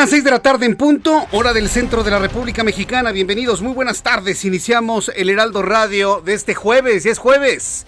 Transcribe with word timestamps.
Las 0.00 0.08
6 0.08 0.24
de 0.24 0.30
la 0.30 0.38
tarde 0.40 0.64
en 0.64 0.76
punto, 0.76 1.26
hora 1.32 1.52
del 1.52 1.68
centro 1.68 2.02
de 2.02 2.10
la 2.10 2.18
República 2.18 2.64
Mexicana. 2.64 3.12
Bienvenidos, 3.12 3.60
muy 3.60 3.74
buenas 3.74 4.02
tardes. 4.02 4.46
Iniciamos 4.46 5.12
el 5.14 5.28
Heraldo 5.28 5.60
Radio 5.60 6.22
de 6.24 6.32
este 6.32 6.54
jueves, 6.54 7.04
y 7.04 7.10
es 7.10 7.18
jueves, 7.18 7.86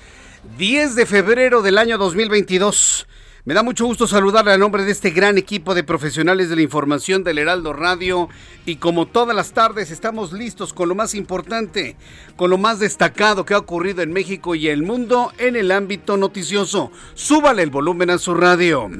10 0.58 0.94
de 0.94 1.06
febrero 1.06 1.62
del 1.62 1.78
año 1.78 1.96
2022. 1.96 3.06
Me 3.46 3.54
da 3.54 3.62
mucho 3.62 3.86
gusto 3.86 4.06
saludarle 4.06 4.52
a 4.52 4.58
nombre 4.58 4.84
de 4.84 4.92
este 4.92 5.08
gran 5.08 5.38
equipo 5.38 5.74
de 5.74 5.84
profesionales 5.84 6.50
de 6.50 6.56
la 6.56 6.60
información 6.60 7.24
del 7.24 7.38
Heraldo 7.38 7.72
Radio 7.72 8.28
y 8.66 8.76
como 8.76 9.06
todas 9.06 9.34
las 9.34 9.52
tardes 9.52 9.90
estamos 9.90 10.34
listos 10.34 10.74
con 10.74 10.90
lo 10.90 10.94
más 10.94 11.14
importante, 11.14 11.96
con 12.36 12.50
lo 12.50 12.58
más 12.58 12.78
destacado 12.78 13.46
que 13.46 13.54
ha 13.54 13.58
ocurrido 13.58 14.02
en 14.02 14.12
México 14.12 14.54
y 14.54 14.68
el 14.68 14.82
mundo 14.82 15.32
en 15.38 15.56
el 15.56 15.72
ámbito 15.72 16.18
noticioso. 16.18 16.92
Súbale 17.14 17.62
el 17.62 17.70
volumen 17.70 18.10
a 18.10 18.18
su 18.18 18.34
radio. 18.34 18.90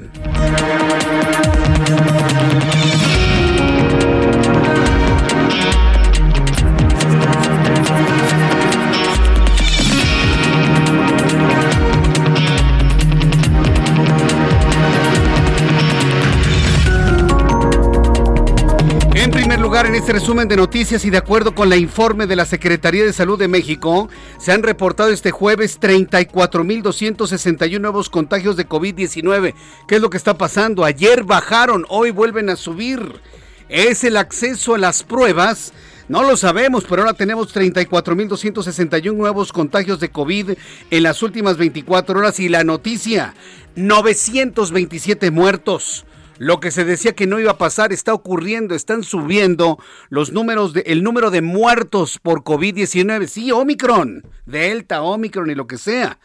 En 19.80 19.94
este 19.96 20.12
resumen 20.12 20.48
de 20.48 20.56
noticias 20.56 21.04
y 21.04 21.10
de 21.10 21.16
acuerdo 21.16 21.54
con 21.54 21.68
la 21.68 21.76
informe 21.76 22.26
de 22.26 22.36
la 22.36 22.44
Secretaría 22.44 23.04
de 23.04 23.12
Salud 23.12 23.38
de 23.38 23.48
México, 23.48 24.08
se 24.38 24.52
han 24.52 24.62
reportado 24.62 25.10
este 25.10 25.32
jueves 25.32 25.80
34.261 25.80 27.80
nuevos 27.80 28.08
contagios 28.08 28.56
de 28.56 28.68
COVID-19. 28.68 29.54
¿Qué 29.88 29.96
es 29.96 30.00
lo 30.00 30.10
que 30.10 30.18
está 30.18 30.36
pasando? 30.36 30.84
Ayer 30.84 31.24
bajaron, 31.24 31.84
hoy 31.88 32.10
vuelven 32.10 32.50
a 32.50 32.56
subir. 32.56 33.20
¿Es 33.68 34.04
el 34.04 34.18
acceso 34.18 34.74
a 34.74 34.78
las 34.78 35.02
pruebas? 35.02 35.72
No 36.06 36.22
lo 36.22 36.36
sabemos, 36.36 36.84
pero 36.88 37.02
ahora 37.02 37.14
tenemos 37.14 37.52
34.261 37.52 39.14
nuevos 39.14 39.52
contagios 39.52 39.98
de 39.98 40.10
COVID 40.10 40.50
en 40.90 41.02
las 41.02 41.22
últimas 41.22 41.56
24 41.56 42.20
horas 42.20 42.38
y 42.38 42.48
la 42.48 42.62
noticia, 42.62 43.34
927 43.74 45.32
muertos. 45.32 46.04
Lo 46.42 46.58
que 46.58 46.72
se 46.72 46.84
decía 46.84 47.12
que 47.12 47.28
no 47.28 47.38
iba 47.38 47.52
a 47.52 47.56
pasar 47.56 47.92
está 47.92 48.12
ocurriendo, 48.12 48.74
están 48.74 49.04
subiendo 49.04 49.78
los 50.08 50.32
números 50.32 50.72
de 50.72 50.80
el 50.86 51.04
número 51.04 51.30
de 51.30 51.40
muertos 51.40 52.18
por 52.20 52.42
COVID-19, 52.42 53.28
sí, 53.28 53.52
Omicron, 53.52 54.26
Delta, 54.44 55.02
Omicron 55.02 55.52
y 55.52 55.54
lo 55.54 55.68
que 55.68 55.78
sea. 55.78 56.18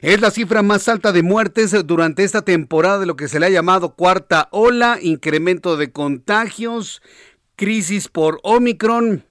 Es 0.00 0.22
la 0.22 0.30
cifra 0.30 0.62
más 0.62 0.88
alta 0.88 1.12
de 1.12 1.22
muertes 1.22 1.76
durante 1.84 2.24
esta 2.24 2.40
temporada 2.40 3.00
de 3.00 3.04
lo 3.04 3.16
que 3.16 3.28
se 3.28 3.40
le 3.40 3.44
ha 3.44 3.50
llamado 3.50 3.94
cuarta 3.94 4.48
ola, 4.52 4.98
incremento 5.02 5.76
de 5.76 5.92
contagios, 5.92 7.02
crisis 7.54 8.08
por 8.08 8.40
Omicron, 8.44 9.26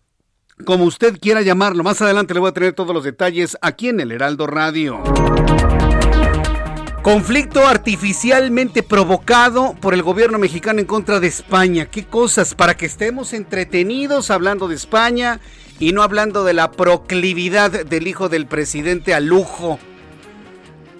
como 0.65 0.83
usted 0.83 1.17
quiera 1.19 1.41
llamarlo. 1.41 1.83
Más 1.83 1.99
adelante 2.03 2.35
le 2.35 2.41
voy 2.41 2.49
a 2.49 2.53
tener 2.53 2.73
todos 2.73 2.93
los 2.93 3.03
detalles 3.03 3.57
aquí 3.63 3.89
en 3.89 4.01
el 4.01 4.11
Heraldo 4.11 4.45
Radio. 4.45 5.01
Conflicto 7.07 7.65
artificialmente 7.65 8.83
provocado 8.83 9.77
por 9.79 9.93
el 9.93 10.03
gobierno 10.03 10.39
mexicano 10.39 10.81
en 10.81 10.85
contra 10.85 11.21
de 11.21 11.27
España. 11.27 11.85
¿Qué 11.85 12.03
cosas? 12.03 12.53
Para 12.53 12.75
que 12.75 12.85
estemos 12.85 13.31
entretenidos 13.31 14.29
hablando 14.29 14.67
de 14.67 14.75
España 14.75 15.39
y 15.79 15.93
no 15.93 16.03
hablando 16.03 16.43
de 16.43 16.53
la 16.53 16.69
proclividad 16.69 17.85
del 17.85 18.07
hijo 18.07 18.27
del 18.27 18.45
presidente 18.45 19.13
a 19.13 19.21
lujo, 19.21 19.79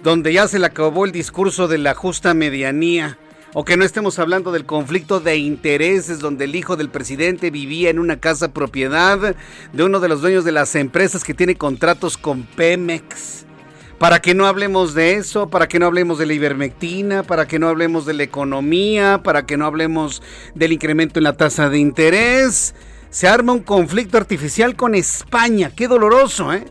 donde 0.02 0.32
ya 0.32 0.48
se 0.48 0.58
le 0.58 0.64
acabó 0.64 1.04
el 1.04 1.12
discurso 1.12 1.68
de 1.68 1.76
la 1.76 1.92
justa 1.92 2.32
medianía. 2.32 3.18
O 3.52 3.66
que 3.66 3.76
no 3.76 3.84
estemos 3.84 4.18
hablando 4.18 4.50
del 4.50 4.64
conflicto 4.64 5.20
de 5.20 5.36
intereses 5.36 6.20
donde 6.20 6.46
el 6.46 6.56
hijo 6.56 6.76
del 6.76 6.88
presidente 6.88 7.50
vivía 7.50 7.90
en 7.90 7.98
una 7.98 8.18
casa 8.18 8.54
propiedad 8.54 9.36
de 9.74 9.84
uno 9.84 10.00
de 10.00 10.08
los 10.08 10.22
dueños 10.22 10.46
de 10.46 10.52
las 10.52 10.74
empresas 10.74 11.22
que 11.22 11.34
tiene 11.34 11.56
contratos 11.56 12.16
con 12.16 12.44
Pemex 12.44 13.44
para 13.98 14.20
que 14.22 14.34
no 14.34 14.46
hablemos 14.46 14.94
de 14.94 15.14
eso, 15.14 15.50
para 15.50 15.66
que 15.66 15.78
no 15.78 15.86
hablemos 15.86 16.18
de 16.18 16.26
la 16.26 16.32
ivermectina, 16.32 17.24
para 17.24 17.46
que 17.46 17.58
no 17.58 17.68
hablemos 17.68 18.06
de 18.06 18.14
la 18.14 18.22
economía, 18.22 19.22
para 19.24 19.44
que 19.44 19.56
no 19.56 19.66
hablemos 19.66 20.22
del 20.54 20.72
incremento 20.72 21.18
en 21.18 21.24
la 21.24 21.36
tasa 21.36 21.68
de 21.68 21.78
interés. 21.78 22.74
Se 23.10 23.26
arma 23.26 23.52
un 23.52 23.60
conflicto 23.60 24.16
artificial 24.16 24.76
con 24.76 24.94
España, 24.94 25.72
qué 25.74 25.88
doloroso, 25.88 26.52
¿eh? 26.52 26.64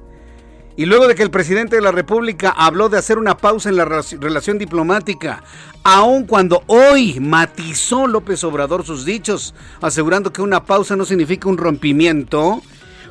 Y 0.77 0.85
luego 0.85 1.07
de 1.07 1.15
que 1.15 1.23
el 1.23 1.31
presidente 1.31 1.75
de 1.75 1.81
la 1.81 1.91
República 1.91 2.51
habló 2.51 2.87
de 2.87 2.99
hacer 2.99 3.17
una 3.17 3.35
pausa 3.35 3.67
en 3.67 3.77
la 3.77 3.85
relación 3.85 4.59
diplomática, 4.59 5.43
aun 5.83 6.27
cuando 6.27 6.61
hoy 6.67 7.19
matizó 7.19 8.05
López 8.05 8.43
Obrador 8.43 8.85
sus 8.85 9.03
dichos, 9.03 9.55
asegurando 9.81 10.31
que 10.31 10.43
una 10.43 10.65
pausa 10.65 10.95
no 10.95 11.03
significa 11.03 11.49
un 11.49 11.57
rompimiento, 11.57 12.61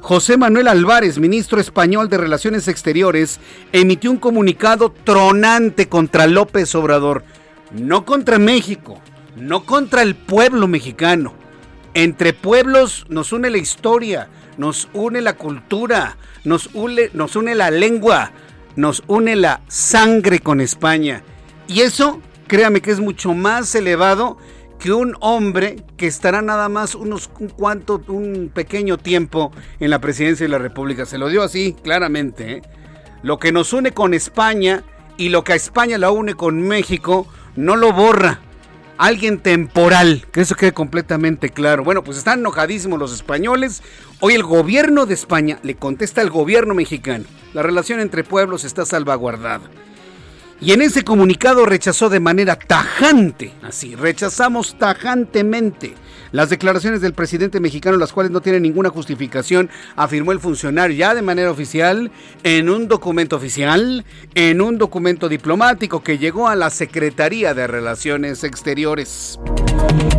José 0.00 0.36
Manuel 0.36 0.68
Álvarez, 0.68 1.18
ministro 1.18 1.60
español 1.60 2.08
de 2.08 2.18
Relaciones 2.18 2.68
Exteriores, 2.68 3.40
emitió 3.72 4.10
un 4.10 4.18
comunicado 4.18 4.92
tronante 5.04 5.88
contra 5.88 6.26
López 6.26 6.74
Obrador. 6.74 7.24
No 7.72 8.04
contra 8.04 8.38
México, 8.38 9.00
no 9.36 9.64
contra 9.64 10.02
el 10.02 10.14
pueblo 10.14 10.68
mexicano. 10.68 11.34
Entre 11.94 12.32
pueblos 12.32 13.06
nos 13.08 13.32
une 13.32 13.50
la 13.50 13.58
historia, 13.58 14.28
nos 14.58 14.88
une 14.92 15.20
la 15.20 15.34
cultura, 15.34 16.16
nos 16.44 16.70
une, 16.74 17.54
la 17.54 17.70
lengua, 17.70 18.32
nos 18.76 19.02
une 19.06 19.34
la 19.34 19.60
sangre 19.66 20.40
con 20.40 20.60
España. 20.60 21.22
Y 21.66 21.80
eso, 21.80 22.20
créame 22.46 22.80
que 22.80 22.92
es 22.92 23.00
mucho 23.00 23.34
más 23.34 23.74
elevado 23.74 24.38
que 24.78 24.92
un 24.92 25.16
hombre 25.20 25.76
que 25.96 26.06
estará 26.06 26.42
nada 26.42 26.68
más 26.68 26.94
unos 26.94 27.30
un 27.38 27.48
cuanto, 27.48 28.02
un 28.08 28.50
pequeño 28.52 28.98
tiempo 28.98 29.52
en 29.80 29.90
la 29.90 30.00
presidencia 30.00 30.44
de 30.44 30.50
la 30.50 30.58
República. 30.58 31.06
Se 31.06 31.18
lo 31.18 31.28
dio 31.28 31.42
así, 31.42 31.74
claramente. 31.82 32.56
¿eh? 32.56 32.62
Lo 33.22 33.38
que 33.38 33.52
nos 33.52 33.72
une 33.72 33.92
con 33.92 34.14
España 34.14 34.84
y 35.16 35.30
lo 35.30 35.44
que 35.44 35.52
a 35.52 35.56
España 35.56 35.98
la 35.98 36.10
une 36.10 36.34
con 36.34 36.60
México 36.62 37.26
no 37.56 37.76
lo 37.76 37.92
borra. 37.92 38.40
Alguien 38.98 39.40
temporal, 39.40 40.24
que 40.32 40.40
eso 40.40 40.54
quede 40.54 40.72
completamente 40.72 41.50
claro. 41.50 41.84
Bueno, 41.84 42.02
pues 42.02 42.16
están 42.16 42.38
enojadísimos 42.38 42.98
los 42.98 43.12
españoles. 43.12 43.82
Hoy 44.20 44.34
el 44.34 44.42
gobierno 44.42 45.04
de 45.04 45.12
España 45.12 45.58
le 45.62 45.74
contesta 45.74 46.22
al 46.22 46.30
gobierno 46.30 46.74
mexicano. 46.74 47.24
La 47.52 47.62
relación 47.62 48.00
entre 48.00 48.24
pueblos 48.24 48.64
está 48.64 48.86
salvaguardada. 48.86 49.68
Y 50.60 50.72
en 50.72 50.80
ese 50.80 51.04
comunicado 51.04 51.66
rechazó 51.66 52.08
de 52.08 52.20
manera 52.20 52.56
tajante, 52.56 53.52
así, 53.62 53.94
rechazamos 53.94 54.78
tajantemente 54.78 55.94
las 56.32 56.50
declaraciones 56.50 57.00
del 57.00 57.12
presidente 57.12 57.60
mexicano, 57.60 57.96
las 57.96 58.12
cuales 58.12 58.32
no 58.32 58.40
tienen 58.40 58.62
ninguna 58.62 58.90
justificación, 58.90 59.70
afirmó 59.96 60.32
el 60.32 60.40
funcionario 60.40 60.96
ya 60.96 61.14
de 61.14 61.22
manera 61.22 61.50
oficial, 61.50 62.10
en 62.42 62.68
un 62.68 62.88
documento 62.88 63.36
oficial, 63.36 64.04
en 64.34 64.60
un 64.60 64.78
documento 64.78 65.28
diplomático 65.28 66.02
que 66.02 66.18
llegó 66.18 66.48
a 66.48 66.56
la 66.56 66.70
Secretaría 66.70 67.54
de 67.54 67.66
Relaciones 67.66 68.44
Exteriores. 68.44 69.38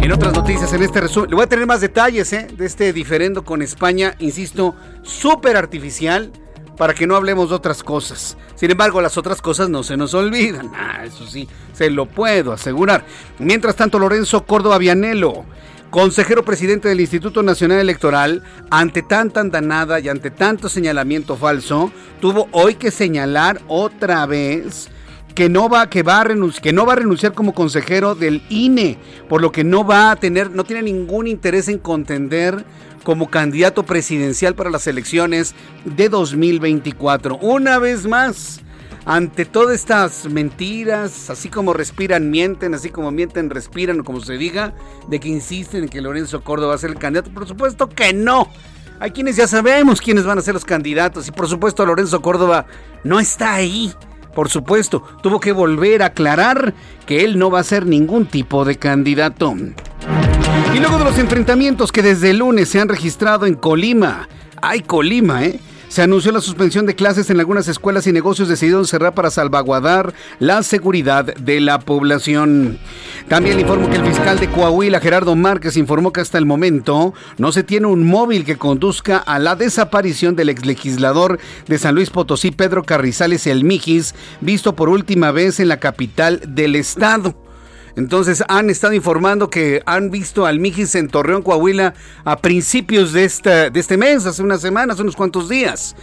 En 0.02 0.12
otras 0.12 0.34
noticias, 0.34 0.72
en 0.74 0.84
este 0.84 1.02
resumen, 1.02 1.32
le 1.32 1.36
voy 1.36 1.46
a 1.46 1.50
tener 1.50 1.66
más 1.66 1.82
detalles 1.82 2.32
¿eh? 2.34 2.48
de 2.56 2.66
este 2.66 2.94
diferendo 2.94 3.44
con 3.44 3.62
España, 3.62 4.16
insisto, 4.20 4.76
súper 5.04 5.58
artificial, 5.58 6.32
para 6.78 6.94
que 6.94 7.08
no 7.08 7.16
hablemos 7.16 7.50
de 7.50 7.56
otras 7.56 7.84
cosas. 7.84 8.38
Sin 8.56 8.72
embargo, 8.72 9.02
las 9.02 9.18
otras 9.18 9.42
cosas 9.42 9.70
no 9.70 9.84
se 9.84 9.98
nos 9.98 10.14
olvidan. 10.14 10.72
Ah, 10.76 11.04
eso 11.06 11.28
sí, 11.28 11.48
se 11.74 11.90
lo 11.90 12.06
puedo 12.06 12.54
asegurar. 12.54 13.04
Mientras 13.40 13.76
tanto, 13.76 14.00
Lorenzo 14.00 14.46
Córdoba 14.46 14.78
Vianelo, 14.78 15.46
consejero 15.90 16.46
presidente 16.46 16.88
del 16.90 17.02
Instituto 17.02 17.44
Nacional 17.44 17.80
Electoral, 17.80 18.44
ante 18.70 19.02
tanta 19.02 19.40
andanada 19.42 20.00
y 20.00 20.10
ante 20.10 20.32
tanto 20.32 20.70
señalamiento 20.70 21.36
falso, 21.36 21.92
tuvo 22.22 22.48
hoy 22.52 22.76
que 22.76 22.92
señalar 22.92 23.62
otra 23.68 24.26
vez 24.26 24.90
que 25.38 25.50
no 25.50 25.70
va 25.70 25.88
que 25.88 26.02
va 26.02 26.22
a 26.22 26.24
renunciar, 26.24 26.64
que 26.64 26.74
no 26.74 26.88
va 26.88 26.94
a 26.94 26.96
renunciar 26.96 27.34
como 27.34 27.54
consejero 27.54 28.16
del 28.16 28.42
INE, 28.50 28.98
por 29.30 29.40
lo 29.40 29.52
que 29.52 29.64
no 29.64 29.86
va 29.86 30.10
a 30.10 30.16
tener 30.16 30.50
no 30.50 30.64
tiene 30.64 30.82
ningún 30.82 31.28
interés 31.28 31.68
en 31.68 31.78
contender 31.78 32.66
como 33.08 33.30
candidato 33.30 33.84
presidencial 33.84 34.54
para 34.54 34.70
las 34.70 34.86
elecciones 34.86 35.56
de 35.86 36.10
2024. 36.10 37.38
Una 37.38 37.80
vez 37.80 38.06
más, 38.06 38.60
ante 39.06 39.46
todas 39.46 39.76
estas 39.76 40.26
mentiras, 40.26 41.30
así 41.30 41.48
como 41.48 41.72
respiran, 41.72 42.30
mienten, 42.30 42.74
así 42.74 42.90
como 42.90 43.10
mienten, 43.12 43.50
respiran, 43.50 44.04
como 44.04 44.20
se 44.20 44.34
diga, 44.34 44.74
de 45.08 45.22
que 45.22 45.30
insisten 45.30 45.84
en 45.84 45.90
que 45.90 46.02
Lorenzo 46.02 46.44
Córdoba 46.44 46.72
va 46.72 46.76
a 46.76 46.80
ser 46.80 46.90
el 46.90 46.98
candidato, 46.98 47.32
por 47.34 47.48
supuesto 47.48 47.88
que 47.88 48.12
no. 48.12 48.50
Hay 49.00 49.12
quienes 49.12 49.38
ya 49.38 49.48
sabemos 49.48 50.02
quiénes 50.02 50.26
van 50.26 50.40
a 50.40 50.42
ser 50.42 50.56
los 50.56 50.66
candidatos 50.66 51.30
y 51.30 51.32
por 51.32 51.48
supuesto 51.48 51.86
Lorenzo 51.86 52.22
Córdoba 52.22 52.66
no 53.06 53.22
está 53.22 53.54
ahí. 53.54 53.94
Por 54.36 54.50
supuesto, 54.50 55.02
tuvo 55.24 55.40
que 55.40 55.54
volver 55.54 56.04
a 56.04 56.08
aclarar 56.08 56.74
que 57.06 57.24
él 57.24 57.40
no 57.40 57.50
va 57.50 57.62
a 57.62 57.64
ser 57.64 57.86
ningún 57.86 58.26
tipo 58.26 58.66
de 58.66 58.76
candidato. 58.76 59.56
Y 60.78 60.80
luego 60.80 61.00
de 61.00 61.06
los 61.06 61.18
enfrentamientos 61.18 61.92
que 61.92 62.04
desde 62.04 62.30
el 62.30 62.38
lunes 62.38 62.70
se 62.70 62.80
han 62.80 62.88
registrado 62.88 63.48
en 63.48 63.56
Colima, 63.56 64.30
hay 64.62 64.82
Colima, 64.82 65.44
¿eh? 65.44 65.60
Se 65.88 66.04
anunció 66.04 66.32
la 66.32 66.40
suspensión 66.40 66.86
de 66.86 66.94
clases 66.94 67.32
en 67.32 67.40
algunas 67.40 67.68
escuelas 67.68 68.06
y 68.06 68.12
negocios 68.12 68.48
decidieron 68.48 68.86
cerrar 68.86 69.16
para 69.16 69.32
salvaguardar 69.32 70.14
la 70.38 70.62
seguridad 70.62 71.34
de 71.34 71.62
la 71.62 71.80
población. 71.80 72.78
También 73.28 73.56
le 73.56 73.64
informo 73.64 73.90
que 73.90 73.96
el 73.96 74.06
fiscal 74.06 74.40
de 74.40 74.52
Coahuila, 74.52 75.00
Gerardo 75.00 75.36
Márquez, 75.36 75.78
informó 75.78 76.14
que 76.14 76.22
hasta 76.22 76.38
el 76.38 76.46
momento 76.46 77.16
no 77.40 77.52
se 77.52 77.64
tiene 77.64 77.88
un 77.88 78.06
móvil 78.06 78.46
que 78.46 78.60
conduzca 78.60 79.18
a 79.18 79.40
la 79.40 79.56
desaparición 79.56 80.36
del 80.36 80.50
exlegislador 80.50 81.40
de 81.68 81.80
San 81.80 81.96
Luis 81.96 82.12
Potosí, 82.12 82.52
Pedro 82.52 82.84
Carrizales 82.84 83.48
El 83.48 83.64
Mijis, 83.64 84.14
visto 84.42 84.76
por 84.76 84.90
última 84.90 85.32
vez 85.32 85.60
en 85.60 85.70
la 85.70 85.80
capital 85.80 86.40
del 86.48 86.76
estado. 86.76 87.47
Entonces 87.98 88.44
han 88.48 88.70
estado 88.70 88.94
informando 88.94 89.50
que 89.50 89.82
han 89.88 90.12
visto 90.12 90.46
al 90.46 90.60
Mijis 90.60 90.94
en 90.94 91.08
Torreón, 91.08 91.42
Coahuila, 91.42 91.96
a 92.24 92.38
principios 92.38 93.12
de, 93.12 93.26
esta, 93.26 93.72
de 93.72 93.80
este 93.80 93.98
mes, 93.98 94.28
hace 94.28 94.44
unas 94.44 94.62
semanas, 94.62 95.00
unos 95.00 95.16
cuantos 95.16 95.50
días. 95.50 95.96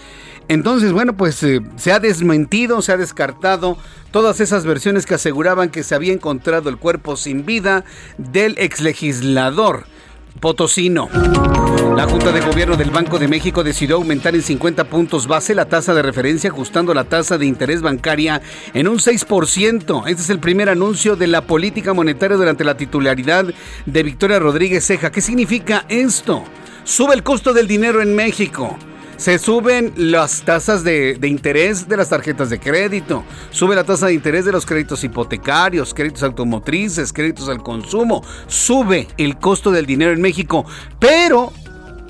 Entonces, 0.49 0.91
bueno, 0.91 1.17
pues 1.17 1.41
eh, 1.45 1.61
se 1.77 1.93
ha 1.93 2.01
desmentido, 2.01 2.83
se 2.83 2.91
ha 2.91 2.97
descartado 2.97 3.79
todas 4.11 4.41
esas 4.41 4.67
versiones 4.67 5.07
que 5.07 5.15
aseguraban 5.15 5.71
que 5.71 5.85
se 5.85 5.95
había 5.95 6.13
encontrado 6.13 6.69
el 6.69 6.79
cuerpo 6.79 7.17
sin 7.17 7.47
vida 7.47 7.85
del 8.19 8.59
exlegislador 8.59 9.87
potosino. 10.41 11.09
La 11.97 12.07
Junta 12.07 12.33
de 12.33 12.41
Gobierno 12.41 12.77
del 12.77 12.91
Banco 12.91 13.19
de 13.19 13.29
México 13.29 13.63
decidió 13.63 13.97
aumentar 13.97 14.35
en 14.35 14.43
50 14.43 14.85
puntos 14.85 15.27
base 15.27 15.55
la 15.55 15.67
tasa 15.67 15.95
de 15.95 16.03
referencia, 16.03 16.51
ajustando 16.51 16.93
la 16.95 17.05
tasa 17.05 17.39
de 17.39 17.47
interés 17.47 17.83
bancaria 17.83 18.43
en 18.73 18.89
un 18.89 18.99
6%. 18.99 20.07
Este 20.07 20.23
es 20.23 20.31
el 20.31 20.41
primer 20.41 20.69
anuncio 20.69 21.17
de 21.17 21.27
la 21.27 21.43
política 21.43 21.95
monetaria 21.95 22.37
durante 22.37 22.65
la 22.65 22.77
titularidad 22.77 23.47
de 23.87 24.03
Victoria 24.03 24.39
Rodríguez 24.39 24.87
Ceja. 24.87 25.11
¿Qué 25.11 25.21
significa 25.21 25.85
esto? 25.89 26.45
Sube 26.85 27.15
el 27.15 27.23
costo 27.23 27.53
del 27.53 27.67
dinero 27.67 28.03
en 28.03 28.15
México. 28.15 28.77
Se 29.17 29.39
suben 29.39 29.93
las 29.97 30.43
tasas 30.43 30.85
de, 30.85 31.19
interés 31.23 31.89
de 31.89 31.97
las 31.97 32.09
tarjetas 32.09 32.51
de 32.51 32.59
crédito, 32.59 33.25
sube 33.51 33.75
la 33.75 33.85
tasa 33.85 34.07
de 34.07 34.15
interés 34.15 34.45
de 34.45 34.53
los 34.53 34.67
créditos 34.67 35.05
hipotecarios, 35.05 35.95
créditos 35.95 36.23
automotrices, 36.23 37.13
créditos 37.13 37.49
al 37.49 37.63
consumo, 37.63 38.25
sube 38.47 39.09
el 39.17 39.39
costo 39.39 39.71
del 39.71 39.87
dinero 39.87 40.13
en 40.13 40.21
México, 40.21 40.67
pero 40.99 41.53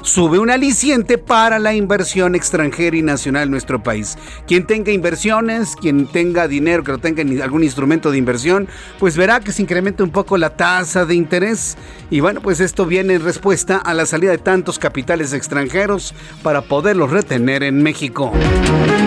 sube 0.04 0.38
un 0.38 0.50
aliciente 0.50 1.16
para 1.16 1.58
la 1.58 1.74
inversión 1.74 2.34
extranjera 2.34 2.96
y 2.96 3.02
nacional 3.02 3.44
en 3.44 3.50
nuestro 3.50 3.82
país. 3.82 4.18
Quien 4.46 4.66
tenga 4.66 4.92
inversiones, 4.92 5.74
quien 5.76 6.06
tenga 6.06 6.46
dinero, 6.46 6.84
que 6.84 6.92
no 6.92 6.98
tenga 6.98 7.22
algún 7.42 7.64
instrumento 7.64 8.10
de 8.10 8.18
inversión, 8.18 8.68
pues 8.98 9.16
verá 9.16 9.40
que 9.40 9.50
se 9.50 9.62
incrementa 9.62 10.04
un 10.04 10.10
poco 10.10 10.36
la 10.36 10.50
tasa 10.50 11.06
de 11.06 11.14
interés. 11.14 11.76
Y 12.10 12.20
bueno, 12.20 12.42
pues 12.42 12.60
esto 12.60 12.84
viene 12.84 13.14
en 13.14 13.24
respuesta 13.24 13.78
a 13.78 13.94
la 13.94 14.04
salida 14.04 14.30
de 14.30 14.38
tantos 14.38 14.78
capitales 14.78 15.32
extranjeros 15.32 16.14
para 16.42 16.60
poderlos 16.60 17.10
retener 17.10 17.62
en 17.62 17.82
México. 17.82 18.30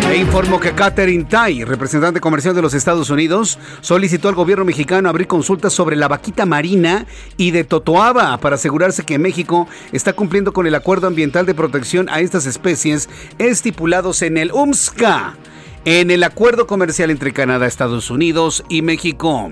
E 0.09 0.17
informo 0.17 0.59
que 0.59 0.71
Catherine 0.71 1.25
Tai, 1.25 1.63
representante 1.63 2.19
comercial 2.19 2.55
de 2.55 2.61
los 2.61 2.73
Estados 2.73 3.09
Unidos, 3.11 3.59
solicitó 3.81 4.29
al 4.29 4.35
gobierno 4.35 4.65
mexicano 4.65 5.09
abrir 5.09 5.27
consultas 5.27 5.73
sobre 5.73 5.95
la 5.95 6.07
vaquita 6.07 6.45
marina 6.45 7.05
y 7.35 7.51
de 7.51 7.63
Totoaba 7.65 8.37
para 8.39 8.55
asegurarse 8.55 9.03
que 9.03 9.19
México 9.19 9.67
está 9.91 10.13
cumpliendo 10.13 10.53
con 10.53 10.65
el 10.65 10.73
acuerdo 10.73 10.86
acuerdo 10.87 11.07
ambiental 11.07 11.45
de 11.45 11.53
protección 11.53 12.07
a 12.07 12.21
estas 12.21 12.45
especies 12.45 13.09
estipulados 13.39 14.21
en 14.21 14.37
el 14.37 14.53
UMSCA, 14.53 15.35
en 15.83 16.11
el 16.11 16.23
acuerdo 16.23 16.65
comercial 16.65 17.11
entre 17.11 17.33
Canadá, 17.33 17.67
Estados 17.67 18.09
Unidos 18.09 18.63
y 18.69 18.81
México. 18.83 19.51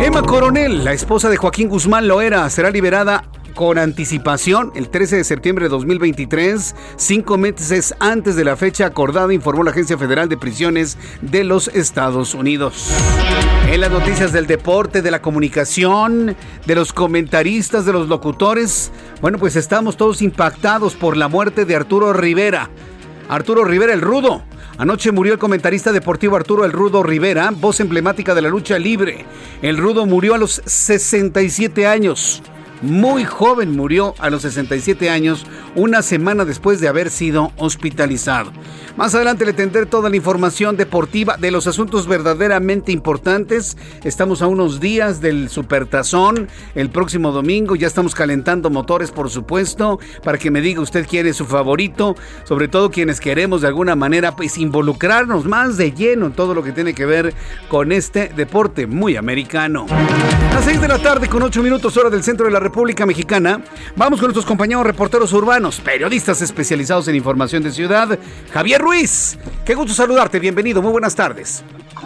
Emma 0.00 0.22
Coronel, 0.22 0.84
la 0.84 0.92
esposa 0.92 1.28
de 1.28 1.36
Joaquín 1.36 1.68
Guzmán 1.68 2.06
Loera, 2.06 2.48
será 2.48 2.70
liberada 2.70 3.24
con 3.58 3.76
anticipación 3.76 4.70
el 4.76 4.88
13 4.88 5.16
de 5.16 5.24
septiembre 5.24 5.64
de 5.64 5.70
2023, 5.70 6.76
cinco 6.94 7.36
meses 7.38 7.92
antes 7.98 8.36
de 8.36 8.44
la 8.44 8.54
fecha 8.54 8.86
acordada, 8.86 9.34
informó 9.34 9.64
la 9.64 9.72
Agencia 9.72 9.98
Federal 9.98 10.28
de 10.28 10.36
Prisiones 10.36 10.96
de 11.22 11.42
los 11.42 11.66
Estados 11.66 12.34
Unidos. 12.34 12.88
En 13.66 13.80
las 13.80 13.90
noticias 13.90 14.32
del 14.32 14.46
deporte, 14.46 15.02
de 15.02 15.10
la 15.10 15.20
comunicación, 15.20 16.36
de 16.66 16.74
los 16.76 16.92
comentaristas, 16.92 17.84
de 17.84 17.92
los 17.92 18.06
locutores, 18.06 18.92
bueno, 19.20 19.38
pues 19.38 19.56
estamos 19.56 19.96
todos 19.96 20.22
impactados 20.22 20.94
por 20.94 21.16
la 21.16 21.26
muerte 21.26 21.64
de 21.64 21.74
Arturo 21.74 22.12
Rivera. 22.12 22.70
Arturo 23.28 23.64
Rivera 23.64 23.92
el 23.92 24.02
Rudo. 24.02 24.44
Anoche 24.78 25.10
murió 25.10 25.32
el 25.32 25.40
comentarista 25.40 25.90
deportivo 25.90 26.36
Arturo 26.36 26.64
El 26.64 26.70
Rudo 26.70 27.02
Rivera, 27.02 27.50
voz 27.50 27.80
emblemática 27.80 28.36
de 28.36 28.42
la 28.42 28.50
lucha 28.50 28.78
libre. 28.78 29.24
El 29.62 29.78
Rudo 29.78 30.06
murió 30.06 30.34
a 30.34 30.38
los 30.38 30.62
67 30.64 31.88
años 31.88 32.40
muy 32.82 33.24
joven 33.24 33.76
murió 33.76 34.14
a 34.18 34.30
los 34.30 34.42
67 34.42 35.10
años, 35.10 35.46
una 35.74 36.02
semana 36.02 36.44
después 36.44 36.80
de 36.80 36.88
haber 36.88 37.10
sido 37.10 37.52
hospitalizado. 37.56 38.52
Más 38.96 39.14
adelante 39.14 39.44
le 39.44 39.52
tendré 39.52 39.86
toda 39.86 40.10
la 40.10 40.16
información 40.16 40.76
deportiva 40.76 41.36
de 41.36 41.52
los 41.52 41.66
asuntos 41.66 42.08
verdaderamente 42.08 42.90
importantes. 42.90 43.76
Estamos 44.02 44.42
a 44.42 44.48
unos 44.48 44.80
días 44.80 45.20
del 45.20 45.48
Supertazón, 45.48 46.48
el 46.74 46.90
próximo 46.90 47.30
domingo. 47.30 47.76
Ya 47.76 47.86
estamos 47.86 48.14
calentando 48.14 48.70
motores, 48.70 49.12
por 49.12 49.30
supuesto, 49.30 50.00
para 50.24 50.36
que 50.36 50.50
me 50.50 50.60
diga 50.60 50.80
usted 50.80 51.06
quién 51.08 51.28
es 51.28 51.36
su 51.36 51.46
favorito. 51.46 52.16
Sobre 52.42 52.66
todo 52.66 52.90
quienes 52.90 53.20
queremos 53.20 53.60
de 53.60 53.68
alguna 53.68 53.94
manera 53.94 54.34
pues, 54.34 54.58
involucrarnos 54.58 55.44
más 55.44 55.76
de 55.76 55.92
lleno 55.92 56.26
en 56.26 56.32
todo 56.32 56.54
lo 56.54 56.64
que 56.64 56.72
tiene 56.72 56.92
que 56.92 57.06
ver 57.06 57.34
con 57.68 57.92
este 57.92 58.28
deporte 58.34 58.88
muy 58.88 59.16
americano. 59.16 59.86
A 59.88 60.54
las 60.54 60.64
6 60.64 60.80
de 60.80 60.88
la 60.88 60.98
tarde 60.98 61.28
con 61.28 61.42
8 61.42 61.62
minutos 61.62 61.96
hora 61.96 62.10
del 62.10 62.24
centro 62.24 62.46
de 62.46 62.52
la 62.52 62.58
República 62.68 63.06
Mexicana. 63.06 63.62
Vamos 63.96 64.20
con 64.20 64.26
nuestros 64.26 64.44
compañeros 64.44 64.84
reporteros 64.84 65.32
urbanos, 65.32 65.80
periodistas 65.80 66.42
especializados 66.42 67.08
en 67.08 67.16
información 67.16 67.62
de 67.62 67.70
ciudad. 67.70 68.18
Javier 68.52 68.82
Ruiz, 68.82 69.38
qué 69.64 69.74
gusto 69.74 69.94
saludarte, 69.94 70.38
bienvenido, 70.38 70.82
muy 70.82 70.92
buenas 70.92 71.14
tardes. 71.14 71.64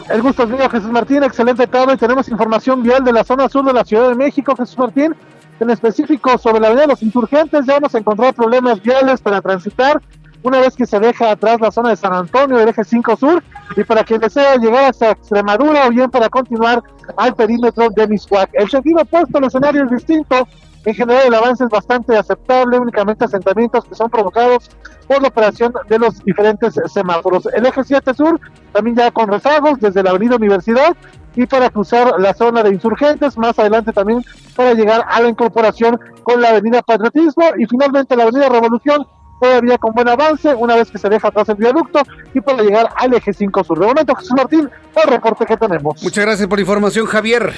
El 0.08 0.22
gusto 0.22 0.44
es 0.44 0.50
mío, 0.50 0.70
Jesús 0.70 0.92
Martín, 0.92 1.24
excelente 1.24 1.66
tarde. 1.66 1.96
Tenemos 1.96 2.28
información 2.28 2.80
vial 2.80 3.02
de 3.02 3.12
la 3.12 3.24
zona 3.24 3.48
sur 3.48 3.64
de 3.64 3.72
la 3.72 3.84
Ciudad 3.84 4.10
de 4.10 4.14
México, 4.14 4.54
Jesús 4.56 4.78
Martín. 4.78 5.16
En 5.58 5.68
específico 5.68 6.38
sobre 6.38 6.60
la 6.60 6.68
avenida 6.68 6.82
de 6.82 6.92
los 6.92 7.02
insurgentes, 7.02 7.66
ya 7.66 7.78
hemos 7.78 7.94
encontrado 7.96 8.32
problemas 8.32 8.80
viales 8.80 9.20
para 9.20 9.40
transitar 9.40 10.00
una 10.42 10.60
vez 10.60 10.74
que 10.74 10.86
se 10.86 10.98
deja 10.98 11.30
atrás 11.30 11.60
la 11.60 11.70
zona 11.70 11.90
de 11.90 11.96
San 11.96 12.12
Antonio, 12.12 12.58
el 12.58 12.68
eje 12.68 12.84
5 12.84 13.16
sur, 13.16 13.42
y 13.76 13.84
para 13.84 14.04
quien 14.04 14.20
desea 14.20 14.56
llegar 14.56 14.84
hasta 14.84 15.10
Extremadura 15.10 15.86
o 15.86 15.90
bien 15.90 16.10
para 16.10 16.28
continuar 16.28 16.82
al 17.16 17.34
perímetro 17.34 17.88
de 17.90 18.06
Miscuac. 18.08 18.50
El 18.52 18.68
sentido 18.68 19.02
opuesto, 19.02 19.38
el 19.38 19.44
escenario 19.44 19.84
es 19.84 19.90
distinto, 19.90 20.46
en 20.84 20.94
general 20.94 21.22
el 21.26 21.34
avance 21.34 21.64
es 21.64 21.70
bastante 21.70 22.16
aceptable, 22.16 22.78
únicamente 22.78 23.24
asentamientos 23.24 23.84
que 23.84 23.94
son 23.94 24.10
provocados 24.10 24.70
por 25.06 25.22
la 25.22 25.28
operación 25.28 25.72
de 25.88 25.98
los 25.98 26.18
diferentes 26.24 26.74
semáforos. 26.92 27.46
El 27.54 27.66
eje 27.66 27.84
7 27.84 28.14
sur 28.14 28.40
también 28.72 28.96
ya 28.96 29.10
con 29.10 29.28
rezagos 29.28 29.78
desde 29.78 30.02
la 30.02 30.10
avenida 30.10 30.36
Universidad 30.36 30.96
y 31.36 31.46
para 31.46 31.70
cruzar 31.70 32.18
la 32.18 32.34
zona 32.34 32.62
de 32.62 32.70
insurgentes, 32.70 33.38
más 33.38 33.58
adelante 33.58 33.92
también 33.92 34.24
para 34.56 34.74
llegar 34.74 35.04
a 35.08 35.20
la 35.20 35.28
incorporación 35.28 35.98
con 36.24 36.42
la 36.42 36.50
avenida 36.50 36.82
Patriotismo 36.82 37.44
y 37.58 37.66
finalmente 37.66 38.16
la 38.16 38.24
avenida 38.24 38.48
Revolución 38.48 39.06
todavía 39.42 39.76
con 39.76 39.92
buen 39.92 40.08
avance 40.08 40.54
una 40.54 40.76
vez 40.76 40.90
que 40.90 40.98
se 40.98 41.08
deja 41.08 41.28
atrás 41.28 41.48
el 41.48 41.56
viaducto 41.56 42.00
y 42.32 42.40
para 42.40 42.62
llegar 42.62 42.88
al 42.96 43.12
eje 43.12 43.32
5 43.32 43.64
sur. 43.64 43.80
De 43.80 43.86
momento, 43.86 44.14
Jesús 44.14 44.34
Martín, 44.36 44.70
el 44.94 45.10
reporte 45.10 45.44
que 45.44 45.56
tenemos. 45.56 46.00
Muchas 46.00 46.24
gracias 46.24 46.48
por 46.48 46.58
la 46.58 46.62
información, 46.62 47.06
Javier. 47.06 47.52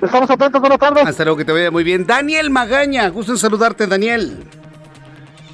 Estamos 0.00 0.30
atentos, 0.30 0.60
buenas 0.60 0.78
tardes. 0.78 1.04
Hasta 1.04 1.24
luego, 1.24 1.38
que 1.38 1.44
te 1.44 1.52
vaya 1.52 1.72
muy 1.72 1.82
bien. 1.82 2.06
Daniel 2.06 2.50
Magaña, 2.50 3.08
gusto 3.08 3.32
en 3.32 3.38
saludarte, 3.38 3.88
Daniel. 3.88 4.44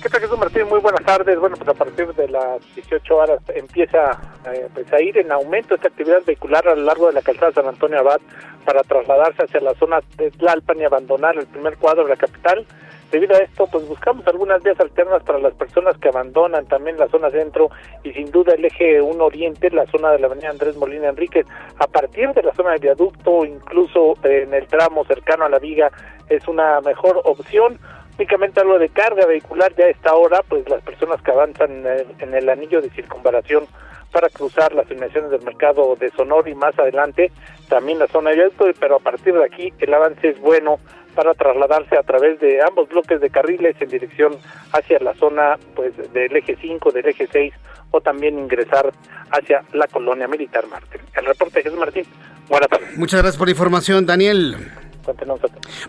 ¿Qué 0.02 0.10
tal 0.10 0.20
Jesús 0.20 0.38
Martín? 0.38 0.68
Muy 0.68 0.80
buenas 0.80 1.02
tardes. 1.02 1.40
Bueno, 1.40 1.56
pues 1.56 1.66
a 1.70 1.72
partir 1.72 2.12
de 2.12 2.28
las 2.28 2.60
18 2.74 3.16
horas 3.16 3.40
empieza 3.54 4.20
eh, 4.52 4.68
pues 4.74 4.92
a 4.92 5.00
ir 5.00 5.16
en 5.16 5.32
aumento 5.32 5.76
esta 5.76 5.88
actividad 5.88 6.22
vehicular 6.26 6.68
a 6.68 6.74
lo 6.74 6.82
largo 6.82 7.06
de 7.06 7.14
la 7.14 7.22
calzada 7.22 7.52
San 7.52 7.66
Antonio 7.66 8.00
Abad 8.00 8.20
para 8.66 8.82
trasladarse 8.82 9.44
hacia 9.44 9.60
la 9.60 9.72
zona 9.76 10.00
de 10.18 10.30
Tlalpan 10.30 10.78
y 10.78 10.84
abandonar 10.84 11.38
el 11.38 11.46
primer 11.46 11.78
cuadro 11.78 12.04
de 12.04 12.10
la 12.10 12.16
capital. 12.16 12.66
Debido 13.10 13.36
a 13.36 13.38
esto, 13.38 13.68
pues 13.70 13.86
buscamos 13.86 14.26
algunas 14.26 14.62
vías 14.62 14.78
alternas 14.80 15.22
para 15.22 15.38
las 15.38 15.54
personas 15.54 15.96
que 15.98 16.08
abandonan 16.08 16.66
también 16.66 16.98
la 16.98 17.08
zona 17.08 17.30
centro 17.30 17.70
y 18.02 18.12
sin 18.12 18.30
duda 18.30 18.54
el 18.54 18.64
eje 18.64 19.00
1 19.00 19.24
Oriente, 19.24 19.70
la 19.70 19.86
zona 19.86 20.10
de 20.10 20.18
la 20.18 20.26
avenida 20.26 20.50
Andrés 20.50 20.76
Molina 20.76 21.08
Enríquez, 21.08 21.46
a 21.78 21.86
partir 21.86 22.32
de 22.32 22.42
la 22.42 22.52
zona 22.54 22.72
de 22.72 22.78
viaducto, 22.78 23.44
incluso 23.44 24.16
en 24.24 24.52
el 24.52 24.66
tramo 24.66 25.04
cercano 25.04 25.44
a 25.44 25.48
la 25.48 25.58
viga, 25.58 25.92
es 26.28 26.46
una 26.48 26.80
mejor 26.80 27.20
opción. 27.24 27.78
Únicamente 28.16 28.60
algo 28.60 28.78
de 28.78 28.88
carga 28.88 29.26
vehicular 29.26 29.74
ya 29.74 29.86
a 29.86 29.90
esta 29.90 30.14
hora, 30.14 30.42
pues 30.48 30.68
las 30.68 30.82
personas 30.82 31.20
que 31.22 31.32
avanzan 31.32 31.84
en 32.18 32.34
el, 32.34 32.48
anillo 32.48 32.80
de 32.80 32.90
circunvalación 32.90 33.66
para 34.12 34.28
cruzar 34.28 34.72
las 34.72 34.88
inmediaciones 34.90 35.32
del 35.32 35.42
mercado 35.42 35.96
de 35.96 36.10
Sonor 36.10 36.48
y 36.48 36.54
más 36.54 36.78
adelante 36.78 37.32
también 37.68 37.98
la 37.98 38.06
zona 38.06 38.30
de 38.30 38.36
viaducto, 38.36 38.66
pero 38.78 38.96
a 38.96 39.00
partir 39.00 39.34
de 39.34 39.44
aquí 39.44 39.72
el 39.80 39.92
avance 39.92 40.28
es 40.28 40.40
bueno 40.40 40.78
para 41.14 41.34
trasladarse 41.34 41.96
a 41.96 42.02
través 42.02 42.40
de 42.40 42.60
ambos 42.62 42.88
bloques 42.88 43.20
de 43.20 43.30
carriles 43.30 43.76
en 43.80 43.88
dirección 43.88 44.36
hacia 44.72 44.98
la 45.00 45.14
zona 45.14 45.58
pues 45.74 45.92
del 46.12 46.36
eje 46.36 46.56
5, 46.60 46.90
del 46.92 47.06
eje 47.06 47.28
6 47.30 47.54
o 47.90 48.00
también 48.00 48.38
ingresar 48.38 48.92
hacia 49.30 49.64
la 49.72 49.86
colonia 49.86 50.26
militar 50.26 50.66
Marte. 50.66 51.00
El 51.14 51.26
reporte 51.26 51.62
Jesús 51.62 51.78
Martín. 51.78 52.04
Buenas 52.48 52.68
tardes. 52.68 52.96
Muchas 52.96 53.20
gracias 53.20 53.38
por 53.38 53.48
la 53.48 53.52
información, 53.52 54.04
Daniel. 54.04 54.56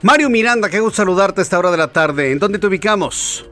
Mario 0.01 0.29
Miranda, 0.29 0.70
qué 0.70 0.79
gusto 0.79 0.98
saludarte 0.98 1.41
a 1.41 1.44
esta 1.44 1.58
hora 1.58 1.72
de 1.72 1.77
la 1.77 1.91
tarde. 1.91 2.32
¿En 2.32 2.39
dónde 2.39 2.60
te 2.60 2.67
ubicamos? 2.67 3.50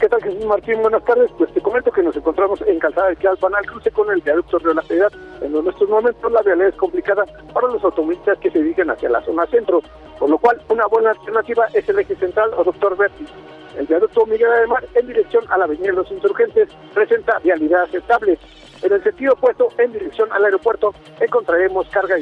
¿Qué 0.00 0.08
tal, 0.08 0.20
Jesús 0.22 0.44
Martín? 0.44 0.82
Buenas 0.82 1.04
tardes. 1.04 1.30
Pues 1.38 1.52
te 1.54 1.60
comento 1.60 1.92
que 1.92 2.02
nos 2.02 2.16
encontramos 2.16 2.60
en 2.66 2.78
Calzada 2.80 3.10
de 3.10 3.16
Tlalpan 3.16 3.54
al 3.54 3.64
cruce 3.64 3.90
con 3.92 4.10
el 4.10 4.20
viaducto 4.20 4.58
Río 4.58 4.74
La 4.74 4.82
Piedad. 4.82 5.12
En 5.40 5.54
estos 5.68 5.88
momentos 5.88 6.32
la 6.32 6.42
vialidad 6.42 6.68
es 6.68 6.74
complicada 6.74 7.24
para 7.52 7.68
los 7.68 7.82
automovilistas 7.84 8.38
que 8.38 8.50
se 8.50 8.58
dirigen 8.58 8.90
hacia 8.90 9.08
la 9.08 9.22
zona 9.22 9.46
centro, 9.46 9.80
por 10.18 10.28
lo 10.28 10.38
cual 10.38 10.60
una 10.68 10.86
buena 10.86 11.10
alternativa 11.10 11.66
es 11.72 11.88
el 11.88 12.00
eje 12.00 12.16
central 12.16 12.50
o 12.56 12.64
Doctor 12.64 12.96
Berti. 12.96 13.24
El 13.78 13.86
viaducto 13.86 14.26
Miguel 14.26 14.50
de 14.60 14.66
Mar 14.66 14.84
en 14.94 15.06
dirección 15.06 15.44
a 15.48 15.58
la 15.58 15.64
Avenida 15.64 15.86
de 15.86 15.92
los 15.92 16.10
Insurgentes 16.10 16.68
presenta 16.92 17.38
vialidad 17.38 17.84
aceptable. 17.84 18.38
En 18.82 18.92
el 18.92 19.02
sentido 19.02 19.34
opuesto, 19.34 19.68
en 19.78 19.92
dirección 19.92 20.30
al 20.32 20.44
aeropuerto, 20.44 20.92
encontraremos 21.20 21.88
carga, 21.90 22.16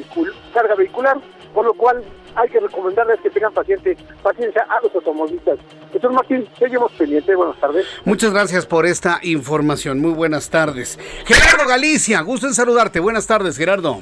carga 0.53 0.75
vehicular, 0.75 1.17
por 1.53 1.65
lo 1.65 1.73
cual 1.73 2.03
hay 2.35 2.49
que 2.49 2.59
recomendarles 2.59 3.19
que 3.21 3.29
tengan 3.29 3.53
paciente, 3.53 3.97
paciencia 4.21 4.65
a 4.69 4.81
los 4.81 4.93
automovilistas. 4.95 5.59
Jesús 5.91 6.11
Martín, 6.11 6.47
seguimos 6.57 6.91
pendientes. 6.93 7.35
Buenas 7.35 7.59
tardes. 7.59 7.85
Muchas 8.05 8.33
gracias 8.33 8.65
por 8.65 8.85
esta 8.85 9.19
información. 9.23 9.99
Muy 9.99 10.11
buenas 10.11 10.49
tardes. 10.49 10.99
Gerardo 11.25 11.67
Galicia, 11.67 12.21
gusto 12.21 12.47
en 12.47 12.53
saludarte. 12.53 12.99
Buenas 12.99 13.27
tardes, 13.27 13.57
Gerardo. 13.57 14.01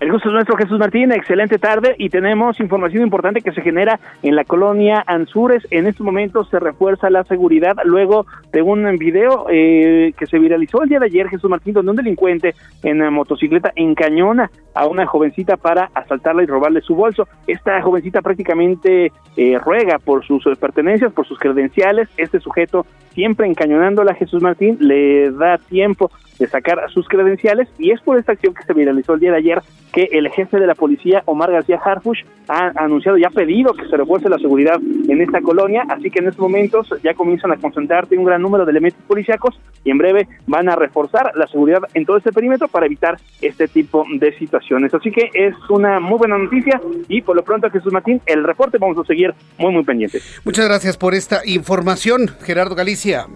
El 0.00 0.10
gusto 0.10 0.28
es 0.28 0.32
nuestro, 0.32 0.56
Jesús 0.56 0.78
Martín. 0.78 1.12
Excelente 1.12 1.58
tarde 1.58 1.94
y 1.98 2.08
tenemos 2.08 2.58
información 2.58 3.02
importante 3.02 3.42
que 3.42 3.52
se 3.52 3.60
genera 3.60 4.00
en 4.22 4.34
la 4.34 4.44
colonia 4.44 5.04
Anzures. 5.06 5.66
En 5.70 5.86
estos 5.86 6.06
momentos 6.06 6.48
se 6.48 6.58
refuerza 6.58 7.10
la 7.10 7.22
seguridad 7.24 7.76
luego 7.84 8.24
de 8.50 8.62
un 8.62 8.96
video 8.96 9.44
eh, 9.50 10.14
que 10.16 10.24
se 10.24 10.38
viralizó 10.38 10.82
el 10.82 10.88
día 10.88 11.00
de 11.00 11.04
ayer, 11.04 11.28
Jesús 11.28 11.50
Martín, 11.50 11.74
donde 11.74 11.90
un 11.90 11.98
delincuente 11.98 12.54
en 12.82 13.12
motocicleta 13.12 13.72
encañona 13.76 14.50
a 14.72 14.86
una 14.86 15.04
jovencita 15.04 15.58
para 15.58 15.90
asaltarla 15.92 16.44
y 16.44 16.46
robarle 16.46 16.80
su 16.80 16.94
bolso. 16.94 17.28
Esta 17.46 17.82
jovencita 17.82 18.22
prácticamente 18.22 19.12
eh, 19.36 19.58
ruega 19.62 19.98
por 19.98 20.24
sus 20.24 20.44
pertenencias, 20.58 21.12
por 21.12 21.26
sus 21.26 21.38
credenciales. 21.38 22.08
Este 22.16 22.40
sujeto, 22.40 22.86
siempre 23.12 23.46
encañonándola 23.46 24.14
Jesús 24.14 24.40
Martín, 24.40 24.78
le 24.80 25.30
da 25.32 25.58
tiempo 25.58 26.10
de 26.40 26.48
sacar 26.48 26.90
sus 26.92 27.06
credenciales 27.06 27.68
y 27.78 27.92
es 27.92 28.00
por 28.00 28.18
esta 28.18 28.32
acción 28.32 28.54
que 28.54 28.64
se 28.64 28.72
viralizó 28.72 29.14
el 29.14 29.20
día 29.20 29.30
de 29.30 29.36
ayer 29.36 29.62
que 29.92 30.08
el 30.12 30.28
jefe 30.30 30.58
de 30.58 30.66
la 30.66 30.74
policía, 30.74 31.22
Omar 31.26 31.52
García 31.52 31.80
Harfush, 31.84 32.20
ha 32.48 32.72
anunciado 32.76 33.18
y 33.18 33.24
ha 33.24 33.30
pedido 33.30 33.74
que 33.74 33.86
se 33.86 33.96
refuerce 33.96 34.28
la 34.28 34.38
seguridad 34.38 34.80
en 35.08 35.20
esta 35.20 35.40
colonia, 35.40 35.84
así 35.88 36.10
que 36.10 36.20
en 36.20 36.28
estos 36.28 36.40
momentos 36.40 36.88
ya 37.04 37.14
comienzan 37.14 37.52
a 37.52 37.56
concentrarse 37.56 38.16
un 38.16 38.24
gran 38.24 38.40
número 38.40 38.64
de 38.64 38.70
elementos 38.70 39.02
policíacos 39.06 39.60
y 39.84 39.90
en 39.90 39.98
breve 39.98 40.26
van 40.46 40.68
a 40.68 40.76
reforzar 40.76 41.32
la 41.34 41.46
seguridad 41.46 41.80
en 41.94 42.06
todo 42.06 42.16
este 42.16 42.32
perímetro 42.32 42.68
para 42.68 42.86
evitar 42.86 43.18
este 43.42 43.68
tipo 43.68 44.04
de 44.18 44.36
situaciones. 44.38 44.94
Así 44.94 45.10
que 45.10 45.30
es 45.34 45.54
una 45.68 46.00
muy 46.00 46.18
buena 46.18 46.38
noticia 46.38 46.80
y 47.08 47.20
por 47.20 47.36
lo 47.36 47.44
pronto 47.44 47.70
Jesús 47.70 47.92
Martín, 47.92 48.20
el 48.26 48.44
reporte 48.44 48.78
vamos 48.78 48.98
a 48.98 49.04
seguir 49.04 49.34
muy 49.58 49.72
muy 49.72 49.84
pendientes. 49.84 50.40
Muchas 50.44 50.66
gracias 50.66 50.96
por 50.96 51.14
esta 51.14 51.42
información, 51.44 52.28
Gerardo 52.42 52.74
Galicia. 52.74 53.26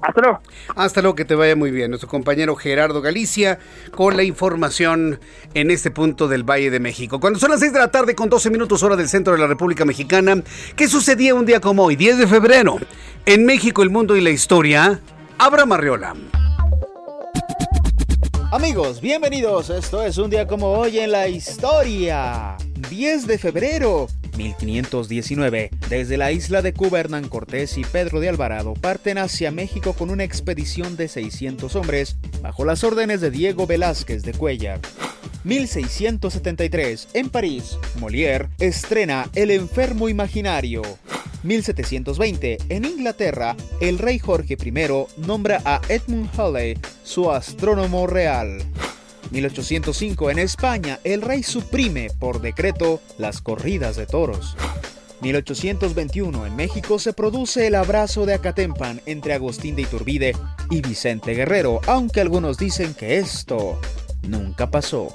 Hasta 0.00 0.20
luego. 0.20 0.40
Hasta 0.76 1.02
luego, 1.02 1.14
que 1.14 1.24
te 1.24 1.34
vaya 1.34 1.56
muy 1.56 1.70
bien. 1.70 1.90
Nuestro 1.90 2.08
compañero 2.08 2.54
Gerardo 2.56 3.00
Galicia 3.00 3.58
con 3.94 4.16
la 4.16 4.22
información 4.22 5.20
en 5.54 5.70
este 5.70 5.90
punto 5.90 6.28
del 6.28 6.44
Valle 6.44 6.70
de 6.70 6.80
México. 6.80 7.20
Cuando 7.20 7.38
son 7.38 7.50
las 7.50 7.60
6 7.60 7.72
de 7.72 7.78
la 7.78 7.90
tarde 7.90 8.14
con 8.14 8.28
12 8.28 8.50
minutos 8.50 8.82
hora 8.82 8.96
del 8.96 9.08
centro 9.08 9.32
de 9.32 9.40
la 9.40 9.46
República 9.46 9.84
Mexicana, 9.84 10.42
¿qué 10.76 10.88
sucedía 10.88 11.34
un 11.34 11.46
día 11.46 11.60
como 11.60 11.84
hoy, 11.84 11.96
10 11.96 12.18
de 12.18 12.26
febrero? 12.26 12.76
En 13.26 13.44
México, 13.44 13.82
el 13.82 13.90
mundo 13.90 14.16
y 14.16 14.20
la 14.20 14.30
historia, 14.30 15.00
Abra 15.38 15.66
Marriola. 15.66 16.14
Amigos, 18.50 19.02
bienvenidos. 19.02 19.68
Esto 19.68 20.02
es 20.02 20.16
un 20.16 20.30
día 20.30 20.46
como 20.46 20.68
hoy 20.68 20.98
en 21.00 21.12
la 21.12 21.28
historia. 21.28 22.56
10 22.88 23.26
de 23.26 23.36
febrero 23.36 24.06
1519. 24.38 25.70
Desde 25.90 26.16
la 26.16 26.32
isla 26.32 26.62
de 26.62 26.72
Cuba, 26.72 27.00
Hernán 27.00 27.28
Cortés 27.28 27.76
y 27.76 27.82
Pedro 27.82 28.20
de 28.20 28.28
Alvarado 28.28 28.74
parten 28.74 29.18
hacia 29.18 29.50
México 29.50 29.92
con 29.92 30.10
una 30.10 30.24
expedición 30.24 30.96
de 30.96 31.08
600 31.08 31.74
hombres 31.76 32.16
bajo 32.40 32.64
las 32.64 32.84
órdenes 32.84 33.20
de 33.20 33.30
Diego 33.30 33.66
Velázquez 33.66 34.22
de 34.22 34.32
Cuellar. 34.32 34.80
1673. 35.44 37.08
En 37.14 37.30
París, 37.30 37.78
Molière 38.00 38.48
estrena 38.58 39.28
El 39.34 39.50
enfermo 39.50 40.08
imaginario. 40.08 40.82
1720. 41.42 42.58
En 42.68 42.84
Inglaterra, 42.84 43.56
el 43.80 43.98
rey 43.98 44.18
Jorge 44.18 44.56
I 44.62 44.72
nombra 45.26 45.60
a 45.64 45.80
Edmund 45.88 46.30
Halley 46.36 46.78
su 47.02 47.30
astrónomo 47.30 48.06
real. 48.06 48.58
1805 49.30 50.30
en 50.30 50.38
España, 50.38 51.00
el 51.04 51.22
rey 51.22 51.42
suprime 51.42 52.08
por 52.18 52.40
decreto 52.40 53.00
las 53.18 53.40
corridas 53.40 53.96
de 53.96 54.06
toros. 54.06 54.56
1821 55.20 56.46
en 56.46 56.56
México 56.56 56.98
se 56.98 57.12
produce 57.12 57.66
el 57.66 57.74
abrazo 57.74 58.24
de 58.24 58.34
Acatempan 58.34 59.00
entre 59.06 59.34
Agustín 59.34 59.74
de 59.74 59.82
Iturbide 59.82 60.36
y 60.70 60.80
Vicente 60.80 61.34
Guerrero, 61.34 61.80
aunque 61.86 62.20
algunos 62.20 62.56
dicen 62.56 62.94
que 62.94 63.18
esto 63.18 63.80
nunca 64.22 64.70
pasó. 64.70 65.08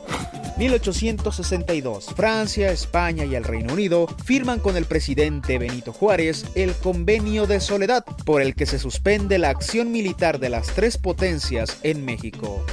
1862, 0.58 2.13
Francia, 2.15 2.72
España 2.72 3.25
y 3.25 3.36
el 3.36 3.43
Reino 3.43 3.74
Unido 3.74 4.08
firman 4.24 4.60
con 4.60 4.77
el 4.77 4.86
presidente 4.86 5.58
Benito 5.58 5.93
Juárez 5.93 6.46
el 6.53 6.74
Convenio 6.74 7.48
de 7.48 7.60
Soledad, 7.60 8.05
por 8.25 8.41
el 8.41 8.53
que 8.53 8.65
se 8.65 8.77
suspende 8.77 9.39
la 9.39 9.50
acción 9.50 9.91
militar 9.91 10.39
de 10.39 10.50
las 10.50 10.67
tres 10.67 10.98
potencias 10.98 11.77
en 11.84 12.05
México. 12.05 12.63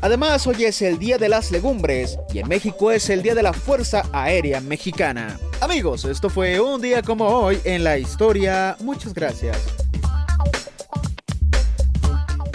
Además, 0.00 0.46
hoy 0.46 0.64
es 0.64 0.80
el 0.82 0.98
Día 0.98 1.18
de 1.18 1.28
las 1.28 1.50
Legumbres 1.50 2.18
y 2.32 2.38
en 2.38 2.48
México 2.48 2.92
es 2.92 3.10
el 3.10 3.20
Día 3.20 3.34
de 3.34 3.42
la 3.42 3.52
Fuerza 3.52 4.04
Aérea 4.12 4.60
Mexicana. 4.60 5.38
Amigos, 5.60 6.04
esto 6.04 6.30
fue 6.30 6.60
un 6.60 6.80
día 6.80 7.02
como 7.02 7.26
hoy 7.26 7.58
en 7.64 7.82
la 7.82 7.98
historia. 7.98 8.76
Muchas 8.80 9.12
gracias. 9.12 9.58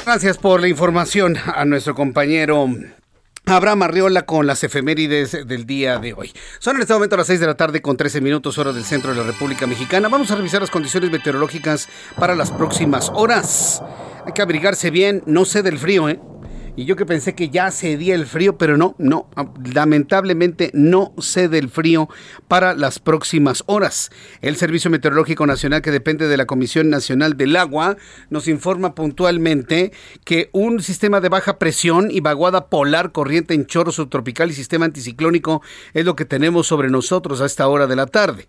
Gracias 0.05 0.37
por 0.37 0.61
la 0.61 0.69
información 0.69 1.37
a 1.45 1.65
nuestro 1.65 1.95
compañero 1.95 2.69
Abraham 3.45 3.83
Arriola 3.83 4.25
con 4.25 4.47
las 4.47 4.63
efemérides 4.63 5.45
del 5.45 5.65
día 5.65 5.97
de 5.97 6.13
hoy. 6.13 6.31
Son 6.59 6.77
en 6.77 6.83
este 6.83 6.93
momento 6.93 7.17
las 7.17 7.27
6 7.27 7.41
de 7.41 7.47
la 7.47 7.55
tarde 7.55 7.81
con 7.81 7.97
13 7.97 8.21
minutos 8.21 8.57
hora 8.57 8.71
del 8.71 8.85
centro 8.85 9.11
de 9.11 9.17
la 9.17 9.23
República 9.23 9.67
Mexicana. 9.67 10.07
Vamos 10.07 10.31
a 10.31 10.35
revisar 10.35 10.61
las 10.61 10.71
condiciones 10.71 11.11
meteorológicas 11.11 11.89
para 12.17 12.35
las 12.35 12.51
próximas 12.51 13.11
horas. 13.13 13.83
Hay 14.25 14.31
que 14.31 14.41
abrigarse 14.41 14.91
bien, 14.91 15.23
no 15.25 15.43
sé 15.43 15.61
del 15.61 15.77
frío, 15.77 16.07
¿eh? 16.07 16.21
Y 16.75 16.85
yo 16.85 16.95
que 16.95 17.05
pensé 17.05 17.35
que 17.35 17.49
ya 17.49 17.69
cedía 17.69 18.15
el 18.15 18.25
frío, 18.25 18.57
pero 18.57 18.77
no, 18.77 18.95
no, 18.97 19.29
lamentablemente 19.75 20.71
no 20.73 21.13
cede 21.19 21.59
el 21.59 21.69
frío 21.69 22.09
para 22.47 22.73
las 22.73 22.97
próximas 22.97 23.63
horas. 23.67 24.09
El 24.41 24.55
Servicio 24.55 24.89
Meteorológico 24.89 25.45
Nacional, 25.45 25.83
que 25.83 25.91
depende 25.91 26.27
de 26.27 26.35
la 26.35 26.47
Comisión 26.47 26.89
Nacional 26.89 27.37
del 27.37 27.57
Agua, 27.57 27.97
nos 28.31 28.47
informa 28.47 28.95
puntualmente 28.95 29.91
que 30.25 30.49
un 30.51 30.81
sistema 30.81 31.21
de 31.21 31.29
baja 31.29 31.59
presión 31.59 32.09
y 32.09 32.21
vaguada 32.21 32.69
polar, 32.69 33.11
corriente 33.11 33.53
en 33.53 33.67
chorro 33.67 33.91
subtropical 33.91 34.49
y 34.49 34.53
sistema 34.55 34.85
anticiclónico 34.85 35.61
es 35.93 36.05
lo 36.05 36.15
que 36.15 36.25
tenemos 36.25 36.65
sobre 36.65 36.89
nosotros 36.89 37.39
a 37.41 37.45
esta 37.45 37.67
hora 37.67 37.85
de 37.85 37.97
la 37.97 38.07
tarde. 38.07 38.47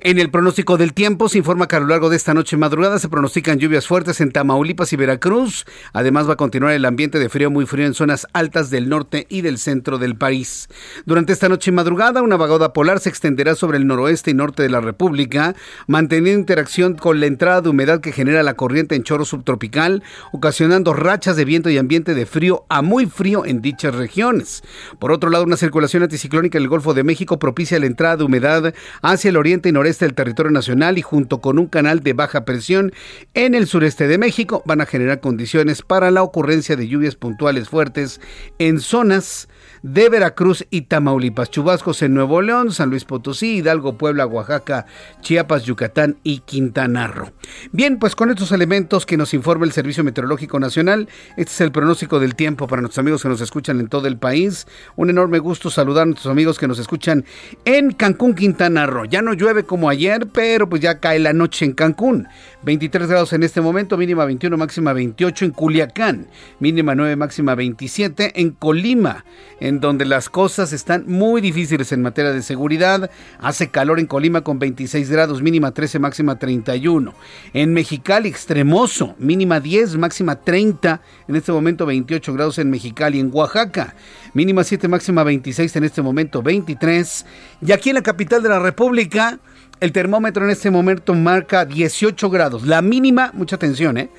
En 0.00 0.18
el 0.18 0.32
pronóstico 0.32 0.76
del 0.76 0.92
tiempo 0.92 1.28
se 1.28 1.38
informa 1.38 1.68
que 1.68 1.76
a 1.76 1.80
lo 1.80 1.86
largo 1.86 2.10
de 2.10 2.16
esta 2.16 2.34
noche 2.34 2.56
madrugada 2.56 2.98
se 2.98 3.08
pronostican 3.08 3.60
lluvias 3.60 3.86
fuertes 3.86 4.20
en 4.20 4.32
Tamaulipas 4.32 4.92
y 4.92 4.96
Veracruz. 4.96 5.66
Además 5.92 6.28
va 6.28 6.32
a 6.32 6.36
continuar 6.36 6.72
el 6.72 6.84
ambiente 6.84 7.20
de 7.20 7.28
frío 7.28 7.48
muy 7.48 7.59
muy 7.60 7.66
frío 7.66 7.84
en 7.84 7.92
zonas 7.92 8.26
altas 8.32 8.70
del 8.70 8.88
norte 8.88 9.26
y 9.28 9.42
del 9.42 9.58
centro 9.58 9.98
del 9.98 10.16
país. 10.16 10.66
Durante 11.04 11.34
esta 11.34 11.50
noche 11.50 11.70
y 11.70 11.74
madrugada, 11.74 12.22
una 12.22 12.38
vaguada 12.38 12.72
polar 12.72 13.00
se 13.00 13.10
extenderá 13.10 13.54
sobre 13.54 13.76
el 13.76 13.86
noroeste 13.86 14.30
y 14.30 14.34
norte 14.34 14.62
de 14.62 14.70
la 14.70 14.80
República, 14.80 15.54
manteniendo 15.86 16.40
interacción 16.40 16.94
con 16.94 17.20
la 17.20 17.26
entrada 17.26 17.60
de 17.60 17.68
humedad 17.68 18.00
que 18.00 18.12
genera 18.12 18.42
la 18.42 18.54
corriente 18.54 18.94
en 18.94 19.02
chorro 19.02 19.26
subtropical, 19.26 20.02
ocasionando 20.32 20.94
rachas 20.94 21.36
de 21.36 21.44
viento 21.44 21.68
y 21.68 21.76
ambiente 21.76 22.14
de 22.14 22.24
frío 22.24 22.64
a 22.70 22.80
muy 22.80 23.04
frío 23.04 23.44
en 23.44 23.60
dichas 23.60 23.94
regiones. 23.94 24.62
Por 24.98 25.12
otro 25.12 25.28
lado, 25.28 25.44
una 25.44 25.58
circulación 25.58 26.02
anticiclónica 26.02 26.56
en 26.56 26.64
el 26.64 26.70
Golfo 26.70 26.94
de 26.94 27.04
México 27.04 27.38
propicia 27.38 27.78
la 27.78 27.84
entrada 27.84 28.16
de 28.16 28.24
humedad 28.24 28.72
hacia 29.02 29.28
el 29.28 29.36
oriente 29.36 29.68
y 29.68 29.72
noreste 29.72 30.06
del 30.06 30.14
territorio 30.14 30.50
nacional 30.50 30.96
y 30.96 31.02
junto 31.02 31.42
con 31.42 31.58
un 31.58 31.66
canal 31.66 32.00
de 32.00 32.14
baja 32.14 32.46
presión 32.46 32.94
en 33.34 33.54
el 33.54 33.66
sureste 33.66 34.08
de 34.08 34.16
México 34.16 34.62
van 34.64 34.80
a 34.80 34.86
generar 34.86 35.20
condiciones 35.20 35.82
para 35.82 36.10
la 36.10 36.22
ocurrencia 36.22 36.74
de 36.74 36.88
lluvias 36.88 37.16
puntuales 37.16 37.49
fuertes 37.68 38.20
en 38.58 38.80
zonas 38.80 39.48
de 39.82 40.08
Veracruz 40.08 40.66
y 40.70 40.82
Tamaulipas. 40.82 41.50
Chubascos 41.50 42.02
en 42.02 42.14
Nuevo 42.14 42.42
León, 42.42 42.72
San 42.72 42.90
Luis 42.90 43.04
Potosí, 43.04 43.56
Hidalgo, 43.56 43.98
Puebla, 43.98 44.26
Oaxaca, 44.26 44.86
Chiapas, 45.20 45.64
Yucatán 45.64 46.18
y 46.22 46.40
Quintana 46.40 47.06
Roo. 47.06 47.32
Bien, 47.72 47.98
pues 47.98 48.14
con 48.14 48.30
estos 48.30 48.52
elementos 48.52 49.06
que 49.06 49.16
nos 49.16 49.34
informa 49.34 49.64
el 49.64 49.72
Servicio 49.72 50.04
Meteorológico 50.04 50.60
Nacional, 50.60 51.08
este 51.36 51.52
es 51.52 51.60
el 51.60 51.72
pronóstico 51.72 52.20
del 52.20 52.34
tiempo 52.34 52.66
para 52.66 52.82
nuestros 52.82 52.98
amigos 52.98 53.22
que 53.22 53.28
nos 53.28 53.40
escuchan 53.40 53.80
en 53.80 53.88
todo 53.88 54.06
el 54.06 54.16
país. 54.16 54.66
Un 54.96 55.10
enorme 55.10 55.38
gusto 55.38 55.70
saludar 55.70 56.02
a 56.02 56.06
nuestros 56.06 56.30
amigos 56.30 56.58
que 56.58 56.68
nos 56.68 56.78
escuchan 56.78 57.24
en 57.64 57.92
Cancún, 57.92 58.34
Quintana 58.34 58.86
Roo. 58.86 59.04
Ya 59.04 59.22
no 59.22 59.34
llueve 59.34 59.64
como 59.64 59.88
ayer, 59.88 60.28
pero 60.32 60.68
pues 60.68 60.82
ya 60.82 60.98
cae 60.98 61.18
la 61.18 61.32
noche 61.32 61.64
en 61.64 61.72
Cancún. 61.72 62.28
23 62.62 63.08
grados 63.08 63.32
en 63.32 63.42
este 63.42 63.60
momento, 63.60 63.96
mínima 63.96 64.24
21, 64.24 64.56
máxima 64.56 64.92
28 64.92 65.46
en 65.46 65.50
Culiacán, 65.52 66.26
mínima 66.58 66.94
9, 66.94 67.16
máxima 67.16 67.54
27 67.54 68.40
en 68.40 68.50
Colima, 68.50 69.24
en 69.60 69.80
donde 69.80 70.04
las 70.04 70.28
cosas 70.28 70.72
están 70.72 71.04
muy 71.06 71.40
difíciles 71.40 71.92
en 71.92 72.02
materia 72.02 72.32
de 72.32 72.42
seguridad. 72.42 73.10
Hace 73.38 73.68
calor 73.70 73.98
en 73.98 74.06
Colima 74.06 74.42
con 74.42 74.58
26 74.58 75.10
grados, 75.10 75.42
mínima 75.42 75.72
13, 75.72 75.98
máxima 75.98 76.38
31. 76.38 77.14
En 77.52 77.72
Mexicali, 77.72 78.28
extremoso, 78.28 79.14
mínima 79.18 79.60
10, 79.60 79.96
máxima 79.96 80.36
30, 80.36 81.00
en 81.28 81.36
este 81.36 81.52
momento 81.52 81.86
28 81.86 82.32
grados 82.34 82.58
en 82.58 82.70
Mexicali. 82.70 83.18
En 83.20 83.30
Oaxaca, 83.32 83.94
mínima 84.34 84.64
7, 84.64 84.88
máxima 84.88 85.24
26, 85.24 85.76
en 85.76 85.84
este 85.84 86.02
momento 86.02 86.42
23. 86.42 87.26
Y 87.66 87.72
aquí 87.72 87.90
en 87.90 87.96
la 87.96 88.02
capital 88.02 88.42
de 88.42 88.48
la 88.48 88.58
República, 88.58 89.40
el 89.80 89.92
termómetro 89.92 90.44
en 90.44 90.50
este 90.50 90.70
momento 90.70 91.14
marca 91.14 91.64
18 91.64 92.30
grados. 92.30 92.66
La 92.66 92.82
mínima, 92.82 93.30
mucha 93.34 93.56
atención, 93.56 93.98
¿eh? 93.98 94.10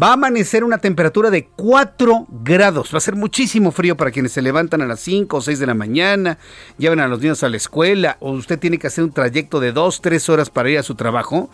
Va 0.00 0.10
a 0.10 0.12
amanecer 0.12 0.64
una 0.64 0.78
temperatura 0.78 1.30
de 1.30 1.46
4 1.56 2.26
grados. 2.44 2.92
Va 2.92 2.98
a 2.98 3.00
ser 3.00 3.16
muchísimo 3.16 3.72
frío 3.72 3.96
para 3.96 4.10
quienes 4.10 4.32
se 4.32 4.42
levantan 4.42 4.82
a 4.82 4.86
las 4.86 5.00
5 5.00 5.36
o 5.36 5.40
6 5.40 5.58
de 5.58 5.66
la 5.66 5.74
mañana, 5.74 6.38
llevan 6.76 7.00
a 7.00 7.08
los 7.08 7.20
niños 7.20 7.42
a 7.42 7.48
la 7.48 7.56
escuela 7.56 8.16
o 8.20 8.32
usted 8.32 8.58
tiene 8.58 8.78
que 8.78 8.86
hacer 8.86 9.02
un 9.02 9.12
trayecto 9.12 9.60
de 9.60 9.72
2, 9.72 10.00
3 10.00 10.28
horas 10.28 10.50
para 10.50 10.70
ir 10.70 10.78
a 10.78 10.82
su 10.82 10.94
trabajo. 10.94 11.50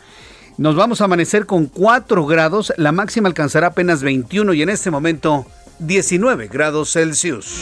Nos 0.57 0.77
vamos 0.77 1.01
a 1.01 1.07
amanecer 1.07 1.47
con 1.47 1.67
4 1.67 2.27
grados. 2.27 2.73
La 2.77 2.93
máxima 2.93 3.29
alcanzará 3.29 3.69
apenas 3.69 4.05
21 4.05 4.55
y 4.55 4.63
en 4.63 4.69
este 4.69 4.89
momento 4.91 5.47
19 5.81 6.47
grados 6.47 6.93
Celsius. 6.93 7.61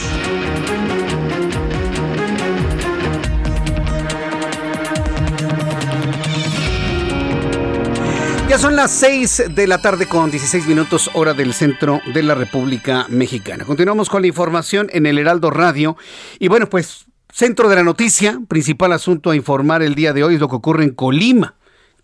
Ya 8.47 8.59
son 8.59 8.77
las 8.77 8.91
6 8.91 9.45
de 9.55 9.67
la 9.67 9.81
tarde 9.81 10.07
con 10.07 10.31
16 10.31 10.67
minutos 10.67 11.11
hora 11.15 11.33
del 11.33 11.55
centro 11.55 12.03
de 12.13 12.23
la 12.23 12.35
República 12.35 13.07
Mexicana. 13.09 13.65
Continuamos 13.65 14.11
con 14.11 14.21
la 14.21 14.29
información 14.29 14.91
en 14.93 15.07
el 15.07 15.17
Heraldo 15.17 15.51
Radio. 15.51 15.97
Y 16.39 16.49
bueno, 16.49 16.69
pues 16.69 17.07
centro 17.33 17.71
de 17.71 17.77
la 17.77 17.85
noticia, 17.85 18.39
principal 18.49 18.93
asunto 18.93 19.31
a 19.31 19.37
informar 19.37 19.83
el 19.83 19.95
día 19.95 20.13
de 20.13 20.25
hoy 20.25 20.35
es 20.35 20.41
lo 20.41 20.51
que 20.51 20.57
ocurre 20.57 20.85
en 20.85 20.91
Colima. 20.91 21.55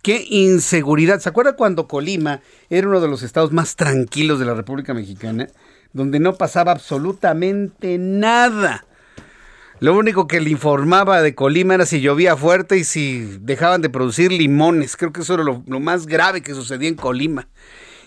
Qué 0.02 0.24
inseguridad. 0.28 1.20
¿Se 1.20 1.28
acuerda 1.28 1.56
cuando 1.56 1.88
Colima 1.88 2.40
era 2.70 2.88
uno 2.88 3.00
de 3.00 3.08
los 3.08 3.22
estados 3.22 3.52
más 3.52 3.76
tranquilos 3.76 4.38
de 4.38 4.46
la 4.46 4.54
República 4.54 4.94
Mexicana? 4.94 5.48
Donde 5.92 6.20
no 6.20 6.34
pasaba 6.34 6.72
absolutamente 6.72 7.98
nada. 7.98 8.84
Lo 9.80 9.96
único 9.96 10.26
que 10.26 10.40
le 10.40 10.50
informaba 10.50 11.22
de 11.22 11.34
Colima 11.36 11.74
era 11.74 11.86
si 11.86 12.00
llovía 12.00 12.36
fuerte 12.36 12.78
y 12.78 12.84
si 12.84 13.38
dejaban 13.40 13.80
de 13.80 13.90
producir 13.90 14.32
limones. 14.32 14.96
Creo 14.96 15.12
que 15.12 15.20
eso 15.20 15.34
era 15.34 15.44
lo, 15.44 15.62
más 15.80 16.06
grave 16.06 16.42
que 16.42 16.54
sucedía 16.54 16.88
en 16.88 16.96
Colima. 16.96 17.48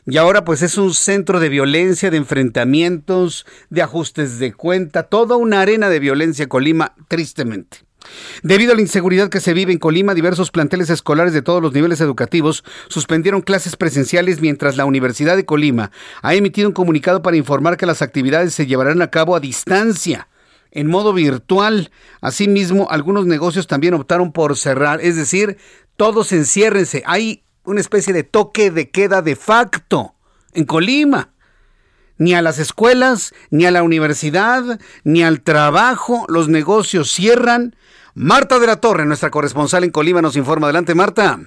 Y 0.06 0.18
ahora 0.18 0.44
pues 0.44 0.64
es 0.64 0.78
un 0.78 0.94
centro 0.94 1.40
de 1.40 1.48
violencia, 1.48 2.10
de 2.10 2.18
enfrentamientos, 2.18 3.46
de 3.70 3.84
ajustes 3.84 4.40
de 4.40 4.52
cuenta, 4.54 5.04
toda 5.04 5.36
una 5.36 5.62
arena 5.62 5.90
de 5.90 6.00
violencia 6.00 6.50
Colima, 6.50 6.96
tristemente. 7.08 7.86
Debido 8.44 8.74
a 8.74 8.76
la 8.76 8.82
inseguridad 8.82 9.30
que 9.30 9.40
se 9.40 9.54
vive 9.54 9.72
en 9.72 9.80
Colima, 9.80 10.14
diversos 10.14 10.52
planteles 10.52 10.90
escolares 10.90 11.34
de 11.34 11.42
todos 11.42 11.62
los 11.62 11.74
niveles 11.74 12.02
educativos 12.02 12.64
suspendieron 12.88 13.42
clases 13.42 13.76
presenciales 13.76 14.42
mientras 14.42 14.78
la 14.78 14.86
Universidad 14.86 15.36
de 15.36 15.46
Colima 15.46 15.92
ha 16.22 16.34
emitido 16.34 16.68
un 16.68 16.74
comunicado 16.74 17.22
para 17.22 17.38
informar 17.38 17.78
que 17.78 17.86
las 17.86 18.02
actividades 18.02 18.54
se 18.54 18.66
llevarán 18.66 19.02
a 19.02 19.10
cabo 19.10 19.36
a 19.36 19.40
distancia 19.40 20.28
en 20.72 20.88
modo 20.88 21.14
virtual. 21.14 21.92
Asimismo, 22.22 22.88
algunos 22.90 23.26
negocios 23.26 23.68
también 23.68 23.94
optaron 23.94 24.32
por 24.32 24.58
cerrar, 24.58 25.02
es 25.02 25.16
decir, 25.16 25.58
todos 25.98 26.32
enciérrense. 26.32 27.04
Hay 27.06 27.44
una 27.64 27.82
especie 27.82 28.14
de 28.14 28.24
toque 28.24 28.72
de 28.72 28.90
queda 28.90 29.22
de 29.22 29.36
facto 29.36 30.16
en 30.54 30.66
Colima. 30.66 31.34
Ni 32.22 32.36
a 32.36 32.44
las 32.44 32.60
escuelas, 32.60 33.34
ni 33.50 33.66
a 33.66 33.72
la 33.72 33.82
universidad, 33.82 34.80
ni 35.04 35.24
al 35.24 35.42
trabajo, 35.42 36.26
los 36.30 36.50
negocios 36.50 37.10
cierran. 37.10 37.74
Marta 38.14 38.60
de 38.60 38.68
la 38.68 38.80
Torre, 38.80 39.08
nuestra 39.08 39.32
corresponsal 39.32 39.84
en 39.86 39.90
Colima, 39.90 40.22
nos 40.22 40.38
informa. 40.38 40.68
Adelante, 40.68 40.94
Marta. 40.94 41.40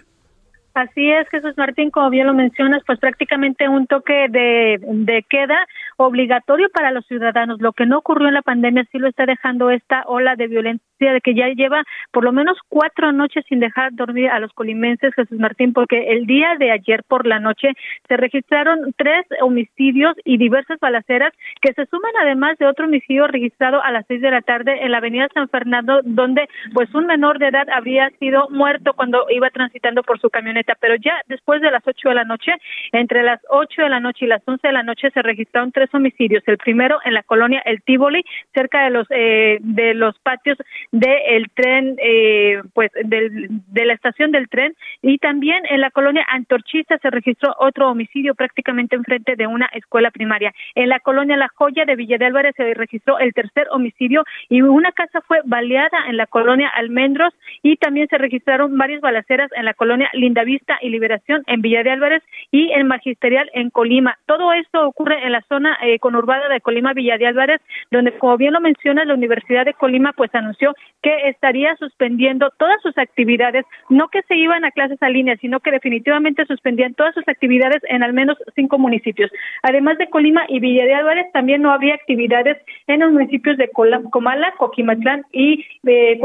Así 0.74 1.08
es, 1.12 1.28
Jesús 1.28 1.56
Martín, 1.56 1.92
como 1.92 2.10
bien 2.10 2.26
lo 2.26 2.34
mencionas, 2.34 2.82
pues 2.84 2.98
prácticamente 2.98 3.68
un 3.68 3.86
toque 3.86 4.26
de, 4.28 4.80
de 4.82 5.24
queda 5.30 5.64
obligatorio 5.96 6.68
para 6.70 6.90
los 6.90 7.06
ciudadanos. 7.06 7.60
Lo 7.60 7.72
que 7.72 7.86
no 7.86 7.98
ocurrió 7.98 8.26
en 8.26 8.34
la 8.34 8.42
pandemia 8.42 8.84
sí 8.90 8.98
lo 8.98 9.06
está 9.06 9.26
dejando 9.26 9.70
esta 9.70 10.02
ola 10.08 10.34
de 10.34 10.48
violencia 10.48 10.84
de 11.12 11.20
que 11.20 11.34
ya 11.34 11.48
lleva 11.48 11.82
por 12.10 12.24
lo 12.24 12.32
menos 12.32 12.58
cuatro 12.68 13.12
noches 13.12 13.44
sin 13.48 13.60
dejar 13.60 13.92
dormir 13.92 14.30
a 14.30 14.40
los 14.40 14.52
colimenses, 14.52 15.14
Jesús 15.14 15.38
Martín, 15.38 15.72
porque 15.72 16.12
el 16.12 16.26
día 16.26 16.56
de 16.58 16.70
ayer 16.70 17.02
por 17.06 17.26
la 17.26 17.40
noche 17.40 17.72
se 18.08 18.16
registraron 18.16 18.92
tres 18.96 19.26
homicidios 19.40 20.16
y 20.24 20.38
diversas 20.38 20.78
balaceras 20.80 21.32
que 21.60 21.72
se 21.72 21.86
suman 21.86 22.12
además 22.20 22.58
de 22.58 22.66
otro 22.66 22.86
homicidio 22.86 23.26
registrado 23.26 23.82
a 23.82 23.90
las 23.90 24.06
seis 24.06 24.20
de 24.20 24.30
la 24.30 24.42
tarde 24.42 24.84
en 24.84 24.90
la 24.90 24.98
avenida 24.98 25.28
San 25.34 25.48
Fernando, 25.48 26.00
donde 26.04 26.48
pues 26.72 26.92
un 26.94 27.06
menor 27.06 27.38
de 27.38 27.48
edad 27.48 27.68
habría 27.70 28.10
sido 28.18 28.48
muerto 28.50 28.92
cuando 28.94 29.26
iba 29.30 29.50
transitando 29.50 30.02
por 30.02 30.20
su 30.20 30.30
camioneta. 30.30 30.74
Pero 30.80 30.94
ya 30.96 31.20
después 31.26 31.60
de 31.60 31.70
las 31.70 31.86
ocho 31.86 32.08
de 32.08 32.14
la 32.14 32.24
noche, 32.24 32.52
entre 32.92 33.22
las 33.22 33.40
ocho 33.48 33.82
de 33.82 33.88
la 33.88 34.00
noche 34.00 34.24
y 34.24 34.28
las 34.28 34.42
once 34.46 34.66
de 34.66 34.72
la 34.72 34.82
noche 34.82 35.10
se 35.10 35.22
registraron 35.22 35.72
tres 35.72 35.92
homicidios. 35.92 36.42
El 36.46 36.58
primero 36.58 36.98
en 37.04 37.14
la 37.14 37.22
colonia 37.22 37.62
El 37.64 37.82
Tívoli, 37.82 38.24
cerca 38.52 38.84
de 38.84 38.90
los 38.90 39.06
eh, 39.10 39.58
de 39.60 39.94
los 39.94 40.18
patios 40.20 40.58
del 40.94 41.50
tren, 41.54 41.96
eh, 41.98 42.62
pues 42.72 42.90
del, 43.04 43.48
de 43.50 43.84
la 43.84 43.94
estación 43.94 44.30
del 44.30 44.48
tren, 44.48 44.76
y 45.02 45.18
también 45.18 45.64
en 45.68 45.80
la 45.80 45.90
colonia 45.90 46.24
Antorchista 46.28 46.98
se 46.98 47.10
registró 47.10 47.52
otro 47.58 47.90
homicidio 47.90 48.36
prácticamente 48.36 48.94
enfrente 48.94 49.34
de 49.34 49.48
una 49.48 49.66
escuela 49.72 50.12
primaria. 50.12 50.54
En 50.76 50.88
la 50.88 51.00
colonia 51.00 51.36
La 51.36 51.50
Joya 51.52 51.84
de 51.84 51.96
Villa 51.96 52.16
de 52.16 52.26
Álvarez 52.26 52.54
se 52.56 52.74
registró 52.74 53.18
el 53.18 53.34
tercer 53.34 53.66
homicidio 53.72 54.22
y 54.48 54.62
una 54.62 54.92
casa 54.92 55.20
fue 55.22 55.40
baleada 55.44 55.98
en 56.08 56.16
la 56.16 56.26
colonia 56.26 56.68
Almendros 56.68 57.34
y 57.62 57.76
también 57.76 58.06
se 58.06 58.18
registraron 58.18 58.78
varias 58.78 59.00
balaceras 59.00 59.50
en 59.56 59.64
la 59.64 59.74
colonia 59.74 60.08
Lindavista 60.12 60.78
y 60.80 60.90
Liberación 60.90 61.42
en 61.48 61.60
Villa 61.60 61.82
de 61.82 61.90
Álvarez 61.90 62.22
y 62.52 62.70
en 62.70 62.86
Magisterial 62.86 63.50
en 63.54 63.70
Colima. 63.70 64.16
Todo 64.26 64.52
esto 64.52 64.86
ocurre 64.86 65.24
en 65.26 65.32
la 65.32 65.42
zona 65.48 65.76
eh, 65.82 65.98
conurbada 65.98 66.48
de 66.48 66.60
Colima 66.60 66.92
Villa 66.92 67.18
de 67.18 67.26
Álvarez, 67.26 67.60
donde 67.90 68.12
como 68.12 68.36
bien 68.36 68.52
lo 68.52 68.60
menciona 68.60 69.04
la 69.04 69.14
Universidad 69.14 69.64
de 69.64 69.74
Colima 69.74 70.12
pues 70.12 70.32
anunció 70.34 70.73
que 71.02 71.28
estaría 71.28 71.76
suspendiendo 71.76 72.50
todas 72.58 72.80
sus 72.82 72.96
actividades, 72.96 73.66
no 73.90 74.08
que 74.08 74.22
se 74.22 74.36
iban 74.36 74.64
a 74.64 74.70
clases 74.70 75.02
a 75.02 75.10
línea, 75.10 75.36
sino 75.36 75.60
que 75.60 75.70
definitivamente 75.70 76.46
suspendían 76.46 76.94
todas 76.94 77.14
sus 77.14 77.28
actividades 77.28 77.82
en 77.88 78.02
al 78.02 78.14
menos 78.14 78.38
cinco 78.54 78.78
municipios. 78.78 79.30
Además 79.62 79.98
de 79.98 80.08
Colima 80.08 80.44
y 80.48 80.60
Villa 80.60 80.84
de 80.84 80.94
Álvarez, 80.94 81.26
también 81.32 81.60
no 81.60 81.72
habría 81.72 81.94
actividades 81.94 82.56
en 82.86 83.00
los 83.00 83.12
municipios 83.12 83.58
de 83.58 83.68
Comala, 83.68 84.54
Coquimatlán 84.56 85.24
y 85.30 85.64
eh, 85.86 86.18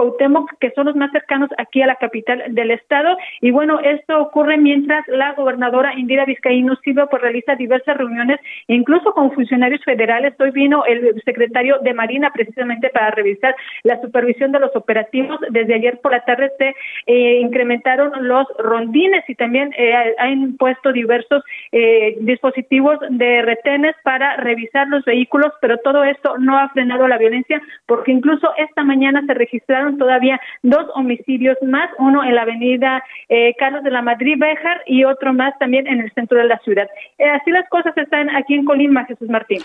que 0.60 0.72
son 0.72 0.86
los 0.86 0.96
más 0.96 1.12
cercanos 1.12 1.50
aquí 1.58 1.82
a 1.82 1.88
la 1.88 1.96
capital 1.96 2.44
del 2.50 2.72
estado. 2.72 3.18
Y 3.42 3.52
bueno, 3.52 3.80
esto 3.80 4.22
ocurre 4.22 4.58
mientras 4.58 5.06
la 5.08 5.34
gobernadora 5.34 5.94
Indira 5.98 6.26
Vizcaíno 6.26 6.78
Silva 6.78 7.08
pues 7.08 7.22
realiza 7.22 7.56
diversas 7.56 7.98
reuniones, 7.98 8.40
incluso 8.68 9.14
con 9.14 9.32
funcionarios 9.34 9.84
federales. 9.84 10.34
Hoy 10.40 10.52
vino 10.52 10.86
el 10.86 11.22
secretario 11.26 11.80
de 11.80 11.94
Marina 11.94 12.32
precisamente 12.32 12.90
para 12.90 13.12
revisar 13.12 13.56
la 13.84 14.00
supervisión 14.02 14.39
de 14.48 14.60
los 14.60 14.76
operativos. 14.76 15.40
Desde 15.50 15.76
ayer 15.76 16.00
por 16.00 16.12
la 16.12 16.24
tarde 16.26 16.52
se 16.58 16.76
eh, 17.08 17.40
incrementaron 17.42 18.12
los 18.28 18.48
rondines 18.58 19.24
y 19.28 19.36
también 19.36 19.74
eh, 19.78 20.16
han 20.18 20.58
puesto 20.58 20.92
diversos 20.92 21.44
eh, 21.72 22.18
dispositivos 22.22 22.98
de 23.10 23.42
retenes 23.42 23.96
para 24.04 24.38
revisar 24.38 24.88
los 24.88 25.04
vehículos, 25.06 25.52
pero 25.62 25.78
todo 25.78 26.04
esto 26.04 26.38
no 26.38 26.58
ha 26.58 26.70
frenado 26.70 27.08
la 27.08 27.18
violencia 27.18 27.62
porque 27.86 28.12
incluso 28.12 28.50
esta 28.58 28.84
mañana 28.84 29.24
se 29.26 29.34
registraron 29.34 29.98
todavía 29.98 30.40
dos 30.64 30.86
homicidios 30.96 31.58
más, 31.62 31.90
uno 31.98 32.24
en 32.24 32.36
la 32.36 32.44
avenida 32.44 33.04
eh, 33.28 33.56
Carlos 33.58 33.84
de 33.84 33.92
la 33.92 34.02
Madrid 34.02 34.36
Béjar 34.38 34.82
y 34.86 35.04
otro 35.04 35.34
más 35.34 35.58
también 35.60 35.88
en 35.88 36.02
el 36.02 36.12
centro 36.14 36.38
de 36.38 36.46
la 36.46 36.60
ciudad. 36.60 36.88
Eh, 37.18 37.30
así 37.30 37.52
las 37.52 37.68
cosas 37.70 37.96
están 37.98 38.30
aquí 38.36 38.56
en 38.56 38.66
Colima, 38.66 39.06
Jesús 39.06 39.30
Martín. 39.30 39.62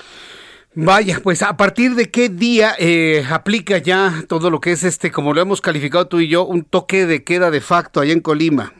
Vaya, 0.76 1.20
pues 1.22 1.42
a 1.42 1.56
partir 1.56 1.94
de 1.94 2.10
qué 2.10 2.28
día 2.28 2.74
eh, 2.78 3.24
aplica 3.30 3.78
ya 3.78 4.24
todo 4.28 4.50
lo 4.50 4.60
que 4.60 4.72
es 4.72 4.82
este, 4.82 5.12
como 5.12 5.32
lo 5.32 5.40
hemos 5.40 5.60
calificado 5.60 6.08
tú 6.08 6.18
y 6.18 6.28
yo, 6.28 6.44
un 6.44 6.64
toque 6.64 7.06
de 7.06 7.22
queda 7.22 7.52
de 7.52 7.60
facto 7.60 8.00
allá 8.00 8.12
en 8.12 8.20
Colima. 8.20 8.72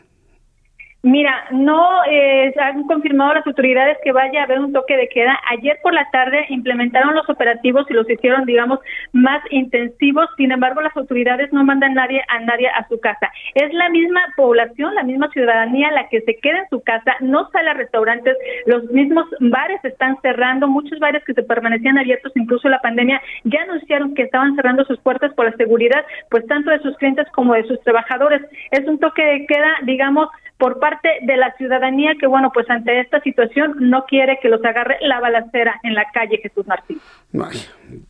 Mira, 1.05 1.45
no 1.51 2.03
eh, 2.11 2.55
han 2.59 2.85
confirmado 2.85 3.35
las 3.35 3.47
autoridades 3.47 3.99
que 4.03 4.11
vaya 4.11 4.41
a 4.41 4.45
haber 4.45 4.59
un 4.59 4.73
toque 4.73 4.97
de 4.97 5.07
queda. 5.07 5.39
Ayer 5.51 5.79
por 5.83 5.93
la 5.93 6.09
tarde 6.11 6.47
implementaron 6.49 7.15
los 7.15 7.29
operativos 7.29 7.85
y 7.91 7.93
los 7.93 8.09
hicieron, 8.09 8.47
digamos, 8.47 8.79
más 9.13 9.43
intensivos. 9.51 10.31
Sin 10.39 10.51
embargo, 10.51 10.81
las 10.81 10.97
autoridades 10.97 11.53
no 11.53 11.63
mandan 11.63 11.93
nadie 11.93 12.23
a 12.29 12.41
nadie 12.41 12.69
a 12.69 12.89
su 12.89 12.99
casa. 13.01 13.31
Es 13.55 13.71
la 13.75 13.91
misma 13.91 14.23
población, 14.35 14.95
la 14.95 15.03
misma 15.03 15.29
ciudadanía 15.29 15.91
la 15.91 16.09
que 16.09 16.23
se 16.23 16.37
queda 16.37 16.61
en 16.61 16.71
su 16.71 16.81
casa, 16.83 17.17
no 17.21 17.51
sale 17.51 17.69
a 17.69 17.75
restaurantes. 17.75 18.39
Los 18.65 18.85
mismos 18.85 19.27
bares 19.41 19.85
están 19.85 20.17
cerrando. 20.23 20.69
Muchos 20.69 20.99
bares 21.01 21.23
que 21.25 21.35
se 21.35 21.43
permanecían 21.43 21.99
abiertos, 21.99 22.33
incluso 22.35 22.71
la 22.71 22.81
pandemia, 22.81 23.21
ya 23.45 23.61
anunciaron 23.61 24.15
que 24.15 24.23
estaban 24.23 24.57
cerrando 24.57 24.87
sus 24.87 24.99
puertas 25.01 25.35
por 25.35 25.45
la 25.45 25.57
seguridad, 25.59 26.03
pues 26.31 26.47
tanto 26.47 26.71
de 26.71 26.79
sus 26.79 26.97
clientes 26.97 27.29
como 27.33 27.53
de 27.53 27.65
sus 27.65 27.79
trabajadores. 27.83 28.41
Es 28.71 28.89
un 28.89 28.99
toque 28.99 29.23
de 29.23 29.47
queda, 29.47 29.69
digamos, 29.83 30.31
por 30.59 30.79
parte 30.79 31.09
de 31.23 31.37
la 31.37 31.53
ciudadanía 31.57 32.13
que, 32.19 32.27
bueno, 32.27 32.51
pues 32.53 32.69
ante 32.71 33.01
esta 33.01 33.21
situación 33.21 33.75
no 33.81 34.05
quiere 34.05 34.39
que 34.41 34.49
los 34.49 34.65
agarre 34.65 34.97
la 35.01 35.21
balacera 35.21 35.81
en 35.83 35.95
la 35.95 36.05
calle 36.13 36.39
Jesús 36.39 36.67
Martín. 36.67 37.01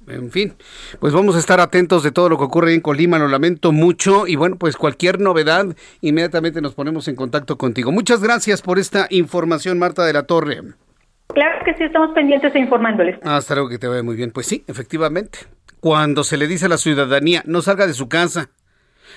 en 0.08 0.30
fin, 0.30 0.54
pues 1.00 1.12
vamos 1.14 1.36
a 1.36 1.38
estar 1.38 1.60
atentos 1.60 2.02
de 2.02 2.12
todo 2.12 2.28
lo 2.28 2.36
que 2.36 2.44
ocurre 2.44 2.74
en 2.74 2.80
Colima, 2.80 3.18
lo 3.18 3.28
lamento 3.28 3.72
mucho 3.72 4.26
y 4.26 4.36
bueno, 4.36 4.56
pues 4.56 4.76
cualquier 4.76 5.20
novedad, 5.20 5.66
inmediatamente 6.00 6.60
nos 6.60 6.74
ponemos 6.74 7.08
en 7.08 7.16
contacto 7.16 7.56
contigo. 7.56 7.92
Muchas 7.92 8.22
gracias 8.22 8.60
por 8.62 8.78
esta 8.78 9.06
información, 9.10 9.78
Marta 9.78 10.04
de 10.04 10.12
la 10.12 10.24
Torre. 10.24 10.60
Claro 11.28 11.64
que 11.64 11.74
sí, 11.74 11.84
estamos 11.84 12.14
pendientes 12.14 12.54
e 12.54 12.58
informándoles. 12.58 13.18
Hasta 13.22 13.54
luego, 13.54 13.70
que 13.70 13.78
te 13.78 13.88
vaya 13.88 14.02
muy 14.02 14.16
bien. 14.16 14.30
Pues 14.30 14.46
sí, 14.46 14.64
efectivamente, 14.68 15.38
cuando 15.80 16.22
se 16.22 16.36
le 16.36 16.46
dice 16.46 16.66
a 16.66 16.68
la 16.68 16.78
ciudadanía, 16.78 17.42
no 17.46 17.62
salga 17.62 17.86
de 17.86 17.94
su 17.94 18.08
casa, 18.08 18.50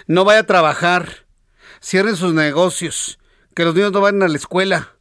no 0.07 0.23
vaya 0.23 0.39
a 0.39 0.45
trabajar, 0.45 1.26
cierren 1.81 2.15
sus 2.15 2.33
negocios, 2.33 3.19
que 3.53 3.63
los 3.63 3.73
niños 3.73 3.91
no 3.91 4.01
vayan 4.01 4.23
a 4.23 4.27
la 4.27 4.37
escuela, 4.37 4.95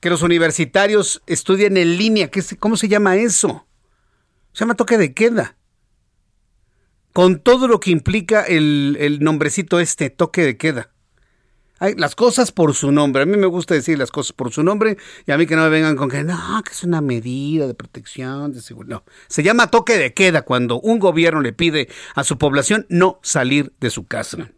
que 0.00 0.10
los 0.10 0.22
universitarios 0.22 1.22
estudien 1.26 1.76
en 1.76 1.96
línea. 1.96 2.28
¿Qué, 2.30 2.42
¿Cómo 2.58 2.76
se 2.76 2.88
llama 2.88 3.16
eso? 3.16 3.66
Se 4.52 4.60
llama 4.60 4.74
toque 4.74 4.98
de 4.98 5.14
queda. 5.14 5.56
Con 7.12 7.40
todo 7.40 7.68
lo 7.68 7.78
que 7.78 7.90
implica 7.90 8.42
el, 8.42 8.96
el 8.98 9.20
nombrecito 9.20 9.78
este, 9.78 10.10
toque 10.10 10.42
de 10.42 10.56
queda. 10.56 10.90
Hay 11.78 11.94
las 11.94 12.14
cosas 12.14 12.52
por 12.52 12.74
su 12.74 12.92
nombre. 12.92 13.22
A 13.22 13.26
mí 13.26 13.36
me 13.36 13.46
gusta 13.46 13.74
decir 13.74 13.98
las 13.98 14.10
cosas 14.10 14.32
por 14.32 14.52
su 14.52 14.62
nombre 14.62 14.96
y 15.26 15.32
a 15.32 15.36
mí 15.36 15.46
que 15.46 15.56
no 15.56 15.62
me 15.62 15.68
vengan 15.68 15.96
con 15.96 16.08
que 16.08 16.24
no, 16.24 16.62
que 16.64 16.72
es 16.72 16.84
una 16.84 17.00
medida 17.00 17.66
de 17.66 17.74
protección, 17.74 18.52
de 18.52 18.62
seguridad. 18.62 18.96
No, 18.96 19.04
se 19.28 19.42
llama 19.42 19.70
toque 19.70 19.98
de 19.98 20.14
queda 20.14 20.42
cuando 20.42 20.80
un 20.80 20.98
gobierno 20.98 21.40
le 21.40 21.52
pide 21.52 21.88
a 22.14 22.24
su 22.24 22.38
población 22.38 22.86
no 22.88 23.18
salir 23.22 23.72
de 23.80 23.90
su 23.90 24.06
casa 24.06 24.52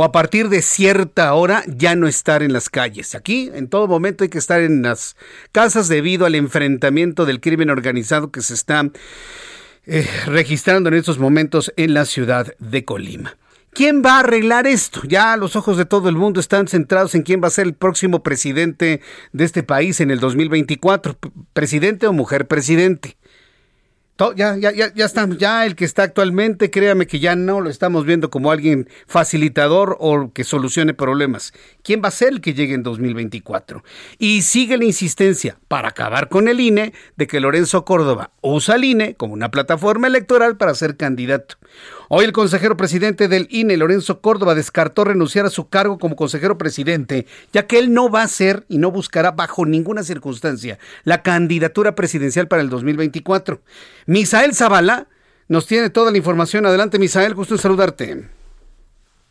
o 0.00 0.04
a 0.04 0.12
partir 0.12 0.48
de 0.48 0.62
cierta 0.62 1.34
hora 1.34 1.64
ya 1.66 1.96
no 1.96 2.06
estar 2.06 2.44
en 2.44 2.52
las 2.52 2.68
calles. 2.68 3.16
Aquí 3.16 3.50
en 3.52 3.66
todo 3.66 3.88
momento 3.88 4.22
hay 4.22 4.30
que 4.30 4.38
estar 4.38 4.60
en 4.60 4.80
las 4.82 5.16
casas 5.50 5.88
debido 5.88 6.24
al 6.24 6.36
enfrentamiento 6.36 7.26
del 7.26 7.40
crimen 7.40 7.68
organizado 7.68 8.30
que 8.30 8.40
se 8.40 8.54
está 8.54 8.88
eh, 9.86 10.08
registrando 10.26 10.88
en 10.88 10.94
estos 10.94 11.18
momentos 11.18 11.72
en 11.76 11.94
la 11.94 12.04
ciudad 12.04 12.54
de 12.60 12.84
Colima. 12.84 13.36
¿Quién 13.72 14.00
va 14.06 14.18
a 14.18 14.20
arreglar 14.20 14.68
esto? 14.68 15.02
Ya 15.02 15.36
los 15.36 15.56
ojos 15.56 15.76
de 15.76 15.84
todo 15.84 16.08
el 16.08 16.14
mundo 16.14 16.38
están 16.38 16.68
centrados 16.68 17.16
en 17.16 17.22
quién 17.22 17.42
va 17.42 17.48
a 17.48 17.50
ser 17.50 17.66
el 17.66 17.74
próximo 17.74 18.22
presidente 18.22 19.00
de 19.32 19.44
este 19.44 19.64
país 19.64 20.00
en 20.00 20.12
el 20.12 20.20
2024, 20.20 21.18
presidente 21.52 22.06
o 22.06 22.12
mujer 22.12 22.46
presidente 22.46 23.17
ya, 24.34 24.56
ya, 24.56 24.72
ya, 24.72 24.92
ya 24.94 25.04
estamos, 25.04 25.38
ya 25.38 25.64
el 25.64 25.76
que 25.76 25.84
está 25.84 26.02
actualmente, 26.02 26.70
créame 26.70 27.06
que 27.06 27.20
ya 27.20 27.36
no 27.36 27.60
lo 27.60 27.70
estamos 27.70 28.04
viendo 28.04 28.30
como 28.30 28.50
alguien 28.50 28.88
facilitador 29.06 29.96
o 30.00 30.32
que 30.32 30.44
solucione 30.44 30.92
problemas. 30.92 31.52
¿Quién 31.88 32.02
va 32.04 32.08
a 32.08 32.10
ser 32.10 32.28
el 32.28 32.42
que 32.42 32.52
llegue 32.52 32.74
en 32.74 32.82
2024? 32.82 33.82
Y 34.18 34.42
sigue 34.42 34.76
la 34.76 34.84
insistencia 34.84 35.56
para 35.68 35.88
acabar 35.88 36.28
con 36.28 36.46
el 36.46 36.60
INE 36.60 36.92
de 37.16 37.26
que 37.26 37.40
Lorenzo 37.40 37.86
Córdoba 37.86 38.30
usa 38.42 38.74
el 38.74 38.84
INE 38.84 39.14
como 39.14 39.32
una 39.32 39.50
plataforma 39.50 40.06
electoral 40.06 40.58
para 40.58 40.74
ser 40.74 40.98
candidato. 40.98 41.54
Hoy 42.10 42.26
el 42.26 42.32
consejero 42.32 42.76
presidente 42.76 43.26
del 43.26 43.48
INE, 43.50 43.78
Lorenzo 43.78 44.20
Córdoba, 44.20 44.54
descartó 44.54 45.04
renunciar 45.04 45.46
a 45.46 45.50
su 45.50 45.70
cargo 45.70 45.98
como 45.98 46.14
consejero 46.14 46.58
presidente, 46.58 47.26
ya 47.54 47.66
que 47.66 47.78
él 47.78 47.94
no 47.94 48.10
va 48.10 48.20
a 48.20 48.28
ser 48.28 48.66
y 48.68 48.76
no 48.76 48.90
buscará 48.90 49.30
bajo 49.30 49.64
ninguna 49.64 50.02
circunstancia 50.02 50.78
la 51.04 51.22
candidatura 51.22 51.94
presidencial 51.94 52.48
para 52.48 52.60
el 52.60 52.68
2024. 52.68 53.62
Misael 54.04 54.54
Zavala 54.54 55.06
nos 55.48 55.66
tiene 55.66 55.88
toda 55.88 56.10
la 56.10 56.18
información. 56.18 56.66
Adelante, 56.66 56.98
Misael, 56.98 57.32
gusto 57.32 57.54
en 57.54 57.60
saludarte. 57.60 58.37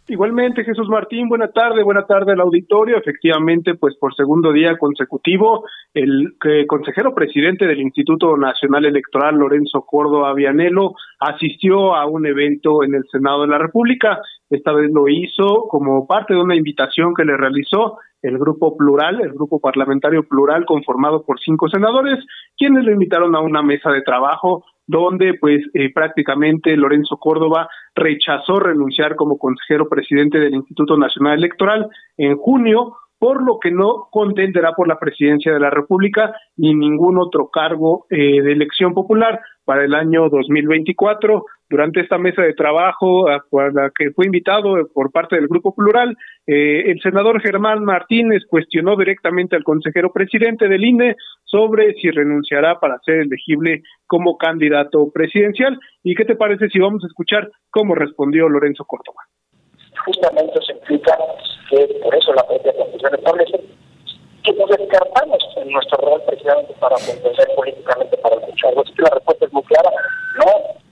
Igualmente, 0.10 0.64
Jesús 0.64 0.88
Martín, 0.88 1.28
buena 1.28 1.50
tarde, 1.50 1.84
buena 1.84 2.06
tarde 2.06 2.32
al 2.32 2.40
auditorio. 2.40 2.98
Efectivamente, 2.98 3.76
pues 3.76 3.98
por 4.00 4.16
segundo 4.16 4.54
día 4.54 4.78
consecutivo, 4.78 5.66
el 5.94 6.36
consejero 6.66 7.14
presidente 7.14 7.68
del 7.68 7.82
Instituto 7.82 8.38
Nacional 8.38 8.86
Electoral, 8.86 9.36
Lorenzo 9.36 9.82
Córdoba 9.82 10.34
Vianelo, 10.34 10.94
asistió 11.20 11.94
a 11.94 12.06
un 12.06 12.26
evento 12.26 12.84
en 12.84 12.96
el 12.96 13.04
Senado 13.12 13.42
de 13.42 13.50
la 13.50 13.58
República. 13.58 14.22
Esta 14.50 14.72
vez 14.72 14.90
lo 14.94 15.10
hizo 15.10 15.68
como 15.70 16.08
parte 16.08 16.34
de 16.34 16.42
una 16.42 16.56
invitación 16.56 17.14
que 17.14 17.26
le 17.26 17.36
realizó 17.36 17.98
el 18.22 18.38
grupo 18.38 18.78
plural, 18.78 19.20
el 19.20 19.34
grupo 19.34 19.60
parlamentario 19.60 20.24
plural 20.24 20.66
conformado 20.66 21.26
por 21.26 21.38
cinco 21.42 21.68
senadores, 21.68 22.24
quienes 22.58 22.86
lo 22.86 22.94
invitaron 22.94 23.36
a 23.36 23.42
una 23.42 23.62
mesa 23.62 23.92
de 23.92 24.04
trabajo 24.04 24.64
donde 24.88 25.36
pues 25.40 25.62
eh, 25.74 25.92
prácticamente 25.94 26.76
Lorenzo 26.76 27.18
Córdoba 27.18 27.70
rechazó 27.94 28.60
renunciar 28.60 29.16
como 29.16 29.38
consejero 29.38 29.88
presidente 29.90 30.40
del 30.40 30.56
Instituto 30.56 30.98
Nacional 30.98 31.38
Electoral 31.38 31.90
en 32.18 32.38
junio, 32.38 32.96
por 33.20 33.44
lo 33.44 33.60
que 33.60 33.72
no 33.72 34.08
contenderá 34.12 34.74
por 34.74 34.88
la 34.88 35.00
presidencia 35.00 35.52
de 35.54 35.60
la 35.60 35.70
República 35.70 36.34
ni 36.56 36.74
ningún 36.74 37.18
otro 37.18 37.50
cargo 37.50 38.06
eh, 38.10 38.42
de 38.42 38.52
elección 38.52 38.94
popular 38.94 39.42
para 39.66 39.84
el 39.84 39.94
año 39.94 40.30
2024 40.30 41.46
durante 41.70 42.02
esta 42.02 42.18
mesa 42.18 42.42
de 42.42 42.54
trabajo 42.54 43.28
a 43.28 43.42
la 43.74 43.92
que 43.98 44.12
fue 44.12 44.26
invitado 44.26 44.76
por 44.94 45.12
parte 45.12 45.36
del 45.36 45.48
Grupo 45.48 45.76
Plural, 45.76 46.16
eh, 46.46 46.92
el 46.92 47.00
senador 47.02 47.42
Germán 47.42 47.84
Martínez 47.84 48.44
cuestionó 48.50 48.96
directamente 48.96 49.56
al 49.56 49.64
consejero 49.64 50.12
presidente 50.14 50.68
del 50.68 50.84
INE 50.84 51.16
sobre 51.44 51.94
si 51.96 52.10
renunciará 52.10 52.80
para 52.80 53.00
ser 53.00 53.22
elegible 53.22 53.82
como 54.06 54.38
candidato 54.38 55.12
presidencial. 55.14 55.78
¿Y 56.04 56.16
qué 56.16 56.26
te 56.26 56.36
parece 56.36 56.70
si 56.70 56.80
vamos 56.80 57.04
a 57.04 57.08
escuchar 57.08 57.50
cómo 57.70 57.96
respondió 57.96 58.48
Lorenzo 58.48 58.86
Córdoba? 58.86 59.24
Justamente 60.06 60.60
eso 60.60 60.72
implica 60.72 61.18
que 61.70 62.00
por 62.02 62.16
eso 62.16 62.34
la 62.34 62.48
propia 62.48 62.74
Constitución 62.74 63.16
establece 63.16 63.60
que 64.44 64.54
nos 64.54 64.70
descartamos 64.70 65.38
en 65.58 65.72
nuestro 65.72 65.98
rol 65.98 66.22
precisamente 66.26 66.74
para 66.80 66.96
contender 66.96 67.48
políticamente 67.56 68.18
para 68.18 68.36
luchar. 68.36 68.74
Así 68.78 68.94
que 68.94 69.02
la 69.02 69.10
respuesta 69.10 69.46
es 69.46 69.54
muy 69.54 69.64
clara, 69.64 69.90
no 70.38 70.87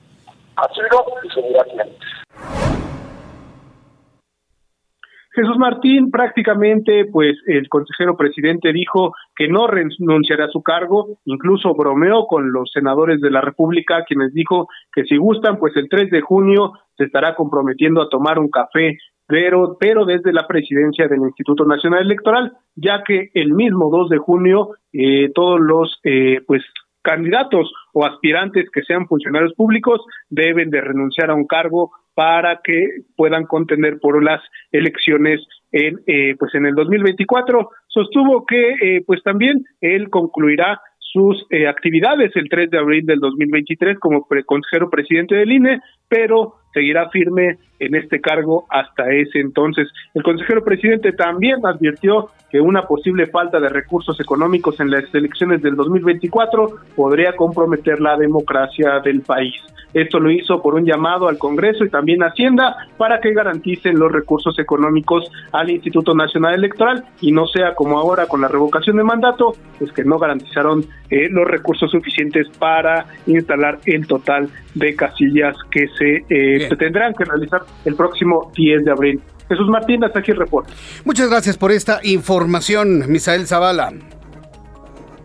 Jesús 5.35 5.57
Martín 5.57 6.11
prácticamente, 6.11 7.05
pues 7.11 7.35
el 7.47 7.67
consejero 7.67 8.15
presidente 8.15 8.71
dijo 8.71 9.13
que 9.35 9.49
no 9.49 9.67
renunciará 9.67 10.45
a 10.45 10.49
su 10.49 10.63
cargo, 10.63 11.17
incluso 11.25 11.73
bromeó 11.73 12.25
con 12.25 12.53
los 12.53 12.71
senadores 12.71 13.19
de 13.19 13.31
la 13.31 13.41
República, 13.41 14.05
quienes 14.07 14.33
dijo 14.33 14.69
que 14.93 15.03
si 15.03 15.17
gustan, 15.17 15.59
pues 15.59 15.75
el 15.75 15.89
3 15.89 16.09
de 16.09 16.21
junio 16.21 16.71
se 16.95 17.03
estará 17.03 17.35
comprometiendo 17.35 18.01
a 18.01 18.07
tomar 18.07 18.39
un 18.39 18.49
café, 18.49 18.97
pero, 19.27 19.75
pero 19.77 20.05
desde 20.05 20.31
la 20.31 20.47
presidencia 20.47 21.09
del 21.09 21.19
Instituto 21.19 21.65
Nacional 21.65 22.03
Electoral, 22.03 22.53
ya 22.75 23.03
que 23.05 23.29
el 23.33 23.51
mismo 23.53 23.89
2 23.89 24.09
de 24.09 24.17
junio 24.17 24.69
eh, 24.93 25.31
todos 25.35 25.59
los 25.59 25.99
eh, 26.05 26.39
pues 26.47 26.63
candidatos 27.05 27.71
o 27.93 28.05
aspirantes 28.05 28.65
que 28.73 28.81
sean 28.81 29.07
funcionarios 29.07 29.53
públicos 29.53 30.01
deben 30.29 30.71
de 30.71 30.81
renunciar 30.81 31.29
a 31.29 31.35
un 31.35 31.45
cargo 31.45 31.91
para 32.15 32.61
que 32.63 32.87
puedan 33.15 33.45
contender 33.45 33.99
por 33.99 34.23
las 34.23 34.41
elecciones 34.71 35.39
en 35.71 35.99
eh, 36.07 36.35
pues 36.39 36.55
en 36.55 36.65
el 36.65 36.73
2024 36.73 37.69
sostuvo 37.87 38.45
que 38.45 38.71
eh, 38.81 39.03
pues 39.05 39.21
también 39.23 39.63
él 39.81 40.09
concluirá 40.09 40.79
sus 40.99 41.45
eh, 41.49 41.67
actividades 41.67 42.31
el 42.35 42.49
3 42.49 42.71
de 42.71 42.79
abril 42.79 43.05
del 43.05 43.19
2023 43.19 43.99
como 43.99 44.25
consejero 44.45 44.89
presidente 44.89 45.35
del 45.35 45.51
INE 45.51 45.81
pero 46.09 46.55
seguirá 46.75 47.09
firme 47.09 47.57
en 47.79 47.95
este 47.95 48.19
cargo 48.19 48.65
hasta 48.69 49.09
ese 49.11 49.39
entonces. 49.39 49.87
El 50.13 50.23
consejero 50.23 50.63
presidente 50.63 51.13
también 51.13 51.65
advirtió 51.65 52.29
que 52.51 52.59
una 52.59 52.83
posible 52.83 53.27
falta 53.27 53.59
de 53.59 53.69
recursos 53.69 54.19
económicos 54.19 54.79
en 54.79 54.91
las 54.91 55.03
elecciones 55.13 55.61
del 55.61 55.75
2024 55.75 56.75
podría 56.95 57.35
comprometer 57.35 58.01
la 58.01 58.17
democracia 58.17 58.99
del 59.03 59.21
país. 59.21 59.55
Esto 59.93 60.19
lo 60.19 60.29
hizo 60.29 60.61
por 60.61 60.75
un 60.75 60.85
llamado 60.85 61.29
al 61.29 61.37
Congreso 61.37 61.85
y 61.85 61.89
también 61.89 62.21
a 62.21 62.27
Hacienda 62.27 62.75
para 62.97 63.21
que 63.21 63.33
garanticen 63.33 63.97
los 63.97 64.11
recursos 64.11 64.59
económicos 64.59 65.31
al 65.53 65.69
Instituto 65.69 66.13
Nacional 66.13 66.55
Electoral 66.55 67.05
y 67.21 67.31
no 67.31 67.47
sea 67.47 67.73
como 67.75 67.97
ahora 67.97 68.25
con 68.25 68.41
la 68.41 68.49
revocación 68.49 68.97
de 68.97 69.03
mandato, 69.03 69.53
pues 69.79 69.93
que 69.93 70.03
no 70.03 70.19
garantizaron 70.19 70.83
eh, 71.09 71.29
los 71.29 71.47
recursos 71.47 71.89
suficientes 71.91 72.49
para 72.59 73.05
instalar 73.25 73.79
el 73.85 74.05
total 74.05 74.49
de 74.75 74.95
casillas 74.95 75.55
que 75.71 75.87
se, 75.97 76.25
eh, 76.29 76.67
se 76.69 76.75
tendrán 76.75 77.13
que 77.13 77.25
realizar 77.25 77.61
el 77.85 77.95
próximo 77.95 78.51
10 78.55 78.85
de 78.85 78.91
abril. 78.91 79.21
Jesús 79.47 79.67
Martín, 79.69 80.03
hasta 80.03 80.19
aquí 80.19 80.31
el 80.31 80.37
reporte. 80.37 80.73
Muchas 81.03 81.29
gracias 81.29 81.57
por 81.57 81.71
esta 81.71 81.99
información, 82.03 83.03
Misael 83.07 83.47
Zavala. 83.47 83.93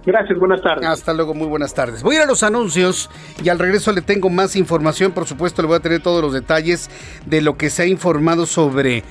Gracias, 0.04 0.38
buenas 0.38 0.62
tardes. 0.62 0.86
Hasta 0.86 1.12
luego, 1.12 1.34
muy 1.34 1.46
buenas 1.46 1.74
tardes. 1.74 2.02
Voy 2.02 2.16
a 2.16 2.18
ir 2.18 2.24
a 2.24 2.26
los 2.26 2.42
anuncios 2.42 3.10
y 3.42 3.48
al 3.48 3.58
regreso 3.58 3.92
le 3.92 4.00
tengo 4.00 4.30
más 4.30 4.56
información. 4.56 5.12
Por 5.12 5.26
supuesto, 5.26 5.62
le 5.62 5.68
voy 5.68 5.76
a 5.76 5.80
tener 5.80 6.00
todos 6.00 6.22
los 6.22 6.32
detalles 6.32 6.90
de 7.26 7.42
lo 7.42 7.56
que 7.56 7.68
se 7.68 7.82
ha 7.82 7.86
informado 7.86 8.46
sobre 8.46 9.04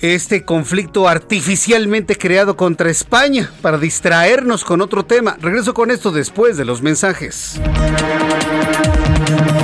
este 0.00 0.44
conflicto 0.44 1.08
artificialmente 1.08 2.16
creado 2.16 2.56
contra 2.56 2.90
España 2.90 3.50
para 3.60 3.78
distraernos 3.78 4.64
con 4.64 4.80
otro 4.80 5.04
tema. 5.04 5.36
Regreso 5.40 5.74
con 5.74 5.90
esto 5.90 6.10
después 6.10 6.56
de 6.56 6.64
los 6.64 6.82
mensajes. 6.82 7.60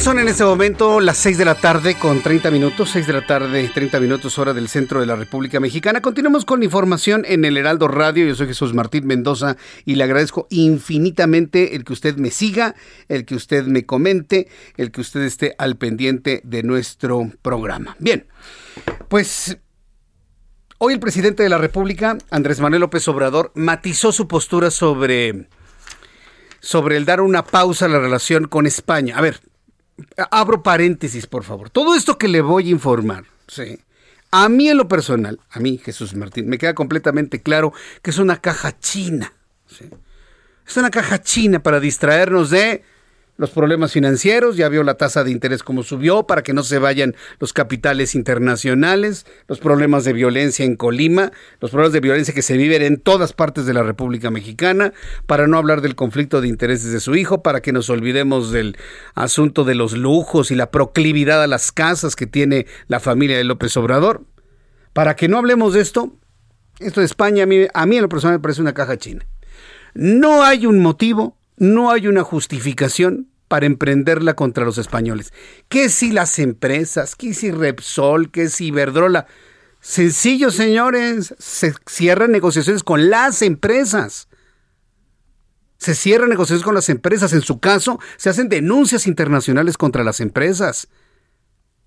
Son 0.00 0.18
en 0.18 0.28
este 0.28 0.44
momento 0.44 1.00
las 1.00 1.16
6 1.18 1.38
de 1.38 1.44
la 1.44 1.54
tarde 1.54 1.94
con 1.94 2.20
30 2.20 2.50
minutos, 2.50 2.90
6 2.90 3.06
de 3.06 3.12
la 3.14 3.26
tarde, 3.26 3.70
30 3.72 4.00
minutos 4.00 4.38
hora 4.38 4.52
del 4.52 4.68
centro 4.68 5.00
de 5.00 5.06
la 5.06 5.16
República 5.16 5.60
Mexicana. 5.60 6.02
Continuamos 6.02 6.44
con 6.44 6.62
información 6.62 7.24
en 7.26 7.44
el 7.46 7.56
Heraldo 7.56 7.88
Radio. 7.88 8.26
Yo 8.26 8.34
soy 8.34 8.48
Jesús 8.48 8.74
Martín 8.74 9.06
Mendoza 9.06 9.56
y 9.86 9.94
le 9.94 10.04
agradezco 10.04 10.46
infinitamente 10.50 11.74
el 11.74 11.84
que 11.84 11.94
usted 11.94 12.16
me 12.16 12.30
siga, 12.30 12.74
el 13.08 13.24
que 13.24 13.34
usted 13.34 13.64
me 13.64 13.86
comente, 13.86 14.48
el 14.76 14.90
que 14.90 15.00
usted 15.00 15.22
esté 15.22 15.54
al 15.56 15.76
pendiente 15.76 16.42
de 16.44 16.64
nuestro 16.64 17.30
programa. 17.40 17.96
Bien, 17.98 18.26
pues 19.08 19.56
hoy 20.78 20.92
el 20.92 21.00
presidente 21.00 21.44
de 21.44 21.48
la 21.48 21.58
República, 21.58 22.18
Andrés 22.30 22.60
Manuel 22.60 22.80
López 22.80 23.08
Obrador, 23.08 23.52
matizó 23.54 24.12
su 24.12 24.28
postura 24.28 24.70
sobre, 24.70 25.46
sobre 26.60 26.98
el 26.98 27.06
dar 27.06 27.22
una 27.22 27.44
pausa 27.44 27.86
a 27.86 27.88
la 27.88 28.00
relación 28.00 28.48
con 28.48 28.66
España. 28.66 29.16
A 29.16 29.22
ver, 29.22 29.40
abro 30.30 30.62
paréntesis, 30.62 31.26
por 31.26 31.44
favor. 31.44 31.70
Todo 31.70 31.94
esto 31.94 32.18
que 32.18 32.28
le 32.28 32.40
voy 32.40 32.68
a 32.68 32.72
informar, 32.72 33.24
sí. 33.46 33.78
A 34.30 34.48
mí 34.48 34.68
en 34.68 34.76
lo 34.76 34.88
personal, 34.88 35.38
a 35.50 35.60
mí, 35.60 35.78
Jesús 35.78 36.14
Martín, 36.14 36.48
me 36.48 36.58
queda 36.58 36.74
completamente 36.74 37.40
claro 37.40 37.72
que 38.02 38.10
es 38.10 38.18
una 38.18 38.40
caja 38.40 38.78
china. 38.78 39.32
Es 40.66 40.76
una 40.76 40.90
caja 40.90 41.22
china 41.22 41.62
para 41.62 41.78
distraernos 41.78 42.50
de 42.50 42.82
los 43.36 43.50
problemas 43.50 43.92
financieros, 43.92 44.56
ya 44.56 44.68
vio 44.68 44.84
la 44.84 44.94
tasa 44.94 45.24
de 45.24 45.32
interés 45.32 45.62
como 45.62 45.82
subió 45.82 46.26
para 46.26 46.42
que 46.42 46.52
no 46.52 46.62
se 46.62 46.78
vayan 46.78 47.16
los 47.40 47.52
capitales 47.52 48.14
internacionales, 48.14 49.26
los 49.48 49.58
problemas 49.58 50.04
de 50.04 50.12
violencia 50.12 50.64
en 50.64 50.76
Colima, 50.76 51.32
los 51.60 51.72
problemas 51.72 51.92
de 51.92 52.00
violencia 52.00 52.32
que 52.32 52.42
se 52.42 52.56
viven 52.56 52.82
en 52.82 52.98
todas 52.98 53.32
partes 53.32 53.66
de 53.66 53.74
la 53.74 53.82
República 53.82 54.30
Mexicana, 54.30 54.92
para 55.26 55.48
no 55.48 55.58
hablar 55.58 55.80
del 55.80 55.96
conflicto 55.96 56.40
de 56.40 56.48
intereses 56.48 56.92
de 56.92 57.00
su 57.00 57.16
hijo, 57.16 57.42
para 57.42 57.60
que 57.60 57.72
nos 57.72 57.90
olvidemos 57.90 58.52
del 58.52 58.76
asunto 59.14 59.64
de 59.64 59.74
los 59.74 59.94
lujos 59.94 60.52
y 60.52 60.54
la 60.54 60.70
proclividad 60.70 61.42
a 61.42 61.48
las 61.48 61.72
casas 61.72 62.14
que 62.14 62.26
tiene 62.26 62.66
la 62.86 63.00
familia 63.00 63.36
de 63.36 63.44
López 63.44 63.76
Obrador. 63.76 64.22
Para 64.92 65.16
que 65.16 65.26
no 65.26 65.38
hablemos 65.38 65.74
de 65.74 65.80
esto, 65.80 66.16
esto 66.78 67.00
de 67.00 67.06
España 67.06 67.42
a 67.42 67.46
mí, 67.46 67.66
a 67.72 67.86
mí 67.86 67.96
en 67.96 68.02
lo 68.02 68.08
personal 68.08 68.38
me 68.38 68.42
parece 68.42 68.60
una 68.60 68.74
caja 68.74 68.96
china. 68.96 69.26
No 69.94 70.44
hay 70.44 70.66
un 70.66 70.80
motivo 70.80 71.36
no 71.56 71.90
hay 71.90 72.06
una 72.06 72.22
justificación 72.22 73.28
para 73.48 73.66
emprenderla 73.66 74.34
contra 74.34 74.64
los 74.64 74.78
españoles. 74.78 75.32
¿Qué 75.68 75.88
si 75.88 76.10
las 76.10 76.38
empresas? 76.38 77.14
¿Qué 77.14 77.34
si 77.34 77.50
Repsol? 77.50 78.30
¿Qué 78.30 78.48
si 78.48 78.66
Iberdrola? 78.66 79.26
Sencillo, 79.80 80.50
señores, 80.50 81.34
se 81.38 81.74
cierran 81.86 82.32
negociaciones 82.32 82.82
con 82.82 83.10
las 83.10 83.42
empresas. 83.42 84.28
Se 85.78 85.94
cierran 85.94 86.30
negociaciones 86.30 86.64
con 86.64 86.74
las 86.74 86.88
empresas. 86.88 87.32
En 87.32 87.42
su 87.42 87.60
caso, 87.60 88.00
se 88.16 88.30
hacen 88.30 88.48
denuncias 88.48 89.06
internacionales 89.06 89.76
contra 89.76 90.02
las 90.02 90.20
empresas. 90.20 90.88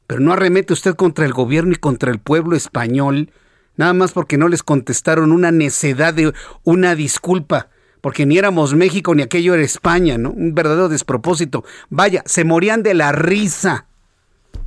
Pero 0.05 0.21
no 0.21 0.31
arremete 0.31 0.73
usted 0.73 0.95
contra 0.95 1.25
el 1.25 1.33
gobierno 1.33 1.73
y 1.73 1.77
contra 1.77 2.11
el 2.11 2.19
pueblo 2.19 2.55
español, 2.55 3.31
nada 3.75 3.93
más 3.93 4.13
porque 4.13 4.37
no 4.37 4.47
les 4.47 4.63
contestaron 4.63 5.31
una 5.31 5.51
necedad 5.51 6.13
de 6.13 6.33
una 6.63 6.95
disculpa 6.95 7.69
porque 8.07 8.25
ni 8.25 8.37
éramos 8.37 8.73
México 8.73 9.13
ni 9.13 9.21
aquello 9.21 9.53
era 9.53 9.61
España, 9.63 10.17
¿no? 10.17 10.31
Un 10.31 10.55
verdadero 10.55 10.87
despropósito. 10.87 11.65
Vaya, 11.89 12.23
se 12.25 12.45
morían 12.45 12.81
de 12.81 12.93
la 12.93 13.11
risa 13.11 13.85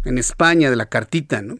en 0.05 0.19
España, 0.19 0.69
de 0.69 0.77
la 0.77 0.91
cartita, 0.91 1.41
¿no? 1.41 1.59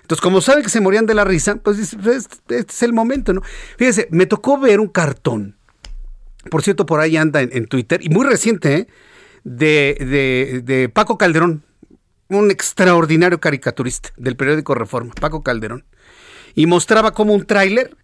Entonces, 0.00 0.22
como 0.22 0.40
sabe 0.40 0.62
que 0.62 0.68
se 0.68 0.80
morían 0.80 1.06
de 1.06 1.14
la 1.14 1.24
risa, 1.24 1.56
pues 1.56 1.80
este 1.80 2.58
es 2.60 2.82
el 2.84 2.92
momento, 2.92 3.32
¿no? 3.32 3.42
Fíjese, 3.76 4.06
me 4.12 4.26
tocó 4.26 4.60
ver 4.60 4.78
un 4.78 4.86
cartón, 4.86 5.56
por 6.52 6.62
cierto, 6.62 6.86
por 6.86 7.00
ahí 7.00 7.16
anda 7.16 7.42
en, 7.42 7.66
Twitter, 7.66 7.98
y 8.00 8.10
muy 8.10 8.24
reciente, 8.24 8.74
¿eh? 8.76 8.86
de, 9.42 9.96
de, 9.98 10.62
de 10.62 10.88
Paco 10.88 11.18
Calderón, 11.18 11.64
un 12.28 12.52
extraordinario 12.52 13.40
caricaturista 13.40 14.10
del 14.16 14.36
periódico 14.36 14.72
Reforma, 14.76 15.14
Paco 15.20 15.42
Calderón, 15.42 15.84
y 16.54 16.66
mostraba 16.66 17.10
como 17.10 17.34
un 17.34 17.44
tráiler 17.44 17.96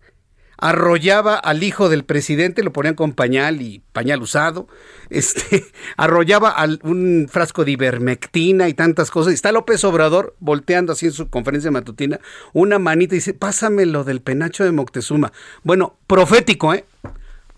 arrollaba 0.58 1.36
al 1.36 1.62
hijo 1.62 1.88
del 1.88 2.04
presidente, 2.04 2.62
lo 2.62 2.72
ponían 2.72 2.94
con 2.94 3.12
pañal 3.12 3.60
y 3.60 3.82
pañal 3.92 4.22
usado, 4.22 4.68
este, 5.10 5.64
arrollaba 5.96 6.54
un 6.82 7.28
frasco 7.30 7.64
de 7.64 7.72
ivermectina 7.72 8.68
y 8.68 8.74
tantas 8.74 9.10
cosas. 9.10 9.32
Y 9.32 9.34
está 9.34 9.52
López 9.52 9.84
Obrador 9.84 10.34
volteando 10.40 10.92
así 10.92 11.06
en 11.06 11.12
su 11.12 11.28
conferencia 11.28 11.70
matutina, 11.70 12.20
una 12.52 12.78
manita 12.78 13.14
y 13.14 13.18
dice, 13.18 13.34
pásame 13.34 13.86
lo 13.86 14.04
del 14.04 14.20
penacho 14.20 14.64
de 14.64 14.72
Moctezuma. 14.72 15.32
Bueno, 15.62 15.96
profético, 16.06 16.74
¿eh? 16.74 16.84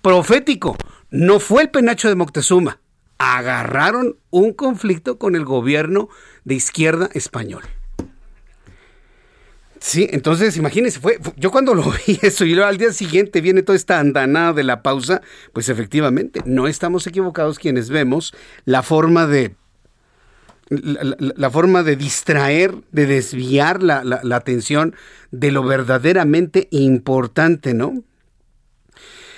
Profético. 0.02 0.76
No 1.11 1.40
fue 1.40 1.62
el 1.62 1.70
penacho 1.70 2.09
de 2.09 2.14
Moctezuma. 2.14 2.80
Agarraron 3.18 4.16
un 4.30 4.52
conflicto 4.52 5.18
con 5.18 5.37
el 5.37 5.44
gobierno 5.44 6.09
de 6.44 6.54
izquierda 6.54 7.09
español. 7.14 7.62
Sí, 9.80 10.08
entonces 10.10 10.56
imagínense, 10.56 11.00
fue, 11.00 11.18
yo 11.36 11.50
cuando 11.50 11.74
lo 11.74 11.82
vi 12.06 12.18
eso 12.22 12.44
y 12.44 12.54
luego 12.54 12.68
al 12.68 12.78
día 12.78 12.92
siguiente 12.92 13.40
viene 13.40 13.62
toda 13.62 13.76
esta 13.76 14.00
andanada 14.00 14.52
de 14.52 14.64
la 14.64 14.82
pausa, 14.82 15.22
pues 15.52 15.68
efectivamente, 15.68 16.40
no 16.44 16.66
estamos 16.66 17.06
equivocados 17.06 17.58
quienes 17.58 17.90
vemos 17.90 18.34
la 18.64 18.82
forma 18.82 19.26
de 19.26 19.54
la, 20.68 21.50
forma 21.50 21.84
de 21.84 21.94
distraer, 21.94 22.74
de 22.90 23.06
desviar 23.06 23.84
la, 23.84 24.02
la, 24.02 24.36
atención 24.36 24.96
de 25.30 25.52
lo 25.52 25.62
verdaderamente 25.62 26.66
importante, 26.72 27.72
¿no? 27.72 28.02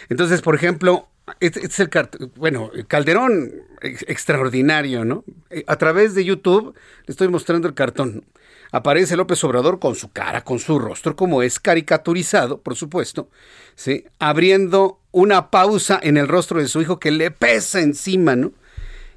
Entonces, 0.09 0.40
por 0.40 0.55
ejemplo, 0.55 1.09
este, 1.40 1.61
este 1.61 1.83
es 1.83 1.90
el 1.94 2.31
bueno, 2.37 2.70
Calderón 2.87 3.53
extraordinario, 3.83 5.05
¿no? 5.05 5.24
Eh, 5.51 5.64
a 5.66 5.77
través 5.77 6.14
de 6.14 6.24
YouTube 6.24 6.74
le 7.07 7.12
estoy 7.12 7.29
mostrando 7.29 7.68
el 7.68 7.74
cartón 7.74 8.24
aparece 8.72 9.16
López 9.16 9.42
Obrador 9.44 9.78
con 9.78 9.94
su 9.94 10.11
cara, 10.11 10.44
con 10.44 10.59
su 10.59 10.78
rostro, 10.78 11.16
como 11.16 11.42
es 11.42 11.59
caricaturizado, 11.61 12.61
por 12.61 12.76
supuesto, 12.76 13.31
¿sí? 13.74 14.04
abriendo 14.18 15.00
una 15.11 15.50
pausa 15.50 15.98
en 16.02 16.16
el 16.16 16.28
rostro 16.28 16.61
de 16.61 16.68
su 16.68 16.81
hijo 16.81 16.98
que 16.98 17.11
le 17.11 17.31
pesa 17.31 17.81
encima, 17.81 18.37
¿no? 18.37 18.52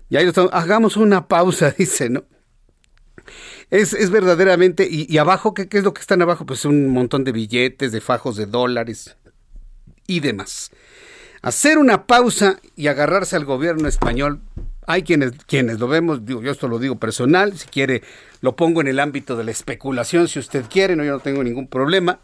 Y 0.09 0.17
ahí 0.17 0.27
estamos, 0.27 0.51
hagamos 0.53 0.97
una 0.97 1.27
pausa, 1.27 1.71
dice, 1.77 2.09
¿no? 2.09 2.23
Es, 3.69 3.93
es 3.93 4.09
verdaderamente, 4.09 4.87
y, 4.89 5.17
abajo, 5.17 5.53
¿qué, 5.53 5.69
¿qué, 5.69 5.77
es 5.77 5.83
lo 5.83 5.93
que 5.93 6.01
están 6.01 6.21
abajo? 6.21 6.45
Pues 6.45 6.65
un 6.65 6.89
montón 6.89 7.23
de 7.23 7.31
billetes, 7.31 7.93
de 7.93 8.01
fajos 8.01 8.35
de 8.35 8.45
dólares. 8.45 9.15
y 10.07 10.19
demás. 10.19 10.71
Hacer 11.41 11.77
una 11.77 12.05
pausa 12.05 12.59
y 12.75 12.87
agarrarse 12.87 13.35
al 13.35 13.45
gobierno 13.45 13.87
español, 13.87 14.41
hay 14.88 15.04
quienes, 15.04 15.32
quienes 15.46 15.80
lo 15.80 15.88
vemos, 15.88 16.26
digo, 16.26 16.41
yo 16.41 16.52
esto 16.52 16.67
lo 16.67 16.80
digo 16.80 17.00
personal, 17.00 17.58
si 17.58 17.67
quiere 17.67 18.02
lo 18.41 18.56
pongo 18.56 18.82
en 18.82 18.88
el 18.88 19.00
ámbito 19.00 19.36
de 19.36 19.44
la 19.44 19.52
especulación, 19.52 20.28
si 20.28 20.39
usted 20.39 20.65
quiere, 20.70 20.96
no, 20.96 21.04
yo 21.04 21.12
no 21.12 21.20
tengo 21.20 21.44
ningún 21.44 21.67
problema, 21.67 22.20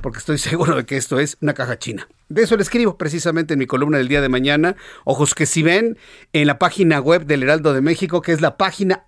porque 0.00 0.18
estoy 0.18 0.38
seguro 0.38 0.76
de 0.76 0.84
que 0.84 0.96
esto 0.96 1.18
es 1.18 1.36
una 1.40 1.54
caja 1.54 1.78
china. 1.78 2.08
De 2.28 2.42
eso 2.42 2.56
le 2.56 2.62
escribo 2.62 2.98
precisamente 2.98 3.54
en 3.54 3.60
mi 3.60 3.66
columna 3.66 3.98
del 3.98 4.08
día 4.08 4.20
de 4.20 4.28
mañana, 4.28 4.76
ojos 5.04 5.34
que 5.34 5.46
si 5.46 5.62
ven, 5.62 5.96
en 6.32 6.46
la 6.46 6.58
página 6.58 7.00
web 7.00 7.26
del 7.26 7.42
Heraldo 7.42 7.72
de 7.72 7.80
México, 7.80 8.22
que 8.22 8.32
es 8.32 8.40
la 8.40 8.56
página, 8.56 9.06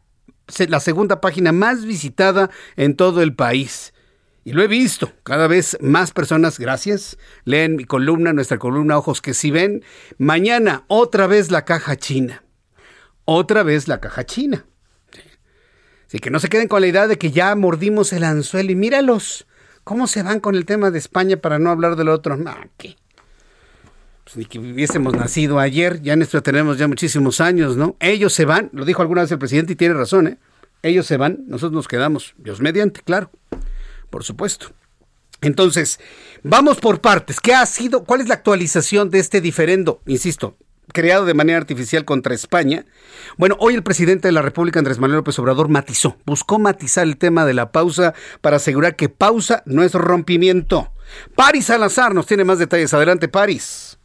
la 0.68 0.80
segunda 0.80 1.20
página 1.20 1.52
más 1.52 1.84
visitada 1.84 2.50
en 2.76 2.94
todo 2.94 3.22
el 3.22 3.34
país. 3.34 3.92
Y 4.44 4.52
lo 4.52 4.62
he 4.62 4.68
visto, 4.68 5.10
cada 5.24 5.48
vez 5.48 5.76
más 5.80 6.12
personas, 6.12 6.60
gracias, 6.60 7.18
leen 7.44 7.74
mi 7.74 7.84
columna, 7.84 8.32
nuestra 8.32 8.58
columna 8.58 8.96
Ojos 8.96 9.20
que 9.20 9.34
si 9.34 9.50
ven. 9.50 9.82
Mañana 10.18 10.84
otra 10.86 11.26
vez 11.26 11.50
la 11.50 11.64
caja 11.64 11.96
china. 11.96 12.45
Otra 13.26 13.62
vez 13.62 13.86
la 13.86 14.00
caja 14.00 14.24
china. 14.24 14.64
Así 16.06 16.18
que 16.18 16.30
no 16.30 16.40
se 16.40 16.48
queden 16.48 16.68
con 16.68 16.80
la 16.80 16.86
idea 16.86 17.06
de 17.06 17.18
que 17.18 17.30
ya 17.30 17.54
mordimos 17.54 18.14
el 18.14 18.24
anzuelo 18.24 18.72
y 18.72 18.76
míralos, 18.76 19.46
cómo 19.84 20.06
se 20.06 20.22
van 20.22 20.40
con 20.40 20.54
el 20.54 20.64
tema 20.64 20.90
de 20.90 20.98
España 20.98 21.36
para 21.36 21.58
no 21.58 21.68
hablar 21.68 21.96
del 21.96 22.08
otro. 22.08 22.38
Ah, 22.46 22.66
¿qué? 22.78 22.96
Pues 24.24 24.38
ni 24.38 24.46
que 24.46 24.58
hubiésemos 24.58 25.14
nacido 25.14 25.58
ayer, 25.58 26.00
ya 26.00 26.14
en 26.14 26.26
tenemos 26.42 26.78
ya 26.78 26.88
muchísimos 26.88 27.42
años, 27.42 27.76
¿no? 27.76 27.96
Ellos 28.00 28.32
se 28.32 28.46
van, 28.46 28.70
lo 28.72 28.86
dijo 28.86 29.02
alguna 29.02 29.22
vez 29.22 29.30
el 29.32 29.38
presidente 29.38 29.74
y 29.74 29.76
tiene 29.76 29.94
razón, 29.94 30.28
¿eh? 30.28 30.38
Ellos 30.82 31.06
se 31.06 31.18
van, 31.18 31.44
nosotros 31.46 31.72
nos 31.72 31.88
quedamos, 31.88 32.34
Dios 32.38 32.60
mediante, 32.60 33.02
claro 33.02 33.30
por 34.10 34.24
supuesto. 34.24 34.68
Entonces, 35.42 36.00
vamos 36.42 36.78
por 36.78 37.00
partes. 37.00 37.40
¿Qué 37.40 37.54
ha 37.54 37.66
sido? 37.66 38.04
¿Cuál 38.04 38.22
es 38.22 38.28
la 38.28 38.34
actualización 38.34 39.10
de 39.10 39.18
este 39.18 39.40
diferendo? 39.40 40.00
Insisto, 40.06 40.56
creado 40.92 41.24
de 41.24 41.34
manera 41.34 41.58
artificial 41.58 42.04
contra 42.04 42.34
España. 42.34 42.84
Bueno, 43.36 43.56
hoy 43.58 43.74
el 43.74 43.82
presidente 43.82 44.28
de 44.28 44.32
la 44.32 44.42
República, 44.42 44.78
Andrés 44.78 44.98
Manuel 44.98 45.18
López 45.18 45.38
Obrador, 45.38 45.68
matizó, 45.68 46.16
buscó 46.24 46.58
matizar 46.58 47.04
el 47.04 47.18
tema 47.18 47.44
de 47.44 47.54
la 47.54 47.72
pausa 47.72 48.14
para 48.40 48.56
asegurar 48.56 48.96
que 48.96 49.08
pausa 49.08 49.62
no 49.66 49.82
es 49.82 49.94
rompimiento. 49.94 50.88
Paris 51.34 51.66
Salazar 51.66 52.14
nos 52.14 52.26
tiene 52.26 52.44
más 52.44 52.58
detalles. 52.58 52.92
Adelante, 52.94 53.28
Paris. 53.28 53.98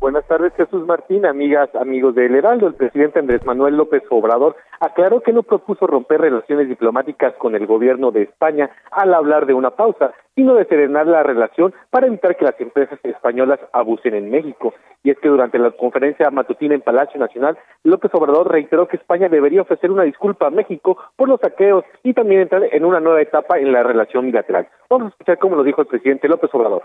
Buenas 0.00 0.26
tardes, 0.26 0.54
Jesús 0.56 0.86
Martín, 0.86 1.26
amigas, 1.26 1.68
amigos 1.74 2.14
del 2.14 2.34
Heraldo. 2.34 2.66
El 2.66 2.74
presidente 2.74 3.18
Andrés 3.18 3.44
Manuel 3.44 3.76
López 3.76 4.02
Obrador 4.08 4.56
aclaró 4.80 5.20
que 5.20 5.30
no 5.30 5.42
propuso 5.42 5.86
romper 5.86 6.22
relaciones 6.22 6.70
diplomáticas 6.70 7.34
con 7.34 7.54
el 7.54 7.66
gobierno 7.66 8.10
de 8.10 8.22
España 8.22 8.70
al 8.90 9.12
hablar 9.12 9.44
de 9.44 9.52
una 9.52 9.72
pausa, 9.72 10.12
sino 10.40 10.54
de 10.54 10.64
serenar 10.64 11.06
la 11.06 11.22
relación 11.22 11.74
para 11.90 12.06
evitar 12.06 12.34
que 12.34 12.46
las 12.46 12.58
empresas 12.58 12.98
españolas 13.02 13.60
abusen 13.74 14.14
en 14.14 14.30
México. 14.30 14.72
Y 15.04 15.10
es 15.10 15.18
que 15.18 15.28
durante 15.28 15.58
la 15.58 15.70
conferencia 15.70 16.30
matutina 16.30 16.74
en 16.74 16.80
Palacio 16.80 17.20
Nacional, 17.20 17.58
López 17.84 18.10
Obrador 18.14 18.50
reiteró 18.50 18.88
que 18.88 18.96
España 18.96 19.28
debería 19.28 19.60
ofrecer 19.60 19.90
una 19.90 20.04
disculpa 20.04 20.46
a 20.46 20.50
México 20.50 20.96
por 21.16 21.28
los 21.28 21.40
saqueos 21.40 21.84
y 22.02 22.14
también 22.14 22.40
entrar 22.40 22.62
en 22.72 22.86
una 22.86 23.00
nueva 23.00 23.20
etapa 23.20 23.58
en 23.58 23.70
la 23.70 23.82
relación 23.82 24.24
bilateral. 24.24 24.66
Vamos 24.88 25.08
a 25.08 25.10
escuchar 25.10 25.38
cómo 25.38 25.56
lo 25.56 25.62
dijo 25.62 25.82
el 25.82 25.88
presidente 25.88 26.26
López 26.26 26.48
Obrador. 26.54 26.84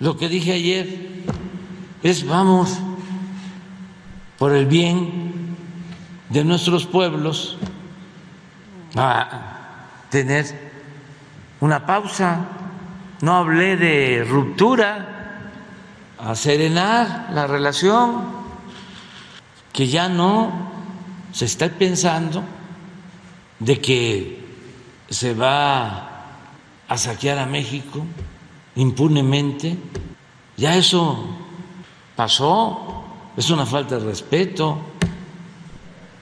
Lo 0.00 0.16
que 0.16 0.26
dije 0.26 0.52
ayer 0.52 0.86
es 2.02 2.28
vamos 2.28 2.82
por 4.40 4.50
el 4.50 4.66
bien 4.66 5.54
de 6.30 6.42
nuestros 6.42 6.84
pueblos 6.88 7.60
a 8.96 9.86
tener 10.10 10.46
una 11.60 11.86
pausa. 11.86 12.61
No 13.22 13.36
hablé 13.36 13.76
de 13.76 14.24
ruptura, 14.28 15.12
a 16.18 16.36
serenar 16.36 17.30
la 17.32 17.46
relación, 17.46 18.22
que 19.72 19.88
ya 19.88 20.08
no 20.08 20.52
se 21.32 21.46
está 21.46 21.68
pensando 21.68 22.44
de 23.58 23.80
que 23.80 24.44
se 25.08 25.34
va 25.34 26.10
a 26.88 26.98
saquear 26.98 27.38
a 27.38 27.46
México 27.46 28.04
impunemente. 28.76 29.76
Ya 30.56 30.76
eso 30.76 31.26
pasó, 32.14 33.04
es 33.36 33.50
una 33.50 33.66
falta 33.66 33.98
de 33.98 34.04
respeto, 34.04 34.78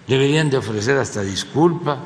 deberían 0.06 0.48
de 0.48 0.58
ofrecer 0.58 0.96
hasta 0.96 1.22
disculpa. 1.22 1.98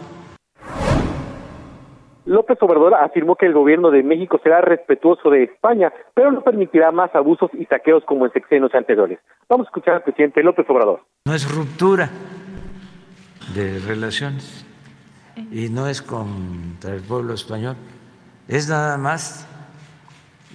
López 2.34 2.58
Obrador 2.62 2.94
afirmó 2.94 3.36
que 3.36 3.46
el 3.46 3.52
gobierno 3.52 3.92
de 3.92 4.02
México 4.02 4.40
será 4.42 4.60
respetuoso 4.60 5.30
de 5.30 5.44
España, 5.44 5.92
pero 6.14 6.32
no 6.32 6.42
permitirá 6.42 6.90
más 6.90 7.14
abusos 7.14 7.48
y 7.54 7.64
saqueos 7.66 8.04
como 8.04 8.26
en 8.26 8.32
sexenios 8.32 8.74
anteriores. 8.74 9.20
Vamos 9.48 9.66
a 9.66 9.68
escuchar 9.68 9.94
al 9.94 10.02
presidente 10.02 10.42
López 10.42 10.68
Obrador. 10.68 11.02
No 11.26 11.34
es 11.34 11.48
ruptura 11.54 12.10
de 13.54 13.78
relaciones 13.78 14.66
y 15.52 15.68
no 15.68 15.86
es 15.86 16.02
contra 16.02 16.92
el 16.92 17.02
pueblo 17.02 17.34
español, 17.34 17.76
es 18.48 18.68
nada 18.68 18.98
más 18.98 19.48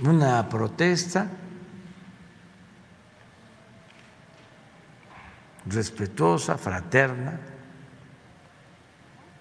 una 0.06 0.50
protesta 0.50 1.28
respetuosa, 5.66 6.58
fraterna, 6.58 7.40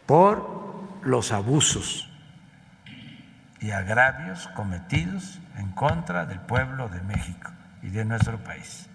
por 0.06 0.46
los 1.02 1.32
abusos 1.32 2.07
y 3.60 3.70
agravios 3.70 4.48
cometidos 4.48 5.40
en 5.58 5.72
contra 5.72 6.26
del 6.26 6.40
pueblo 6.40 6.88
de 6.88 7.02
México 7.02 7.50
y 7.82 7.90
de 7.90 8.04
nuestro 8.04 8.38
país. 8.38 8.88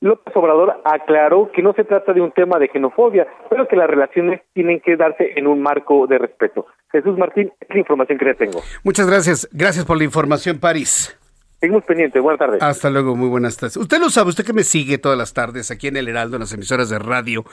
López 0.00 0.36
Obrador 0.36 0.80
aclaró 0.84 1.50
que 1.52 1.62
no 1.62 1.72
se 1.72 1.84
trata 1.84 2.12
de 2.12 2.20
un 2.20 2.30
tema 2.32 2.58
de 2.58 2.68
xenofobia, 2.68 3.26
pero 3.48 3.66
que 3.66 3.76
las 3.76 3.88
relaciones 3.88 4.42
tienen 4.52 4.80
que 4.80 4.96
darse 4.96 5.32
en 5.36 5.46
un 5.46 5.62
marco 5.62 6.06
de 6.06 6.18
respeto. 6.18 6.66
Jesús 6.92 7.18
Martín, 7.18 7.52
es 7.60 7.68
la 7.68 7.78
información 7.78 8.18
que 8.18 8.24
le 8.26 8.34
tengo. 8.34 8.60
Muchas 8.84 9.08
gracias. 9.08 9.48
Gracias 9.52 9.84
por 9.84 9.96
la 9.96 10.04
información, 10.04 10.58
París. 10.58 11.18
Seguimos 11.60 11.84
pendientes. 11.84 12.22
Buenas 12.22 12.38
tardes. 12.38 12.62
Hasta 12.62 12.90
luego. 12.90 13.16
Muy 13.16 13.28
buenas 13.28 13.56
tardes. 13.56 13.76
Usted 13.76 13.98
lo 13.98 14.10
sabe, 14.10 14.28
usted 14.28 14.44
que 14.44 14.52
me 14.52 14.62
sigue 14.62 14.98
todas 14.98 15.16
las 15.16 15.32
tardes 15.32 15.70
aquí 15.70 15.88
en 15.88 15.96
El 15.96 16.08
Heraldo, 16.08 16.36
en 16.36 16.40
las 16.40 16.52
emisoras 16.52 16.90
de 16.90 16.98
radio 16.98 17.44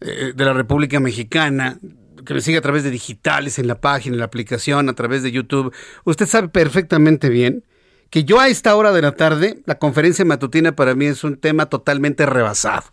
eh, 0.00 0.32
de 0.34 0.44
la 0.44 0.52
República 0.52 1.00
Mexicana, 1.00 1.78
que 2.26 2.34
me 2.34 2.42
sigue 2.42 2.58
a 2.58 2.62
través 2.62 2.84
de 2.84 2.90
digitales, 2.90 3.58
en 3.58 3.66
la 3.66 3.80
página, 3.80 4.14
en 4.14 4.18
la 4.18 4.26
aplicación, 4.26 4.90
a 4.90 4.92
través 4.92 5.22
de 5.22 5.32
YouTube. 5.32 5.72
Usted 6.04 6.26
sabe 6.26 6.48
perfectamente 6.48 7.30
bien 7.30 7.64
que 8.10 8.24
yo 8.24 8.38
a 8.38 8.48
esta 8.48 8.76
hora 8.76 8.92
de 8.92 9.02
la 9.02 9.12
tarde, 9.12 9.62
la 9.64 9.78
conferencia 9.78 10.24
matutina 10.24 10.76
para 10.76 10.94
mí 10.94 11.06
es 11.06 11.24
un 11.24 11.38
tema 11.38 11.66
totalmente 11.66 12.26
rebasado. 12.26 12.84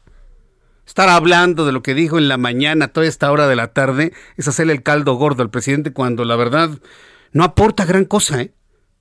Estar 0.86 1.10
hablando 1.10 1.66
de 1.66 1.72
lo 1.72 1.82
que 1.84 1.94
dijo 1.94 2.18
en 2.18 2.28
la 2.28 2.38
mañana, 2.38 2.90
toda 2.90 3.08
esta 3.08 3.32
hora 3.32 3.48
de 3.48 3.56
la 3.56 3.74
tarde, 3.74 4.14
es 4.38 4.48
hacerle 4.48 4.74
el 4.74 4.84
caldo 4.84 5.16
gordo 5.16 5.44
al 5.44 5.50
presidente 5.50 5.94
cuando 5.94 6.26
la 6.26 6.36
verdad 6.36 6.70
no 7.32 7.44
aporta 7.44 7.86
gran 7.86 8.06
cosa, 8.06 8.42
¿eh? 8.42 8.54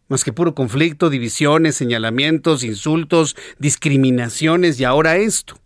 más 0.09 0.25
que 0.25 0.33
puro 0.33 0.55
conflicto, 0.55 1.11
divisiones, 1.11 1.75
señalamientos, 1.75 2.64
insultos, 2.64 3.37
discriminaciones 3.59 4.79
y 4.79 4.85
ahora 4.85 5.16
esto. 5.16 5.59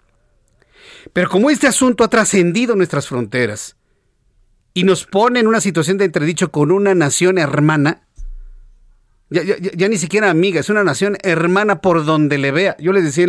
Pero 1.12 1.28
como 1.28 1.50
este 1.50 1.66
asunto 1.66 2.04
ha 2.04 2.08
trascendido 2.08 2.76
nuestras 2.76 3.08
fronteras 3.08 3.76
y 4.76 4.84
nos 4.84 5.06
pone 5.06 5.40
en 5.40 5.46
una 5.46 5.62
situación 5.62 5.96
de 5.96 6.04
entredicho 6.04 6.52
con 6.52 6.70
una 6.70 6.94
nación 6.94 7.38
hermana, 7.38 8.02
ya, 9.30 9.88
ni 9.88 9.96
siquiera 9.96 10.28
amiga, 10.28 10.60
es 10.60 10.68
una 10.68 10.84
nación 10.84 11.16
hermana 11.22 11.80
por 11.80 12.04
donde 12.04 12.36
le 12.36 12.50
vea. 12.50 12.76
Yo 12.78 12.92
les 12.92 13.02
decía 13.02 13.26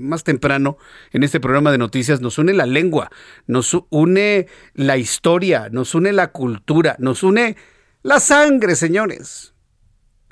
más 0.00 0.24
temprano 0.24 0.78
en 1.12 1.22
este 1.22 1.38
programa 1.38 1.70
de 1.70 1.76
noticias, 1.76 2.22
nos 2.22 2.38
une 2.38 2.54
la 2.54 2.64
lengua, 2.64 3.10
nos 3.46 3.76
une 3.90 4.46
la 4.72 4.96
historia, 4.96 5.68
nos 5.70 5.94
une 5.94 6.14
la 6.14 6.32
cultura, 6.32 6.96
nos 6.98 7.22
une 7.22 7.56
la 8.02 8.18
sangre, 8.18 8.74
señores. 8.74 9.52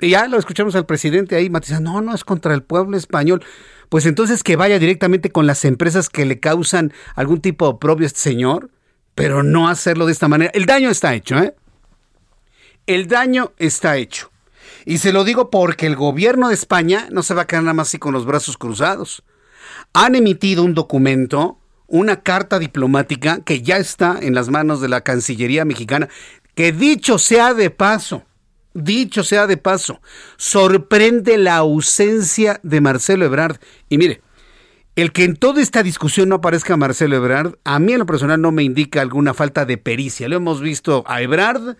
Y 0.01 0.09
ya 0.09 0.27
lo 0.27 0.39
escuchamos 0.39 0.75
al 0.75 0.87
presidente 0.87 1.35
ahí 1.35 1.47
matizando, 1.47 1.91
no, 1.91 2.01
no 2.01 2.15
es 2.15 2.23
contra 2.23 2.55
el 2.55 2.63
pueblo 2.63 2.97
español. 2.97 3.43
Pues 3.89 4.07
entonces 4.07 4.41
que 4.41 4.55
vaya 4.55 4.79
directamente 4.79 5.29
con 5.29 5.45
las 5.45 5.63
empresas 5.63 6.09
que 6.09 6.25
le 6.25 6.39
causan 6.39 6.91
algún 7.13 7.39
tipo 7.39 7.65
de 7.65 7.73
oprobio 7.73 8.05
a 8.05 8.07
este 8.07 8.19
señor, 8.19 8.71
pero 9.15 9.43
no 9.43 9.67
hacerlo 9.67 10.05
de 10.05 10.11
esta 10.11 10.27
manera. 10.27 10.51
El 10.53 10.65
daño 10.65 10.89
está 10.89 11.13
hecho, 11.15 11.37
¿eh? 11.37 11.55
El 12.85 13.07
daño 13.07 13.53
está 13.57 13.97
hecho. 13.97 14.31
Y 14.85 14.99
se 14.99 15.11
lo 15.11 15.23
digo 15.23 15.49
porque 15.49 15.87
el 15.87 15.95
gobierno 15.95 16.49
de 16.49 16.53
España 16.53 17.07
no 17.11 17.23
se 17.23 17.33
va 17.33 17.43
a 17.43 17.47
quedar 17.47 17.63
nada 17.63 17.73
más 17.73 17.87
así 17.87 17.97
con 17.97 18.13
los 18.13 18.25
brazos 18.25 18.57
cruzados. 18.57 19.23
Han 19.93 20.13
emitido 20.13 20.63
un 20.63 20.75
documento, 20.75 21.59
una 21.87 22.21
carta 22.21 22.59
diplomática 22.59 23.39
que 23.43 23.61
ya 23.61 23.77
está 23.77 24.19
en 24.21 24.35
las 24.35 24.49
manos 24.49 24.81
de 24.81 24.89
la 24.89 25.01
Cancillería 25.01 25.65
mexicana, 25.65 26.09
que 26.53 26.71
dicho 26.71 27.17
sea 27.17 27.53
de 27.53 27.71
paso, 27.71 28.23
Dicho 28.75 29.23
sea 29.23 29.47
de 29.47 29.55
paso, 29.55 30.01
sorprende 30.35 31.37
la 31.37 31.55
ausencia 31.55 32.59
de 32.61 32.81
Marcelo 32.81 33.23
Ebrard. 33.23 33.55
Y 33.87 33.97
mire, 33.97 34.21
el 34.95 35.11
que 35.11 35.23
en 35.23 35.35
toda 35.35 35.61
esta 35.61 35.83
discusión 35.83 36.29
no 36.29 36.35
aparezca 36.35 36.77
Marcelo 36.77 37.17
Ebrard, 37.17 37.55
a 37.63 37.79
mí 37.79 37.93
en 37.93 37.99
lo 37.99 38.05
personal 38.05 38.39
no 38.41 38.51
me 38.51 38.63
indica 38.63 39.01
alguna 39.01 39.33
falta 39.33 39.65
de 39.65 39.77
pericia. 39.77 40.29
Lo 40.29 40.37
hemos 40.37 40.61
visto 40.61 41.03
a 41.07 41.21
Ebrard 41.21 41.75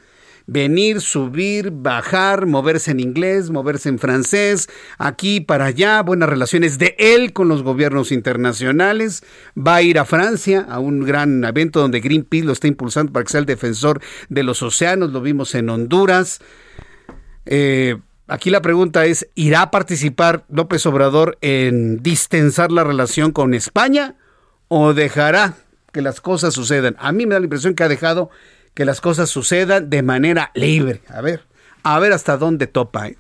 venir, 0.47 1.01
subir, 1.01 1.72
bajar, 1.72 2.45
moverse 2.45 2.91
en 2.91 2.99
inglés, 2.99 3.49
moverse 3.49 3.89
en 3.89 3.99
francés, 3.99 4.70
aquí 4.97 5.41
para 5.41 5.66
allá, 5.66 6.01
buenas 6.01 6.30
relaciones 6.30 6.78
de 6.78 6.95
él 6.99 7.34
con 7.34 7.47
los 7.47 7.63
gobiernos 7.63 8.11
internacionales, 8.11 9.24
va 9.57 9.76
a 9.76 9.82
ir 9.82 9.97
a 9.97 10.05
Francia 10.05 10.66
a 10.70 10.80
un 10.80 11.01
gran 11.01 11.43
evento 11.43 11.80
donde 11.80 11.99
Greenpeace 11.99 12.45
lo 12.45 12.53
está 12.53 12.68
impulsando 12.68 13.11
para 13.11 13.24
que 13.24 13.32
sea 13.32 13.39
el 13.39 13.45
defensor 13.45 14.01
de 14.30 14.43
los 14.43 14.61
océanos, 14.61 15.11
lo 15.11 15.22
vimos 15.22 15.55
en 15.55 15.70
Honduras. 15.70 16.41
Eh, 17.47 17.97
aquí 18.28 18.49
la 18.49 18.61
pregunta 18.61 19.05
es, 19.05 19.28
¿irá 19.36 19.61
a 19.61 19.71
participar 19.71 20.45
López 20.49 20.86
Obrador 20.86 21.38
en 21.41 22.01
distensar 22.01 22.71
la 22.71 22.84
relación 22.84 23.32
con 23.32 23.53
España 23.53 24.15
o 24.67 24.93
dejará 24.93 25.55
que 25.91 26.01
las 26.01 26.21
cosas 26.21 26.53
sucedan? 26.53 26.95
A 26.99 27.11
mí 27.11 27.26
me 27.26 27.34
da 27.34 27.39
la 27.39 27.45
impresión 27.45 27.76
que 27.76 27.84
ha 27.84 27.89
dejado 27.89 28.30
que 28.73 28.86
las 28.86 29.01
cosas 29.01 29.30
sucedan 29.30 29.89
de 29.89 30.03
manera 30.03 30.51
libre. 30.53 31.01
A 31.07 31.21
ver, 31.21 31.43
a 31.84 31.97
ver 31.99 32.13
hasta 32.13 32.38
dónde 32.38 32.67
topa. 32.67 33.07
¿eh? 33.07 33.17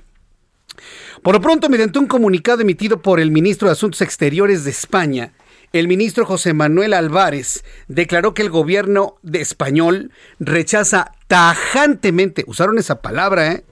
Por 1.23 1.35
lo 1.35 1.41
pronto, 1.41 1.69
mediante 1.69 1.97
un 1.97 2.07
comunicado 2.07 2.61
emitido 2.61 3.01
por 3.01 3.19
el 3.19 3.31
ministro 3.31 3.67
de 3.67 3.73
Asuntos 3.73 4.01
Exteriores 4.01 4.63
de 4.63 4.71
España, 4.71 5.33
el 5.73 5.87
ministro 5.87 6.25
José 6.25 6.53
Manuel 6.53 6.93
Álvarez 6.93 7.63
declaró 7.87 8.33
que 8.33 8.41
el 8.41 8.49
gobierno 8.49 9.15
de 9.23 9.41
español 9.41 10.11
rechaza 10.39 11.11
tajantemente, 11.27 12.43
usaron 12.47 12.77
esa 12.77 13.01
palabra, 13.01 13.51
¿eh? 13.51 13.65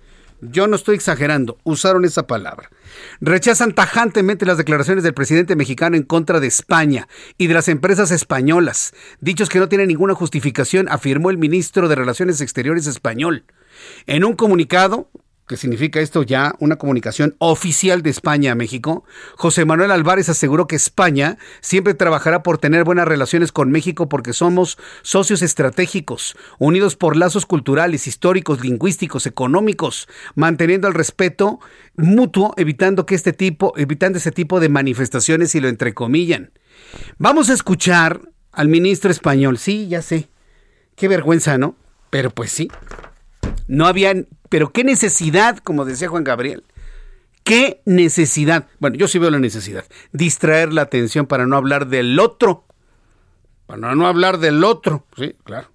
Yo 0.51 0.67
no 0.67 0.75
estoy 0.75 0.95
exagerando, 0.95 1.57
usaron 1.63 2.05
esa 2.05 2.27
palabra. 2.27 2.69
Rechazan 3.21 3.73
tajantemente 3.73 4.45
las 4.45 4.57
declaraciones 4.57 5.03
del 5.03 5.13
presidente 5.13 5.55
mexicano 5.55 5.95
en 5.95 6.03
contra 6.03 6.39
de 6.39 6.47
España 6.47 7.07
y 7.37 7.47
de 7.47 7.53
las 7.53 7.67
empresas 7.67 8.11
españolas, 8.11 8.93
dichos 9.19 9.49
que 9.49 9.59
no 9.59 9.69
tienen 9.69 9.87
ninguna 9.87 10.15
justificación, 10.15 10.87
afirmó 10.89 11.29
el 11.29 11.37
ministro 11.37 11.87
de 11.87 11.95
Relaciones 11.95 12.41
Exteriores 12.41 12.87
español. 12.87 13.45
En 14.05 14.23
un 14.23 14.35
comunicado, 14.35 15.09
que 15.47 15.57
significa 15.57 15.99
esto 15.99 16.23
ya 16.23 16.55
una 16.59 16.77
comunicación 16.77 17.35
oficial 17.39 18.01
de 18.01 18.09
España 18.09 18.53
a 18.53 18.55
México, 18.55 19.03
José 19.35 19.65
Manuel 19.65 19.91
Álvarez 19.91 20.29
aseguró 20.29 20.67
que 20.67 20.75
España 20.75 21.37
siempre 21.61 21.93
trabajará 21.93 22.43
por 22.43 22.57
tener 22.57 22.83
buenas 22.83 23.07
relaciones 23.07 23.51
con 23.51 23.69
México 23.69 24.07
porque 24.07 24.33
somos 24.33 24.77
socios 25.01 25.41
estratégicos, 25.41 26.37
unidos 26.59 26.95
por 26.95 27.17
lazos 27.17 27.45
culturales, 27.45 28.07
históricos, 28.07 28.61
lingüísticos, 28.61 29.25
económicos, 29.25 30.07
manteniendo 30.35 30.87
el 30.87 30.93
respeto 30.93 31.59
mutuo, 31.95 32.53
evitando 32.57 33.05
que 33.05 33.15
este 33.15 33.33
tipo, 33.33 33.73
evitando 33.77 34.17
ese 34.17 34.31
tipo 34.31 34.59
de 34.59 34.69
manifestaciones 34.69 35.55
y 35.55 35.59
lo 35.59 35.67
entrecomillan. 35.67 36.51
Vamos 37.17 37.49
a 37.49 37.53
escuchar 37.53 38.21
al 38.51 38.67
ministro 38.69 39.11
español. 39.11 39.57
Sí, 39.57 39.87
ya 39.87 40.01
sé. 40.01 40.29
Qué 40.95 41.07
vergüenza, 41.07 41.57
¿no? 41.57 41.75
Pero 42.09 42.29
pues 42.29 42.51
sí. 42.51 42.69
No 43.67 43.87
había 43.87 44.13
pero 44.53 44.71
qué 44.71 44.83
necesidad, 44.83 45.57
como 45.57 45.83
decía 45.83 46.09
Juan 46.09 46.23
Gabriel, 46.23 46.63
qué 47.43 47.81
necesidad, 47.85 48.67
bueno, 48.77 48.95
yo 48.97 49.07
sí 49.07 49.17
veo 49.17 49.31
la 49.31 49.39
necesidad, 49.39 49.83
distraer 50.11 50.71
la 50.71 50.83
atención 50.83 51.25
para 51.25 51.47
no 51.47 51.57
hablar 51.57 51.87
del 51.87 52.19
otro, 52.19 52.63
para 53.65 53.95
no 53.95 54.05
hablar 54.05 54.37
del 54.37 54.63
otro, 54.63 55.07
sí, 55.17 55.33
claro. 55.43 55.71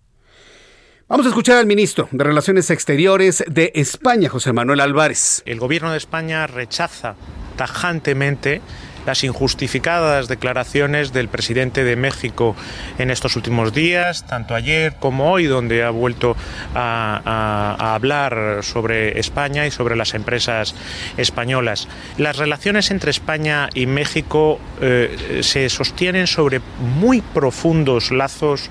Vamos 1.09 1.27
a 1.27 1.31
escuchar 1.31 1.57
al 1.57 1.67
ministro 1.67 2.09
de 2.13 2.23
Relaciones 2.23 2.71
Exteriores 2.71 3.43
de 3.49 3.73
España, 3.75 4.29
José 4.29 4.53
Manuel 4.53 4.79
Álvarez. 4.79 5.43
El 5.45 5.59
gobierno 5.59 5.91
de 5.91 5.99
España 5.99 6.47
rechaza 6.47 7.17
tajantemente 7.57 8.63
las 9.07 9.25
injustificadas 9.25 10.29
declaraciones 10.29 11.13
del 11.13 11.29
presidente 11.29 11.85
de 11.85 11.97
México 11.97 12.55
en 12.99 13.11
estos 13.11 13.37
últimos 13.37 13.73
días, 13.73 14.27
tanto 14.27 14.55
ayer 14.55 14.95
como 14.99 15.33
hoy, 15.33 15.45
donde 15.45 15.85
ha 15.85 15.91
vuelto 15.91 16.37
a, 16.75 17.95
hablar 17.95 18.61
sobre 18.63 19.19
España 19.19 19.67
y 19.67 19.71
sobre 19.71 19.97
las 19.97 20.15
empresas 20.15 20.75
españolas. 21.17 21.89
Las 22.17 22.37
relaciones 22.37 22.91
entre 22.91 23.11
España 23.11 23.69
y 23.75 23.87
México 23.87 24.61
eh, 24.81 25.41
se 25.43 25.69
sostienen 25.69 26.27
sobre 26.27 26.61
muy 26.79 27.21
profundos 27.21 28.11
lazos 28.11 28.71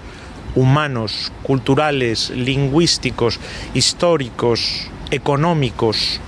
humanos, 0.55 1.31
culturales, 1.43 2.31
lingüísticos, 2.31 3.39
históricos, 3.73 4.89
económicos. 5.11 6.19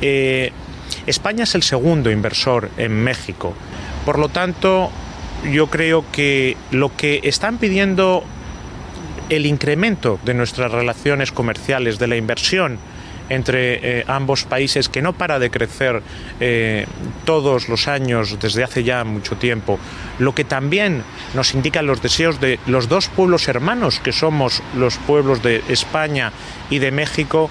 Eh, 0.00 0.52
España 1.06 1.44
es 1.44 1.54
el 1.54 1.62
segundo 1.62 2.10
inversor 2.10 2.70
en 2.76 2.92
México. 2.92 3.54
Por 4.04 4.18
lo 4.18 4.28
tanto, 4.28 4.90
yo 5.50 5.68
creo 5.68 6.04
que 6.12 6.56
lo 6.70 6.96
que 6.96 7.20
están 7.24 7.58
pidiendo 7.58 8.24
el 9.28 9.46
incremento 9.46 10.18
de 10.24 10.34
nuestras 10.34 10.70
relaciones 10.70 11.32
comerciales, 11.32 11.98
de 11.98 12.06
la 12.06 12.16
inversión 12.16 12.78
entre 13.28 14.00
eh, 14.00 14.04
ambos 14.06 14.44
países, 14.44 14.88
que 14.88 15.02
no 15.02 15.12
para 15.12 15.38
de 15.38 15.50
crecer 15.50 16.02
eh, 16.38 16.86
todos 17.24 17.68
los 17.68 17.88
años 17.88 18.38
desde 18.40 18.62
hace 18.62 18.84
ya 18.84 19.02
mucho 19.04 19.36
tiempo, 19.36 19.78
lo 20.18 20.34
que 20.34 20.44
también 20.44 21.02
nos 21.34 21.54
indican 21.54 21.86
los 21.86 22.02
deseos 22.02 22.40
de 22.40 22.60
los 22.66 22.88
dos 22.88 23.08
pueblos 23.08 23.48
hermanos 23.48 23.98
que 23.98 24.12
somos 24.12 24.62
los 24.76 24.96
pueblos 24.98 25.42
de 25.42 25.62
España 25.68 26.32
y 26.70 26.78
de 26.78 26.92
México, 26.92 27.50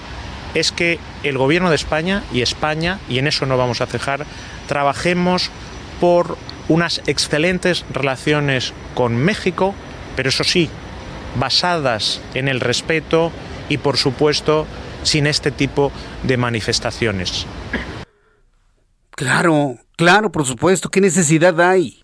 es 0.56 0.72
que 0.72 0.98
el 1.22 1.36
gobierno 1.36 1.68
de 1.68 1.76
España 1.76 2.24
y 2.32 2.40
España, 2.40 2.98
y 3.10 3.18
en 3.18 3.26
eso 3.26 3.44
no 3.44 3.58
vamos 3.58 3.82
a 3.82 3.86
cejar, 3.86 4.24
trabajemos 4.66 5.50
por 6.00 6.38
unas 6.68 7.02
excelentes 7.06 7.84
relaciones 7.92 8.72
con 8.94 9.16
México, 9.16 9.74
pero 10.16 10.30
eso 10.30 10.44
sí, 10.44 10.70
basadas 11.38 12.22
en 12.32 12.48
el 12.48 12.60
respeto 12.60 13.32
y 13.68 13.76
por 13.76 13.98
supuesto 13.98 14.66
sin 15.02 15.26
este 15.26 15.50
tipo 15.50 15.92
de 16.22 16.38
manifestaciones. 16.38 17.46
Claro, 19.10 19.76
claro, 19.96 20.32
por 20.32 20.46
supuesto, 20.46 20.88
¿qué 20.88 21.02
necesidad 21.02 21.60
hay? 21.60 22.02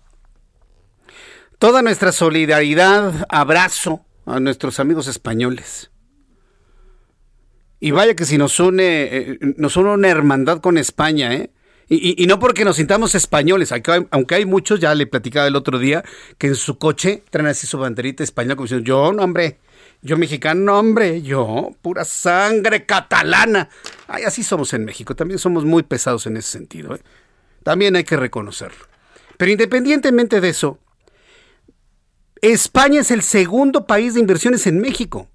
Toda 1.57 1.81
nuestra 1.81 2.11
solidaridad, 2.11 3.25
abrazo 3.29 4.05
a 4.27 4.39
nuestros 4.39 4.79
amigos 4.79 5.07
españoles. 5.07 5.89
Y 7.83 7.91
vaya 7.91 8.15
que 8.15 8.23
si 8.23 8.37
nos 8.37 8.61
une, 8.61 9.09
eh, 9.11 9.37
nos 9.57 9.75
une 9.75 9.89
una 9.89 10.07
hermandad 10.07 10.61
con 10.61 10.77
España, 10.77 11.33
¿eh? 11.33 11.51
Y, 11.89 12.25
no 12.27 12.39
porque 12.39 12.63
nos 12.63 12.77
sintamos 12.77 13.13
españoles, 13.13 13.73
aunque 14.09 14.35
hay 14.35 14.45
muchos, 14.45 14.79
ya 14.79 14.95
le 14.95 15.05
platicaba 15.05 15.47
el 15.47 15.57
otro 15.57 15.77
día, 15.77 16.01
que 16.37 16.47
en 16.47 16.55
su 16.55 16.77
coche 16.77 17.25
traen 17.29 17.47
así 17.47 17.67
su 17.67 17.77
banderita 17.77 18.23
española 18.23 18.55
como 18.55 18.67
diciendo, 18.67 18.85
yo, 18.85 19.11
no, 19.11 19.21
hombre, 19.21 19.59
yo 20.01 20.17
mexicano, 20.17 20.61
no, 20.61 20.79
hombre, 20.79 21.21
yo, 21.23 21.71
pura 21.81 22.05
sangre 22.05 22.85
catalana. 22.85 23.67
Ay, 24.07 24.23
así 24.23 24.43
somos 24.43 24.73
en 24.73 24.85
México, 24.85 25.13
también 25.13 25.37
somos 25.37 25.65
muy 25.65 25.83
pesados 25.83 26.25
en 26.25 26.37
ese 26.37 26.51
sentido, 26.51 26.95
¿eh? 26.95 27.01
También 27.63 27.97
hay 27.97 28.05
que 28.05 28.15
reconocerlo. 28.15 28.85
Pero 29.35 29.51
independientemente 29.51 30.39
de 30.39 30.47
eso, 30.47 30.79
España 32.41 33.01
es 33.01 33.11
el 33.11 33.23
segundo 33.23 33.85
país 33.85 34.13
de 34.13 34.21
inversiones 34.21 34.67
en 34.67 34.79
México 34.79 35.27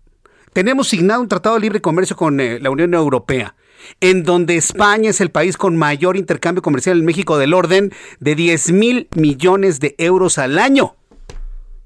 tenemos 0.52 0.88
signado 0.88 1.20
un 1.20 1.28
tratado 1.28 1.56
de 1.56 1.62
libre 1.62 1.80
comercio 1.80 2.16
con 2.16 2.40
eh, 2.40 2.58
la 2.60 2.70
Unión 2.70 2.94
Europea, 2.94 3.54
en 4.00 4.22
donde 4.22 4.56
España 4.56 5.10
es 5.10 5.20
el 5.20 5.30
país 5.30 5.56
con 5.56 5.76
mayor 5.76 6.16
intercambio 6.16 6.62
comercial 6.62 6.98
en 6.98 7.04
México 7.04 7.38
del 7.38 7.54
orden 7.54 7.92
de 8.20 8.34
10 8.34 8.72
mil 8.72 9.08
millones 9.14 9.80
de 9.80 9.94
euros 9.98 10.38
al 10.38 10.58
año. 10.58 10.94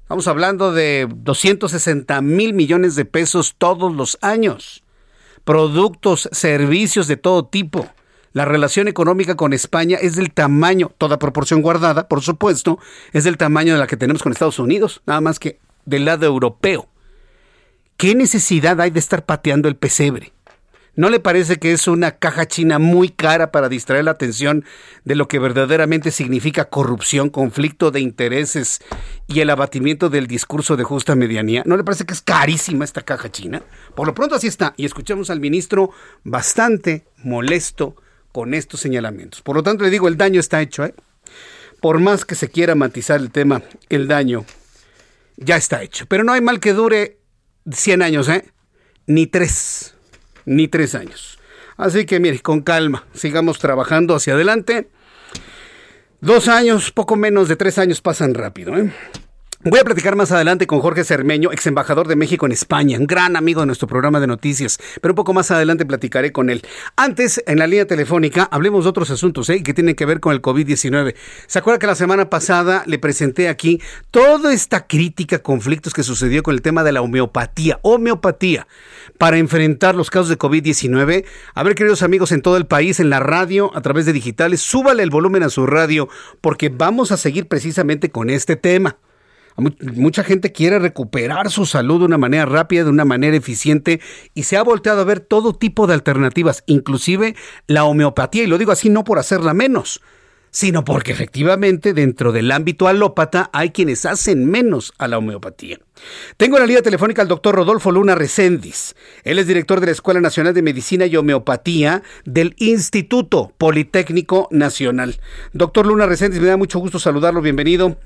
Estamos 0.01 0.27
hablando 0.27 0.73
de 0.73 1.07
260 1.09 2.21
mil 2.21 2.53
millones 2.53 2.95
de 2.95 3.05
pesos 3.05 3.55
todos 3.57 3.93
los 3.95 4.17
años. 4.21 4.83
Productos, 5.43 6.29
servicios 6.31 7.07
de 7.07 7.17
todo 7.17 7.45
tipo. 7.45 7.89
La 8.33 8.45
relación 8.45 8.87
económica 8.87 9.35
con 9.35 9.53
España 9.53 9.97
es 10.01 10.15
del 10.15 10.33
tamaño, 10.33 10.91
toda 10.97 11.19
proporción 11.19 11.61
guardada, 11.61 12.07
por 12.07 12.21
supuesto, 12.21 12.79
es 13.11 13.23
del 13.23 13.37
tamaño 13.37 13.73
de 13.73 13.79
la 13.79 13.87
que 13.87 13.97
tenemos 13.97 14.23
con 14.23 14.31
Estados 14.31 14.59
Unidos, 14.59 15.01
nada 15.05 15.21
más 15.21 15.39
que 15.39 15.59
del 15.85 16.05
lado 16.05 16.25
europeo. 16.25 16.87
¿Qué 17.97 18.15
necesidad 18.15 18.81
hay 18.81 18.91
de 18.91 18.99
estar 18.99 19.25
pateando 19.25 19.67
el 19.67 19.75
pesebre? 19.75 20.33
¿No 20.95 21.09
le 21.09 21.19
parece 21.19 21.57
que 21.57 21.71
es 21.71 21.87
una 21.87 22.11
caja 22.11 22.45
china 22.45 22.77
muy 22.77 23.09
cara 23.09 23.51
para 23.51 23.67
distraer 23.67 24.05
la 24.05 24.11
atención 24.11 24.63
de 25.05 25.15
lo 25.15 25.27
que 25.27 25.39
verdaderamente 25.39 26.11
significa 26.11 26.65
corrupción, 26.65 27.31
conflicto 27.31 27.89
de 27.89 27.99
intereses 27.99 28.79
y 29.27 29.39
el 29.39 29.49
abatimiento 29.49 30.11
del 30.11 30.27
discurso 30.27 30.77
de 30.77 30.83
justa 30.83 31.15
medianía? 31.15 31.63
¿No 31.65 31.77
le 31.77 31.83
parece 31.83 32.05
que 32.05 32.13
es 32.13 32.21
carísima 32.21 32.85
esta 32.85 33.01
caja 33.01 33.31
china? 33.31 33.63
Por 33.95 34.05
lo 34.05 34.13
pronto 34.13 34.35
así 34.35 34.45
está. 34.45 34.75
Y 34.77 34.85
escuchamos 34.85 35.31
al 35.31 35.39
ministro 35.39 35.89
bastante 36.23 37.05
molesto 37.23 37.95
con 38.31 38.53
estos 38.53 38.79
señalamientos. 38.79 39.41
Por 39.41 39.55
lo 39.55 39.63
tanto 39.63 39.83
le 39.83 39.89
digo, 39.89 40.07
el 40.07 40.17
daño 40.17 40.39
está 40.39 40.61
hecho. 40.61 40.85
¿eh? 40.85 40.93
Por 41.81 41.99
más 41.99 42.23
que 42.23 42.35
se 42.35 42.49
quiera 42.49 42.75
matizar 42.75 43.19
el 43.19 43.31
tema, 43.31 43.63
el 43.89 44.07
daño 44.07 44.45
ya 45.37 45.55
está 45.55 45.81
hecho. 45.81 46.05
Pero 46.07 46.23
no 46.23 46.33
hay 46.33 46.41
mal 46.41 46.59
que 46.59 46.73
dure 46.73 47.22
100 47.71 48.01
años, 48.01 48.29
¿eh? 48.29 48.45
Ni 49.07 49.27
tres, 49.27 49.95
ni 50.45 50.67
tres 50.67 50.95
años. 50.95 51.39
Así 51.77 52.05
que 52.05 52.19
mire, 52.19 52.39
con 52.39 52.61
calma, 52.61 53.05
sigamos 53.13 53.59
trabajando 53.59 54.15
hacia 54.15 54.33
adelante. 54.33 54.89
Dos 56.21 56.47
años, 56.47 56.91
poco 56.91 57.15
menos 57.15 57.49
de 57.49 57.55
tres 57.55 57.77
años 57.77 58.01
pasan 58.01 58.33
rápido, 58.33 58.77
¿eh? 58.77 58.93
Voy 59.65 59.79
a 59.79 59.85
platicar 59.85 60.17
más 60.17 60.29
adelante 60.33 60.67
con 60.67 60.81
Jorge 60.81 61.05
Cermeño, 61.05 61.53
ex 61.53 61.65
embajador 61.67 62.09
de 62.09 62.17
México 62.17 62.45
en 62.45 62.51
España, 62.51 62.99
un 62.99 63.07
gran 63.07 63.37
amigo 63.37 63.61
de 63.61 63.65
nuestro 63.67 63.87
programa 63.87 64.19
de 64.19 64.27
noticias, 64.27 64.77
pero 64.99 65.13
un 65.13 65.15
poco 65.15 65.33
más 65.33 65.51
adelante 65.51 65.85
platicaré 65.85 66.33
con 66.33 66.49
él. 66.49 66.63
Antes, 66.97 67.41
en 67.47 67.59
la 67.59 67.67
línea 67.67 67.87
telefónica, 67.87 68.43
hablemos 68.51 68.83
de 68.83 68.89
otros 68.89 69.09
asuntos 69.09 69.49
¿eh? 69.49 69.63
que 69.63 69.73
tienen 69.73 69.95
que 69.95 70.05
ver 70.05 70.19
con 70.19 70.33
el 70.33 70.41
COVID-19. 70.41 71.15
¿Se 71.47 71.59
acuerda 71.59 71.79
que 71.79 71.87
la 71.87 71.95
semana 71.95 72.29
pasada 72.29 72.83
le 72.87 72.99
presenté 72.99 73.47
aquí 73.47 73.79
toda 74.11 74.51
esta 74.51 74.85
crítica, 74.85 75.39
conflictos 75.39 75.93
que 75.93 76.03
sucedió 76.03 76.43
con 76.43 76.55
el 76.55 76.61
tema 76.61 76.83
de 76.83 76.91
la 76.91 77.01
homeopatía, 77.01 77.79
homeopatía, 77.83 78.67
para 79.17 79.37
enfrentar 79.37 79.95
los 79.95 80.09
casos 80.09 80.27
de 80.27 80.37
COVID-19? 80.37 81.23
A 81.53 81.63
ver, 81.63 81.75
queridos 81.75 82.03
amigos 82.03 82.33
en 82.33 82.41
todo 82.41 82.57
el 82.57 82.65
país, 82.65 82.99
en 82.99 83.09
la 83.09 83.21
radio, 83.21 83.71
a 83.77 83.81
través 83.81 84.05
de 84.05 84.11
digitales, 84.11 84.59
súbale 84.59 85.03
el 85.03 85.09
volumen 85.09 85.41
a 85.41 85.49
su 85.49 85.65
radio, 85.65 86.09
porque 86.41 86.67
vamos 86.67 87.13
a 87.13 87.17
seguir 87.17 87.47
precisamente 87.47 88.11
con 88.11 88.29
este 88.29 88.57
tema. 88.57 88.97
Mucha 89.57 90.23
gente 90.23 90.51
quiere 90.51 90.79
recuperar 90.79 91.51
su 91.51 91.65
salud 91.65 91.99
de 91.99 92.05
una 92.05 92.17
manera 92.17 92.45
rápida, 92.45 92.83
de 92.83 92.89
una 92.89 93.05
manera 93.05 93.37
eficiente, 93.37 94.01
y 94.33 94.43
se 94.43 94.57
ha 94.57 94.63
volteado 94.63 95.01
a 95.01 95.05
ver 95.05 95.19
todo 95.19 95.53
tipo 95.53 95.87
de 95.87 95.93
alternativas, 95.93 96.63
inclusive 96.65 97.35
la 97.67 97.83
homeopatía, 97.83 98.43
y 98.43 98.47
lo 98.47 98.57
digo 98.57 98.71
así 98.71 98.89
no 98.89 99.03
por 99.03 99.19
hacerla 99.19 99.53
menos, 99.53 100.01
sino 100.53 100.85
porque 100.85 101.11
efectivamente 101.11 101.93
dentro 101.93 102.31
del 102.31 102.51
ámbito 102.51 102.87
alópata 102.87 103.49
hay 103.53 103.71
quienes 103.71 104.05
hacen 104.05 104.45
menos 104.45 104.93
a 104.99 105.07
la 105.07 105.17
homeopatía. 105.17 105.79
Tengo 106.37 106.57
en 106.57 106.61
la 106.61 106.67
línea 106.67 106.83
telefónica 106.83 107.23
al 107.23 107.27
doctor 107.27 107.55
Rodolfo 107.55 107.91
Luna 107.91 108.13
Recendis. 108.13 108.95
Él 109.23 109.39
es 109.39 109.47
director 109.47 109.79
de 109.79 109.87
la 109.87 109.91
Escuela 109.93 110.21
Nacional 110.21 110.53
de 110.53 110.61
Medicina 110.61 111.07
y 111.07 111.15
Homeopatía 111.15 112.03
del 112.25 112.53
Instituto 112.59 113.51
Politécnico 113.57 114.47
Nacional. 114.51 115.19
Doctor 115.53 115.87
Luna 115.87 116.05
Recendis, 116.05 116.39
me 116.39 116.47
da 116.47 116.57
mucho 116.57 116.77
gusto 116.77 116.99
saludarlo, 116.99 117.41
bienvenido. 117.41 117.97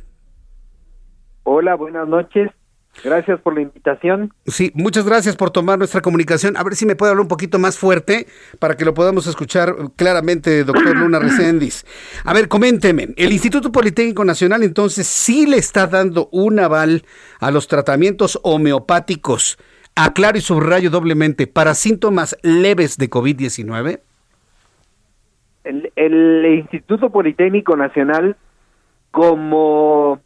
Hola, 1.49 1.75
buenas 1.75 2.05
noches. 2.09 2.51
Gracias 3.05 3.39
por 3.39 3.55
la 3.55 3.61
invitación. 3.61 4.33
Sí, 4.47 4.69
muchas 4.75 5.05
gracias 5.05 5.37
por 5.37 5.49
tomar 5.49 5.77
nuestra 5.77 6.01
comunicación. 6.01 6.57
A 6.57 6.63
ver 6.65 6.75
si 6.75 6.85
me 6.85 6.97
puede 6.97 7.11
hablar 7.11 7.21
un 7.21 7.29
poquito 7.29 7.57
más 7.57 7.79
fuerte 7.79 8.27
para 8.59 8.75
que 8.75 8.83
lo 8.83 8.93
podamos 8.93 9.27
escuchar 9.27 9.73
claramente, 9.95 10.65
doctor 10.65 10.93
Luna 10.97 11.19
Recendis. 11.19 11.85
A 12.25 12.33
ver, 12.33 12.49
coménteme. 12.49 13.13
El 13.15 13.31
Instituto 13.31 13.71
Politécnico 13.71 14.25
Nacional 14.25 14.61
entonces 14.61 15.07
sí 15.07 15.47
le 15.47 15.55
está 15.55 15.87
dando 15.87 16.27
un 16.33 16.59
aval 16.59 17.03
a 17.39 17.49
los 17.49 17.69
tratamientos 17.69 18.37
homeopáticos, 18.43 19.57
aclaro 19.95 20.37
y 20.37 20.41
subrayo 20.41 20.89
doblemente, 20.89 21.47
para 21.47 21.75
síntomas 21.75 22.37
leves 22.41 22.97
de 22.97 23.09
COVID-19. 23.09 24.01
El, 25.63 25.93
el 25.95 26.45
Instituto 26.59 27.09
Politécnico 27.09 27.77
Nacional, 27.77 28.35
como 29.11 30.19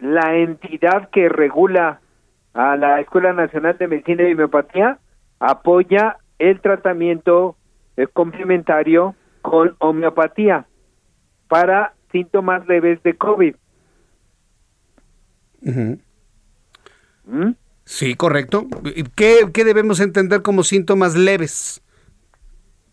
la 0.00 0.36
entidad 0.36 1.10
que 1.10 1.28
regula 1.28 2.00
a 2.54 2.76
la 2.76 3.00
Escuela 3.00 3.32
Nacional 3.32 3.76
de 3.78 3.88
Medicina 3.88 4.28
y 4.28 4.32
Homeopatía 4.32 4.98
apoya 5.38 6.18
el 6.38 6.60
tratamiento 6.60 7.56
eh, 7.96 8.06
complementario 8.06 9.14
con 9.42 9.76
homeopatía 9.78 10.66
para 11.48 11.94
síntomas 12.12 12.66
leves 12.66 13.02
de 13.02 13.14
COVID. 13.14 13.54
¿Mm? 15.62 17.50
Sí, 17.84 18.14
correcto. 18.14 18.66
¿Qué, 19.16 19.48
¿Qué 19.52 19.64
debemos 19.64 20.00
entender 20.00 20.42
como 20.42 20.62
síntomas 20.62 21.16
leves? 21.16 21.82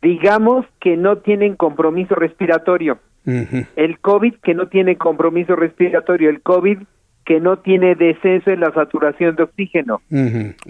Digamos 0.02 0.66
que 0.80 0.98
no 0.98 1.20
tienen 1.20 1.56
compromiso 1.56 2.16
respiratorio. 2.16 3.00
El 3.76 4.00
COVID 4.00 4.36
que 4.36 4.54
no 4.54 4.70
tiene 4.70 4.98
compromiso 4.98 5.58
respiratorio, 5.58 6.30
el 6.30 6.42
COVID 6.42 6.80
que 7.28 7.42
no 7.42 7.60
tiene 7.60 7.94
descenso 7.96 8.52
en 8.52 8.62
la 8.62 8.72
saturación 8.72 9.36
de 9.36 9.44
oxígeno. 9.44 10.02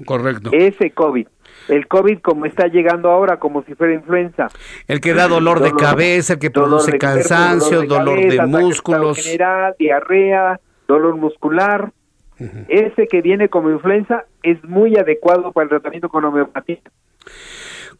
Correcto. 0.05 0.49
Ese 0.51 0.89
COVID. 0.89 1.27
El 1.67 1.87
COVID 1.87 2.19
como 2.19 2.47
está 2.47 2.65
llegando 2.65 3.11
ahora, 3.11 3.37
como 3.37 3.61
si 3.61 3.75
fuera 3.75 3.93
influenza. 3.93 4.47
El 4.87 4.99
que 4.99 5.13
da 5.13 5.27
dolor, 5.27 5.59
de 5.59 5.71
cabeza, 5.73 6.33
el 6.33 6.39
que 6.39 6.49
produce 6.49 6.97
cansancio, 6.97 7.83
dolor 7.83 8.19
de, 8.19 8.41
músculos. 8.47 9.19
General, 9.19 9.75
diarrea, 9.77 10.59
dolor 10.87 11.15
muscular. 11.17 11.91
Ese 12.67 13.07
que 13.07 13.21
viene 13.21 13.49
como 13.49 13.69
influenza 13.69 14.25
es 14.41 14.63
muy 14.63 14.97
adecuado 14.97 15.51
para 15.51 15.65
el 15.65 15.69
tratamiento 15.69 16.09
con 16.09 16.25
homeopatía. 16.25 16.79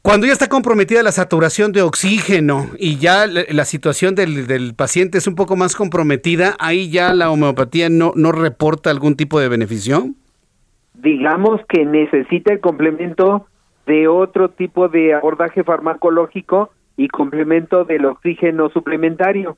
Cuando 0.02 0.26
ya 0.26 0.34
está 0.34 0.48
comprometida 0.48 1.04
la 1.04 1.12
saturación 1.12 1.74
de 1.74 1.82
oxígeno 1.82 2.68
y 2.78 2.98
ya 2.98 3.28
la 3.28 3.66
situación 3.66 4.16
del, 4.16 4.74
paciente 4.76 5.18
es 5.18 5.28
un 5.28 5.36
poco 5.36 5.56
más 5.56 5.76
comprometida, 5.76 6.56
ahí 6.60 6.90
ya 6.90 7.14
la 7.14 7.30
homeopatía 7.30 7.90
no, 7.90 8.14
no 8.16 8.32
reporta 8.32 8.90
algún 8.90 9.16
tipo 9.16 9.40
de 9.40 9.50
beneficio. 9.50 10.10
Digamos 10.94 11.62
que 11.68 11.86
necesita 11.86 12.54
el 12.54 12.62
complemento 12.62 13.48
de 13.86 14.08
otro 14.08 14.50
tipo 14.50 14.88
de 14.88 15.14
abordaje 15.14 15.64
farmacológico 15.64 16.72
y 16.98 17.08
complemento 17.08 17.86
del 17.86 18.06
oxígeno 18.06 18.70
suplementario. 18.70 19.58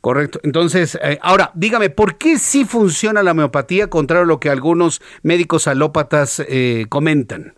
Correcto. 0.00 0.38
Entonces, 0.44 0.96
eh, 1.02 1.18
ahora, 1.20 1.50
dígame, 1.54 1.90
¿por 1.90 2.16
qué 2.16 2.38
sí 2.38 2.64
funciona 2.64 3.24
la 3.24 3.32
homeopatía 3.32 3.88
contrario 3.88 4.24
a 4.24 4.28
lo 4.28 4.38
que 4.38 4.50
algunos 4.50 5.02
médicos 5.22 5.66
alópatas 5.66 6.44
eh, 6.48 6.86
comentan? 6.88 7.55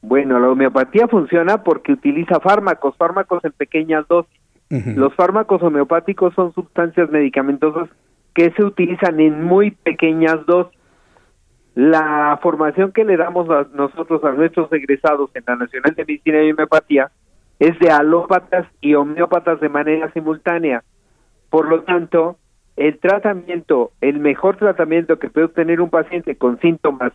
Bueno, 0.00 0.38
la 0.38 0.48
homeopatía 0.48 1.08
funciona 1.08 1.62
porque 1.62 1.92
utiliza 1.92 2.40
fármacos, 2.40 2.96
fármacos 2.96 3.44
en 3.44 3.52
pequeñas 3.52 4.06
dosis. 4.08 4.40
Los 4.70 5.14
fármacos 5.14 5.62
homeopáticos 5.62 6.34
son 6.34 6.52
sustancias 6.52 7.10
medicamentosas 7.10 7.88
que 8.34 8.50
se 8.52 8.62
utilizan 8.62 9.18
en 9.18 9.42
muy 9.42 9.70
pequeñas 9.70 10.44
dosis. 10.46 10.78
La 11.74 12.38
formación 12.42 12.92
que 12.92 13.04
le 13.04 13.16
damos 13.16 13.48
a 13.50 13.66
nosotros 13.72 14.22
a 14.24 14.32
nuestros 14.32 14.70
egresados 14.72 15.30
en 15.34 15.44
la 15.46 15.56
Nacional 15.56 15.94
de 15.94 16.04
Medicina 16.04 16.42
y 16.42 16.52
Homeopatía 16.52 17.10
es 17.58 17.78
de 17.78 17.90
alópatas 17.90 18.66
y 18.80 18.94
homeópatas 18.94 19.60
de 19.60 19.68
manera 19.68 20.12
simultánea. 20.12 20.84
Por 21.50 21.68
lo 21.68 21.82
tanto, 21.82 22.36
el 22.76 22.98
tratamiento, 22.98 23.92
el 24.00 24.20
mejor 24.20 24.56
tratamiento 24.56 25.18
que 25.18 25.30
puede 25.30 25.46
obtener 25.46 25.80
un 25.80 25.90
paciente 25.90 26.36
con 26.36 26.60
síntomas 26.60 27.12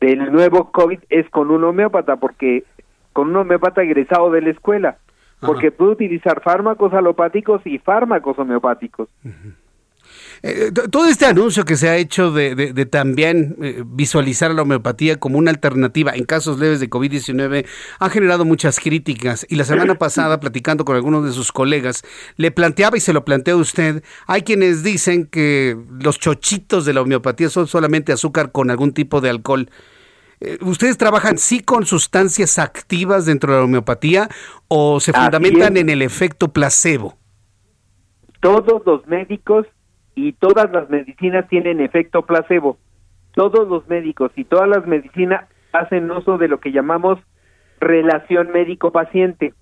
del 0.00 0.32
nuevo 0.32 0.70
COVID 0.70 1.00
es 1.10 1.28
con 1.30 1.50
un 1.50 1.64
homeópata, 1.64 2.16
porque 2.16 2.64
con 3.12 3.30
un 3.30 3.36
homeópata 3.36 3.82
egresado 3.82 4.30
de 4.30 4.42
la 4.42 4.50
escuela, 4.50 4.98
porque 5.40 5.70
puede 5.70 5.92
utilizar 5.92 6.40
fármacos 6.42 6.92
alopáticos 6.92 7.64
y 7.64 7.78
fármacos 7.78 8.38
homeopáticos. 8.38 9.08
Eh, 10.42 10.70
todo 10.90 11.08
este 11.08 11.26
anuncio 11.26 11.64
que 11.64 11.76
se 11.76 11.88
ha 11.88 11.96
hecho 11.96 12.30
de, 12.30 12.86
también 12.86 13.56
eh, 13.60 13.82
visualizar 13.84 14.52
la 14.52 14.62
homeopatía 14.62 15.18
como 15.18 15.38
una 15.38 15.50
alternativa 15.50 16.12
en 16.14 16.24
casos 16.24 16.58
leves 16.58 16.78
de 16.80 16.88
COVID-19 16.88 17.66
ha 17.98 18.10
generado 18.10 18.44
muchas 18.44 18.78
críticas 18.78 19.46
y 19.48 19.56
la 19.56 19.64
semana 19.64 19.94
pasada 19.98 20.38
platicando 20.38 20.84
con 20.84 20.96
algunos 20.96 21.24
de 21.24 21.32
sus 21.32 21.50
colegas 21.50 22.02
le 22.36 22.50
planteaba 22.50 22.96
y 22.96 23.00
se 23.00 23.12
lo 23.12 23.24
planteó 23.24 23.54
a 23.54 23.58
usted, 23.58 24.04
hay 24.26 24.42
quienes 24.42 24.82
dicen 24.84 25.26
que 25.26 25.76
los 26.00 26.18
chochitos 26.20 26.84
de 26.84 26.94
la 26.94 27.02
homeopatía 27.02 27.48
son 27.48 27.66
solamente 27.66 28.12
azúcar 28.12 28.52
con 28.52 28.70
algún 28.70 28.92
tipo 28.92 29.20
de 29.20 29.30
alcohol. 29.30 29.70
Eh, 30.40 30.58
¿Ustedes 30.60 30.96
trabajan 30.96 31.36
sí 31.38 31.60
con 31.60 31.84
sustancias 31.84 32.58
activas 32.58 33.26
dentro 33.26 33.52
de 33.52 33.58
la 33.58 33.64
homeopatía 33.64 34.28
o 34.68 35.00
se 35.00 35.12
fundamentan 35.12 35.76
en 35.76 35.88
el 35.88 36.02
efecto 36.02 36.52
placebo? 36.52 37.16
Todos 38.40 38.82
los 38.86 39.04
médicos 39.08 39.66
y 40.18 40.32
todas 40.32 40.68
las 40.72 40.90
medicinas 40.90 41.46
tienen 41.48 41.80
efecto 41.80 42.22
placebo. 42.22 42.76
Todos 43.34 43.68
los 43.68 43.86
médicos 43.88 44.32
y 44.34 44.44
todas 44.44 44.68
las 44.68 44.84
medicinas 44.84 45.48
hacen 45.72 46.10
uso 46.10 46.38
de 46.38 46.48
lo 46.48 46.58
que 46.58 46.72
llamamos 46.72 47.20
relación 47.78 48.50
médico-paciente. 48.50 49.54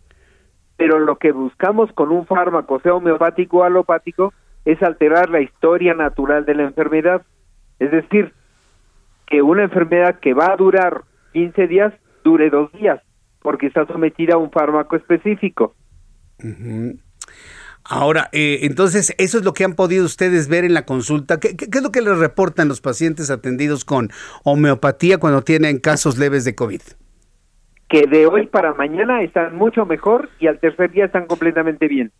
Pero 0.78 0.98
lo 0.98 1.16
que 1.16 1.32
buscamos 1.32 1.92
con 1.92 2.10
un 2.10 2.24
fármaco, 2.24 2.80
sea 2.80 2.94
homeopático 2.94 3.58
o 3.58 3.64
alopático, 3.64 4.32
es 4.64 4.82
alterar 4.82 5.28
la 5.28 5.42
historia 5.42 5.92
natural 5.92 6.46
de 6.46 6.54
la 6.54 6.62
enfermedad. 6.62 7.20
Es 7.78 7.90
decir, 7.90 8.32
que 9.26 9.42
una 9.42 9.64
enfermedad 9.64 10.20
que 10.20 10.32
va 10.32 10.52
a 10.52 10.56
durar 10.56 11.02
15 11.34 11.66
días 11.66 11.92
dure 12.24 12.48
dos 12.48 12.72
días, 12.72 13.02
porque 13.42 13.66
está 13.66 13.84
sometida 13.84 14.36
a 14.36 14.38
un 14.38 14.50
fármaco 14.50 14.96
específico. 14.96 15.74
Ahora, 17.88 18.28
eh, 18.32 18.60
entonces, 18.62 19.14
eso 19.18 19.38
es 19.38 19.44
lo 19.44 19.52
que 19.52 19.64
han 19.64 19.74
podido 19.74 20.04
ustedes 20.04 20.48
ver 20.48 20.64
en 20.64 20.74
la 20.74 20.84
consulta. 20.84 21.38
¿Qué, 21.38 21.54
es 21.58 21.82
lo 21.82 21.92
que 21.92 22.02
les 22.02 22.18
reportan 22.18 22.68
los 22.68 22.80
pacientes 22.80 23.30
atendidos 23.30 23.84
con 23.84 24.10
homeopatía 24.44 25.18
cuando 25.18 25.42
tienen 25.42 25.78
casos 25.78 26.18
leves 26.18 26.44
de 26.44 26.54
COVID? 26.54 26.80
Que 27.88 28.06
de 28.06 28.26
hoy 28.26 28.46
para 28.48 28.74
mañana 28.74 29.22
están 29.22 29.54
mucho 29.56 29.86
mejor 29.86 30.28
y 30.40 30.48
al 30.48 30.58
tercer 30.58 30.90
día 30.90 31.04
están 31.04 31.26
completamente 31.26 31.86
bien. 31.86 32.10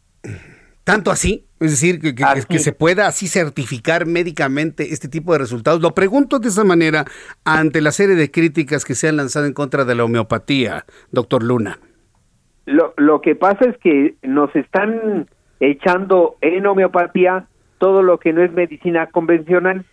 ¿Tanto 0.84 1.10
así? 1.10 1.48
Es 1.58 1.72
decir, 1.72 2.00
que, 2.00 2.14
que, 2.14 2.58
se 2.60 2.72
pueda 2.72 3.08
así 3.08 3.26
certificar 3.26 4.06
médicamente 4.06 4.92
este 4.92 5.08
tipo 5.08 5.32
de 5.32 5.40
resultados. 5.40 5.80
Lo 5.80 5.94
pregunto 5.94 6.38
de 6.38 6.46
esa 6.46 6.62
manera 6.62 7.06
ante 7.44 7.80
la 7.80 7.90
serie 7.90 8.14
de 8.14 8.30
críticas 8.30 8.84
que 8.84 8.94
se 8.94 9.08
han 9.08 9.16
lanzado 9.16 9.46
en 9.46 9.52
contra 9.52 9.84
de 9.84 9.96
la 9.96 10.04
homeopatía, 10.04 10.84
doctor 11.10 11.42
Luna. 11.42 11.80
Lo, 12.66 12.94
lo 12.96 13.20
que 13.20 13.34
pasa 13.34 13.68
es 13.68 13.76
que 13.78 14.14
nos 14.22 14.54
están 14.54 15.26
echando 15.60 16.36
en 16.40 16.66
homeopatía 16.66 17.46
todo 17.78 18.02
lo 18.02 18.18
que 18.18 18.32
no 18.32 18.42
es 18.42 18.52
medicina 18.52 19.06
convencional. 19.06 19.84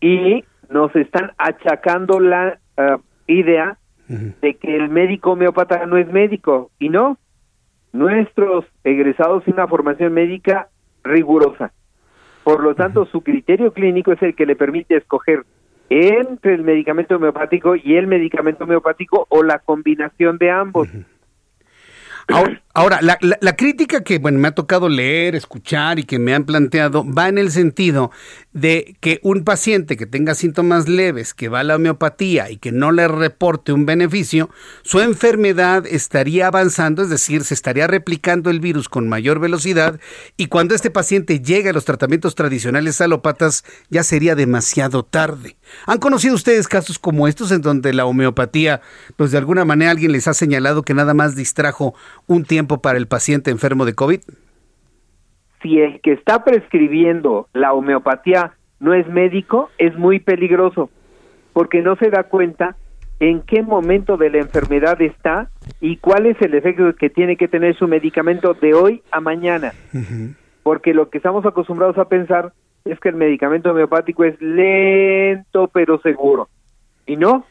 Y 0.00 0.44
nos 0.70 0.94
están 0.96 1.32
achacando 1.36 2.20
la 2.20 2.58
eh, 2.76 2.96
idea 3.26 3.76
de 4.08 4.54
que 4.54 4.76
el 4.76 4.88
médico 4.88 5.32
homeópata 5.32 5.86
no 5.86 5.96
es 5.96 6.10
médico. 6.10 6.70
Y 6.78 6.88
no, 6.88 7.18
nuestros 7.92 8.64
egresados 8.82 9.44
tienen 9.44 9.60
una 9.60 9.68
formación 9.68 10.12
médica 10.12 10.68
rigurosa. 11.04 11.72
Por 12.42 12.62
lo 12.62 12.74
tanto, 12.74 13.06
su 13.06 13.20
criterio 13.20 13.72
clínico 13.72 14.12
es 14.12 14.22
el 14.22 14.34
que 14.34 14.46
le 14.46 14.56
permite 14.56 14.96
escoger 14.96 15.44
entre 15.90 16.54
el 16.54 16.62
medicamento 16.62 17.16
homeopático 17.16 17.74
y 17.76 17.96
el 17.96 18.06
medicamento 18.06 18.64
homeopático 18.64 19.26
o 19.28 19.42
la 19.42 19.58
combinación 19.58 20.38
de 20.38 20.50
ambos. 20.50 20.88
Ahora, 22.72 23.00
la, 23.02 23.18
la, 23.20 23.56
crítica 23.56 24.04
que 24.04 24.18
bueno, 24.18 24.38
me 24.38 24.46
ha 24.46 24.54
tocado 24.54 24.88
leer, 24.88 25.34
escuchar 25.34 25.98
y 25.98 26.04
que 26.04 26.20
me 26.20 26.34
han 26.34 26.44
planteado 26.44 27.04
va 27.04 27.28
en 27.28 27.36
el 27.36 27.50
sentido 27.50 28.12
de 28.52 28.96
que 29.00 29.18
un 29.24 29.42
paciente 29.42 29.96
que 29.96 30.06
tenga 30.06 30.36
síntomas 30.36 30.88
leves, 30.88 31.34
que 31.34 31.48
va 31.48 31.60
a 31.60 31.64
la 31.64 31.74
homeopatía 31.74 32.48
y 32.48 32.58
que 32.58 32.70
no 32.70 32.92
le 32.92 33.08
reporte 33.08 33.72
un 33.72 33.86
beneficio, 33.86 34.50
su 34.82 35.00
enfermedad 35.00 35.84
estaría 35.84 36.46
avanzando, 36.46 37.02
es 37.02 37.10
decir, 37.10 37.42
se 37.42 37.54
estaría 37.54 37.88
replicando 37.88 38.50
el 38.50 38.60
virus 38.60 38.88
con 38.88 39.08
mayor 39.08 39.40
velocidad 39.40 39.98
y 40.36 40.46
cuando 40.46 40.76
este 40.76 40.90
paciente 40.90 41.40
llegue 41.40 41.70
a 41.70 41.74
los 41.74 41.84
tratamientos 41.84 42.36
tradicionales 42.36 43.00
alópatas 43.00 43.64
ya 43.88 44.04
sería 44.04 44.36
demasiado 44.36 45.04
tarde. 45.04 45.56
¿Han 45.86 45.98
conocido 45.98 46.34
ustedes 46.34 46.68
casos 46.68 46.98
como 46.98 47.28
estos 47.28 47.52
en 47.52 47.62
donde 47.62 47.92
la 47.92 48.06
homeopatía, 48.06 48.80
pues 49.16 49.30
de 49.30 49.38
alguna 49.38 49.64
manera 49.64 49.90
alguien 49.90 50.12
les 50.12 50.28
ha 50.28 50.34
señalado 50.34 50.82
que 50.82 50.94
nada 50.94 51.14
más 51.14 51.36
distrajo 51.36 51.94
un 52.26 52.44
tiempo 52.44 52.80
para 52.80 52.98
el 52.98 53.06
paciente 53.06 53.50
enfermo 53.50 53.84
de 53.84 53.94
COVID? 53.94 54.20
Si 55.62 55.78
el 55.78 56.00
que 56.00 56.12
está 56.12 56.44
prescribiendo 56.44 57.48
la 57.52 57.72
homeopatía 57.72 58.54
no 58.78 58.94
es 58.94 59.06
médico, 59.08 59.70
es 59.78 59.96
muy 59.96 60.18
peligroso, 60.18 60.90
porque 61.52 61.82
no 61.82 61.96
se 61.96 62.10
da 62.10 62.24
cuenta 62.24 62.76
en 63.20 63.42
qué 63.42 63.62
momento 63.62 64.16
de 64.16 64.30
la 64.30 64.38
enfermedad 64.38 65.00
está 65.02 65.50
y 65.80 65.98
cuál 65.98 66.26
es 66.26 66.40
el 66.40 66.54
efecto 66.54 66.94
que 66.96 67.10
tiene 67.10 67.36
que 67.36 67.48
tener 67.48 67.76
su 67.76 67.86
medicamento 67.86 68.54
de 68.54 68.72
hoy 68.72 69.02
a 69.10 69.20
mañana. 69.20 69.74
Porque 70.62 70.94
lo 70.94 71.10
que 71.10 71.18
estamos 71.18 71.44
acostumbrados 71.44 71.98
a 71.98 72.08
pensar 72.08 72.54
es 72.84 72.98
que 73.00 73.10
el 73.10 73.16
medicamento 73.16 73.70
homeopático 73.70 74.24
es 74.24 74.40
lento 74.40 75.68
pero 75.68 76.00
seguro. 76.00 76.48
Y 77.06 77.16
no, 77.16 77.44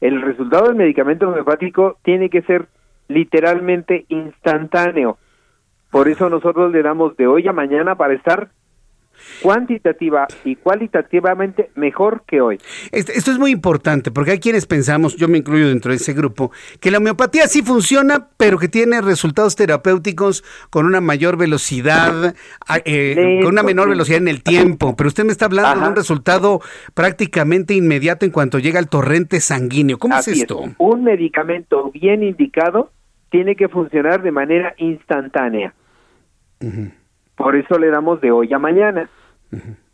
el 0.00 0.20
resultado 0.20 0.66
del 0.66 0.76
medicamento 0.76 1.28
homeopático 1.28 1.98
tiene 2.02 2.30
que 2.30 2.42
ser 2.42 2.66
literalmente 3.08 4.04
instantáneo. 4.08 5.18
Por 5.90 6.08
eso 6.08 6.28
nosotros 6.30 6.72
le 6.72 6.82
damos 6.82 7.16
de 7.16 7.26
hoy 7.26 7.46
a 7.48 7.52
mañana 7.52 7.94
para 7.94 8.14
estar 8.14 8.50
cuantitativa 9.42 10.26
y 10.44 10.56
cualitativamente 10.56 11.70
mejor 11.74 12.24
que 12.26 12.40
hoy. 12.40 12.58
Esto 12.90 13.30
es 13.30 13.38
muy 13.38 13.50
importante 13.50 14.10
porque 14.10 14.32
hay 14.32 14.38
quienes 14.38 14.66
pensamos, 14.66 15.16
yo 15.16 15.28
me 15.28 15.38
incluyo 15.38 15.68
dentro 15.68 15.90
de 15.90 15.96
ese 15.96 16.12
grupo, 16.12 16.52
que 16.80 16.90
la 16.90 16.98
homeopatía 16.98 17.46
sí 17.48 17.62
funciona, 17.62 18.28
pero 18.36 18.58
que 18.58 18.68
tiene 18.68 19.00
resultados 19.00 19.56
terapéuticos 19.56 20.44
con 20.70 20.86
una 20.86 21.00
mayor 21.00 21.36
velocidad, 21.36 22.34
eh, 22.84 23.40
con 23.42 23.52
una 23.52 23.62
menor 23.62 23.88
velocidad 23.88 24.18
en 24.18 24.28
el 24.28 24.42
tiempo. 24.42 24.96
Pero 24.96 25.08
usted 25.08 25.24
me 25.24 25.32
está 25.32 25.46
hablando 25.46 25.84
de 25.84 25.88
un 25.90 25.96
resultado 25.96 26.60
prácticamente 26.94 27.74
inmediato 27.74 28.24
en 28.24 28.32
cuanto 28.32 28.58
llega 28.58 28.78
al 28.78 28.88
torrente 28.88 29.40
sanguíneo. 29.40 29.98
¿Cómo 29.98 30.16
es 30.16 30.28
esto? 30.28 30.64
Un 30.78 31.04
medicamento 31.04 31.90
bien 31.90 32.22
indicado 32.22 32.92
tiene 33.30 33.56
que 33.56 33.68
funcionar 33.68 34.22
de 34.22 34.30
manera 34.30 34.74
instantánea. 34.76 35.74
Por 37.42 37.56
eso 37.56 37.76
le 37.76 37.88
damos 37.88 38.20
de 38.20 38.30
hoy 38.30 38.52
a 38.52 38.58
mañana. 38.58 39.10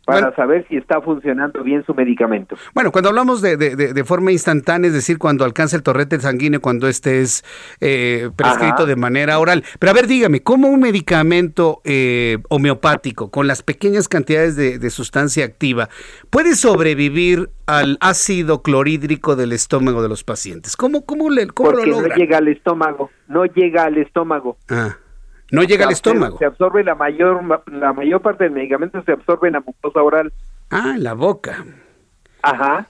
Para 0.05 0.35
saber 0.35 0.65
si 0.67 0.75
está 0.75 1.01
funcionando 1.01 1.63
bien 1.63 1.83
su 1.85 1.93
medicamento. 1.93 2.55
Bueno, 2.73 2.91
cuando 2.91 3.09
hablamos 3.09 3.41
de, 3.43 3.57
de, 3.57 4.03
forma 4.03 4.31
instantánea, 4.31 4.87
es 4.87 4.93
decir, 4.93 5.19
cuando 5.19 5.45
alcanza 5.45 5.75
el 5.75 5.83
torrente 5.83 6.19
sanguíneo, 6.19 6.61
cuando 6.61 6.87
este 6.87 7.21
es 7.21 7.43
eh, 7.79 8.31
prescrito 8.35 8.87
de 8.87 8.95
manera 8.95 9.37
oral. 9.37 9.63
Pero 9.77 9.91
a 9.91 9.93
ver, 9.93 10.07
dígame, 10.07 10.41
¿cómo 10.41 10.67
un 10.67 10.79
medicamento 10.79 11.81
eh, 11.83 12.39
homeopático 12.49 13.29
con 13.29 13.45
las 13.45 13.61
pequeñas 13.61 14.07
cantidades 14.07 14.55
de, 14.55 14.89
sustancia 14.89 15.45
activa 15.45 15.89
puede 16.31 16.55
sobrevivir 16.55 17.49
al 17.67 17.97
ácido 18.01 18.63
clorhídrico 18.63 19.35
del 19.35 19.51
estómago 19.51 20.01
de 20.01 20.09
los 20.09 20.23
pacientes? 20.23 20.75
¿Cómo, 20.75 21.05
cómo, 21.05 21.29
le, 21.29 21.47
cómo 21.47 21.71
Porque 21.71 21.89
no 21.89 22.01
llega 22.15 22.37
al 22.37 22.47
estómago, 22.47 23.11
no 23.27 23.45
llega 23.45 23.83
al 23.83 23.97
estómago. 23.99 24.57
Ah. 24.69 24.97
No 25.51 25.63
llega 25.63 25.85
al 25.85 25.91
estómago. 25.91 26.37
Se 26.37 26.45
absorbe 26.45 26.83
la 26.83 26.95
mayor, 26.95 27.41
la 27.71 27.93
mayor 27.93 28.21
parte 28.21 28.43
del 28.45 28.53
medicamento 28.53 29.01
se 29.03 29.11
absorbe 29.11 29.47
en 29.47 29.53
la 29.53 29.61
mucosa 29.61 30.01
oral. 30.01 30.31
Ah, 30.69 30.93
en 30.95 31.03
la 31.03 31.13
boca. 31.13 31.65
Ajá. 32.41 32.87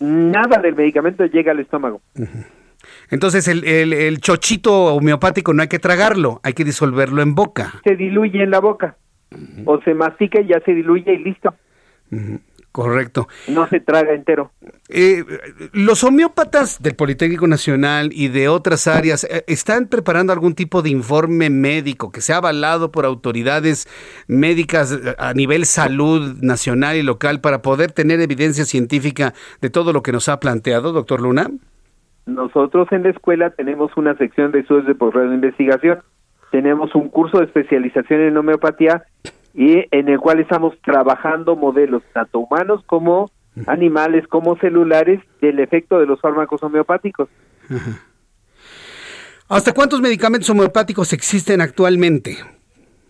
Nada 0.00 0.60
del 0.60 0.74
medicamento 0.74 1.24
llega 1.26 1.52
al 1.52 1.60
estómago. 1.60 2.00
Entonces 3.10 3.46
el, 3.48 3.64
el, 3.64 4.20
chochito 4.20 4.94
homeopático 4.94 5.52
no 5.52 5.62
hay 5.62 5.68
que 5.68 5.78
tragarlo, 5.78 6.40
hay 6.42 6.54
que 6.54 6.64
disolverlo 6.64 7.22
en 7.22 7.34
boca. 7.34 7.74
Se 7.84 7.96
diluye 7.96 8.42
en 8.42 8.50
la 8.50 8.60
boca. 8.60 8.96
O 9.64 9.80
se 9.82 9.94
mastica 9.94 10.40
y 10.40 10.48
ya 10.48 10.60
se 10.60 10.74
diluye 10.74 11.12
y 11.12 11.18
listo. 11.18 11.54
Correcto. 12.72 13.26
No 13.48 13.66
se 13.68 13.80
traga 13.80 14.12
entero. 14.14 14.52
Eh, 14.88 15.24
los 15.72 16.04
homeópatas 16.04 16.80
del 16.80 16.94
Politécnico 16.94 17.48
Nacional 17.48 18.10
y 18.12 18.28
de 18.28 18.48
otras 18.48 18.86
áreas 18.86 19.24
eh, 19.24 19.42
están 19.48 19.88
preparando 19.88 20.32
algún 20.32 20.54
tipo 20.54 20.80
de 20.80 20.90
informe 20.90 21.50
médico 21.50 22.12
que 22.12 22.20
sea 22.20 22.36
avalado 22.36 22.92
por 22.92 23.04
autoridades 23.04 23.88
médicas 24.28 24.92
eh, 24.92 25.16
a 25.18 25.34
nivel 25.34 25.64
salud 25.64 26.36
nacional 26.40 26.96
y 26.96 27.02
local 27.02 27.40
para 27.40 27.60
poder 27.60 27.90
tener 27.90 28.20
evidencia 28.20 28.64
científica 28.64 29.34
de 29.60 29.70
todo 29.70 29.92
lo 29.92 30.02
que 30.02 30.12
nos 30.12 30.28
ha 30.28 30.38
planteado, 30.38 30.92
doctor 30.92 31.20
Luna. 31.20 31.48
Nosotros 32.26 32.86
en 32.92 33.02
la 33.02 33.10
escuela 33.10 33.50
tenemos 33.50 33.90
una 33.96 34.16
sección 34.16 34.52
de 34.52 34.60
estudios 34.60 34.86
de 34.86 34.94
posgrado 34.94 35.30
de 35.30 35.34
investigación, 35.34 35.98
tenemos 36.52 36.94
un 36.94 37.08
curso 37.08 37.38
de 37.38 37.46
especialización 37.46 38.20
en 38.20 38.36
homeopatía 38.36 39.04
y 39.54 39.84
en 39.90 40.08
el 40.08 40.18
cual 40.18 40.40
estamos 40.40 40.74
trabajando 40.82 41.56
modelos 41.56 42.02
tanto 42.12 42.40
humanos 42.40 42.82
como 42.86 43.30
animales 43.66 44.26
como 44.28 44.56
celulares 44.56 45.20
del 45.40 45.58
efecto 45.58 45.98
de 45.98 46.06
los 46.06 46.20
fármacos 46.20 46.62
homeopáticos. 46.62 47.28
¿Hasta 49.48 49.72
cuántos 49.72 50.00
medicamentos 50.00 50.48
homeopáticos 50.50 51.12
existen 51.12 51.60
actualmente? 51.60 52.36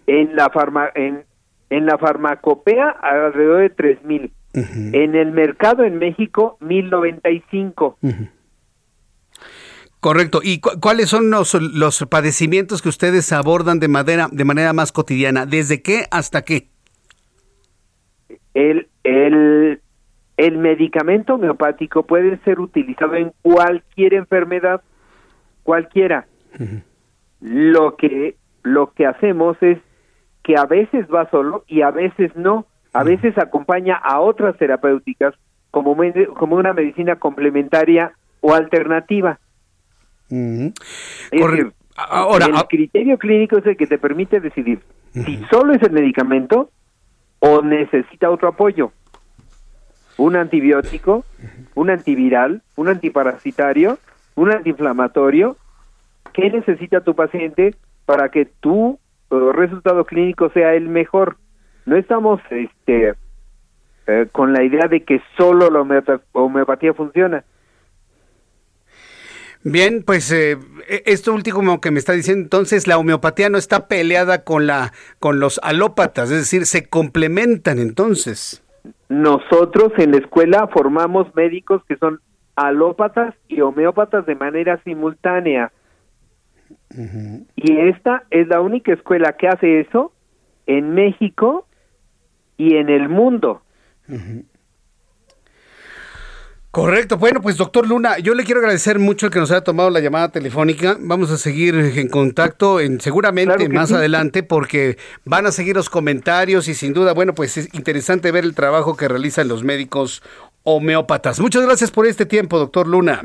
En 0.07 0.35
la 0.35 0.49
farma, 0.49 0.89
en, 0.95 1.25
en 1.69 1.87
la 1.87 1.99
farmacopea 1.99 2.89
alrededor 2.89 3.61
de 3.61 3.71
3000. 3.71 4.33
En 4.53 5.15
el 5.15 5.31
mercado 5.31 5.85
en 5.85 5.99
México 5.99 6.57
1095. 6.61 7.99
Correcto. 10.01 10.41
¿Y 10.43 10.61
cuáles 10.61 11.11
son 11.11 11.31
los, 11.31 11.55
los, 11.55 12.07
padecimientos 12.11 12.81
que 12.81 12.89
ustedes 12.89 13.33
abordan 13.33 13.81
de 13.81 13.89
manera, 13.89 14.29
de 14.33 14.45
manera 14.45 14.73
más 14.73 14.93
cotidiana? 14.93 15.45
¿Desde 15.45 15.83
qué 15.83 16.07
hasta 16.11 16.43
qué? 16.43 16.69
El, 18.55 18.89
el, 19.05 19.81
el 20.39 20.59
medicamento 20.59 21.35
homeopático 21.35 22.05
puede 22.05 22.39
ser 22.45 22.61
utilizado 22.61 23.15
en 23.15 23.33
cualquier 23.43 24.15
enfermedad, 24.15 24.81
cualquiera. 25.63 26.27
Lo 27.41 27.97
que 27.97 28.37
lo 28.63 28.93
que 28.93 29.07
hacemos 29.07 29.57
es 29.63 29.79
que 30.43 30.57
a 30.57 30.65
veces 30.65 31.07
va 31.13 31.31
solo 31.31 31.65
y 31.67 31.83
a 31.83 31.91
veces 31.91 32.35
no. 32.37 32.67
A 32.93 33.05
veces 33.05 33.39
acompaña 33.39 33.97
a 33.97 34.21
otras 34.21 34.57
terapéuticas 34.57 35.35
como, 35.71 35.97
como 36.37 36.57
una 36.57 36.73
medicina 36.73 37.17
complementaria 37.17 38.13
o 38.41 38.55
alternativa. 38.55 39.39
Ahora, 41.97 42.47
el 42.47 42.55
criterio 42.69 43.19
clínico 43.19 43.59
es 43.59 43.67
el 43.67 43.77
que 43.77 43.87
te 43.87 43.99
permite 43.99 44.41
decidir 44.41 44.81
si 45.13 45.43
solo 45.51 45.75
es 45.75 45.83
el 45.83 45.93
medicamento 45.93 46.71
o 47.41 47.63
necesita 47.63 48.31
otro 48.31 48.49
apoyo. 48.49 48.93
Un 50.17 50.37
antibiótico, 50.37 51.25
un 51.75 51.91
antiviral, 51.91 52.63
un 52.77 52.89
antiparasitario, 52.89 53.99
un 54.35 54.51
antiinflamatorio. 54.51 55.57
¿Qué 56.33 56.51
necesita 56.51 57.01
tu 57.01 57.15
paciente 57.15 57.75
para 58.05 58.29
que 58.29 58.45
tu 58.45 58.99
resultado 59.31 60.05
clínico 60.05 60.51
sea 60.51 60.75
el 60.75 60.89
mejor? 60.89 61.37
No 61.87 61.97
estamos 61.97 62.41
este, 62.51 63.15
eh, 64.07 64.27
con 64.31 64.53
la 64.53 64.63
idea 64.63 64.87
de 64.89 65.03
que 65.03 65.21
solo 65.37 65.71
la 65.71 65.81
homeopatía 66.33 66.95
funciona. 66.95 67.45
Bien, 69.63 70.03
pues 70.05 70.33
eh, 70.33 70.57
e, 70.89 71.03
esto 71.07 71.35
último 71.35 71.81
que 71.81 71.91
me 71.91 71.99
está 71.99 72.13
diciendo, 72.13 72.43
entonces 72.43 72.87
la 72.87 72.99
homeopatía 72.99 73.51
no 73.51 73.59
está 73.59 73.89
peleada 73.89 74.43
con 74.45 74.67
la 74.67 74.93
con 75.19 75.39
los 75.39 75.61
alópatas, 75.63 76.31
es 76.31 76.39
decir, 76.39 76.65
se 76.65 76.89
complementan 76.89 77.79
entonces. 77.79 78.63
Nosotros 79.09 79.93
en 79.99 80.13
la 80.13 80.19
escuela 80.19 80.69
formamos 80.73 81.35
médicos 81.35 81.83
que 81.87 81.97
son 81.97 82.21
alópatas 82.57 83.35
y 83.49 83.61
homeópatas 83.61 84.25
de 84.27 84.35
manera 84.35 84.81
simultánea. 84.85 85.73
Y 87.57 87.79
esta 87.79 88.25
es 88.31 88.49
la 88.49 88.61
única 88.61 88.93
escuela 88.93 89.37
que 89.37 89.49
hace 89.49 89.81
eso 89.81 90.13
en 90.67 90.95
México 90.95 91.67
y 92.57 92.77
en 92.77 92.89
el 92.89 93.09
mundo. 93.09 93.63
Correcto. 96.71 97.17
Bueno, 97.17 97.41
pues 97.41 97.57
doctor 97.57 97.89
Luna, 97.89 98.19
yo 98.19 98.33
le 98.35 98.45
quiero 98.45 98.61
agradecer 98.61 99.01
mucho 99.01 99.27
el 99.27 99.33
que 99.33 99.41
nos 99.41 99.51
haya 99.51 99.65
tomado 99.65 99.91
la 99.91 99.99
llamada 99.99 100.31
telefónica. 100.31 100.97
Vamos 101.01 101.33
a 101.33 101.37
seguir 101.37 101.75
en 101.75 102.09
contacto 102.09 102.79
en, 102.79 103.01
seguramente 103.01 103.69
más 103.69 103.93
adelante 103.93 104.45
porque 104.45 104.97
van 105.25 105.47
a 105.47 105.51
seguir 105.51 105.75
los 105.75 105.91
comentarios 105.91 106.69
y 106.69 106.75
sin 106.75 106.93
duda, 106.93 107.13
bueno, 107.13 107.35
pues 107.35 107.57
es 107.57 107.75
interesante 107.75 108.31
ver 108.31 108.45
el 108.45 108.55
trabajo 108.55 108.97
que 108.97 109.09
realizan 109.09 109.49
los 109.49 109.65
médicos 109.65 110.23
homeópatas. 110.63 111.41
Muchas 111.41 111.65
gracias 111.67 111.91
por 111.91 112.07
este 112.07 112.25
tiempo, 112.25 112.57
doctor 112.59 112.87
Luna. 112.87 113.21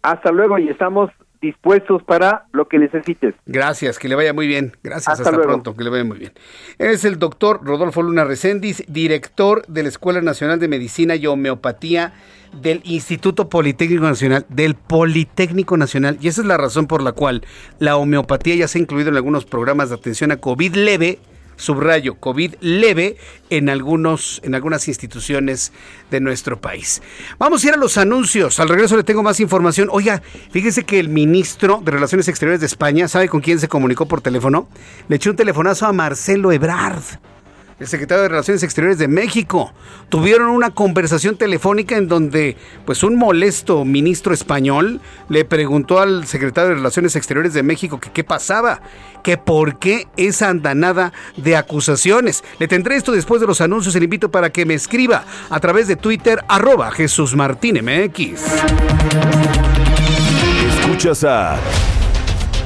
Hasta 0.00 0.32
luego 0.32 0.58
y 0.58 0.70
estamos 0.70 1.10
dispuestos 1.40 2.02
para 2.02 2.46
lo 2.52 2.68
que 2.68 2.78
necesites. 2.78 3.34
Gracias, 3.46 3.98
que 3.98 4.08
le 4.08 4.14
vaya 4.14 4.32
muy 4.32 4.46
bien. 4.46 4.72
Gracias, 4.82 5.20
hasta, 5.20 5.30
pronto, 5.32 5.76
que 5.76 5.84
le 5.84 5.90
vaya 5.90 6.04
muy 6.04 6.18
bien. 6.18 6.32
Es 6.78 7.04
el 7.04 7.18
doctor 7.18 7.60
Rodolfo 7.62 8.02
Luna 8.02 8.24
Recendis, 8.24 8.84
director 8.88 9.66
de 9.66 9.82
la 9.82 9.88
Escuela 9.88 10.20
Nacional 10.20 10.60
de 10.60 10.68
Medicina 10.68 11.16
y 11.16 11.26
Homeopatía 11.26 12.12
del 12.60 12.80
Instituto 12.84 13.48
Politécnico 13.48 14.02
Nacional, 14.02 14.44
del 14.48 14.74
Politécnico 14.74 15.76
Nacional, 15.76 16.18
y 16.20 16.28
esa 16.28 16.40
es 16.40 16.46
la 16.46 16.56
razón 16.56 16.86
por 16.86 17.02
la 17.02 17.12
cual 17.12 17.42
la 17.78 17.96
homeopatía 17.96 18.56
ya 18.56 18.68
se 18.68 18.78
ha 18.78 18.82
incluido 18.82 19.10
en 19.10 19.16
algunos 19.16 19.44
programas 19.44 19.90
de 19.90 19.94
atención 19.94 20.32
a 20.32 20.38
COVID 20.38 20.74
leve 20.74 21.20
subrayo, 21.60 22.16
COVID 22.16 22.54
leve 22.60 23.16
en, 23.50 23.68
algunos, 23.68 24.40
en 24.44 24.54
algunas 24.54 24.88
instituciones 24.88 25.72
de 26.10 26.20
nuestro 26.20 26.60
país. 26.60 27.02
Vamos 27.38 27.62
a 27.62 27.68
ir 27.68 27.74
a 27.74 27.76
los 27.76 27.98
anuncios. 27.98 28.58
Al 28.60 28.68
regreso 28.68 28.96
le 28.96 29.04
tengo 29.04 29.22
más 29.22 29.40
información. 29.40 29.88
Oiga, 29.92 30.22
fíjese 30.50 30.84
que 30.84 30.98
el 30.98 31.08
ministro 31.08 31.80
de 31.84 31.92
Relaciones 31.92 32.28
Exteriores 32.28 32.60
de 32.60 32.66
España, 32.66 33.08
¿sabe 33.08 33.28
con 33.28 33.40
quién 33.40 33.60
se 33.60 33.68
comunicó 33.68 34.06
por 34.06 34.20
teléfono? 34.20 34.68
Le 35.08 35.16
echó 35.16 35.30
un 35.30 35.36
telefonazo 35.36 35.86
a 35.86 35.92
Marcelo 35.92 36.50
Ebrard 36.52 37.02
el 37.80 37.88
secretario 37.88 38.22
de 38.22 38.28
Relaciones 38.28 38.62
Exteriores 38.62 38.98
de 38.98 39.08
México. 39.08 39.72
Tuvieron 40.10 40.50
una 40.50 40.70
conversación 40.70 41.36
telefónica 41.36 41.96
en 41.96 42.08
donde, 42.08 42.56
pues, 42.84 43.02
un 43.02 43.16
molesto 43.16 43.84
ministro 43.84 44.34
español 44.34 45.00
le 45.28 45.46
preguntó 45.46 45.98
al 45.98 46.26
secretario 46.26 46.68
de 46.70 46.76
Relaciones 46.76 47.16
Exteriores 47.16 47.54
de 47.54 47.62
México 47.62 47.98
que 47.98 48.10
qué 48.12 48.22
pasaba, 48.22 48.82
que 49.24 49.38
por 49.38 49.78
qué 49.78 50.08
esa 50.16 50.50
andanada 50.50 51.12
de 51.38 51.56
acusaciones. 51.56 52.44
Le 52.58 52.68
tendré 52.68 52.96
esto 52.96 53.12
después 53.12 53.40
de 53.40 53.46
los 53.46 53.62
anuncios. 53.62 53.94
Le 53.94 54.04
invito 54.04 54.30
para 54.30 54.50
que 54.50 54.66
me 54.66 54.74
escriba 54.74 55.24
a 55.48 55.58
través 55.58 55.88
de 55.88 55.96
Twitter, 55.96 56.44
arroba 56.48 56.90
Jesús 56.90 57.34
Martín 57.34 57.80
MX. 57.82 58.42
Escuchas 60.80 61.24
a 61.24 61.58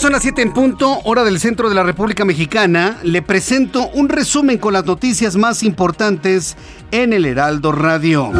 Son 0.00 0.12
las 0.12 0.22
7 0.22 0.40
en 0.40 0.52
punto, 0.54 0.98
hora 1.04 1.24
del 1.24 1.38
centro 1.38 1.68
de 1.68 1.74
la 1.74 1.82
República 1.82 2.24
Mexicana. 2.24 2.96
Le 3.02 3.20
presento 3.20 3.90
un 3.90 4.08
resumen 4.08 4.56
con 4.56 4.72
las 4.72 4.86
noticias 4.86 5.36
más 5.36 5.62
importantes 5.62 6.56
en 6.90 7.12
el 7.12 7.26
Heraldo 7.26 7.70
Radio. 7.70 8.32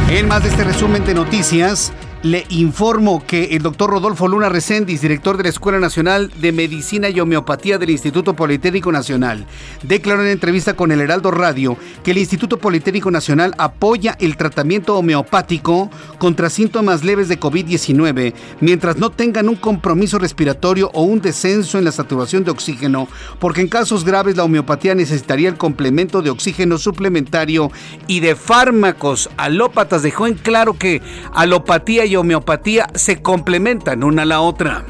En 0.10 0.30
más 0.30 0.44
de 0.44 0.50
este 0.50 0.64
resumen 0.64 1.04
de 1.04 1.14
noticias, 1.14 1.92
le 2.32 2.46
informo 2.50 3.24
que 3.26 3.56
el 3.56 3.64
doctor 3.64 3.90
Rodolfo 3.90 4.28
Luna 4.28 4.50
Recendis, 4.50 5.00
director 5.02 5.38
de 5.38 5.44
la 5.44 5.50
Escuela 5.50 5.80
Nacional 5.80 6.30
de 6.42 6.52
Medicina 6.52 7.08
y 7.10 7.22
Homeopatía 7.22 7.78
del 7.78 7.90
Instituto 7.90 8.34
Politécnico 8.34 8.92
Nacional, 8.92 9.46
declaró 9.84 10.24
en 10.24 10.30
entrevista 10.30 10.74
con 10.74 10.92
el 10.92 11.00
Heraldo 11.00 11.32
Radio 11.32 11.78
que 12.04 12.12
el 12.12 12.18
Instituto 12.18 12.58
Politécnico 12.58 13.12
Nacional 13.12 13.54
apoya 13.58 14.18
el 14.20 14.36
tratamiento 14.36 14.98
homeopático 14.98 15.90
contra 16.18 16.50
síntomas 16.50 17.06
leves 17.06 17.30
de 17.30 17.40
COVID-19 17.40 18.34
mientras 18.60 18.98
no 18.98 19.10
tengan 19.10 19.48
un 19.48 19.56
compromiso 19.56 20.20
respiratorio 20.20 20.92
o 20.94 21.04
un 21.04 21.22
descenso 21.22 21.78
en 21.78 21.86
la 21.86 21.94
saturación 21.94 22.44
de 22.44 22.52
oxígeno, 22.52 23.08
porque 23.40 23.62
en 23.62 23.70
casos 23.70 24.04
graves 24.04 24.36
la 24.36 24.44
homeopatía 24.44 24.96
necesitaría 24.96 25.48
el 25.48 25.58
complemento 25.58 26.22
de 26.22 26.30
oxígeno 26.30 26.78
suplementario 26.78 27.72
y 28.08 28.20
de 28.20 28.36
fármacos. 28.36 29.30
Alópatas 29.38 30.04
dejó 30.04 30.28
en 30.28 30.34
claro 30.34 30.78
que 30.78 31.02
alopatía 31.34 32.06
y 32.06 32.17
homeopatía 32.18 32.88
se 32.94 33.22
complementan 33.22 34.04
una 34.04 34.24
a 34.24 34.26
la 34.26 34.42
otra. 34.42 34.84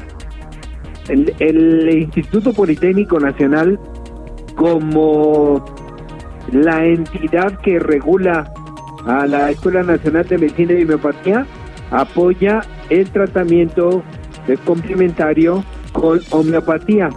El, 1.08 1.88
Instituto 1.88 2.52
Politécnico 2.52 3.18
Nacional, 3.18 3.78
como 4.56 5.64
la 6.52 6.84
entidad 6.84 7.58
que 7.60 7.78
regula 7.78 8.52
a 9.06 9.26
la 9.26 9.50
Escuela 9.50 9.82
Nacional 9.82 10.26
de 10.28 10.38
Medicina 10.38 10.72
y 10.74 10.82
Homeopatía, 10.82 11.46
apoya 11.90 12.60
el 12.90 13.08
tratamiento 13.10 14.02
complementario 14.64 15.64
con 15.92 16.20
homeopatía 16.30 17.10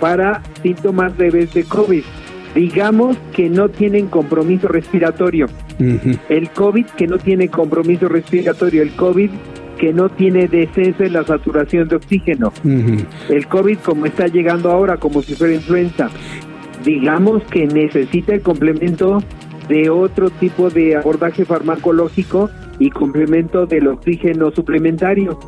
para 0.00 0.42
síntomas 0.62 1.16
leves 1.18 1.52
de 1.54 1.64
COVID. 1.64 2.04
Digamos 2.54 3.16
que 3.34 3.48
no 3.48 3.68
tienen 3.68 4.06
compromiso 4.06 4.68
respiratorio. 4.68 5.46
El 6.28 6.50
COVID 6.50 6.86
que 6.86 7.06
no 7.06 7.18
tiene 7.18 7.48
compromiso 7.48 8.08
respiratorio, 8.08 8.82
el 8.82 8.90
COVID 8.92 9.30
que 9.78 9.92
no 9.92 10.08
tiene 10.08 10.48
descenso 10.48 11.04
en 11.04 11.12
la 11.12 11.24
saturación 11.24 11.86
de 11.88 11.96
oxígeno, 11.96 12.52
el 13.28 13.46
COVID 13.46 13.78
como 13.78 14.06
está 14.06 14.26
llegando 14.26 14.70
ahora 14.70 14.96
como 14.96 15.22
si 15.22 15.34
fuera 15.34 15.54
influenza, 15.54 16.10
digamos 16.84 17.44
que 17.44 17.66
necesita 17.66 18.34
el 18.34 18.42
complemento 18.42 19.22
de 19.68 19.88
otro 19.88 20.30
tipo 20.30 20.68
de 20.70 20.96
abordaje 20.96 21.44
farmacológico 21.44 22.50
y 22.78 22.90
complemento 22.90 23.66
del 23.66 23.86
oxígeno 23.88 24.50
suplementario. 24.50 25.38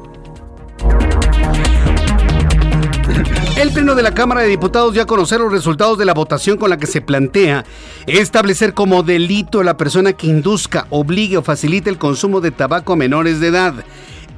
El 3.61 3.73
Pleno 3.73 3.95
de 3.95 4.03
la 4.03 4.15
Cámara 4.15 4.41
de 4.41 4.49
Diputados 4.49 4.95
ya 4.95 5.05
conocer 5.05 5.39
los 5.39 5.53
resultados 5.53 5.99
de 5.99 6.07
la 6.07 6.15
votación 6.15 6.57
con 6.57 6.71
la 6.71 6.79
que 6.79 6.87
se 6.87 7.03
plantea 7.03 7.67
establecer 8.07 8.73
como 8.73 9.03
delito 9.03 9.61
a 9.61 9.65
la 9.65 9.77
persona 9.77 10.15
que 10.15 10.29
induzca, 10.29 10.87
obligue 10.89 11.37
o 11.37 11.43
facilite 11.43 11.91
el 11.91 11.99
consumo 11.99 12.41
de 12.41 12.53
tabaco 12.53 12.95
a 12.95 12.97
menores 12.97 13.39
de 13.39 13.49
edad. 13.49 13.75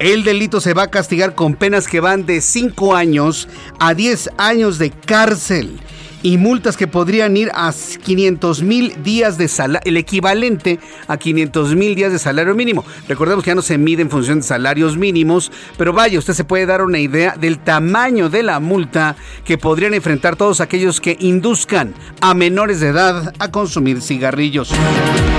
El 0.00 0.24
delito 0.24 0.60
se 0.60 0.74
va 0.74 0.82
a 0.82 0.90
castigar 0.90 1.36
con 1.36 1.54
penas 1.54 1.86
que 1.86 2.00
van 2.00 2.26
de 2.26 2.40
5 2.40 2.96
años 2.96 3.48
a 3.78 3.94
10 3.94 4.30
años 4.38 4.78
de 4.78 4.90
cárcel. 4.90 5.78
Y 6.22 6.38
multas 6.38 6.76
que 6.76 6.86
podrían 6.86 7.36
ir 7.36 7.50
a 7.54 7.72
500 7.72 8.62
mil 8.62 9.02
días 9.02 9.38
de 9.38 9.48
salario, 9.48 9.82
el 9.84 9.96
equivalente 9.96 10.78
a 11.08 11.16
500 11.16 11.74
mil 11.74 11.94
días 11.94 12.12
de 12.12 12.18
salario 12.18 12.54
mínimo. 12.54 12.84
Recordemos 13.08 13.44
que 13.44 13.50
ya 13.50 13.54
no 13.54 13.62
se 13.62 13.78
mide 13.78 14.02
en 14.02 14.10
función 14.10 14.38
de 14.38 14.44
salarios 14.44 14.96
mínimos, 14.96 15.50
pero 15.76 15.92
vaya, 15.92 16.18
usted 16.18 16.34
se 16.34 16.44
puede 16.44 16.66
dar 16.66 16.82
una 16.82 16.98
idea 16.98 17.34
del 17.38 17.58
tamaño 17.58 18.28
de 18.28 18.42
la 18.42 18.60
multa 18.60 19.16
que 19.44 19.58
podrían 19.58 19.94
enfrentar 19.94 20.36
todos 20.36 20.60
aquellos 20.60 21.00
que 21.00 21.16
induzcan 21.20 21.94
a 22.20 22.34
menores 22.34 22.80
de 22.80 22.88
edad 22.88 23.34
a 23.38 23.50
consumir 23.50 24.00
cigarrillos. 24.00 24.70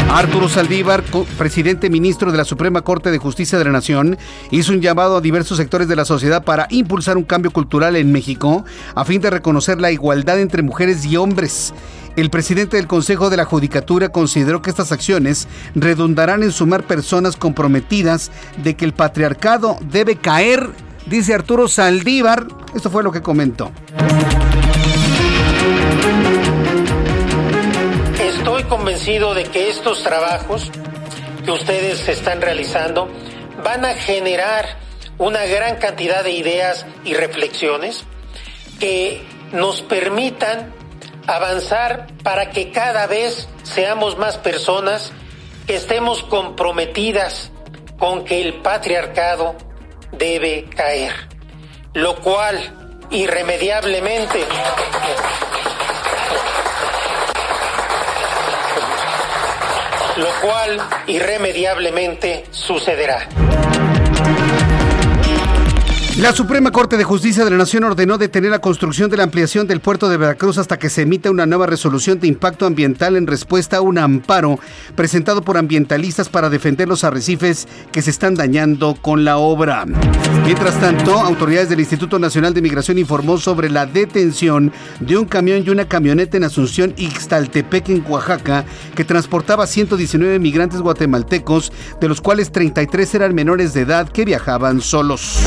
Arturo 0.09 0.47
Saldívar, 0.47 1.03
presidente 1.37 1.89
ministro 1.89 2.31
de 2.31 2.37
la 2.37 2.45
Suprema 2.45 2.81
Corte 2.81 3.09
de 3.09 3.17
Justicia 3.17 3.57
de 3.57 3.65
la 3.65 3.71
Nación, 3.71 4.17
hizo 4.51 4.71
un 4.73 4.81
llamado 4.81 5.17
a 5.17 5.21
diversos 5.21 5.57
sectores 5.57 5.87
de 5.87 5.95
la 5.95 6.05
sociedad 6.05 6.43
para 6.43 6.67
impulsar 6.69 7.17
un 7.17 7.23
cambio 7.23 7.51
cultural 7.51 7.95
en 7.95 8.11
México 8.11 8.63
a 8.93 9.05
fin 9.05 9.21
de 9.21 9.29
reconocer 9.29 9.81
la 9.81 9.91
igualdad 9.91 10.39
entre 10.39 10.61
mujeres 10.61 10.72
y 10.81 11.17
hombres. 11.17 11.71
El 12.15 12.29
presidente 12.31 12.77
del 12.77 12.87
Consejo 12.87 13.29
de 13.29 13.37
la 13.37 13.45
Judicatura 13.45 14.09
consideró 14.09 14.61
que 14.61 14.71
estas 14.71 14.91
acciones 14.91 15.47
redundarán 15.75 16.41
en 16.41 16.51
sumar 16.51 16.83
personas 16.83 17.35
comprometidas 17.35 18.31
de 18.57 18.75
que 18.75 18.85
el 18.85 18.93
patriarcado 18.93 19.77
debe 19.81 20.15
caer, 20.15 20.67
dice 21.05 21.33
Arturo 21.35 21.67
Saldívar. 21.67 22.47
Esto 22.75 22.89
fue 22.89 23.03
lo 23.03 23.11
que 23.11 23.21
comentó. 23.21 23.71
Estoy 28.19 28.63
convencido 28.63 29.35
de 29.35 29.43
que 29.45 29.69
estos 29.69 30.03
trabajos 30.03 30.71
que 31.45 31.51
ustedes 31.51 32.07
están 32.09 32.41
realizando 32.41 33.09
van 33.63 33.85
a 33.85 33.93
generar 33.93 34.65
una 35.19 35.45
gran 35.45 35.77
cantidad 35.77 36.23
de 36.23 36.31
ideas 36.31 36.85
y 37.05 37.13
reflexiones 37.13 38.03
que 38.79 39.32
nos 39.53 39.81
permitan 39.81 40.73
avanzar 41.27 42.07
para 42.23 42.49
que 42.49 42.71
cada 42.71 43.07
vez 43.07 43.47
seamos 43.63 44.17
más 44.17 44.37
personas 44.37 45.13
que 45.67 45.75
estemos 45.75 46.23
comprometidas 46.23 47.51
con 47.97 48.25
que 48.25 48.41
el 48.41 48.55
patriarcado 48.55 49.55
debe 50.11 50.65
caer, 50.75 51.13
lo 51.93 52.15
cual 52.17 52.59
irremediablemente 53.11 54.45
lo 60.17 60.27
cual 60.41 60.79
irremediablemente 61.07 62.45
sucederá. 62.51 63.27
La 66.17 66.31
Suprema 66.31 66.69
Corte 66.71 66.95
de 66.95 67.03
Justicia 67.03 67.43
de 67.43 67.49
la 67.49 67.57
Nación 67.57 67.83
ordenó 67.85 68.19
detener 68.19 68.51
la 68.51 68.59
construcción 68.59 69.09
de 69.09 69.17
la 69.17 69.23
ampliación 69.23 69.65
del 69.65 69.79
puerto 69.79 70.09
de 70.09 70.17
Veracruz 70.17 70.59
hasta 70.59 70.77
que 70.77 70.91
se 70.91 71.01
emita 71.01 71.31
una 71.31 71.47
nueva 71.47 71.65
resolución 71.65 72.19
de 72.19 72.27
impacto 72.27 72.67
ambiental 72.67 73.15
en 73.15 73.25
respuesta 73.25 73.77
a 73.77 73.81
un 73.81 73.97
amparo 73.97 74.59
presentado 74.95 75.41
por 75.41 75.57
ambientalistas 75.57 76.29
para 76.29 76.51
defender 76.51 76.87
los 76.87 77.03
arrecifes 77.03 77.67
que 77.91 78.03
se 78.03 78.11
están 78.11 78.35
dañando 78.35 78.95
con 79.01 79.25
la 79.25 79.37
obra. 79.37 79.85
Mientras 80.45 80.79
tanto, 80.79 81.17
autoridades 81.17 81.69
del 81.69 81.79
Instituto 81.79 82.19
Nacional 82.19 82.53
de 82.53 82.61
Migración 82.61 82.99
informó 82.99 83.39
sobre 83.39 83.71
la 83.71 83.87
detención 83.87 84.71
de 84.99 85.17
un 85.17 85.25
camión 85.25 85.63
y 85.65 85.71
una 85.71 85.87
camioneta 85.87 86.37
en 86.37 86.43
Asunción 86.43 86.93
Ixtaltepec 86.95 87.89
en 87.89 88.05
Oaxaca 88.07 88.65
que 88.95 89.03
transportaba 89.03 89.65
119 89.65 90.37
migrantes 90.37 90.79
guatemaltecos, 90.79 91.71
de 91.99 92.07
los 92.07 92.21
cuales 92.21 92.51
33 92.51 93.15
eran 93.15 93.33
menores 93.33 93.73
de 93.73 93.81
edad 93.81 94.07
que 94.07 94.25
viajaban 94.25 94.79
solos. 94.79 95.39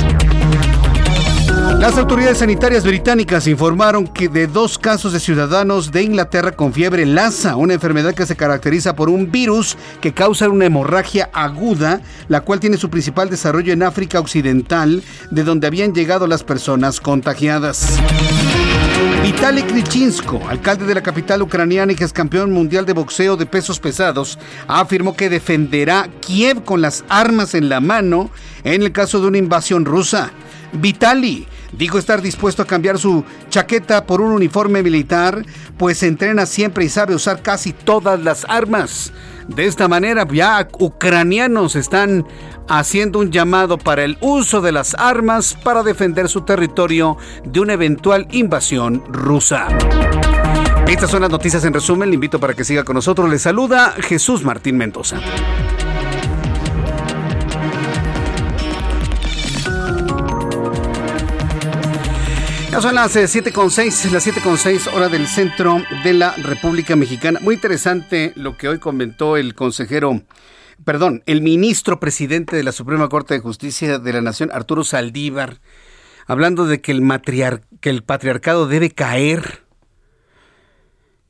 Las 1.74 1.98
autoridades 1.98 2.38
sanitarias 2.38 2.84
británicas 2.84 3.46
informaron 3.46 4.06
que 4.06 4.28
de 4.28 4.46
dos 4.46 4.78
casos 4.78 5.12
de 5.12 5.20
ciudadanos 5.20 5.92
de 5.92 6.02
Inglaterra 6.02 6.52
con 6.52 6.72
fiebre 6.72 7.04
Lassa, 7.04 7.56
una 7.56 7.74
enfermedad 7.74 8.14
que 8.14 8.24
se 8.24 8.36
caracteriza 8.36 8.96
por 8.96 9.10
un 9.10 9.30
virus 9.30 9.76
que 10.00 10.14
causa 10.14 10.48
una 10.48 10.64
hemorragia 10.64 11.28
aguda, 11.32 12.00
la 12.28 12.40
cual 12.40 12.60
tiene 12.60 12.78
su 12.78 12.88
principal 12.88 13.28
desarrollo 13.28 13.72
en 13.72 13.82
África 13.82 14.20
Occidental, 14.20 15.02
de 15.30 15.44
donde 15.44 15.66
habían 15.66 15.92
llegado 15.92 16.26
las 16.26 16.42
personas 16.42 17.00
contagiadas. 17.00 18.00
Vitaly 19.22 19.62
Krichinsko, 19.62 20.40
alcalde 20.48 20.86
de 20.86 20.94
la 20.94 21.02
capital 21.02 21.42
ucraniana 21.42 21.92
y 21.92 21.96
que 21.96 22.08
campeón 22.08 22.52
mundial 22.52 22.86
de 22.86 22.92
boxeo 22.92 23.36
de 23.36 23.44
pesos 23.44 23.80
pesados, 23.80 24.38
afirmó 24.68 25.16
que 25.16 25.28
defenderá 25.28 26.08
Kiev 26.20 26.64
con 26.64 26.80
las 26.80 27.04
armas 27.08 27.54
en 27.54 27.68
la 27.68 27.80
mano 27.80 28.30
en 28.64 28.82
el 28.82 28.92
caso 28.92 29.20
de 29.20 29.26
una 29.26 29.38
invasión 29.38 29.84
rusa. 29.84 30.30
Vitali 30.72 31.46
dijo 31.72 31.98
estar 31.98 32.22
dispuesto 32.22 32.62
a 32.62 32.66
cambiar 32.66 32.98
su 32.98 33.24
chaqueta 33.50 34.04
por 34.06 34.20
un 34.20 34.32
uniforme 34.32 34.82
militar, 34.82 35.44
pues 35.76 36.02
entrena 36.02 36.46
siempre 36.46 36.84
y 36.84 36.88
sabe 36.88 37.14
usar 37.14 37.42
casi 37.42 37.72
todas 37.72 38.20
las 38.22 38.44
armas. 38.48 39.12
De 39.48 39.66
esta 39.66 39.86
manera 39.86 40.26
ya 40.32 40.68
ucranianos 40.78 41.76
están 41.76 42.26
haciendo 42.68 43.20
un 43.20 43.30
llamado 43.30 43.78
para 43.78 44.04
el 44.04 44.18
uso 44.20 44.60
de 44.60 44.72
las 44.72 44.94
armas 44.94 45.56
para 45.62 45.82
defender 45.82 46.28
su 46.28 46.40
territorio 46.40 47.16
de 47.44 47.60
una 47.60 47.74
eventual 47.74 48.26
invasión 48.32 49.04
rusa. 49.08 49.68
Estas 50.88 51.10
son 51.10 51.22
las 51.22 51.30
noticias 51.30 51.64
en 51.64 51.74
resumen. 51.74 52.10
Le 52.10 52.14
invito 52.14 52.38
para 52.38 52.54
que 52.54 52.64
siga 52.64 52.84
con 52.84 52.94
nosotros. 52.94 53.28
Le 53.28 53.38
saluda 53.38 53.94
Jesús 53.98 54.44
Martín 54.44 54.76
Mendoza. 54.76 55.20
Son 62.80 62.94
las 62.94 63.16
7.6, 63.16 64.04
eh, 64.04 64.10
las 64.12 64.26
7.6 64.26 64.92
hora 64.92 65.08
del 65.08 65.26
centro 65.26 65.82
de 66.04 66.12
la 66.12 66.32
República 66.32 66.94
Mexicana. 66.94 67.40
Muy 67.40 67.54
interesante 67.54 68.32
lo 68.36 68.58
que 68.58 68.68
hoy 68.68 68.78
comentó 68.78 69.38
el 69.38 69.54
consejero, 69.54 70.22
perdón, 70.84 71.22
el 71.24 71.40
ministro 71.40 71.98
presidente 72.00 72.54
de 72.54 72.62
la 72.62 72.72
Suprema 72.72 73.08
Corte 73.08 73.32
de 73.32 73.40
Justicia 73.40 73.98
de 73.98 74.12
la 74.12 74.20
Nación, 74.20 74.50
Arturo 74.52 74.84
Saldívar, 74.84 75.60
hablando 76.26 76.66
de 76.66 76.82
que 76.82 76.92
el, 76.92 77.02
que 77.80 77.88
el 77.88 78.02
patriarcado 78.02 78.66
debe 78.66 78.90
caer. 78.90 79.62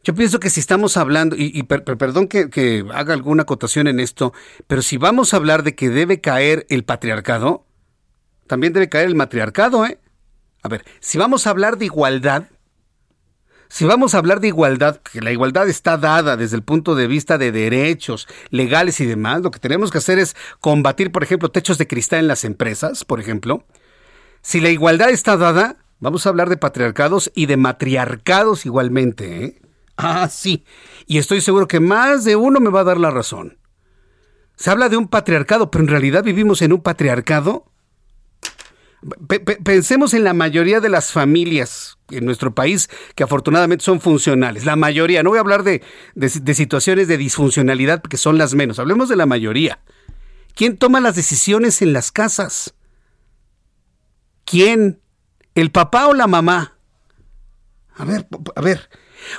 Yo 0.03 0.15
pienso 0.17 0.41
que 0.41 0.51
si 0.51 0.59
estamos 0.59 0.97
hablando, 0.97 1.37
y, 1.39 1.63
perdón 1.63 2.27
que, 2.27 2.51
que 2.51 2.85
haga 2.93 3.15
alguna 3.15 3.43
acotación 3.43 3.87
en 3.87 4.01
esto, 4.01 4.33
pero 4.67 4.83
si 4.83 4.97
vamos 4.97 5.33
a 5.33 5.37
hablar 5.37 5.63
de 5.63 5.77
que 5.77 5.91
debe 5.91 6.21
caer 6.21 6.67
el 6.71 6.85
patriarcado, 6.85 7.67
también 8.49 8.73
debe 8.73 8.89
caer 8.89 9.07
el 9.07 9.15
matriarcado, 9.15 9.87
¿eh? 9.87 10.01
A 10.67 10.69
ver, 10.69 10.85
si 10.99 11.17
vamos 11.17 11.47
a 11.47 11.51
hablar 11.51 11.79
de 11.79 11.85
igualdad, 11.85 12.49
si 13.69 13.85
vamos 13.85 14.15
a 14.15 14.19
hablar 14.19 14.41
de 14.41 14.49
igualdad, 14.49 14.97
que 14.97 15.21
la 15.21 15.31
igualdad 15.31 15.69
está 15.69 15.97
dada 15.97 16.37
desde 16.37 16.57
el 16.57 16.65
punto 16.65 16.97
de 16.97 17.07
vista 17.07 17.39
de 17.39 17.53
derechos 17.53 18.27
legales 18.51 18.99
y 18.99 19.07
demás, 19.07 19.43
lo 19.43 19.53
que 19.53 19.61
tenemos 19.61 19.93
que 19.93 19.99
hacer 19.99 20.19
es 20.19 20.35
combatir, 20.59 21.13
por 21.13 21.23
ejemplo, 21.23 21.53
techos 21.53 21.79
de 21.79 21.87
cristal 21.87 22.19
en 22.19 22.27
las 22.27 22.43
empresas, 22.43 23.05
por 23.05 23.21
ejemplo. 23.21 23.65
Si 24.43 24.59
la 24.59 24.71
igualdad 24.71 25.11
está 25.11 25.37
dada, 25.37 25.77
vamos 26.01 26.27
a 26.27 26.31
hablar 26.31 26.49
de 26.49 26.57
patriarcados 26.57 27.31
y 27.33 27.47
de 27.47 27.57
matriarcados 27.57 28.67
igualmente. 28.67 29.45
¿eh? 29.45 29.63
Ah, 29.97 30.29
sí. 30.29 30.65
Y 31.07 31.19
estoy 31.19 31.43
seguro 31.43 31.69
que 31.69 31.79
más 31.79 32.25
de 32.25 32.35
uno 32.35 32.59
me 32.59 32.71
va 32.71 32.81
a 32.81 32.85
dar 32.85 32.99
la 32.99 33.13
razón. 33.13 33.59
Se 34.57 34.69
habla 34.69 34.89
de 34.89 34.97
un 34.97 35.07
patriarcado, 35.07 35.71
pero 35.71 35.85
en 35.85 35.91
realidad 35.91 36.25
vivimos 36.25 36.61
en 36.61 36.73
un 36.73 36.83
patriarcado 36.83 37.71
pensemos 39.65 40.15
en 40.15 40.25
la 40.25 40.35
mayoría 40.35 40.81
de 40.81 40.89
las 40.89 41.13
familias 41.13 41.99
en 42.11 42.25
nuestro 42.25 42.55
país 42.55 42.89
que 43.15 43.25
afortunadamente 43.25 43.85
son 43.85 44.01
funcionales. 44.01 44.65
La 44.65 44.77
mayoría, 44.77 45.23
no 45.23 45.31
voy 45.31 45.39
a 45.39 45.43
hablar 45.43 45.63
de, 45.63 45.83
de, 46.15 46.55
situaciones 46.55 47.09
de 47.09 47.17
disfuncionalidad 47.17 48.01
porque 48.01 48.17
son 48.17 48.39
las 48.39 48.55
menos, 48.55 48.79
hablemos 48.79 49.09
de 49.09 49.17
la 49.17 49.27
mayoría. 49.27 49.81
¿Quién 50.55 50.77
toma 50.77 51.01
las 51.01 51.17
decisiones 51.17 51.83
en 51.83 51.93
las 51.93 52.11
casas? 52.11 52.75
¿Quién? 54.45 55.01
¿El 55.55 55.71
papá 55.71 56.07
o 56.07 56.15
la 56.15 56.27
mamá? 56.27 56.79
A 57.95 58.05
ver, 58.05 58.27
a 58.55 58.61
ver, 58.61 58.89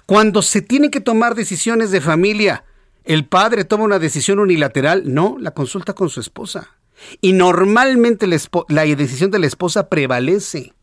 cuando 0.05 0.41
se 0.41 0.61
tienen 0.61 0.91
que 0.91 1.01
tomar 1.01 1.35
decisiones 1.35 1.91
de 1.91 2.01
familia, 2.01 2.65
¿el 3.03 3.25
padre 3.25 3.63
toma 3.63 3.85
una 3.85 3.99
decisión 3.99 4.39
unilateral? 4.39 5.13
No, 5.13 5.37
la 5.39 5.51
consulta 5.51 5.93
con 5.93 6.09
su 6.09 6.19
esposa. 6.19 6.77
Y 7.21 7.33
normalmente 7.33 8.27
la, 8.27 8.85
decisión 8.85 9.31
de 9.31 9.39
la 9.39 9.47
esposa 9.47 9.89
prevalece. 9.89 10.73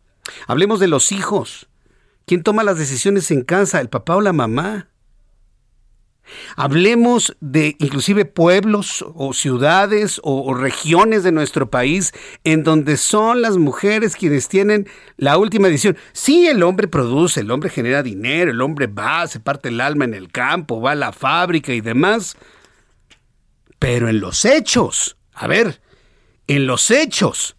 Hablemos 0.46 0.80
de 0.80 0.88
los 0.88 1.12
hijos. 1.12 1.68
¿Quién 2.26 2.42
toma 2.42 2.64
las 2.64 2.78
decisiones 2.78 3.30
en 3.30 3.42
casa, 3.42 3.80
el 3.80 3.88
papá 3.88 4.16
o 4.16 4.20
la 4.20 4.32
mamá? 4.32 4.88
Hablemos 6.56 7.36
de 7.40 7.76
inclusive 7.78 8.24
pueblos 8.24 9.04
o 9.14 9.34
ciudades 9.34 10.20
o, 10.24 10.54
regiones 10.54 11.22
de 11.22 11.32
nuestro 11.32 11.68
país 11.68 12.12
en 12.44 12.64
donde 12.64 12.96
son 12.96 13.42
las 13.42 13.58
mujeres 13.58 14.16
quienes 14.16 14.48
tienen 14.48 14.88
la 15.18 15.36
última 15.36 15.68
decisión. 15.68 15.98
Sí, 16.14 16.46
el 16.46 16.62
hombre 16.62 16.88
produce, 16.88 17.40
el 17.40 17.50
hombre 17.50 17.68
genera 17.68 18.02
dinero, 18.02 18.50
el 18.50 18.62
hombre 18.62 18.86
va, 18.86 19.26
se 19.26 19.38
parte 19.38 19.68
el 19.68 19.82
alma 19.82 20.06
en 20.06 20.14
el 20.14 20.32
campo, 20.32 20.80
va 20.80 20.92
a 20.92 20.96
la 20.96 21.12
fábrica 21.12 21.74
y 21.74 21.82
demás. 21.82 22.36
Pero 23.78 24.08
en 24.08 24.20
los 24.20 24.46
hechos, 24.46 25.18
a 25.34 25.46
ver, 25.46 25.82
en 26.46 26.66
los 26.66 26.90
hechos. 26.90 27.56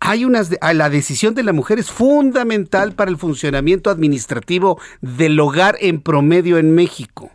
hay 0.00 0.24
unas, 0.24 0.50
la 0.60 0.90
decisión 0.90 1.34
de 1.34 1.44
la 1.44 1.52
mujer 1.52 1.78
es 1.78 1.90
fundamental 1.90 2.92
para 2.92 3.10
el 3.10 3.18
funcionamiento 3.18 3.88
administrativo 3.88 4.80
del 5.00 5.38
hogar 5.38 5.76
en 5.80 6.00
promedio 6.00 6.58
en 6.58 6.74
México. 6.74 7.30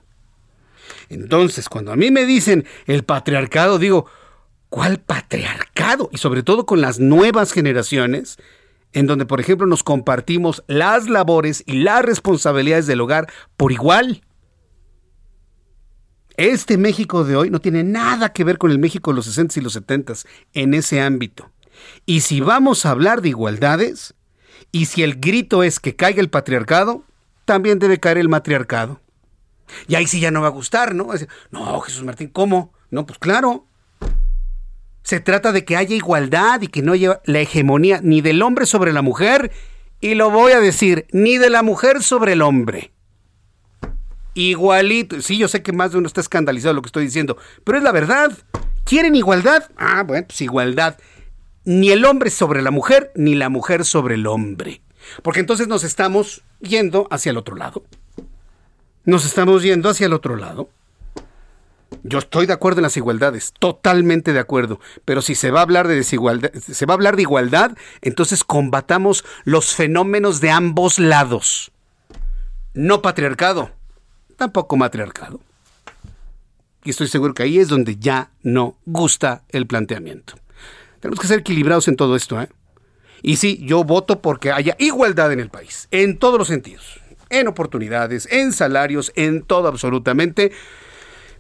Entonces, 1.09 1.69
cuando 1.69 1.93
a 1.93 1.95
mí 1.95 2.11
me 2.11 2.25
dicen 2.25 2.65
el 2.86 3.03
patriarcado, 3.03 3.80
digo, 3.80 4.07
¿cuál 4.69 4.99
patriarcado? 4.99 6.09
Y 6.11 6.17
sobre 6.17 6.43
todo 6.43 6.65
con 6.65 6.82
las 6.82 6.99
nuevas 6.99 7.53
generaciones, 7.53 8.38
en 8.93 9.07
donde, 9.07 9.25
por 9.25 9.39
ejemplo, 9.39 9.67
nos 9.67 9.84
compartimos 9.84 10.63
las 10.67 11.07
labores 11.07 11.63
y 11.65 11.84
las 11.84 12.03
responsabilidades 12.03 12.88
del 12.88 13.01
hogar 13.01 13.32
por 13.55 13.71
igual. 13.71 14.23
Este 16.38 16.78
México 16.78 17.24
de 17.24 17.36
hoy 17.36 17.50
no 17.50 17.60
tiene 17.60 17.84
nada 17.84 18.32
que 18.32 18.44
ver 18.44 18.60
con 18.60 18.70
el 18.70 18.78
México 18.78 19.10
de 19.10 19.16
los 19.16 19.26
60 19.26 19.60
y 19.60 19.64
los 19.64 19.74
70 19.74 20.14
en 20.54 20.76
ese 20.76 21.02
ámbito. 21.02 21.52
Y 22.06 22.22
si 22.22 22.42
vamos 22.42 22.86
a 22.86 22.92
hablar 22.92 23.24
de 23.24 23.30
igualdades, 23.30 24.14
y 24.72 24.86
si 24.86 25.02
el 25.02 25.16
grito 25.20 25.64
es 25.64 25.80
que 25.80 25.96
caiga 25.96 26.22
el 26.22 26.30
patriarcado, 26.30 27.04
también 27.46 27.80
debe 27.80 28.00
caer 28.00 28.20
el 28.20 28.30
matriarcado. 28.30 29.02
Y 29.88 29.96
ahí 29.96 30.06
sí 30.06 30.20
ya 30.20 30.30
no 30.30 30.42
va 30.42 30.48
a 30.48 30.52
gustar, 30.52 30.94
¿no? 30.94 31.10
No, 31.50 31.80
Jesús 31.80 32.04
Martín, 32.04 32.30
¿cómo? 32.30 32.72
No, 32.92 33.08
pues 33.08 33.18
claro. 33.18 33.66
Se 35.02 35.20
trata 35.20 35.52
de 35.52 35.66
que 35.66 35.76
haya 35.76 35.96
igualdad 35.96 36.62
y 36.62 36.68
que 36.68 36.84
no 36.84 36.94
haya 36.94 37.20
la 37.26 37.40
hegemonía 37.40 38.00
ni 38.04 38.22
del 38.22 38.44
hombre 38.44 38.68
sobre 38.68 38.94
la 38.94 39.02
mujer, 39.02 39.52
y 40.02 40.14
lo 40.14 40.30
voy 40.30 40.52
a 40.52 40.60
decir, 40.60 41.08
ni 41.12 41.40
de 41.40 41.50
la 41.50 41.64
mujer 41.64 42.04
sobre 42.04 42.34
el 42.34 42.44
hombre. 42.44 42.92
Igualito. 44.38 45.20
Sí, 45.20 45.36
yo 45.36 45.48
sé 45.48 45.64
que 45.64 45.74
más 45.74 45.92
de 45.92 45.98
uno 45.98 46.06
está 46.06 46.22
escandalizado 46.22 46.70
de 46.70 46.76
lo 46.76 46.84
que 46.84 46.90
estoy 46.90 47.06
diciendo, 47.06 47.38
pero 47.64 47.80
es 47.80 47.84
la 47.84 47.92
verdad. 47.92 48.32
¿Quieren 48.84 49.16
igualdad? 49.16 49.64
Ah, 49.76 50.04
bueno, 50.04 50.28
pues 50.28 50.40
igualdad. 50.42 50.96
Ni 51.66 51.90
el 51.90 52.06
hombre 52.06 52.30
sobre 52.30 52.62
la 52.62 52.70
mujer, 52.70 53.12
ni 53.16 53.34
la 53.34 53.50
mujer 53.50 53.84
sobre 53.84 54.14
el 54.14 54.28
hombre. 54.28 54.82
Porque 55.24 55.40
entonces 55.40 55.68
nos 55.68 55.84
estamos 55.84 56.44
yendo 56.60 57.08
hacia 57.10 57.32
el 57.32 57.38
otro 57.38 57.56
lado. 57.56 57.84
Nos 59.06 59.26
estamos 59.26 59.64
yendo 59.64 59.90
hacia 59.90 60.06
el 60.06 60.14
otro 60.14 60.36
lado. 60.36 60.70
Yo 62.04 62.20
estoy 62.20 62.46
de 62.46 62.54
acuerdo 62.54 62.78
en 62.78 62.84
las 62.84 62.98
igualdades, 62.98 63.54
totalmente 63.58 64.34
de 64.34 64.40
acuerdo, 64.40 64.80
pero 65.04 65.24
si 65.24 65.34
se 65.34 65.50
va 65.50 65.62
a 65.62 65.64
hablar 65.64 65.88
de 65.88 65.96
desigualdad, 65.96 66.52
se 66.54 66.86
va 66.86 66.94
a 66.94 66.96
hablar 66.96 67.16
de 67.16 67.24
igualdad, 67.24 67.76
entonces 68.02 68.44
combatamos 68.44 69.26
los 69.46 69.74
fenómenos 69.74 70.42
de 70.42 70.52
ambos 70.52 71.00
lados. 71.00 71.72
No 72.74 73.02
patriarcado, 73.02 73.72
tampoco 74.38 74.78
matriarcado. 74.78 75.42
Y 76.84 76.92
estoy 76.92 77.08
seguro 77.08 77.34
que 77.34 77.44
ahí 77.44 77.60
es 77.60 77.68
donde 77.68 77.98
ya 77.98 78.32
no 78.44 78.78
gusta 78.86 79.44
el 79.50 79.68
planteamiento. 79.68 80.36
Tenemos 81.02 81.20
que 81.20 81.28
ser 81.28 81.40
equilibrados 81.40 81.90
en 81.90 81.98
todo 81.98 82.16
esto, 82.16 82.42
¿eh? 82.42 82.48
Y 83.22 83.36
sí, 83.36 83.60
yo 83.64 83.84
voto 83.84 84.22
porque 84.22 84.52
haya 84.52 84.76
igualdad 84.80 85.34
en 85.34 85.40
el 85.40 85.50
país, 85.50 85.90
en 85.92 86.18
todos 86.18 86.38
los 86.38 86.48
sentidos 86.48 87.02
en 87.30 87.48
oportunidades, 87.48 88.28
en 88.32 88.54
salarios, 88.54 89.12
en 89.16 89.44
todo 89.44 89.68
absolutamente. 89.68 90.52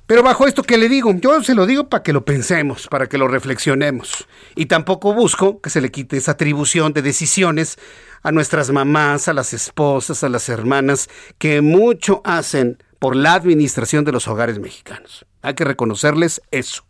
Pero 0.05 0.23
bajo 0.23 0.47
esto 0.47 0.63
que 0.63 0.77
le 0.77 0.87
digo, 0.87 1.13
yo 1.15 1.43
se 1.43 1.53
lo 1.53 1.65
digo 1.65 1.89
para 1.89 2.01
que 2.01 2.13
lo 2.13 2.23
pensemos, 2.23 2.87
para 2.87 3.07
que 3.07 3.17
lo 3.17 3.27
reflexionemos. 3.27 4.27
Y 4.55 4.67
tampoco 4.67 5.13
busco 5.13 5.59
que 5.59 5.69
se 5.69 5.81
le 5.81 5.91
quite 5.91 6.17
esa 6.17 6.31
atribución 6.31 6.93
de 6.93 7.01
decisiones 7.01 7.77
a 8.23 8.31
nuestras 8.31 8.71
mamás, 8.71 9.27
a 9.27 9.33
las 9.33 9.53
esposas, 9.53 10.23
a 10.23 10.29
las 10.29 10.47
hermanas, 10.47 11.09
que 11.37 11.61
mucho 11.61 12.21
hacen 12.23 12.81
por 12.99 13.15
la 13.15 13.33
administración 13.33 14.05
de 14.05 14.11
los 14.11 14.27
hogares 14.27 14.59
mexicanos. 14.59 15.25
Hay 15.41 15.53
que 15.53 15.63
reconocerles 15.63 16.41
eso. 16.51 16.83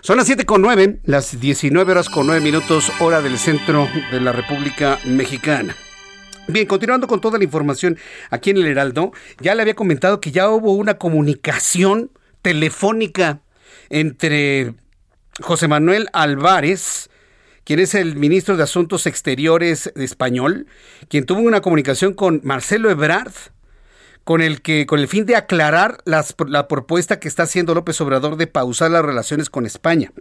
Son 0.00 0.16
las 0.16 0.26
7 0.26 0.44
con 0.44 0.62
9, 0.62 1.00
las 1.04 1.38
19 1.38 1.92
horas 1.92 2.08
con 2.08 2.26
9 2.26 2.40
minutos, 2.40 2.90
hora 2.98 3.22
del 3.22 3.38
centro 3.38 3.88
de 4.10 4.20
la 4.20 4.32
República 4.32 4.98
Mexicana. 5.04 5.76
Bien, 6.48 6.66
continuando 6.66 7.06
con 7.06 7.20
toda 7.20 7.38
la 7.38 7.44
información 7.44 7.96
aquí 8.30 8.50
en 8.50 8.56
el 8.56 8.66
Heraldo, 8.66 9.12
ya 9.38 9.54
le 9.54 9.62
había 9.62 9.74
comentado 9.74 10.20
que 10.20 10.32
ya 10.32 10.48
hubo 10.48 10.72
una 10.72 10.98
comunicación 10.98 12.10
telefónica 12.42 13.42
entre 13.90 14.74
José 15.40 15.68
Manuel 15.68 16.08
Álvarez, 16.12 17.08
quien 17.62 17.78
es 17.78 17.94
el 17.94 18.16
ministro 18.16 18.56
de 18.56 18.64
Asuntos 18.64 19.06
Exteriores 19.06 19.92
español, 19.94 20.66
quien 21.08 21.26
tuvo 21.26 21.40
una 21.42 21.60
comunicación 21.60 22.12
con 22.12 22.40
Marcelo 22.42 22.90
Ebrard, 22.90 23.32
con 24.24 24.40
el 24.42 24.62
que 24.62 24.86
con 24.86 24.98
el 25.00 25.08
fin 25.08 25.26
de 25.26 25.36
aclarar 25.36 25.98
la 26.04 26.68
propuesta 26.68 27.18
que 27.20 27.28
está 27.28 27.44
haciendo 27.44 27.74
López 27.74 28.00
Obrador 28.00 28.36
de 28.36 28.46
pausar 28.46 28.90
las 28.90 29.04
relaciones 29.04 29.50
con 29.50 29.66
España 29.66 30.12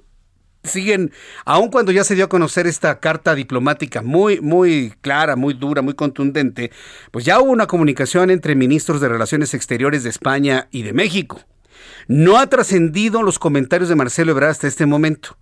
siguen, 0.63 1.11
aun 1.45 1.69
cuando 1.69 1.91
ya 1.91 2.03
se 2.03 2.15
dio 2.15 2.25
a 2.25 2.29
conocer 2.29 2.67
esta 2.67 2.99
carta 2.99 3.35
diplomática 3.35 4.01
muy, 4.01 4.41
muy 4.41 4.93
clara, 5.01 5.35
muy 5.35 5.53
dura, 5.53 5.81
muy 5.81 5.93
contundente, 5.93 6.71
pues 7.11 7.25
ya 7.25 7.39
hubo 7.39 7.51
una 7.51 7.67
comunicación 7.67 8.29
entre 8.29 8.55
ministros 8.55 9.01
de 9.01 9.09
Relaciones 9.09 9.53
Exteriores 9.53 10.03
de 10.03 10.09
España 10.09 10.67
y 10.71 10.83
de 10.83 10.93
México. 10.93 11.41
No 12.07 12.37
ha 12.37 12.47
trascendido 12.47 13.23
los 13.23 13.39
comentarios 13.39 13.89
de 13.89 13.95
Marcelo 13.95 14.31
Ebrard 14.31 14.51
hasta 14.51 14.67
este 14.67 14.85
momento, 14.85 15.37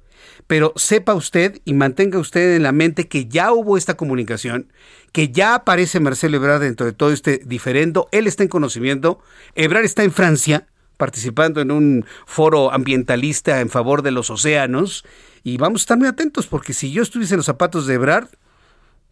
pero 0.47 0.73
sepa 0.75 1.13
usted 1.13 1.61
y 1.65 1.73
mantenga 1.73 2.19
usted 2.19 2.55
en 2.55 2.63
la 2.63 2.71
mente 2.71 3.07
que 3.07 3.27
ya 3.27 3.51
hubo 3.51 3.77
esta 3.77 3.95
comunicación, 3.95 4.71
que 5.11 5.29
ya 5.29 5.55
aparece 5.55 5.99
Marcelo 5.99 6.37
Ebrard 6.37 6.61
dentro 6.61 6.85
de 6.85 6.93
todo 6.93 7.11
este 7.11 7.41
diferendo, 7.45 8.07
él 8.11 8.27
está 8.27 8.43
en 8.43 8.49
conocimiento, 8.49 9.19
Ebrard 9.55 9.85
está 9.85 10.03
en 10.03 10.11
Francia, 10.11 10.67
participando 10.99 11.61
en 11.61 11.71
un 11.71 12.05
foro 12.25 12.73
ambientalista 12.73 13.61
en 13.61 13.69
favor 13.69 14.01
de 14.01 14.11
los 14.11 14.29
océanos. 14.29 15.05
Y 15.43 15.55
vamos 15.55 15.81
a 15.81 15.83
estar 15.83 15.97
muy 15.97 16.09
atentos 16.09 16.45
porque 16.45 16.73
si 16.73 16.91
yo 16.91 17.01
estuviese 17.01 17.35
en 17.35 17.37
los 17.37 17.45
zapatos 17.45 17.87
de 17.87 17.93
Ebrard, 17.93 18.27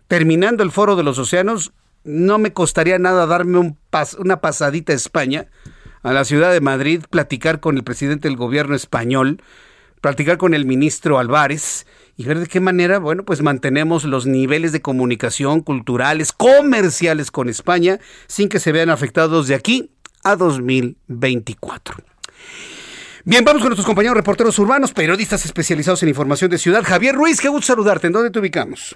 terminando 0.09 0.63
el 0.63 0.71
foro 0.71 0.97
de 0.97 1.03
los 1.03 1.17
océanos, 1.17 1.71
no 2.03 2.39
me 2.39 2.51
costaría 2.51 2.99
nada 2.99 3.25
darme 3.25 3.57
un 3.57 3.77
una 4.19 4.41
pasadita 4.41 4.91
a 4.91 4.97
España, 4.97 5.47
a 6.03 6.11
la 6.11 6.25
ciudad 6.25 6.51
de 6.51 6.61
Madrid, 6.61 7.03
platicar 7.09 7.61
con 7.61 7.77
el 7.77 7.83
presidente 7.83 8.27
del 8.27 8.37
gobierno 8.37 8.75
español, 8.75 9.41
platicar 10.07 10.37
con 10.37 10.53
el 10.53 10.65
ministro 10.65 11.19
Álvarez 11.19 11.85
y 12.15 12.23
ver 12.23 12.39
de 12.39 12.47
qué 12.47 12.61
manera, 12.61 12.97
bueno, 12.97 13.23
pues 13.23 13.41
mantenemos 13.41 14.05
los 14.05 14.25
niveles 14.25 14.71
de 14.71 14.81
comunicación 14.81 15.59
culturales, 15.59 16.31
comerciales 16.31 17.29
con 17.29 17.49
España, 17.49 17.99
sin 18.25 18.47
que 18.47 18.61
se 18.61 18.71
vean 18.71 18.89
afectados 18.89 19.49
de 19.49 19.55
aquí 19.55 19.91
a 20.23 20.37
2024. 20.37 21.97
Bien, 23.25 23.43
vamos 23.43 23.61
con 23.61 23.69
nuestros 23.69 23.85
compañeros 23.85 24.15
reporteros 24.15 24.57
urbanos, 24.59 24.93
periodistas 24.93 25.43
especializados 25.45 26.01
en 26.03 26.09
información 26.09 26.49
de 26.49 26.57
ciudad. 26.57 26.83
Javier 26.85 27.13
Ruiz, 27.13 27.41
qué 27.41 27.49
gusto 27.49 27.67
saludarte. 27.67 28.07
¿En 28.07 28.13
dónde 28.13 28.31
te 28.31 28.39
ubicamos? 28.39 28.95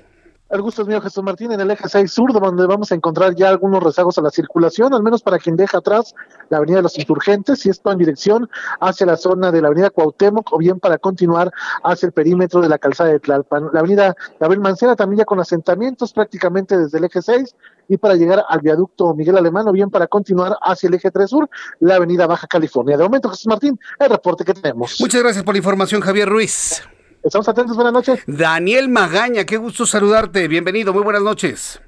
El 0.51 0.61
gusto 0.61 0.81
es 0.81 0.87
mío, 0.89 0.99
Jesús 0.99 1.23
Martín, 1.23 1.53
en 1.53 1.61
el 1.61 1.71
eje 1.71 1.87
6 1.87 2.11
sur, 2.11 2.33
donde 2.33 2.67
vamos 2.67 2.91
a 2.91 2.95
encontrar 2.95 3.33
ya 3.35 3.47
algunos 3.47 3.81
rezagos 3.81 4.17
a 4.17 4.21
la 4.21 4.29
circulación, 4.29 4.93
al 4.93 5.01
menos 5.01 5.21
para 5.21 5.39
quien 5.39 5.55
deja 5.55 5.77
atrás 5.77 6.13
la 6.49 6.57
avenida 6.57 6.77
de 6.77 6.83
los 6.83 6.97
insurgentes, 6.97 7.65
y 7.65 7.69
esto 7.69 7.89
en 7.89 7.97
dirección 7.97 8.49
hacia 8.81 9.05
la 9.05 9.15
zona 9.15 9.49
de 9.53 9.61
la 9.61 9.69
avenida 9.69 9.89
Cuauhtémoc, 9.91 10.51
o 10.51 10.57
bien 10.57 10.81
para 10.81 10.97
continuar 10.97 11.53
hacia 11.85 12.07
el 12.07 12.11
perímetro 12.11 12.59
de 12.59 12.67
la 12.67 12.77
calzada 12.77 13.11
de 13.11 13.21
Tlalpan. 13.21 13.69
La 13.71 13.79
avenida 13.79 14.13
Gabriel 14.41 14.59
Mancera 14.59 14.97
también 14.97 15.19
ya 15.19 15.25
con 15.25 15.39
asentamientos 15.39 16.11
prácticamente 16.11 16.77
desde 16.77 16.97
el 16.97 17.05
eje 17.05 17.21
6, 17.21 17.55
y 17.87 17.95
para 17.95 18.15
llegar 18.15 18.43
al 18.45 18.59
viaducto 18.59 19.13
Miguel 19.15 19.37
Alemán, 19.37 19.69
o 19.69 19.71
bien 19.71 19.89
para 19.89 20.07
continuar 20.07 20.57
hacia 20.61 20.89
el 20.89 20.95
eje 20.95 21.11
3 21.11 21.29
sur, 21.29 21.49
la 21.79 21.95
avenida 21.95 22.27
Baja 22.27 22.47
California. 22.47 22.97
De 22.97 23.03
momento, 23.03 23.29
Jesús 23.29 23.47
Martín, 23.47 23.79
el 23.97 24.09
reporte 24.09 24.43
que 24.43 24.53
tenemos. 24.53 24.99
Muchas 24.99 25.23
gracias 25.23 25.45
por 25.45 25.53
la 25.53 25.59
información, 25.59 26.01
Javier 26.01 26.27
Ruiz. 26.27 26.83
Estamos 27.23 27.47
atentos, 27.47 27.75
buenas 27.75 27.93
noches. 27.93 28.23
Daniel 28.25 28.89
Magaña, 28.89 29.45
qué 29.45 29.57
gusto 29.57 29.85
saludarte. 29.85 30.47
Bienvenido, 30.47 30.91
muy 30.91 31.03
buenas 31.03 31.21
noches. 31.21 31.79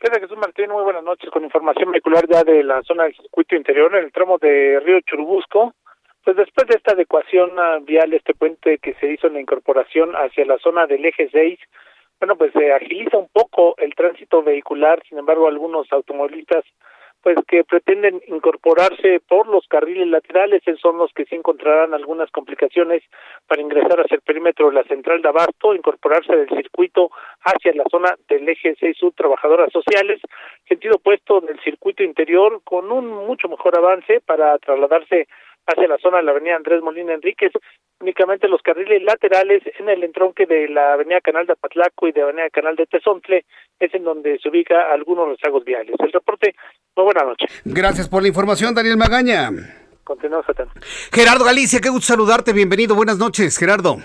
¿Qué 0.00 0.08
tal, 0.10 0.20
Jesús 0.20 0.36
Martín? 0.36 0.68
Muy 0.68 0.82
buenas 0.82 1.04
noches. 1.04 1.30
Con 1.30 1.44
información 1.44 1.92
vehicular 1.92 2.26
ya 2.28 2.42
de 2.42 2.64
la 2.64 2.82
zona 2.82 3.04
del 3.04 3.14
circuito 3.14 3.54
interior, 3.54 3.94
en 3.94 4.04
el 4.04 4.10
tramo 4.10 4.38
de 4.38 4.80
Río 4.80 5.00
Churubusco. 5.02 5.74
Pues 6.24 6.36
después 6.36 6.66
de 6.66 6.74
esta 6.74 6.92
adecuación 6.92 7.50
vial, 7.84 8.12
este 8.14 8.34
puente 8.34 8.78
que 8.78 8.94
se 8.94 9.12
hizo 9.12 9.28
en 9.28 9.34
la 9.34 9.40
incorporación 9.40 10.12
hacia 10.14 10.44
la 10.44 10.58
zona 10.58 10.88
del 10.88 11.04
eje 11.04 11.28
6, 11.30 11.60
bueno, 12.18 12.34
pues 12.36 12.52
se 12.52 12.72
agiliza 12.72 13.18
un 13.18 13.28
poco 13.32 13.76
el 13.78 13.94
tránsito 13.94 14.42
vehicular. 14.42 15.00
Sin 15.08 15.18
embargo, 15.18 15.46
algunos 15.46 15.86
automovilistas 15.92 16.64
pues 17.22 17.36
que 17.46 17.64
pretenden 17.64 18.20
incorporarse 18.26 19.20
por 19.28 19.46
los 19.46 19.66
carriles 19.68 20.08
laterales, 20.08 20.62
son 20.80 20.98
los 20.98 21.12
que 21.12 21.24
sí 21.24 21.36
encontrarán 21.36 21.94
algunas 21.94 22.30
complicaciones 22.30 23.02
para 23.46 23.62
ingresar 23.62 24.00
hacia 24.00 24.16
el 24.16 24.22
perímetro 24.22 24.68
de 24.68 24.74
la 24.74 24.84
central 24.84 25.22
de 25.22 25.28
Abasto, 25.28 25.74
incorporarse 25.74 26.34
del 26.36 26.48
circuito 26.48 27.10
hacia 27.42 27.72
la 27.74 27.84
zona 27.90 28.16
del 28.28 28.48
eje 28.48 28.74
6 28.78 28.96
Sur 28.96 29.12
Trabajadoras 29.14 29.72
Sociales, 29.72 30.20
sentido 30.68 30.96
opuesto 30.96 31.40
del 31.40 31.60
circuito 31.60 32.02
interior 32.02 32.60
con 32.64 32.90
un 32.90 33.08
mucho 33.08 33.48
mejor 33.48 33.78
avance 33.78 34.20
para 34.20 34.58
trasladarse 34.58 35.28
hacia 35.66 35.88
la 35.88 35.98
zona 35.98 36.18
de 36.18 36.24
la 36.24 36.32
avenida 36.32 36.56
Andrés 36.56 36.82
Molina 36.82 37.14
Enríquez, 37.14 37.52
únicamente 38.02 38.48
los 38.48 38.60
carriles 38.60 39.02
laterales 39.02 39.62
en 39.78 39.88
el 39.88 40.02
entronque 40.02 40.44
de 40.44 40.68
la 40.68 40.94
avenida 40.94 41.20
Canal 41.20 41.46
de 41.46 41.54
Apatlaco 41.54 42.08
y 42.08 42.12
de 42.12 42.20
la 42.20 42.26
avenida 42.26 42.50
Canal 42.50 42.76
de 42.76 42.86
Tezontle 42.86 43.44
es 43.78 43.94
en 43.94 44.04
donde 44.04 44.38
se 44.40 44.48
ubica 44.48 44.92
algunos 44.92 45.28
rezagos 45.28 45.64
viales. 45.64 45.94
El 45.98 46.12
reporte, 46.12 46.54
muy 46.96 47.04
buena 47.04 47.24
noche. 47.24 47.46
Gracias 47.64 48.08
por 48.08 48.22
la 48.22 48.28
información, 48.28 48.74
Daniel 48.74 48.96
Magaña. 48.96 49.50
Continuamos 50.04 50.48
atentos. 50.48 50.82
Gerardo 51.12 51.44
Galicia, 51.44 51.80
qué 51.80 51.88
gusto 51.88 52.08
saludarte, 52.12 52.52
bienvenido, 52.52 52.94
buenas 52.94 53.18
noches, 53.18 53.56
Gerardo. 53.56 53.98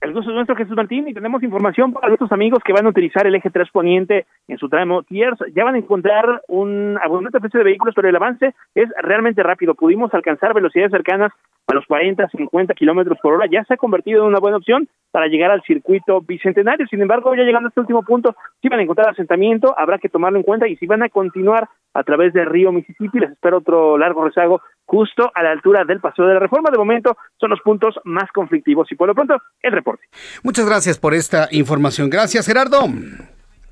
El 0.00 0.12
gusto 0.12 0.30
es 0.30 0.34
nuestro, 0.36 0.54
Jesús 0.54 0.76
Martín, 0.76 1.08
y 1.08 1.14
tenemos 1.14 1.42
información 1.42 1.92
para 1.92 2.06
nuestros 2.06 2.30
amigos 2.30 2.60
que 2.64 2.72
van 2.72 2.86
a 2.86 2.90
utilizar 2.90 3.26
el 3.26 3.34
eje 3.34 3.50
3 3.50 3.68
poniente 3.70 4.26
en 4.46 4.56
su 4.56 4.68
tramo 4.68 5.02
Tiers. 5.02 5.38
Ya 5.56 5.64
van 5.64 5.74
a 5.74 5.78
encontrar 5.78 6.40
un 6.46 6.96
abundante 7.02 7.40
precio 7.40 7.58
de 7.58 7.64
vehículos, 7.64 7.96
pero 7.96 8.08
el 8.08 8.14
avance 8.14 8.54
es 8.76 8.88
realmente 9.02 9.42
rápido. 9.42 9.74
Pudimos 9.74 10.14
alcanzar 10.14 10.54
velocidades 10.54 10.92
cercanas 10.92 11.32
a 11.66 11.74
los 11.74 11.84
40, 11.86 12.28
50 12.28 12.74
kilómetros 12.74 13.18
por 13.20 13.34
hora. 13.34 13.46
Ya 13.50 13.64
se 13.64 13.74
ha 13.74 13.76
convertido 13.76 14.22
en 14.22 14.28
una 14.28 14.38
buena 14.38 14.58
opción 14.58 14.88
para 15.10 15.26
llegar 15.26 15.50
al 15.50 15.62
circuito 15.62 16.20
bicentenario. 16.20 16.86
Sin 16.86 17.02
embargo, 17.02 17.34
ya 17.34 17.42
llegando 17.42 17.66
a 17.66 17.70
este 17.70 17.80
último 17.80 18.04
punto, 18.04 18.36
si 18.62 18.68
van 18.68 18.78
a 18.78 18.82
encontrar 18.82 19.08
asentamiento, 19.08 19.74
habrá 19.76 19.98
que 19.98 20.08
tomarlo 20.08 20.38
en 20.38 20.44
cuenta 20.44 20.68
y 20.68 20.76
si 20.76 20.86
van 20.86 21.02
a 21.02 21.08
continuar 21.08 21.68
a 21.92 22.04
través 22.04 22.32
del 22.32 22.46
río 22.46 22.70
Mississippi, 22.70 23.18
les 23.18 23.32
espero 23.32 23.58
otro 23.58 23.98
largo 23.98 24.24
rezago 24.24 24.62
justo 24.88 25.30
a 25.34 25.42
la 25.42 25.50
altura 25.50 25.84
del 25.84 26.00
Paseo 26.00 26.26
de 26.26 26.34
la 26.34 26.40
Reforma. 26.40 26.70
De 26.70 26.78
momento 26.78 27.16
son 27.38 27.50
los 27.50 27.60
puntos 27.60 27.94
más 28.04 28.32
conflictivos 28.32 28.90
y 28.90 28.94
por 28.94 29.06
lo 29.06 29.14
pronto 29.14 29.36
el 29.62 29.72
reporte. 29.72 30.04
Muchas 30.42 30.66
gracias 30.66 30.98
por 30.98 31.14
esta 31.14 31.46
información. 31.52 32.08
Gracias, 32.08 32.46
Gerardo. 32.46 32.86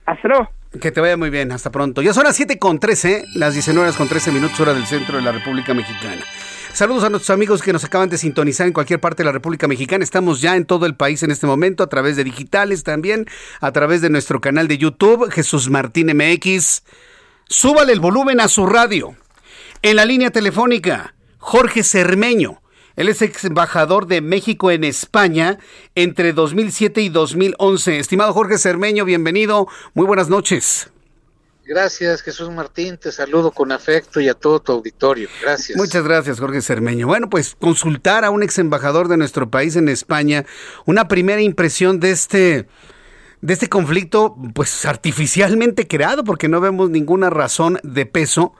Hasta 0.04 0.28
luego. 0.28 0.50
Que 0.80 0.92
te 0.92 1.00
vaya 1.00 1.16
muy 1.16 1.30
bien, 1.30 1.52
hasta 1.52 1.70
pronto. 1.70 2.02
Ya 2.02 2.12
son 2.12 2.24
las 2.24 2.36
7 2.36 2.58
con 2.58 2.78
13, 2.78 3.24
las 3.34 3.54
19 3.54 3.80
horas 3.80 3.96
con 3.96 4.08
13 4.08 4.30
minutos 4.30 4.60
hora 4.60 4.74
del 4.74 4.84
centro 4.84 5.16
de 5.16 5.22
la 5.22 5.32
República 5.32 5.72
Mexicana. 5.72 6.20
Saludos 6.72 7.04
a 7.04 7.08
nuestros 7.08 7.30
amigos 7.30 7.62
que 7.62 7.72
nos 7.72 7.84
acaban 7.84 8.10
de 8.10 8.18
sintonizar 8.18 8.66
en 8.66 8.74
cualquier 8.74 9.00
parte 9.00 9.22
de 9.22 9.24
la 9.24 9.32
República 9.32 9.66
Mexicana. 9.66 10.04
Estamos 10.04 10.42
ya 10.42 10.56
en 10.56 10.66
todo 10.66 10.84
el 10.84 10.94
país 10.94 11.22
en 11.22 11.30
este 11.30 11.46
momento, 11.46 11.82
a 11.82 11.86
través 11.86 12.16
de 12.16 12.24
digitales 12.24 12.84
también, 12.84 13.24
a 13.62 13.72
través 13.72 14.02
de 14.02 14.10
nuestro 14.10 14.42
canal 14.42 14.68
de 14.68 14.76
YouTube, 14.76 15.30
Jesús 15.30 15.70
Martín 15.70 16.14
MX. 16.14 16.82
Súbale 17.48 17.94
el 17.94 18.00
volumen 18.00 18.40
a 18.40 18.48
su 18.48 18.66
radio. 18.66 19.14
En 19.82 19.96
la 19.96 20.04
línea 20.04 20.30
telefónica, 20.30 21.14
Jorge 21.38 21.82
Cermeño. 21.82 22.62
Él 22.96 23.08
es 23.08 23.20
ex 23.20 23.44
embajador 23.44 24.06
de 24.06 24.22
México 24.22 24.70
en 24.70 24.84
España 24.84 25.58
entre 25.94 26.32
2007 26.32 27.02
y 27.02 27.08
2011. 27.10 27.98
Estimado 27.98 28.32
Jorge 28.32 28.56
Cermeño, 28.56 29.04
bienvenido. 29.04 29.68
Muy 29.92 30.06
buenas 30.06 30.30
noches. 30.30 30.90
Gracias, 31.66 32.22
Jesús 32.22 32.50
Martín. 32.50 32.96
Te 32.96 33.12
saludo 33.12 33.50
con 33.50 33.70
afecto 33.70 34.20
y 34.20 34.28
a 34.28 34.34
todo 34.34 34.60
tu 34.60 34.72
auditorio. 34.72 35.28
Gracias. 35.42 35.76
Muchas 35.76 36.04
gracias, 36.04 36.40
Jorge 36.40 36.62
Cermeño. 36.62 37.06
Bueno, 37.06 37.28
pues 37.28 37.56
consultar 37.60 38.24
a 38.24 38.30
un 38.30 38.42
ex 38.42 38.58
embajador 38.58 39.08
de 39.08 39.16
nuestro 39.16 39.50
país 39.50 39.76
en 39.76 39.88
España, 39.88 40.46
una 40.86 41.06
primera 41.06 41.42
impresión 41.42 42.00
de 42.00 42.12
este 42.12 42.66
de 43.46 43.52
este 43.52 43.68
conflicto 43.68 44.36
pues 44.54 44.84
artificialmente 44.86 45.86
creado 45.86 46.24
porque 46.24 46.48
no 46.48 46.60
vemos 46.60 46.90
ninguna 46.90 47.30
razón 47.30 47.78
de 47.84 48.04
peso 48.04 48.54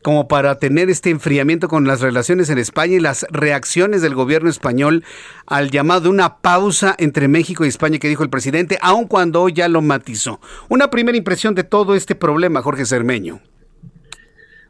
como 0.00 0.28
para 0.28 0.58
tener 0.58 0.88
este 0.88 1.10
enfriamiento 1.10 1.68
con 1.68 1.86
las 1.86 2.00
relaciones 2.00 2.48
en 2.48 2.56
España 2.56 2.94
y 2.94 3.00
las 3.00 3.26
reacciones 3.28 4.00
del 4.00 4.14
gobierno 4.14 4.48
español 4.48 5.04
al 5.44 5.70
llamado 5.70 6.00
de 6.00 6.08
una 6.08 6.38
pausa 6.38 6.94
entre 6.96 7.28
México 7.28 7.66
y 7.66 7.68
España 7.68 7.98
que 7.98 8.08
dijo 8.08 8.22
el 8.22 8.30
presidente, 8.30 8.78
aun 8.80 9.08
cuando 9.08 9.46
ya 9.50 9.68
lo 9.68 9.82
matizó. 9.82 10.40
Una 10.70 10.88
primera 10.88 11.18
impresión 11.18 11.54
de 11.54 11.64
todo 11.64 11.94
este 11.94 12.14
problema, 12.14 12.62
Jorge 12.62 12.86
Cermeño. 12.86 13.42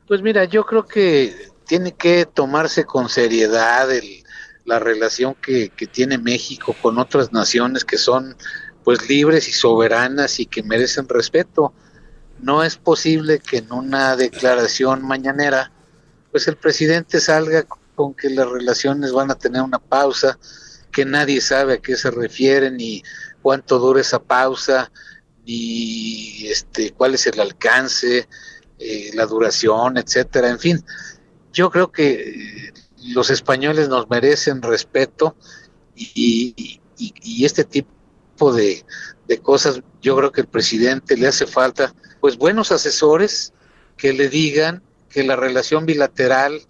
Pues 0.09 0.21
mira, 0.21 0.47
yo 0.47 0.67
creo 0.67 0.85
que 0.85 1.33
tiene 1.69 1.93
que 1.93 2.27
tomarse 2.27 2.85
con 2.85 3.09
seriedad 3.09 3.87
la 4.65 4.81
relación 4.81 5.37
que 5.41 5.71
tiene 5.93 6.19
México 6.19 6.75
con 6.83 6.99
otras 6.99 7.33
naciones 7.33 7.85
que 7.85 7.99
son 7.99 8.35
pues 8.85 9.09
libres 9.09 9.49
y 9.49 9.53
soberanas 9.53 10.41
y 10.41 10.47
que 10.47 10.63
merecen 10.63 11.09
respeto 11.09 11.73
no 12.43 12.65
es 12.65 12.77
posible 12.77 13.39
que 13.39 13.59
en 13.59 13.73
una 13.73 14.17
declaración 14.17 15.07
mañanera, 15.07 15.73
pues 16.31 16.49
el 16.49 16.57
presidente 16.57 17.21
salga 17.21 17.67
con 17.95 18.15
que 18.15 18.31
las 18.31 18.49
relaciones 18.49 19.13
van 19.13 19.31
a 19.31 19.35
tener 19.35 19.63
una 19.63 19.79
pausa, 19.79 20.39
que 20.91 21.05
nadie 21.05 21.41
sabe 21.41 21.75
a 21.75 21.79
qué 21.79 21.97
se 21.97 22.11
refiere, 22.11 22.71
ni 22.71 23.03
cuánto 23.43 23.79
dura 23.79 24.01
esa 24.01 24.23
pausa, 24.23 24.91
ni 25.47 26.47
este, 26.49 26.93
cuál 26.93 27.15
es 27.15 27.27
el 27.27 27.39
alcance, 27.41 28.29
eh, 28.79 29.11
la 29.15 29.27
duración, 29.27 29.99
etcétera. 29.99 30.49
En 30.49 30.59
fin, 30.59 30.85
yo 31.53 31.71
creo 31.71 31.93
que 31.93 32.73
los 33.09 33.31
españoles 33.31 33.89
nos 33.89 34.09
merecen 34.09 34.63
respeto 34.63 35.37
y, 35.95 36.81
y 36.97 37.45
este 37.45 37.65
tipo 37.65 38.00
de, 38.49 38.85
de 39.29 39.39
cosas, 39.39 39.81
yo 40.01 40.17
creo 40.17 40.33
que 40.33 40.41
el 40.41 40.47
presidente 40.47 41.17
le 41.17 41.29
hace 41.29 41.47
falta 41.47 41.95
pues 42.21 42.37
buenos 42.37 42.73
asesores 42.73 43.53
que 43.97 44.13
le 44.13 44.29
digan 44.29 44.83
que 45.11 45.23
la 45.23 45.37
relación 45.37 45.85
bilateral 45.85 46.63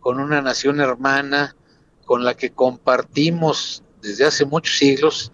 con 0.00 0.20
una 0.20 0.42
nación 0.42 0.80
hermana 0.80 1.56
con 2.04 2.24
la 2.24 2.34
que 2.34 2.50
compartimos 2.50 3.82
desde 4.02 4.26
hace 4.26 4.44
muchos 4.44 4.76
siglos, 4.76 5.32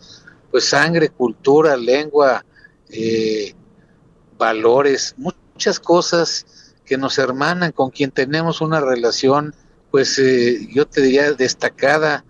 pues 0.50 0.66
sangre, 0.66 1.08
cultura, 1.08 1.76
lengua, 1.76 2.44
eh, 2.88 3.54
valores, 4.38 5.14
muchas 5.16 5.80
cosas 5.80 6.46
que 6.84 6.96
nos 6.96 7.18
hermanan, 7.18 7.72
con 7.72 7.90
quien 7.90 8.10
tenemos 8.10 8.60
una 8.60 8.80
relación, 8.80 9.54
pues 9.90 10.18
eh, 10.18 10.68
yo 10.72 10.86
te 10.86 11.00
diría 11.02 11.32
destacada, 11.32 12.24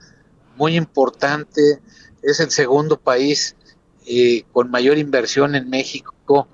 muy 0.56 0.76
importante, 0.76 1.80
es 2.22 2.40
el 2.40 2.50
segundo 2.50 2.98
país 2.98 3.56
eh, 4.06 4.44
con 4.52 4.70
mayor 4.70 4.98
inversión 4.98 5.54
en 5.54 5.68
México, 5.68 6.48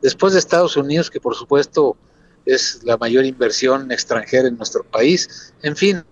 después 0.00 0.32
de 0.32 0.38
Estados 0.38 0.76
Unidos, 0.76 1.10
que 1.10 1.20
por 1.20 1.34
supuesto 1.34 1.96
es 2.46 2.80
la 2.84 2.96
mayor 2.96 3.24
inversión 3.24 3.90
extranjera 3.92 4.48
en 4.48 4.56
nuestro 4.56 4.84
país. 4.84 5.52
En 5.62 5.76
fin, 5.76 6.04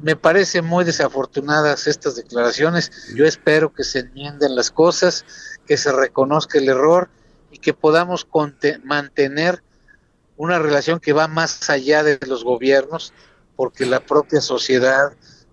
me 0.00 0.16
parecen 0.16 0.64
muy 0.64 0.84
desafortunadas 0.84 1.86
estas 1.86 2.16
declaraciones. 2.16 2.90
Yo 3.14 3.24
espero 3.24 3.72
que 3.72 3.84
se 3.84 4.00
enmienden 4.00 4.56
las 4.56 4.70
cosas, 4.70 5.24
que 5.66 5.76
se 5.76 5.92
reconozca 5.92 6.58
el 6.58 6.68
error 6.68 7.08
y 7.50 7.58
que 7.58 7.72
podamos 7.72 8.26
mantener 8.82 9.62
una 10.36 10.58
relación 10.58 10.98
que 10.98 11.12
va 11.12 11.28
más 11.28 11.70
allá 11.70 12.02
de 12.02 12.18
los 12.26 12.42
gobiernos, 12.42 13.12
porque 13.54 13.86
la 13.86 14.04
propia 14.04 14.40
sociedad 14.40 15.12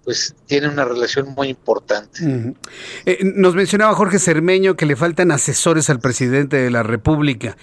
pues 0.10 0.34
tiene 0.48 0.68
una 0.68 0.86
relación 0.86 1.36
muy 1.38 1.50
importante. 1.50 2.56
Eh, 3.06 3.20
nos 3.22 3.54
mencionaba 3.54 3.94
Jorge 3.94 4.18
Cermeño 4.18 4.76
que 4.76 4.88
le 4.88 4.96
faltan 4.96 5.32
asesores 5.32 5.92
al 5.92 6.00
presidente 6.00 6.58
de 6.58 6.72
la 6.72 6.82
República. 6.82 7.56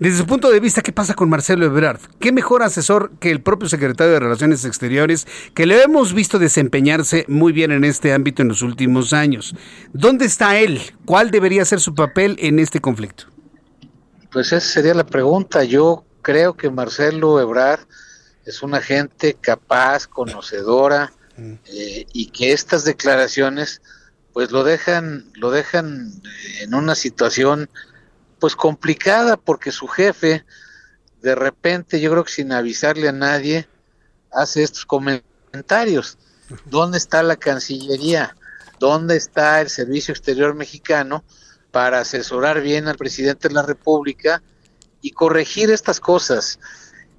Desde 0.00 0.18
su 0.18 0.26
punto 0.26 0.50
de 0.50 0.58
vista, 0.58 0.82
¿qué 0.82 0.90
pasa 0.90 1.14
con 1.14 1.30
Marcelo 1.30 1.64
Ebrard? 1.64 2.00
¿Qué 2.18 2.32
mejor 2.32 2.64
asesor 2.64 3.12
que 3.20 3.30
el 3.30 3.40
propio 3.40 3.68
secretario 3.68 4.14
de 4.14 4.18
Relaciones 4.18 4.64
Exteriores, 4.64 5.28
que 5.54 5.64
le 5.64 5.80
hemos 5.80 6.12
visto 6.12 6.40
desempeñarse 6.40 7.24
muy 7.28 7.52
bien 7.52 7.70
en 7.70 7.84
este 7.84 8.12
ámbito 8.12 8.42
en 8.42 8.48
los 8.48 8.62
últimos 8.62 9.12
años? 9.12 9.54
¿Dónde 9.92 10.24
está 10.24 10.58
él? 10.58 10.80
¿Cuál 11.04 11.30
debería 11.30 11.64
ser 11.64 11.78
su 11.78 11.94
papel 11.94 12.34
en 12.40 12.58
este 12.58 12.80
conflicto? 12.80 13.26
Pues 14.32 14.48
esa 14.48 14.58
sería 14.66 14.94
la 14.94 15.06
pregunta. 15.06 15.62
Yo 15.62 16.04
creo 16.20 16.56
que 16.56 16.68
Marcelo 16.68 17.40
Ebrard 17.40 17.86
es 18.44 18.60
una 18.64 18.80
gente 18.80 19.36
capaz, 19.40 20.08
conocedora, 20.08 21.12
eh, 21.36 22.06
y 22.12 22.26
que 22.30 22.52
estas 22.52 22.84
declaraciones 22.84 23.82
pues 24.32 24.50
lo 24.50 24.64
dejan 24.64 25.30
lo 25.34 25.50
dejan 25.50 26.12
en 26.60 26.74
una 26.74 26.94
situación 26.94 27.68
pues 28.38 28.56
complicada 28.56 29.36
porque 29.36 29.72
su 29.72 29.86
jefe 29.86 30.44
de 31.20 31.34
repente 31.34 32.00
yo 32.00 32.10
creo 32.10 32.24
que 32.24 32.32
sin 32.32 32.52
avisarle 32.52 33.08
a 33.08 33.12
nadie 33.12 33.68
hace 34.32 34.62
estos 34.62 34.86
comentarios. 34.86 36.18
Dónde 36.66 36.98
está 36.98 37.22
la 37.22 37.36
cancillería 37.36 38.34
dónde 38.82 39.16
está 39.16 39.60
el 39.60 39.70
servicio 39.70 40.10
exterior 40.10 40.56
mexicano 40.56 41.22
para 41.70 42.00
asesorar 42.00 42.60
bien 42.60 42.88
al 42.88 42.96
presidente 42.96 43.46
de 43.46 43.54
la 43.54 43.62
república 43.62 44.42
y 45.00 45.12
corregir 45.12 45.70
estas 45.70 46.00
cosas 46.00 46.58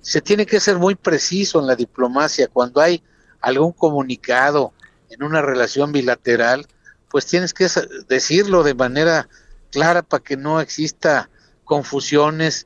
se 0.01 0.19
tiene 0.19 0.45
que 0.45 0.59
ser 0.59 0.77
muy 0.77 0.95
preciso 0.95 1.61
en 1.61 1.67
la 1.67 1.77
diplomacia. 1.77 2.49
Cuando 2.49 2.81
hay 2.81 3.01
algún 3.43 3.73
comunicado 3.73 4.73
en 5.09 5.21
una 5.21 5.41
relación 5.41 5.91
bilateral, 5.91 6.65
pues 7.11 7.27
tienes 7.27 7.53
que 7.53 7.67
decirlo 8.07 8.63
de 8.63 8.73
manera 8.73 9.29
clara 9.71 10.01
para 10.01 10.23
que 10.23 10.37
no 10.37 10.59
exista 10.61 11.29
confusiones, 11.65 12.65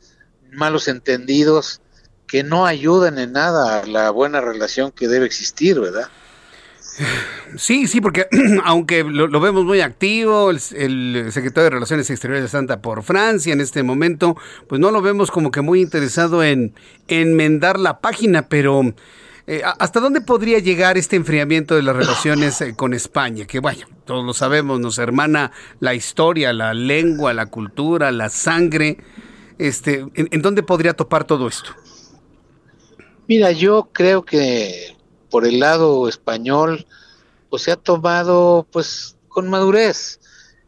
malos 0.54 0.88
entendidos, 0.88 1.82
que 2.28 2.44
no 2.44 2.66
ayudan 2.66 3.18
en 3.18 3.34
nada 3.34 3.80
a 3.80 3.86
la 3.86 4.12
buena 4.12 4.40
relación 4.40 4.92
que 4.92 5.08
debe 5.08 5.26
existir, 5.26 5.80
¿verdad? 5.80 6.10
Sí, 7.58 7.88
sí, 7.88 8.02
porque 8.02 8.28
aunque 8.66 9.04
lo, 9.04 9.40
vemos 9.40 9.66
muy 9.66 9.82
activo, 9.82 10.52
el, 10.52 10.60
el, 10.76 11.32
secretario 11.32 11.66
de 11.66 11.70
Relaciones 11.72 12.10
Exteriores 12.10 12.44
de 12.44 12.50
Santa 12.50 12.82
por 12.82 13.04
Francia 13.04 13.52
en 13.52 13.62
este 13.62 13.84
momento, 13.84 14.38
pues 14.68 14.80
no 14.80 14.92
lo 14.92 15.02
vemos 15.02 15.32
como 15.32 15.52
que 15.52 15.62
muy 15.62 15.82
interesado 15.82 16.44
en 16.44 16.74
enmendar 17.08 17.80
la 17.80 18.00
página, 18.00 18.48
pero 18.50 18.94
eh, 19.48 19.62
¿Hasta 19.64 20.02
dónde 20.02 20.20
podría 20.20 20.60
llegar 20.60 20.98
este 20.98 21.16
enfriamiento 21.16 21.76
de 21.76 21.82
las 21.82 21.96
relaciones 21.96 22.60
eh, 22.60 22.76
con 22.76 22.94
España? 22.94 23.46
Que 23.46 23.62
vaya, 23.62 23.88
todos 24.04 24.26
lo 24.26 24.34
sabemos, 24.34 24.82
nos 24.82 24.98
hermana 24.98 25.54
la 25.80 25.94
historia, 25.94 26.52
la 26.52 26.74
lengua, 26.74 27.34
la 27.34 27.46
cultura, 27.46 28.12
la 28.12 28.30
sangre. 28.30 28.98
Este, 29.58 30.06
¿en, 30.16 30.42
dónde 30.42 30.64
podría 30.64 30.94
topar 30.94 31.24
todo 31.24 31.48
esto? 31.48 31.72
Mira, 33.30 33.54
yo 33.54 33.90
creo 33.94 34.26
que 34.26 34.98
por 35.30 35.46
el 35.46 35.60
lado 35.62 36.10
español, 36.10 36.86
pues 37.50 37.64
se 37.64 37.72
ha 37.72 37.78
tomado, 37.78 38.68
pues, 38.70 39.16
con 39.30 39.50
madurez, 39.50 40.20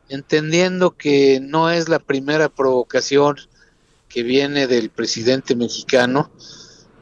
entendiendo 0.08 0.96
que 0.96 1.40
no 1.42 1.70
es 1.70 1.90
la 1.90 2.00
primera 2.00 2.48
provocación 2.48 3.36
que 4.08 4.24
viene 4.24 4.68
del 4.68 4.90
presidente 4.90 5.56
mexicano, 5.56 6.32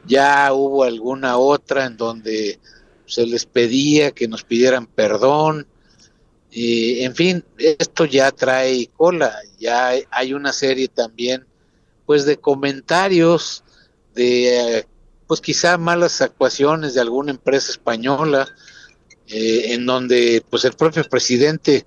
ya 0.08 0.52
hubo 0.52 0.84
alguna 0.84 1.36
otra 1.36 1.86
en 1.86 1.96
donde 1.96 2.58
se 3.06 3.26
les 3.26 3.46
pedía 3.46 4.10
que 4.10 4.26
nos 4.26 4.42
pidieran 4.42 4.86
perdón, 4.86 5.66
y, 6.50 7.04
en 7.04 7.14
fin, 7.14 7.44
esto 7.58 8.06
ya 8.06 8.30
trae 8.30 8.88
cola, 8.96 9.34
ya 9.58 9.92
hay 10.10 10.32
una 10.32 10.52
serie 10.52 10.88
también 10.88 11.46
pues 12.06 12.24
de 12.24 12.38
comentarios 12.38 13.64
de 14.14 14.86
pues 15.26 15.42
quizá 15.42 15.76
malas 15.76 16.22
actuaciones 16.22 16.94
de 16.94 17.02
alguna 17.02 17.32
empresa 17.32 17.70
española 17.70 18.48
eh, 19.26 19.74
en 19.74 19.84
donde 19.84 20.42
pues 20.48 20.64
el 20.64 20.72
propio 20.72 21.04
presidente 21.04 21.84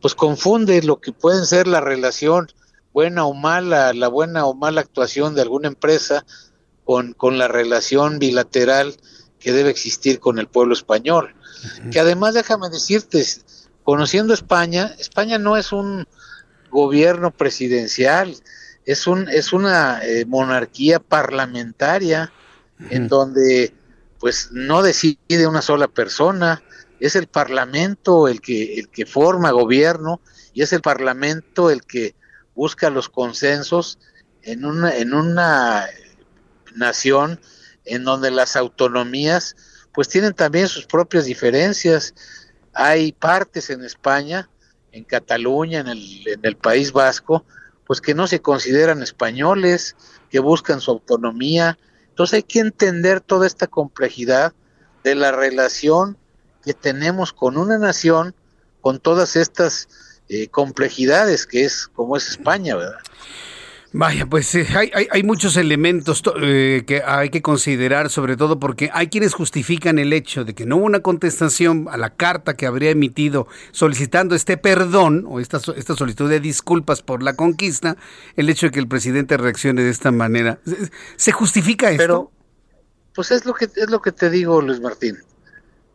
pues 0.00 0.16
confunde 0.16 0.82
lo 0.82 1.00
que 1.00 1.12
pueden 1.12 1.46
ser 1.46 1.68
la 1.68 1.80
relación 1.80 2.48
buena 2.92 3.24
o 3.24 3.34
mala, 3.34 3.92
la 3.92 4.08
buena 4.08 4.46
o 4.46 4.54
mala 4.54 4.80
actuación 4.80 5.36
de 5.36 5.42
alguna 5.42 5.68
empresa 5.68 6.26
con, 6.84 7.12
con 7.12 7.38
la 7.38 7.48
relación 7.48 8.18
bilateral 8.18 8.96
que 9.38 9.52
debe 9.52 9.70
existir 9.70 10.20
con 10.20 10.38
el 10.38 10.46
pueblo 10.46 10.74
español. 10.74 11.34
Que 11.90 12.00
además, 12.00 12.34
déjame 12.34 12.68
decirte, 12.70 13.24
conociendo 13.84 14.34
España, 14.34 14.94
España 14.98 15.38
no 15.38 15.56
es 15.56 15.72
un 15.72 16.06
gobierno 16.70 17.30
presidencial, 17.30 18.34
es, 18.84 19.06
un, 19.06 19.28
es 19.28 19.52
una 19.52 20.00
eh, 20.04 20.24
monarquía 20.26 20.98
parlamentaria 20.98 22.32
en 22.90 23.06
donde 23.06 23.74
pues 24.18 24.50
no 24.52 24.82
decide 24.82 25.46
una 25.46 25.62
sola 25.62 25.88
persona, 25.88 26.62
es 27.00 27.16
el 27.16 27.26
parlamento 27.26 28.28
el 28.28 28.40
que, 28.40 28.74
el 28.74 28.88
que 28.88 29.06
forma 29.06 29.50
gobierno 29.50 30.20
y 30.52 30.62
es 30.62 30.72
el 30.72 30.80
parlamento 30.80 31.70
el 31.70 31.82
que 31.82 32.14
busca 32.54 32.90
los 32.90 33.08
consensos 33.08 33.98
en 34.42 34.64
una, 34.64 34.96
en 34.96 35.14
una 35.14 35.86
nación 36.76 37.40
en 37.84 38.04
donde 38.04 38.30
las 38.30 38.56
autonomías 38.56 39.56
pues 39.92 40.08
tienen 40.08 40.32
también 40.32 40.68
sus 40.68 40.86
propias 40.86 41.24
diferencias. 41.24 42.14
Hay 42.72 43.12
partes 43.12 43.70
en 43.70 43.84
España, 43.84 44.48
en 44.92 45.04
Cataluña, 45.04 45.80
en 45.80 45.88
el, 45.88 46.28
en 46.28 46.40
el 46.42 46.56
País 46.56 46.92
Vasco, 46.92 47.44
pues 47.86 48.00
que 48.00 48.14
no 48.14 48.26
se 48.26 48.40
consideran 48.40 49.02
españoles, 49.02 49.96
que 50.30 50.38
buscan 50.38 50.80
su 50.80 50.90
autonomía. 50.90 51.78
Entonces 52.08 52.34
hay 52.34 52.42
que 52.42 52.60
entender 52.60 53.20
toda 53.20 53.46
esta 53.46 53.66
complejidad 53.66 54.54
de 55.04 55.14
la 55.14 55.32
relación 55.32 56.16
que 56.64 56.74
tenemos 56.74 57.32
con 57.32 57.56
una 57.56 57.78
nación, 57.78 58.34
con 58.80 58.98
todas 58.98 59.36
estas 59.36 59.88
eh, 60.28 60.48
complejidades 60.48 61.46
que 61.46 61.64
es 61.64 61.88
como 61.88 62.16
es 62.16 62.28
España, 62.28 62.76
¿verdad? 62.76 62.98
Vaya, 63.94 64.24
pues 64.24 64.54
eh, 64.54 64.66
hay, 64.74 64.90
hay, 65.10 65.22
muchos 65.22 65.58
elementos 65.58 66.22
eh, 66.40 66.82
que 66.86 67.02
hay 67.04 67.28
que 67.28 67.42
considerar, 67.42 68.08
sobre 68.08 68.38
todo 68.38 68.58
porque 68.58 68.88
hay 68.90 69.08
quienes 69.08 69.34
justifican 69.34 69.98
el 69.98 70.14
hecho 70.14 70.44
de 70.44 70.54
que 70.54 70.64
no 70.64 70.78
hubo 70.78 70.86
una 70.86 71.00
contestación 71.00 71.86
a 71.90 71.98
la 71.98 72.08
carta 72.08 72.56
que 72.56 72.64
habría 72.64 72.88
emitido 72.88 73.46
solicitando 73.70 74.34
este 74.34 74.56
perdón 74.56 75.26
o 75.28 75.40
esta, 75.40 75.60
esta 75.76 75.94
solicitud 75.94 76.30
de 76.30 76.40
disculpas 76.40 77.02
por 77.02 77.22
la 77.22 77.36
conquista, 77.36 77.98
el 78.34 78.48
hecho 78.48 78.66
de 78.66 78.72
que 78.72 78.78
el 78.78 78.88
presidente 78.88 79.36
reaccione 79.36 79.82
de 79.82 79.90
esta 79.90 80.10
manera. 80.10 80.58
¿Se 81.16 81.32
justifica 81.32 81.90
esto? 81.90 82.02
Pero, 82.02 82.32
pues 83.14 83.30
es 83.30 83.44
lo 83.44 83.52
que 83.52 83.66
es 83.66 83.90
lo 83.90 84.00
que 84.00 84.12
te 84.12 84.30
digo, 84.30 84.62
Luis 84.62 84.80
Martín. 84.80 85.18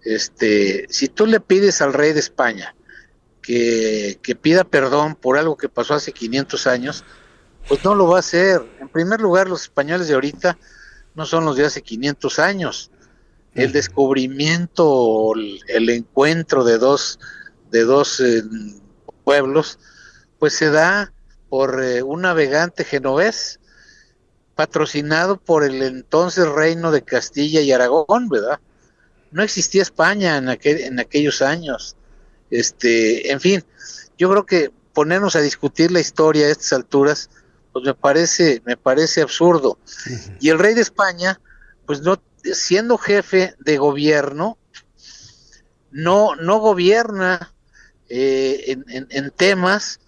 Este, 0.04 0.86
si 0.90 1.08
tú 1.08 1.26
le 1.26 1.40
pides 1.40 1.82
al 1.82 1.94
rey 1.94 2.14
de 2.14 2.20
España 2.20 2.76
que, 3.42 4.20
que 4.22 4.36
pida 4.36 4.64
perdón 4.66 5.16
por 5.16 5.40
algo 5.40 5.58
que 5.58 5.68
pasó 5.68 5.96
hace 5.96 6.12
500 6.12 6.68
años, 6.68 7.04
pues 7.68 7.84
no 7.84 7.96
lo 7.96 8.08
va 8.08 8.18
a 8.18 8.20
hacer. 8.20 8.62
En 8.80 8.90
primer 8.90 9.22
lugar, 9.22 9.50
los 9.50 9.64
españoles 9.64 10.08
de 10.08 10.14
ahorita 10.14 10.58
no 11.16 11.26
son 11.26 11.46
los 11.46 11.56
de 11.56 11.66
hace 11.66 11.82
500 11.82 12.40
años. 12.40 12.92
El 13.54 13.72
descubrimiento, 13.72 15.34
el, 15.68 15.90
encuentro 15.90 16.64
de 16.64 16.78
dos, 16.78 17.20
de 17.72 17.84
dos 17.86 18.20
eh, 18.20 18.44
pueblos, 19.24 19.80
pues 20.38 20.54
se 20.54 20.70
da 20.70 21.12
por 21.50 21.84
eh, 21.84 22.04
un 22.04 22.22
navegante 22.22 22.84
genovés, 22.84 23.60
patrocinado 24.56 25.38
por 25.38 25.64
el 25.64 25.82
entonces 25.82 26.48
reino 26.48 26.92
de 26.92 27.02
Castilla 27.04 27.62
y 27.62 27.72
Aragón, 27.72 28.30
¿verdad? 28.30 28.60
No 29.32 29.44
existía 29.44 29.82
España 29.82 30.38
en, 30.38 30.50
aquel, 30.50 30.82
en 30.82 31.00
aquellos 31.00 31.42
años. 31.42 31.96
Este, 32.50 33.32
en 33.32 33.40
fin, 33.40 33.64
yo 34.18 34.30
creo 34.30 34.46
que 34.46 34.72
ponernos 34.94 35.36
a 35.36 35.42
discutir 35.42 35.92
la 35.92 36.00
historia 36.00 36.48
a 36.48 36.50
estas 36.50 36.74
alturas, 36.74 37.30
pues 37.78 37.86
me 37.86 37.94
parece, 37.94 38.64
me 38.66 38.76
parece 38.76 39.22
absurdo. 39.22 39.78
Y 40.40 40.50
el 40.50 40.58
rey 40.58 40.74
de 40.74 40.82
España, 40.82 41.40
pues 41.86 42.02
no, 42.02 42.20
siendo 42.42 42.98
jefe 42.98 43.54
de 43.60 43.78
gobierno, 43.78 44.58
no, 45.92 46.36
no 46.36 46.58
gobierna 46.58 47.54
eh, 48.10 48.80
en, 48.88 49.30
temas 49.30 50.00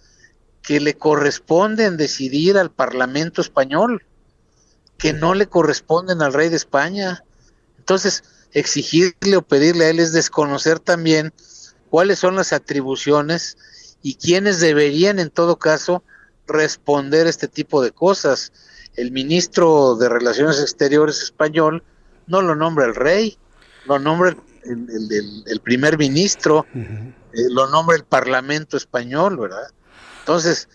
que 0.62 0.80
le 0.80 0.94
corresponden 0.94 1.96
decidir 1.96 2.58
al 2.58 2.72
Parlamento 2.72 3.40
español, 3.40 4.04
que 4.98 5.12
no 5.12 5.34
le 5.34 5.46
corresponden 5.46 6.22
al 6.22 6.32
rey 6.32 6.48
de 6.48 6.56
España. 6.56 7.22
Entonces, 7.78 8.24
exigirle 8.50 9.36
o 9.36 9.42
pedirle 9.42 9.84
a 9.84 9.90
él 9.90 10.00
es 10.00 10.12
desconocer 10.12 10.80
también 10.80 11.32
cuáles 11.88 12.18
son 12.18 12.34
las 12.34 12.52
atribuciones 12.52 13.56
y 14.02 14.16
quiénes 14.16 14.58
deberían 14.58 15.20
en 15.20 15.30
todo 15.30 15.60
caso 15.60 16.02
responder 16.50 17.26
este 17.26 17.48
tipo 17.48 17.82
de 17.82 17.92
cosas. 17.92 18.52
El 18.96 19.12
ministro 19.12 19.96
de 19.96 20.08
Relaciones 20.08 20.60
Exteriores 20.60 21.22
español 21.22 21.82
no 22.26 22.42
lo 22.42 22.54
nombra 22.54 22.86
el 22.86 22.94
rey, 22.94 23.38
lo 23.86 23.98
nombra 23.98 24.36
el, 24.64 25.60
primer 25.62 25.96
ministro, 25.96 26.66
eh, 26.74 27.12
lo 27.50 27.68
nombra 27.68 27.96
el 27.96 28.04
Parlamento 28.04 28.76
español, 28.76 29.38
¿verdad? 29.38 29.68
Entonces, 30.20 30.68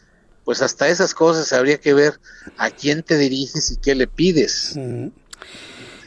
pues 0.43 0.61
hasta 0.61 0.87
esas 0.87 1.13
cosas 1.13 1.51
habría 1.53 1.79
que 1.79 1.93
ver 1.93 2.19
a 2.57 2.69
quién 2.69 3.03
te 3.03 3.17
diriges 3.17 3.71
y 3.71 3.77
qué 3.77 3.95
le 3.95 4.07
pides. 4.07 4.75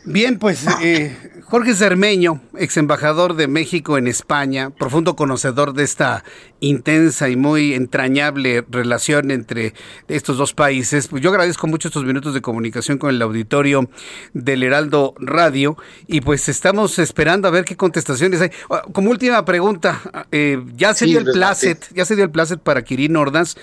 Bien, 0.05 0.39
pues 0.39 0.67
eh, 0.83 1.17
Jorge 1.45 1.75
Cermeño, 1.75 2.41
ex 2.57 2.77
embajador 2.77 3.35
de 3.35 3.49
México 3.49 3.99
en 3.99 4.07
España, 4.07 4.71
profundo 4.71 5.17
conocedor 5.17 5.73
de 5.75 5.85
esta 5.85 6.25
intensa 6.61 7.29
y 7.29 7.37
muy 7.37 7.75
entrañable 7.75 8.65
relación 8.69 9.31
entre 9.31 9.75
estos 10.09 10.37
dos 10.37 10.55
países, 10.55 11.09
pues 11.09 11.23
yo 11.23 11.31
agradezco 11.31 11.67
mucho 11.67 11.89
estos 11.89 12.05
minutos 12.05 12.35
de 12.35 12.41
comunicación 12.41 12.99
con 12.99 13.11
el 13.11 13.23
auditorio 13.23 13.89
del 14.33 14.63
Heraldo 14.63 15.15
Radio 15.19 15.77
y 16.07 16.21
pues 16.21 16.49
estamos 16.49 16.99
esperando 16.99 17.49
a 17.49 17.51
ver 17.51 17.65
qué 17.65 17.77
contestaciones 17.77 18.41
hay. 18.41 18.51
Ah, 18.71 18.83
como 18.93 19.11
última 19.11 19.45
pregunta, 19.45 20.01
eh, 20.33 20.63
ya 20.75 20.95
se 20.95 21.07
dio 21.07 21.19
el 21.19 21.27
placet, 21.27 21.93
ya 21.95 22.05
se 22.05 22.15
dio 22.15 22.25
el 22.25 22.31
placet 22.31 22.61
para 22.61 22.83
Quirino 22.83 23.21
Ordaz 23.21 23.57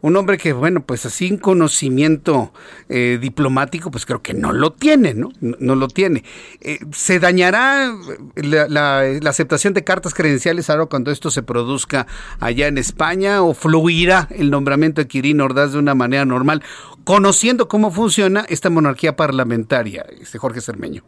un 0.00 0.16
hombre 0.16 0.38
que, 0.38 0.52
bueno, 0.52 0.84
pues 0.84 1.06
así 1.06 1.30
un 1.30 1.38
conocimiento 1.38 2.52
eh, 2.88 3.18
diplomático, 3.20 3.90
pues 3.90 4.06
creo 4.06 4.22
que 4.22 4.34
no 4.34 4.52
lo 4.52 4.72
tiene, 4.72 5.14
¿no? 5.14 5.30
No, 5.40 5.74
lo 5.74 5.88
tiene. 5.88 6.24
Eh, 6.60 6.78
¿Se 6.92 7.18
dañará 7.18 7.92
la, 8.36 9.00
aceptación 9.28 9.74
de 9.74 9.84
cartas 9.84 10.14
credenciales 10.14 10.70
ahora 10.70 10.86
cuando 10.86 11.10
esto 11.10 11.30
se 11.30 11.42
produzca 11.42 12.06
allá 12.40 12.68
en 12.68 12.78
España 12.78 13.42
o 13.42 13.54
fluirá 13.54 14.28
el 14.30 14.50
nombramiento 14.50 15.00
de 15.00 15.08
Quirino 15.08 15.44
Ordaz 15.44 15.72
de 15.72 15.78
una 15.78 15.94
manera 15.94 16.24
normal, 16.24 16.62
conociendo 17.04 17.68
cómo 17.68 17.90
funciona 17.90 18.44
esta 18.48 18.70
monarquía 18.70 19.16
parlamentaria, 19.16 20.06
este 20.20 20.38
Jorge 20.38 20.60
Cermeño? 20.60 21.04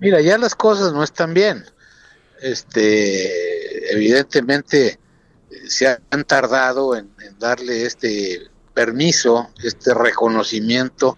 Mira, 0.00 0.20
ya 0.20 0.38
las 0.38 0.54
cosas 0.54 0.92
no 0.92 1.02
están 1.02 1.34
bien. 1.34 1.64
Este, 2.42 3.92
evidentemente 3.94 4.98
se 5.68 5.98
han 6.10 6.24
tardado 6.24 6.96
en, 6.96 7.10
darle 7.38 7.86
este 7.86 8.50
permiso, 8.74 9.50
este 9.62 9.94
reconocimiento, 9.94 11.16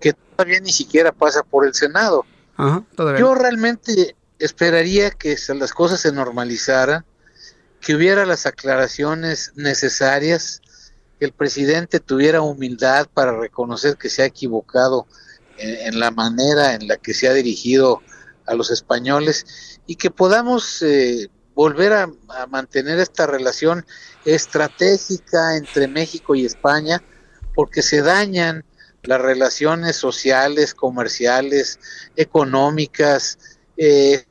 que 0.00 0.12
todavía 0.12 0.60
ni 0.60 0.72
siquiera 0.72 1.12
pasa 1.12 1.42
por 1.42 1.66
el 1.66 1.74
Senado. 1.74 2.24
Yo 3.18 3.34
realmente 3.34 4.16
esperaría 4.38 5.10
que 5.10 5.36
las 5.54 5.72
cosas 5.72 6.00
se 6.00 6.12
normalizaran, 6.12 7.04
que 7.80 7.94
hubiera 7.94 8.24
las 8.26 8.46
aclaraciones 8.46 9.52
necesarias, 9.56 10.62
que 11.18 11.26
el 11.26 11.32
presidente 11.32 12.00
tuviera 12.00 12.40
humildad 12.40 13.06
para 13.12 13.38
reconocer 13.38 13.96
que 13.96 14.08
se 14.08 14.22
ha 14.22 14.26
equivocado 14.26 15.06
en, 15.58 15.98
la 15.98 16.10
manera 16.10 16.74
en 16.74 16.88
la 16.88 16.96
que 16.96 17.14
se 17.14 17.28
ha 17.28 17.32
dirigido 17.32 18.02
a 18.46 18.54
los 18.54 18.70
españoles 18.70 19.80
y 19.86 19.96
que 19.96 20.10
podamos 20.10 20.82
eh, 20.82 21.30
volver 21.56 21.94
a, 21.94 22.06
mantener 22.48 23.00
esta 23.00 23.26
relación 23.26 23.84
estratégica 24.26 25.56
entre 25.56 25.88
México 25.88 26.34
y 26.34 26.44
España, 26.44 27.02
porque 27.54 27.80
se 27.82 28.02
dañan 28.02 28.64
las 29.02 29.20
relaciones 29.20 29.96
sociales, 29.96 30.74
comerciales, 30.74 31.80
económicas. 32.14 33.38
Eh, 33.78 34.24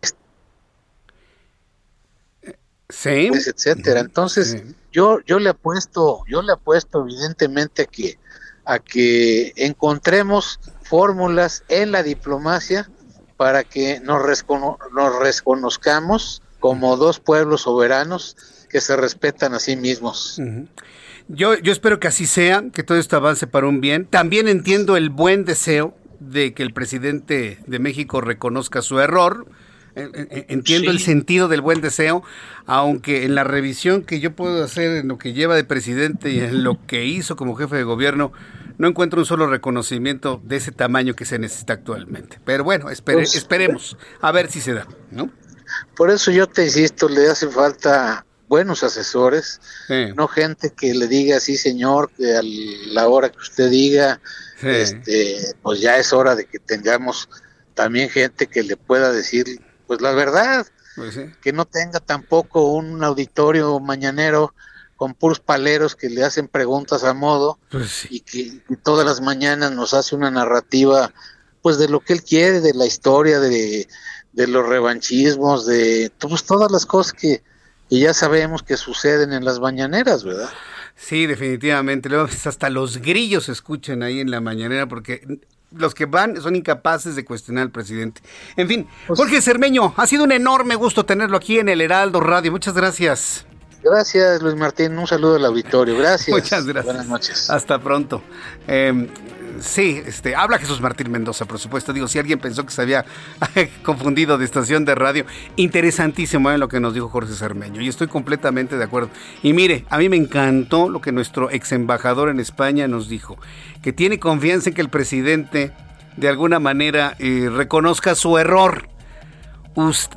sí. 2.89 3.31
etcétera. 3.33 4.01
Entonces, 4.01 4.63
yo 4.91 5.19
yo 5.25 5.39
le 5.39 5.49
apuesto, 5.49 6.23
yo 6.29 6.43
le 6.43 6.53
apuesto 6.53 7.01
evidentemente 7.01 7.81
a 7.81 7.85
que 7.87 8.19
a 8.65 8.77
que 8.79 9.51
encontremos 9.55 10.59
fórmulas 10.83 11.63
en 11.69 11.91
la 11.91 12.03
diplomacia 12.03 12.89
para 13.35 13.63
que 13.63 13.99
nos, 13.99 14.21
nos 14.93 15.19
reconozcamos 15.19 16.43
como 16.65 16.97
dos 16.97 17.19
pueblos 17.19 17.61
soberanos 17.61 18.35
que 18.71 18.81
se 18.81 18.95
respetan 18.95 19.53
a 19.53 19.59
sí 19.59 19.75
mismos. 19.75 20.41
Yo, 21.27 21.53
yo 21.59 21.71
espero 21.71 21.99
que 21.99 22.07
así 22.07 22.25
sea, 22.25 22.63
que 22.73 22.81
todo 22.81 22.97
esto 22.97 23.17
avance 23.17 23.45
para 23.45 23.67
un 23.67 23.81
bien. 23.81 24.07
También 24.07 24.47
entiendo 24.47 24.97
el 24.97 25.11
buen 25.11 25.45
deseo 25.45 25.95
de 26.19 26.55
que 26.55 26.63
el 26.63 26.73
presidente 26.73 27.59
de 27.67 27.77
México 27.77 28.19
reconozca 28.19 28.81
su 28.81 28.99
error. 28.99 29.45
Entiendo 29.93 30.89
el 30.89 30.97
sentido 30.97 31.49
del 31.49 31.61
buen 31.61 31.81
deseo, 31.81 32.23
aunque 32.65 33.25
en 33.25 33.35
la 33.35 33.43
revisión 33.43 34.01
que 34.01 34.19
yo 34.19 34.35
puedo 34.35 34.63
hacer 34.63 34.97
en 34.97 35.07
lo 35.07 35.19
que 35.19 35.33
lleva 35.33 35.55
de 35.55 35.65
presidente 35.65 36.31
y 36.31 36.39
en 36.39 36.63
lo 36.63 36.83
que 36.87 37.05
hizo 37.05 37.35
como 37.35 37.53
jefe 37.53 37.75
de 37.75 37.83
gobierno, 37.83 38.31
no 38.79 38.87
encuentro 38.87 39.19
un 39.19 39.27
solo 39.27 39.45
reconocimiento 39.45 40.41
de 40.43 40.55
ese 40.55 40.71
tamaño 40.71 41.13
que 41.13 41.25
se 41.25 41.37
necesita 41.37 41.73
actualmente. 41.73 42.39
Pero 42.43 42.63
bueno, 42.63 42.87
pues, 43.03 43.35
esperemos 43.35 43.97
a 44.19 44.31
ver 44.31 44.49
si 44.49 44.61
se 44.61 44.73
da, 44.73 44.87
¿no? 45.11 45.29
Por 45.95 46.11
eso 46.11 46.31
yo 46.31 46.47
te 46.47 46.65
insisto, 46.65 47.09
le 47.09 47.29
hace 47.29 47.47
falta 47.47 48.25
buenos 48.47 48.83
asesores, 48.83 49.59
no 50.15 50.27
gente 50.27 50.71
que 50.71 50.93
le 50.93 51.07
diga 51.07 51.39
sí 51.39 51.57
señor, 51.57 52.11
que 52.11 52.35
a 52.35 52.41
la 52.43 53.07
hora 53.07 53.29
que 53.29 53.39
usted 53.39 53.69
diga, 53.69 54.21
este, 54.61 55.55
pues 55.61 55.81
ya 55.81 55.97
es 55.97 56.13
hora 56.13 56.35
de 56.35 56.45
que 56.45 56.59
tengamos 56.59 57.29
también 57.73 58.09
gente 58.09 58.47
que 58.47 58.63
le 58.63 58.77
pueda 58.77 59.11
decir 59.11 59.61
pues 59.87 60.01
la 60.01 60.13
verdad, 60.13 60.65
pues 60.95 61.19
que 61.41 61.53
no 61.53 61.65
tenga 61.65 61.99
tampoco 61.99 62.71
un 62.71 63.03
auditorio 63.03 63.79
mañanero 63.79 64.53
con 64.95 65.13
puros 65.13 65.39
paleros 65.39 65.95
que 65.95 66.09
le 66.09 66.23
hacen 66.23 66.47
preguntas 66.47 67.03
a 67.03 67.13
modo 67.13 67.59
pues 67.69 68.07
y 68.09 68.21
que 68.21 68.61
todas 68.83 69.05
las 69.05 69.21
mañanas 69.21 69.71
nos 69.71 69.93
hace 69.93 70.15
una 70.15 70.31
narrativa 70.31 71.11
pues 71.61 71.77
de 71.77 71.89
lo 71.89 71.99
que 71.99 72.13
él 72.13 72.23
quiere, 72.23 72.61
de 72.61 72.73
la 72.75 72.85
historia, 72.85 73.39
de, 73.39 73.87
de 74.35 74.47
los 74.47 74.67
revanchismos, 74.67 75.65
de 75.65 76.11
pues, 76.19 76.43
todas 76.43 76.71
las 76.71 76.85
cosas 76.85 77.13
que, 77.13 77.41
ya 77.89 78.13
sabemos 78.13 78.63
que 78.63 78.77
suceden 78.77 79.31
en 79.31 79.45
las 79.45 79.59
mañaneras, 79.59 80.23
¿verdad? 80.23 80.49
Sí, 80.95 81.25
definitivamente. 81.25 82.09
Hasta 82.45 82.69
los 82.69 82.97
grillos 82.97 83.45
se 83.45 83.53
escuchan 83.53 84.03
ahí 84.03 84.19
en 84.19 84.31
la 84.31 84.41
mañanera 84.41 84.87
porque 84.87 85.39
los 85.71 85.93
que 85.93 86.05
van 86.05 86.41
son 86.41 86.55
incapaces 86.55 87.15
de 87.15 87.23
cuestionar 87.23 87.63
al 87.63 87.71
presidente. 87.71 88.21
En 88.55 88.67
fin, 88.67 88.87
pues 89.07 89.19
Jorge 89.19 89.41
Cermeño, 89.41 89.93
ha 89.95 90.07
sido 90.07 90.23
un 90.23 90.31
enorme 90.31 90.75
gusto 90.75 91.05
tenerlo 91.05 91.37
aquí 91.37 91.59
en 91.59 91.69
el 91.69 91.81
Heraldo 91.81 92.19
Radio. 92.19 92.51
Muchas 92.51 92.73
gracias. 92.73 93.45
Gracias, 93.83 94.41
Luis 94.41 94.55
Martín. 94.55 94.97
Un 94.97 95.07
saludo 95.07 95.35
al 95.35 95.45
auditorio. 95.45 95.97
Gracias. 95.97 96.35
Muchas 96.35 96.65
gracias. 96.65 96.85
Buenas 96.85 97.07
noches. 97.07 97.49
Hasta 97.49 97.79
pronto. 97.79 98.21
Eh, 98.67 99.07
sí, 99.59 100.01
este, 100.05 100.35
habla 100.35 100.57
Jesús 100.57 100.81
Martín 100.81 101.11
Mendoza, 101.11 101.45
por 101.45 101.59
supuesto. 101.59 101.93
Digo, 101.93 102.07
si 102.07 102.19
alguien 102.19 102.39
pensó 102.39 102.65
que 102.65 102.71
se 102.71 102.81
había 102.81 103.05
confundido 103.83 104.37
de 104.37 104.45
estación 104.45 104.85
de 104.85 104.95
radio, 104.95 105.25
interesantísimo 105.55 106.51
¿eh? 106.51 106.57
lo 106.57 106.67
que 106.67 106.79
nos 106.79 106.93
dijo 106.93 107.09
Jorge 107.09 107.33
Cermeño. 107.33 107.81
Y 107.81 107.87
estoy 107.87 108.07
completamente 108.07 108.77
de 108.77 108.83
acuerdo. 108.83 109.09
Y 109.43 109.53
mire, 109.53 109.85
a 109.89 109.97
mí 109.97 110.09
me 110.09 110.17
encantó 110.17 110.89
lo 110.89 111.01
que 111.01 111.11
nuestro 111.11 111.51
ex 111.51 111.71
embajador 111.71 112.29
en 112.29 112.39
España 112.39 112.87
nos 112.87 113.09
dijo, 113.09 113.37
que 113.81 113.93
tiene 113.93 114.19
confianza 114.19 114.69
en 114.69 114.75
que 114.75 114.81
el 114.81 114.89
presidente 114.89 115.71
de 116.17 116.29
alguna 116.29 116.59
manera 116.59 117.15
eh, 117.19 117.49
reconozca 117.51 118.15
su 118.15 118.37
error. 118.37 118.87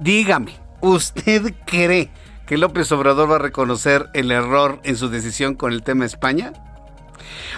dígame, 0.00 0.56
¿usted 0.80 1.54
cree 1.66 2.10
que 2.46 2.56
López 2.56 2.90
Obrador 2.92 3.30
va 3.30 3.36
a 3.36 3.40
reconocer 3.40 4.08
el 4.14 4.30
error 4.30 4.80
en 4.84 4.96
su 4.96 5.08
decisión 5.08 5.54
con 5.54 5.72
el 5.72 5.82
tema 5.82 6.06
España? 6.06 6.52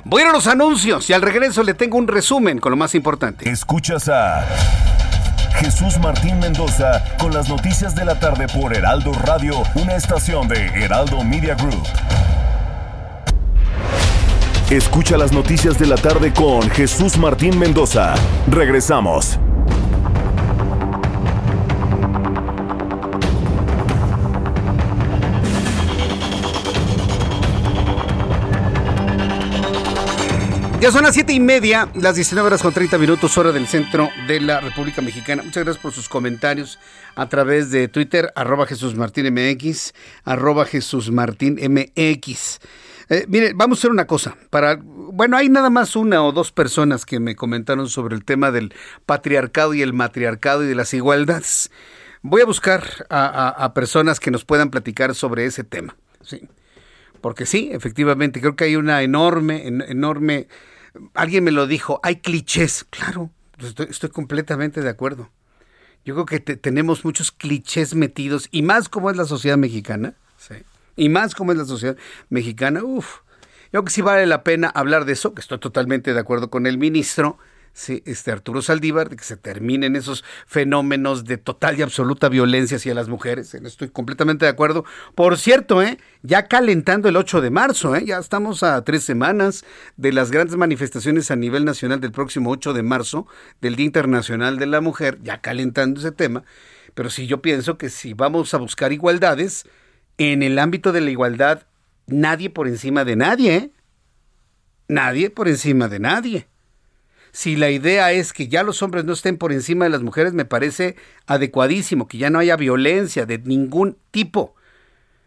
Voy 0.04 0.22
a 0.22 0.24
ir 0.24 0.30
a 0.30 0.32
los 0.32 0.46
anuncios 0.46 1.08
y 1.10 1.12
al 1.12 1.22
regreso 1.22 1.62
le 1.62 1.74
tengo 1.74 1.98
un 1.98 2.08
resumen 2.08 2.58
con 2.58 2.70
lo 2.70 2.76
más 2.76 2.94
importante. 2.94 3.48
Escuchas 3.48 4.08
a 4.08 4.46
Jesús 5.56 5.98
Martín 5.98 6.38
Mendoza 6.38 7.04
con 7.18 7.32
las 7.32 7.48
noticias 7.48 7.94
de 7.94 8.04
la 8.04 8.18
tarde 8.18 8.46
por 8.48 8.74
Heraldo 8.74 9.12
Radio, 9.12 9.62
una 9.74 9.94
estación 9.94 10.48
de 10.48 10.66
Heraldo 10.66 11.22
Media 11.22 11.54
Group. 11.54 11.86
Escucha 14.70 15.18
las 15.18 15.32
noticias 15.32 15.78
de 15.78 15.86
la 15.86 15.96
tarde 15.96 16.32
con 16.32 16.62
Jesús 16.70 17.18
Martín 17.18 17.58
Mendoza. 17.58 18.14
Regresamos. 18.48 19.38
Ya 30.80 30.90
son 30.90 31.02
las 31.02 31.12
siete 31.12 31.34
y 31.34 31.40
media, 31.40 31.90
las 31.94 32.14
19 32.14 32.46
horas 32.46 32.62
con 32.62 32.72
30 32.72 32.96
minutos, 32.96 33.36
hora 33.36 33.52
del 33.52 33.66
centro 33.66 34.08
de 34.26 34.40
la 34.40 34.60
República 34.60 35.02
Mexicana. 35.02 35.42
Muchas 35.42 35.62
gracias 35.64 35.82
por 35.82 35.92
sus 35.92 36.08
comentarios 36.08 36.78
a 37.16 37.28
través 37.28 37.70
de 37.70 37.88
Twitter, 37.88 38.32
arroba 38.34 38.64
Jesús 38.64 38.94
Martín 38.94 39.30
MX, 39.30 39.92
arroba 40.24 40.64
Jesús 40.64 41.10
Martín 41.10 41.58
MX. 41.62 42.60
Eh, 43.10 43.26
mire, 43.28 43.52
vamos 43.54 43.76
a 43.76 43.80
hacer 43.80 43.90
una 43.90 44.06
cosa. 44.06 44.38
Para, 44.48 44.80
bueno, 44.82 45.36
hay 45.36 45.50
nada 45.50 45.68
más 45.68 45.96
una 45.96 46.24
o 46.24 46.32
dos 46.32 46.50
personas 46.50 47.04
que 47.04 47.20
me 47.20 47.36
comentaron 47.36 47.86
sobre 47.90 48.16
el 48.16 48.24
tema 48.24 48.50
del 48.50 48.72
patriarcado 49.04 49.74
y 49.74 49.82
el 49.82 49.92
matriarcado 49.92 50.64
y 50.64 50.66
de 50.66 50.74
las 50.74 50.94
igualdades. 50.94 51.70
Voy 52.22 52.40
a 52.40 52.46
buscar 52.46 52.84
a, 53.10 53.72
personas 53.74 54.18
que 54.18 54.30
nos 54.30 54.46
puedan 54.46 54.70
platicar 54.70 55.14
sobre 55.14 55.44
ese 55.44 55.62
tema. 55.62 55.94
Sí. 56.22 56.48
Porque 57.20 57.44
sí, 57.44 57.68
efectivamente, 57.70 58.40
creo 58.40 58.56
que 58.56 58.64
hay 58.64 58.76
una 58.76 59.02
enorme, 59.02 59.66
enorme 59.66 60.48
alguien 61.14 61.44
me 61.44 61.50
lo 61.50 61.66
dijo, 61.66 62.00
hay 62.02 62.16
clichés. 62.16 62.86
Claro, 62.90 63.30
estoy, 63.58 64.10
completamente 64.10 64.80
de 64.80 64.88
acuerdo. 64.88 65.30
Yo 66.04 66.14
creo 66.14 66.26
que 66.26 66.40
tenemos 66.56 67.04
muchos 67.04 67.30
clichés 67.30 67.94
metidos, 67.94 68.48
y 68.50 68.62
más 68.62 68.88
como 68.88 69.10
es 69.10 69.16
la 69.16 69.26
sociedad 69.26 69.58
mexicana, 69.58 70.14
sí. 70.38 70.54
y 70.96 71.08
más 71.10 71.34
como 71.34 71.52
es 71.52 71.58
la 71.58 71.66
sociedad 71.66 71.96
mexicana, 72.30 72.82
uff. 72.82 73.18
Yo 73.72 73.78
creo 73.78 73.84
que 73.84 73.92
sí 73.92 74.02
vale 74.02 74.26
la 74.26 74.42
pena 74.42 74.68
hablar 74.68 75.04
de 75.04 75.12
eso, 75.12 75.34
que 75.34 75.40
estoy 75.40 75.58
totalmente 75.58 76.12
de 76.12 76.18
acuerdo 76.18 76.50
con 76.50 76.66
el 76.66 76.78
ministro, 76.78 77.38
sí, 77.72 78.02
este 78.06 78.32
Arturo 78.32 78.62
Saldívar, 78.62 79.08
de 79.08 79.16
que 79.16 79.24
se 79.24 79.36
terminen 79.36 79.96
esos 79.96 80.24
fenómenos 80.46 81.24
de 81.24 81.38
total 81.38 81.78
y 81.78 81.82
absoluta 81.82 82.28
violencia 82.28 82.76
hacia 82.76 82.94
las 82.94 83.08
mujeres. 83.08 83.54
Estoy 83.54 83.88
completamente 83.88 84.44
de 84.44 84.50
acuerdo. 84.50 84.84
Por 85.14 85.38
cierto, 85.38 85.82
¿eh? 85.82 85.98
ya 86.22 86.48
calentando 86.48 87.08
el 87.08 87.16
8 87.16 87.40
de 87.40 87.50
marzo, 87.50 87.96
¿eh? 87.96 88.04
ya 88.04 88.18
estamos 88.18 88.62
a 88.62 88.82
tres 88.84 89.04
semanas 89.04 89.64
de 89.96 90.12
las 90.12 90.30
grandes 90.30 90.56
manifestaciones 90.56 91.30
a 91.30 91.36
nivel 91.36 91.64
nacional 91.64 92.00
del 92.00 92.12
próximo 92.12 92.50
8 92.50 92.72
de 92.72 92.82
marzo, 92.82 93.26
del 93.60 93.76
Día 93.76 93.86
Internacional 93.86 94.58
de 94.58 94.66
la 94.66 94.80
Mujer, 94.80 95.18
ya 95.22 95.40
calentando 95.40 96.00
ese 96.00 96.12
tema. 96.12 96.44
Pero 96.94 97.08
sí 97.08 97.26
yo 97.26 97.40
pienso 97.40 97.78
que 97.78 97.88
si 97.88 98.14
vamos 98.14 98.52
a 98.54 98.58
buscar 98.58 98.92
igualdades, 98.92 99.64
en 100.18 100.42
el 100.42 100.58
ámbito 100.58 100.92
de 100.92 101.00
la 101.00 101.10
igualdad, 101.10 101.66
nadie 102.06 102.50
por 102.50 102.68
encima 102.68 103.04
de 103.04 103.16
nadie, 103.16 103.56
¿eh? 103.56 103.70
Nadie 104.86 105.30
por 105.30 105.48
encima 105.48 105.88
de 105.88 106.00
nadie 106.00 106.49
si 107.32 107.56
la 107.56 107.70
idea 107.70 108.12
es 108.12 108.32
que 108.32 108.48
ya 108.48 108.62
los 108.62 108.82
hombres 108.82 109.04
no 109.04 109.12
estén 109.12 109.36
por 109.36 109.52
encima 109.52 109.84
de 109.84 109.90
las 109.90 110.02
mujeres, 110.02 110.32
me 110.32 110.44
parece 110.44 110.96
adecuadísimo, 111.26 112.08
que 112.08 112.18
ya 112.18 112.30
no 112.30 112.38
haya 112.38 112.56
violencia 112.56 113.26
de 113.26 113.38
ningún 113.38 113.96
tipo, 114.10 114.54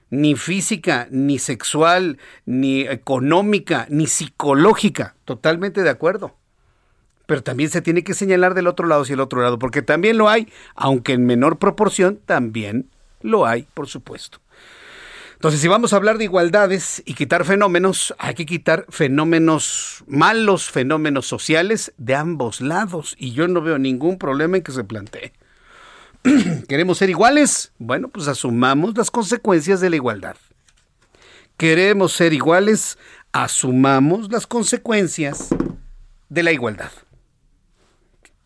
ni 0.10 0.36
física, 0.36 1.08
ni 1.10 1.40
sexual, 1.40 2.20
ni 2.46 2.82
económica, 2.82 3.88
ni 3.90 4.08
psicológica. 4.08 5.16
Totalmente 5.26 5.82
de 5.82 5.90
acuerdo. 5.90 6.36
Pero 7.26 7.42
también 7.42 7.70
se 7.70 7.82
tiene 7.82 8.04
que 8.04 8.14
señalar 8.14 8.54
del 8.54 8.68
otro 8.68 8.86
lado 8.86 9.04
y 9.08 9.14
el 9.14 9.22
otro 9.22 9.42
lado, 9.42 9.58
porque 9.58 9.82
también 9.82 10.18
lo 10.18 10.30
hay, 10.30 10.52
aunque 10.76 11.14
en 11.14 11.26
menor 11.26 11.58
proporción, 11.58 12.20
también 12.26 12.90
lo 13.22 13.46
hay, 13.48 13.66
por 13.74 13.88
supuesto. 13.88 14.43
Entonces, 15.44 15.60
si 15.60 15.68
vamos 15.68 15.92
a 15.92 15.98
hablar 15.98 16.18
de 16.18 16.24
igualdades 16.24 17.04
y 17.06 17.16
quitar 17.16 17.44
fenómenos, 17.44 18.16
hay 18.18 18.34
que 18.34 18.46
quitar 18.46 18.86
fenómenos 18.88 20.06
malos, 20.08 20.72
fenómenos 20.72 21.28
sociales 21.28 21.92
de 21.98 22.16
ambos 22.16 22.62
lados. 22.62 23.14
Y 23.20 23.34
yo 23.34 23.50
no 23.50 23.62
veo 23.62 23.78
ningún 23.78 24.18
problema 24.18 24.56
en 24.56 24.64
que 24.64 24.72
se 24.72 24.86
plantee. 24.86 25.34
¿Queremos 26.70 27.00
ser 27.00 27.10
iguales? 27.10 27.74
Bueno, 27.78 28.08
pues 28.08 28.30
asumamos 28.30 28.98
las 28.98 29.12
consecuencias 29.12 29.82
de 29.82 29.90
la 29.90 29.98
igualdad. 29.98 30.38
¿Queremos 31.58 32.14
ser 32.14 32.32
iguales? 32.32 32.98
Asumamos 33.34 34.32
las 34.32 34.48
consecuencias 34.48 35.50
de 36.30 36.44
la 36.44 36.54
igualdad. 36.54 36.92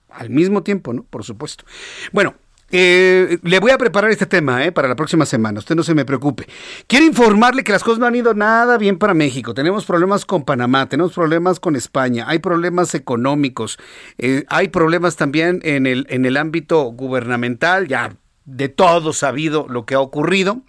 Al 0.10 0.32
mismo 0.32 0.64
tiempo, 0.64 0.94
¿no? 0.94 1.04
Por 1.04 1.24
supuesto. 1.24 1.64
Bueno, 2.12 2.34
eh, 2.70 3.40
le 3.44 3.60
voy 3.60 3.72
a 3.72 3.78
preparar 3.78 4.12
este 4.12 4.26
tema 4.26 4.66
eh, 4.66 4.72
para 4.72 4.88
la 4.88 4.96
próxima 4.96 5.26
semana, 5.26 5.60
usted 5.60 5.76
no 5.76 5.84
se 5.84 5.94
me 5.94 6.06
preocupe. 6.06 6.48
Quiero 6.88 7.06
informarle 7.06 7.64
que 7.64 7.72
las 7.72 7.84
cosas 7.84 8.00
no 8.00 8.06
han 8.06 8.16
ido 8.16 8.34
nada 8.34 8.78
bien 8.78 8.98
para 8.98 9.14
México. 9.14 9.54
Tenemos 9.54 9.86
problemas 9.86 10.26
con 10.26 10.44
Panamá, 10.44 10.90
tenemos 10.90 11.14
problemas 11.14 11.60
con 11.60 11.76
España, 11.76 12.26
hay 12.28 12.40
problemas 12.40 12.94
económicos, 12.94 13.78
eh, 14.18 14.44
hay 14.50 14.68
problemas 14.68 15.16
también 15.16 15.62
en 15.64 15.88
el, 15.88 16.06
en 16.10 16.26
el 16.26 16.36
ámbito 16.36 16.84
gubernamental, 16.84 17.88
ya 17.88 18.14
de 18.44 18.70
todo 18.70 19.14
sabido 19.14 19.68
lo 19.70 19.86
que 19.86 19.96
ha 19.96 20.00
ocurrido. 20.00 20.62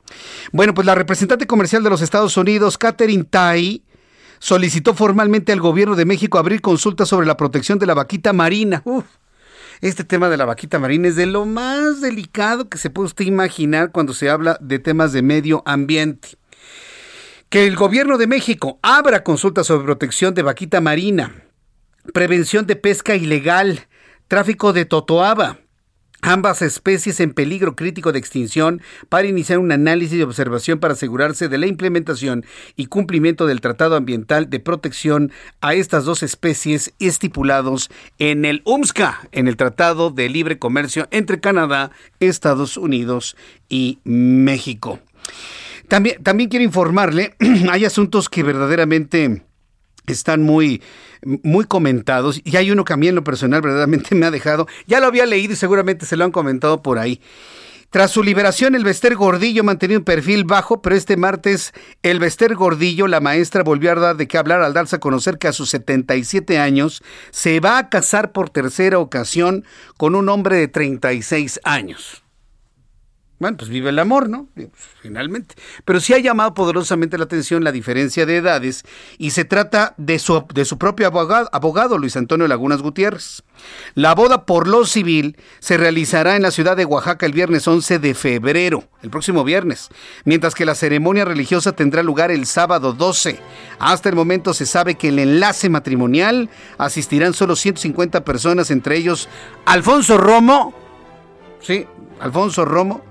Bueno, 0.53 0.75
pues 0.75 0.87
la 0.87 0.95
representante 0.95 1.47
comercial 1.47 1.83
de 1.83 1.91
los 1.91 2.03
Estados 2.03 2.37
Unidos, 2.37 2.79
Catherine 2.79 3.25
Tai, 3.25 3.83
solicitó 4.41 4.95
formalmente 4.95 5.53
al 5.53 5.61
gobierno 5.61 5.97
de 5.97 6.05
México 6.05 6.39
abrir 6.39 6.61
consultas 6.61 7.09
sobre 7.09 7.27
la 7.27 7.37
protección 7.37 7.79
de 7.79 7.87
la 7.87 7.95
vaquita 7.95 8.33
marina. 8.33 8.83
Este 9.81 10.05
tema 10.05 10.29
de 10.29 10.37
la 10.37 10.45
vaquita 10.45 10.79
marina 10.79 11.09
es 11.09 11.17
de 11.17 11.27
lo 11.27 11.47
más 11.47 12.01
delicado 12.01 12.69
que 12.69 12.79
se 12.79 12.91
puede 12.91 13.07
usted 13.07 13.25
imaginar 13.25 13.93
cuando 13.93 14.13
se 14.13 14.29
habla 14.29 14.59
de 14.61 14.79
temas 14.79 15.13
de 15.13 15.23
medio 15.23 15.63
ambiente. 15.67 16.37
Que 17.49 17.67
el 17.67 17.77
gobierno 17.77 18.19
de 18.19 18.27
México 18.27 18.79
abra 18.83 19.23
consultas 19.23 19.67
sobre 19.67 19.85
protección 19.85 20.35
de 20.35 20.43
vaquita 20.43 20.81
marina, 20.81 21.45
prevención 22.13 22.67
de 22.67 22.77
pesca 22.77 23.15
ilegal, 23.15 23.87
tráfico 24.27 24.73
de 24.73 24.85
totoaba, 24.85 25.59
ambas 26.23 26.63
especies 26.63 27.21
en 27.21 27.33
peligro 27.33 27.77
crítico 27.77 28.13
de 28.13 28.19
extinción 28.19 28.83
para 29.09 29.29
iniciar 29.29 29.59
un 29.59 29.73
análisis 29.73 30.19
y 30.19 30.23
observación 30.23 30.79
para 30.79 30.95
asegurarse 30.95 31.49
de 31.49 31.59
la 31.59 31.67
implementación 31.67 32.45
y 32.77 32.87
cumplimiento 32.87 33.47
del 33.47 33.61
Tratado 33.61 33.97
Ambiental 33.97 34.51
de 34.51 34.61
Protección 34.61 35.33
a 35.61 35.75
estas 35.75 36.05
dos 36.05 36.23
especies 36.23 36.93
estipulados 36.99 37.91
en 38.19 38.45
el 38.45 38.63
UMSCA, 38.65 39.29
en 39.33 39.49
el 39.49 39.57
Tratado 39.57 40.11
de 40.11 40.29
Libre 40.29 40.59
Comercio 40.59 41.09
entre 41.11 41.41
Canadá, 41.41 41.91
Estados 42.21 42.77
Unidos 42.77 43.37
y 43.69 43.99
México. 44.05 45.01
También, 45.89 46.23
también 46.23 46.51
quiero 46.51 46.65
informarle, 46.65 47.35
hay 47.71 47.85
asuntos 47.85 48.29
que 48.29 48.43
verdaderamente 48.43 49.43
están 50.13 50.43
muy 50.43 50.83
muy 51.43 51.65
comentados 51.65 52.41
y 52.45 52.57
hay 52.57 52.71
uno 52.71 52.85
que 52.85 52.93
a 52.93 52.97
mí 52.97 53.09
en 53.09 53.15
lo 53.15 53.25
personal 53.25 53.61
verdaderamente 53.61 54.15
me 54.15 54.27
ha 54.27 54.31
dejado, 54.31 54.67
ya 54.87 55.01
lo 55.01 55.07
había 55.07 55.27
leído 55.27 55.53
y 55.53 55.57
seguramente 55.57 56.07
se 56.07 56.17
lo 56.17 56.25
han 56.25 56.31
comentado 56.31 56.83
por 56.83 56.99
ahí. 56.99 57.21
Tras 57.91 58.11
su 58.11 58.23
liberación, 58.23 58.75
el 58.75 58.85
Bester 58.85 59.15
Gordillo 59.15 59.65
mantenía 59.65 59.97
un 59.97 60.05
perfil 60.05 60.45
bajo, 60.45 60.83
pero 60.83 60.95
este 60.95 61.17
martes 61.17 61.73
el 62.03 62.19
Bester 62.19 62.55
Gordillo, 62.55 63.07
la 63.07 63.21
maestra, 63.21 63.63
volvió 63.63 63.91
a 63.91 63.95
dar 63.95 64.17
de 64.19 64.29
qué 64.29 64.37
hablar 64.37 64.61
al 64.61 64.75
darse 64.75 64.97
a 64.97 65.01
conocer 65.01 65.39
que 65.39 65.49
a 65.49 65.55
sus 65.55 65.71
77 65.71 66.59
años 66.59 67.03
se 67.31 67.61
va 67.61 67.79
a 67.79 67.89
casar 67.89 68.33
por 68.33 68.51
tercera 68.51 68.99
ocasión 68.99 69.65
con 69.97 70.15
un 70.17 70.29
hombre 70.29 70.57
de 70.57 70.69
36 70.69 71.61
años. 71.65 72.28
Bueno, 73.39 73.57
pues 73.57 73.71
vive 73.71 73.91
el 73.91 73.99
amor, 74.01 74.29
¿no? 74.29 74.49
Pues, 74.55 74.69
finalmente. 75.01 75.55
Pero 75.85 76.01
sí 76.01 76.13
ha 76.13 76.19
llamado 76.19 76.55
poderosamente 76.55 77.19
la 77.19 77.25
atención 77.25 77.63
la 77.63 77.71
diferencia 77.71 78.27
de 78.27 78.37
edades 78.37 78.85
y 79.17 79.31
se 79.31 79.45
trata 79.45 79.95
de 79.97 80.19
su, 80.19 80.45
de 80.53 80.65
su 80.65 80.77
propio 80.77 81.07
abogado, 81.07 81.49
abogado, 81.53 81.99
Luis 81.99 82.17
Antonio 82.17 82.49
Lagunas 82.49 82.83
Gutiérrez. 82.83 83.45
La 83.95 84.15
boda 84.17 84.45
por 84.45 84.67
lo 84.67 84.85
civil 84.87 85.37
se 85.61 85.77
realizará 85.77 86.35
en 86.35 86.43
la 86.43 86.51
ciudad 86.51 86.77
de 86.77 86.85
Oaxaca 86.85 87.27
el 87.27 87.33
viernes 87.33 87.69
11 87.69 88.01
de 88.01 88.15
febrero, 88.15 88.89
el 89.03 89.11
próximo 89.11 89.45
viernes, 89.45 89.89
mientras 90.25 90.57
que 90.57 90.67
la 90.67 90.75
ceremonia 90.75 91.25
religiosa 91.25 91.73
tendrá 91.73 92.03
lugar 92.03 92.33
el 92.33 92.45
sábado 92.45 92.93
12. 92.93 93.39
Hasta 93.79 94.09
el 94.09 94.17
momento 94.17 94.53
se 94.53 94.67
sabe 94.67 94.97
que 94.97 95.09
el 95.09 95.19
enlace 95.21 95.69
matrimonial 95.69 96.51
asistirán 96.77 97.35
solo 97.35 97.55
150 97.55 98.25
personas, 98.25 98.73
entre 98.73 98.97
ellos 98.97 99.29
Alfonso 99.65 100.19
Romo, 100.19 100.75
sí, 101.61 101.87
Alfonso 102.21 102.65
Romo, 102.65 103.08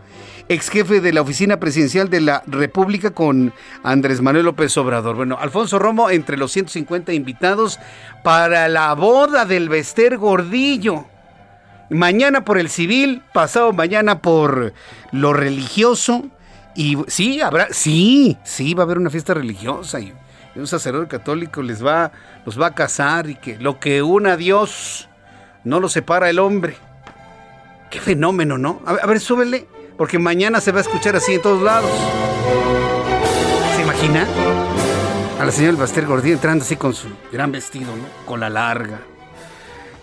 ex 0.50 0.70
jefe 0.70 1.02
de 1.02 1.14
la 1.14 1.22
oficina 1.22 1.60
presidencial 1.60 2.10
de 2.10 2.22
la 2.22 2.44
República 2.48 3.12
con 3.12 3.54
Andrés 3.84 4.22
Manuel 4.22 4.46
López 4.46 4.76
Obrador. 4.78 5.16
Bueno, 5.16 5.38
Alfonso 5.40 5.80
Romo 5.80 6.10
entre 6.10 6.38
los 6.38 6.52
150 6.52 7.14
invitados 7.14 7.80
para 8.24 8.68
la 8.68 8.94
boda 8.94 9.46
del 9.46 9.70
Bester 9.70 10.18
Gordillo. 10.18 11.06
Mañana 11.90 12.44
por 12.44 12.58
el 12.58 12.70
civil, 12.70 13.22
pasado 13.34 13.74
mañana 13.74 14.22
por 14.22 14.74
lo 15.12 15.34
religioso. 15.34 16.26
Y 16.76 16.98
sí, 17.08 17.42
habrá, 17.42 17.68
sí, 17.72 18.38
sí, 18.44 18.74
va 18.74 18.84
a 18.84 18.86
haber 18.86 19.00
una 19.00 19.10
fiesta 19.10 19.34
religiosa 19.34 20.00
y 20.00 20.14
un 20.56 20.68
sacerdote 20.68 21.08
católico 21.08 21.62
les 21.62 21.86
va, 21.86 22.12
los 22.46 22.60
va 22.60 22.68
a 22.68 22.76
casar 22.76 23.30
y 23.30 23.36
que 23.36 23.58
lo 23.58 23.80
que 23.80 24.02
una 24.02 24.38
Dios 24.38 25.10
no 25.64 25.80
lo 25.80 25.90
separa 25.90 26.30
el 26.30 26.40
hombre. 26.40 26.78
Qué 27.90 28.00
fenómeno, 28.00 28.58
¿no? 28.58 28.82
A 28.86 29.06
ver, 29.06 29.20
súbele 29.20 29.68
porque 29.98 30.20
mañana 30.20 30.62
se 30.62 30.72
va 30.72 30.80
a 30.80 30.82
escuchar 30.82 31.16
así 31.16 31.34
en 31.34 31.42
todos 31.42 31.62
lados. 31.62 31.90
¿Se 33.76 33.82
imagina? 33.82 34.28
A 35.40 35.46
la 35.46 35.52
señora 35.52 35.78
Baster 35.78 36.06
Gordillo 36.06 36.36
entrando 36.36 36.64
así 36.64 36.76
con 36.76 36.94
su 36.94 37.08
gran 37.32 37.52
vestido, 37.52 37.96
¿no? 37.96 38.04
Cola 38.26 38.50
larga. 38.50 39.02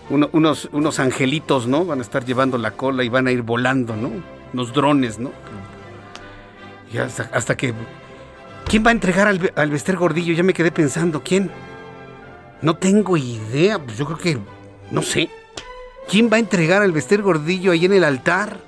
unos, 0.09 0.69
unos 0.71 0.99
angelitos, 0.99 1.67
¿no? 1.67 1.85
Van 1.85 1.99
a 1.99 2.01
estar 2.01 2.25
llevando 2.25 2.57
la 2.57 2.71
cola 2.71 3.03
y 3.03 3.09
van 3.09 3.27
a 3.27 3.31
ir 3.31 3.41
volando, 3.41 3.95
¿no? 3.95 4.11
Unos 4.53 4.73
drones, 4.73 5.19
¿no? 5.19 5.31
Y 6.91 6.97
hasta, 6.97 7.57
que... 7.57 7.73
¿Quién 8.67 8.85
va 8.85 8.89
a 8.89 8.93
entregar 8.93 9.27
al, 9.27 9.51
al 9.55 9.69
Bester 9.69 9.97
Gordillo? 9.97 10.33
Ya 10.33 10.43
me 10.43 10.53
quedé 10.53 10.71
pensando, 10.71 11.21
¿quién? 11.23 11.51
No 12.61 12.77
tengo 12.77 13.17
idea, 13.17 13.79
pues 13.79 13.97
yo 13.97 14.05
creo 14.05 14.17
que... 14.17 14.37
No 14.91 15.01
sé. 15.01 15.29
¿Quién 16.07 16.29
va 16.31 16.37
a 16.37 16.39
entregar 16.39 16.81
al 16.81 16.91
Bester 16.91 17.21
Gordillo 17.21 17.71
ahí 17.71 17.85
en 17.85 17.93
el 17.93 18.03
altar? 18.03 18.59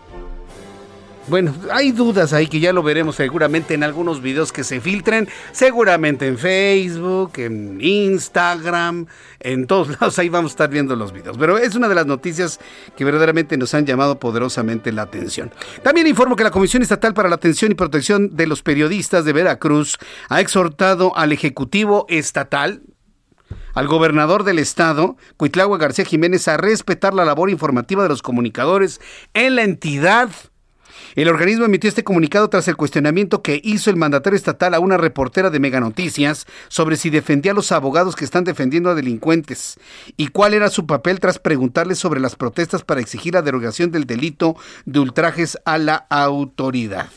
Bueno, 1.27 1.53
hay 1.71 1.91
dudas 1.91 2.31
ahí 2.31 2.47
que 2.47 2.61
ya 2.61 2.71
lo 2.71 2.81
veremos 2.83 3.17
seguramente 3.17 3.73
en 3.73 3.83
algunos 3.83 4.21
videos 4.21 4.53
que 4.53 4.63
se 4.63 4.79
filtren, 4.79 5.27
seguramente 5.51 6.25
en 6.25 6.37
Facebook, 6.37 7.33
en 7.35 7.79
Instagram, 7.81 9.07
en 9.41 9.67
todos 9.67 9.89
lados, 9.99 10.17
ahí 10.19 10.29
vamos 10.29 10.51
a 10.51 10.53
estar 10.53 10.69
viendo 10.69 10.95
los 10.95 11.11
videos. 11.11 11.37
Pero 11.37 11.57
es 11.57 11.75
una 11.75 11.89
de 11.89 11.95
las 11.95 12.05
noticias 12.05 12.61
que 12.95 13.03
verdaderamente 13.03 13.57
nos 13.57 13.73
han 13.73 13.85
llamado 13.85 14.19
poderosamente 14.19 14.93
la 14.93 15.01
atención. 15.01 15.51
También 15.83 16.07
informo 16.07 16.37
que 16.37 16.45
la 16.45 16.51
Comisión 16.51 16.81
Estatal 16.81 17.13
para 17.13 17.27
la 17.27 17.35
Atención 17.35 17.73
y 17.73 17.75
Protección 17.75 18.37
de 18.37 18.47
los 18.47 18.63
Periodistas 18.63 19.25
de 19.25 19.33
Veracruz 19.33 19.97
ha 20.29 20.39
exhortado 20.39 21.15
al 21.17 21.33
Ejecutivo 21.33 22.05
Estatal, 22.07 22.83
al 23.73 23.87
gobernador 23.87 24.45
del 24.45 24.59
estado, 24.59 25.17
Cuitlagua 25.35 25.77
García 25.77 26.05
Jiménez, 26.05 26.47
a 26.47 26.55
respetar 26.55 27.13
la 27.13 27.25
labor 27.25 27.49
informativa 27.49 28.03
de 28.03 28.09
los 28.09 28.21
comunicadores 28.21 29.01
en 29.33 29.57
la 29.57 29.63
entidad 29.63 30.29
el 31.21 31.29
organismo 31.29 31.65
emitió 31.65 31.87
este 31.87 32.03
comunicado 32.03 32.47
tras 32.47 32.67
el 32.67 32.77
cuestionamiento 32.77 33.41
que 33.41 33.59
hizo 33.63 33.89
el 33.89 33.95
mandatario 33.95 34.37
estatal 34.37 34.75
a 34.75 34.79
una 34.79 34.97
reportera 34.97 35.49
de 35.49 35.59
Mega 35.59 35.79
Noticias 35.79 36.45
sobre 36.67 36.95
si 36.95 37.09
defendía 37.09 37.53
a 37.53 37.55
los 37.55 37.71
abogados 37.71 38.15
que 38.15 38.23
están 38.23 38.43
defendiendo 38.43 38.91
a 38.91 38.95
delincuentes 38.95 39.79
y 40.15 40.27
cuál 40.27 40.53
era 40.53 40.69
su 40.69 40.85
papel 40.85 41.19
tras 41.19 41.39
preguntarle 41.39 41.95
sobre 41.95 42.19
las 42.19 42.35
protestas 42.35 42.83
para 42.83 43.01
exigir 43.01 43.33
la 43.33 43.41
derogación 43.41 43.91
del 43.91 44.05
delito 44.05 44.55
de 44.85 44.99
ultrajes 44.99 45.57
a 45.65 45.79
la 45.79 45.95
autoridad. 45.95 47.09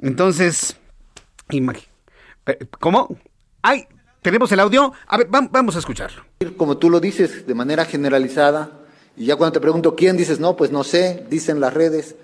Entonces, 0.00 0.76
eh, 1.50 2.58
¿cómo? 2.80 3.16
¡Ay! 3.60 3.86
¿Tenemos 4.22 4.50
el 4.52 4.60
audio? 4.60 4.94
A 5.06 5.18
ver, 5.18 5.28
vamos 5.28 5.76
a 5.76 5.80
escucharlo. 5.80 6.24
Como 6.56 6.78
tú 6.78 6.88
lo 6.88 6.98
dices, 6.98 7.46
de 7.46 7.54
manera 7.54 7.84
generalizada, 7.84 8.72
y 9.18 9.26
ya 9.26 9.36
cuando 9.36 9.52
te 9.52 9.60
pregunto 9.60 9.94
quién, 9.96 10.16
dices, 10.16 10.40
no, 10.40 10.56
pues 10.56 10.70
no 10.70 10.82
sé, 10.82 11.26
dicen 11.28 11.60
las 11.60 11.74
redes. 11.74 12.16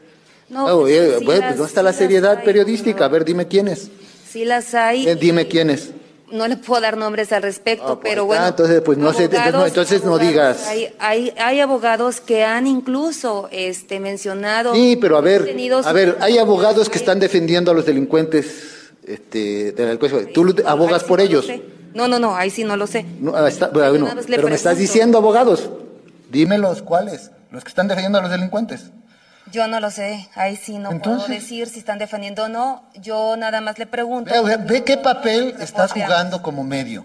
No, 0.51 0.67
ah, 0.67 0.73
pues, 0.81 1.23
pues 1.25 1.41
¿dónde 1.41 1.65
está 1.65 1.83
la 1.83 1.93
seriedad 1.93 2.43
periodística? 2.43 3.05
A 3.05 3.09
ver, 3.09 3.25
dime 3.25 3.47
quiénes. 3.47 3.89
Sí 4.29 4.45
las 4.45 4.75
hay. 4.75 5.09
Eh, 5.09 5.15
dime 5.15 5.47
quiénes. 5.47 5.93
No 6.33 6.47
le 6.47 6.57
puedo 6.57 6.81
dar 6.81 6.97
nombres 6.97 7.33
al 7.33 7.43
respecto, 7.43 7.85
ah, 7.87 8.01
pues, 8.01 8.13
pero 8.13 8.25
bueno. 8.25 8.45
Ah, 8.45 8.49
entonces, 8.49 8.81
pues 8.83 8.99
no 8.99 9.13
sé, 9.13 9.25
entonces, 9.25 10.05
no, 10.05 10.19
digas. 10.19 10.67
Hay, 10.69 10.93
hay, 10.99 11.33
hay, 11.37 11.61
abogados 11.61 12.21
que 12.21 12.45
han 12.45 12.67
incluso 12.67 13.49
este, 13.51 13.99
mencionado. 13.99 14.75
Sí, 14.75 14.97
pero 15.01 15.17
a 15.17 15.21
ver, 15.21 15.57
a 15.85 15.93
ver, 15.93 16.19
hay 16.21 16.39
abogados 16.39 16.89
que 16.89 16.99
están 16.99 17.19
defendiendo 17.19 17.73
a 17.73 17.75
los 17.75 17.87
delincuentes 17.87 18.91
este, 19.07 19.73
de 19.73 19.87
la 19.87 19.99
¿Tú 20.33 20.55
abogas 20.67 21.03
por 21.03 21.21
ellos? 21.21 21.49
No, 21.95 22.07
no, 22.07 22.21
no, 22.21 22.37
ahí 22.37 22.51
sí 22.51 22.63
no 22.63 22.77
lo 22.77 22.87
sé. 22.87 23.05
pero 24.31 24.49
me 24.49 24.55
estás 24.55 24.79
diciendo 24.79 25.19
abogados. 25.19 25.69
Dímelos, 26.31 26.83
¿cuáles? 26.83 27.33
Los 27.51 27.65
que 27.65 27.71
están 27.71 27.89
defendiendo 27.89 28.19
a 28.19 28.23
los 28.23 28.31
delincuentes. 28.31 28.91
Yo 29.51 29.67
no 29.67 29.81
lo 29.81 29.91
sé, 29.91 30.29
ahí 30.35 30.57
sí 30.57 30.79
no 30.79 31.01
puedo 31.01 31.27
decir 31.27 31.69
si 31.69 31.81
están 31.81 31.99
defendiendo 31.99 32.45
o 32.45 32.49
no. 32.49 32.85
Yo 32.95 33.37
nada 33.37 33.61
más 33.61 33.79
le 33.79 33.87
pregunto. 33.87 34.33
Ve, 34.67 34.85
qué 34.85 34.97
papel 34.97 35.57
estás 35.61 35.93
jugando 35.93 36.43
como 36.43 36.63
medio. 36.63 37.05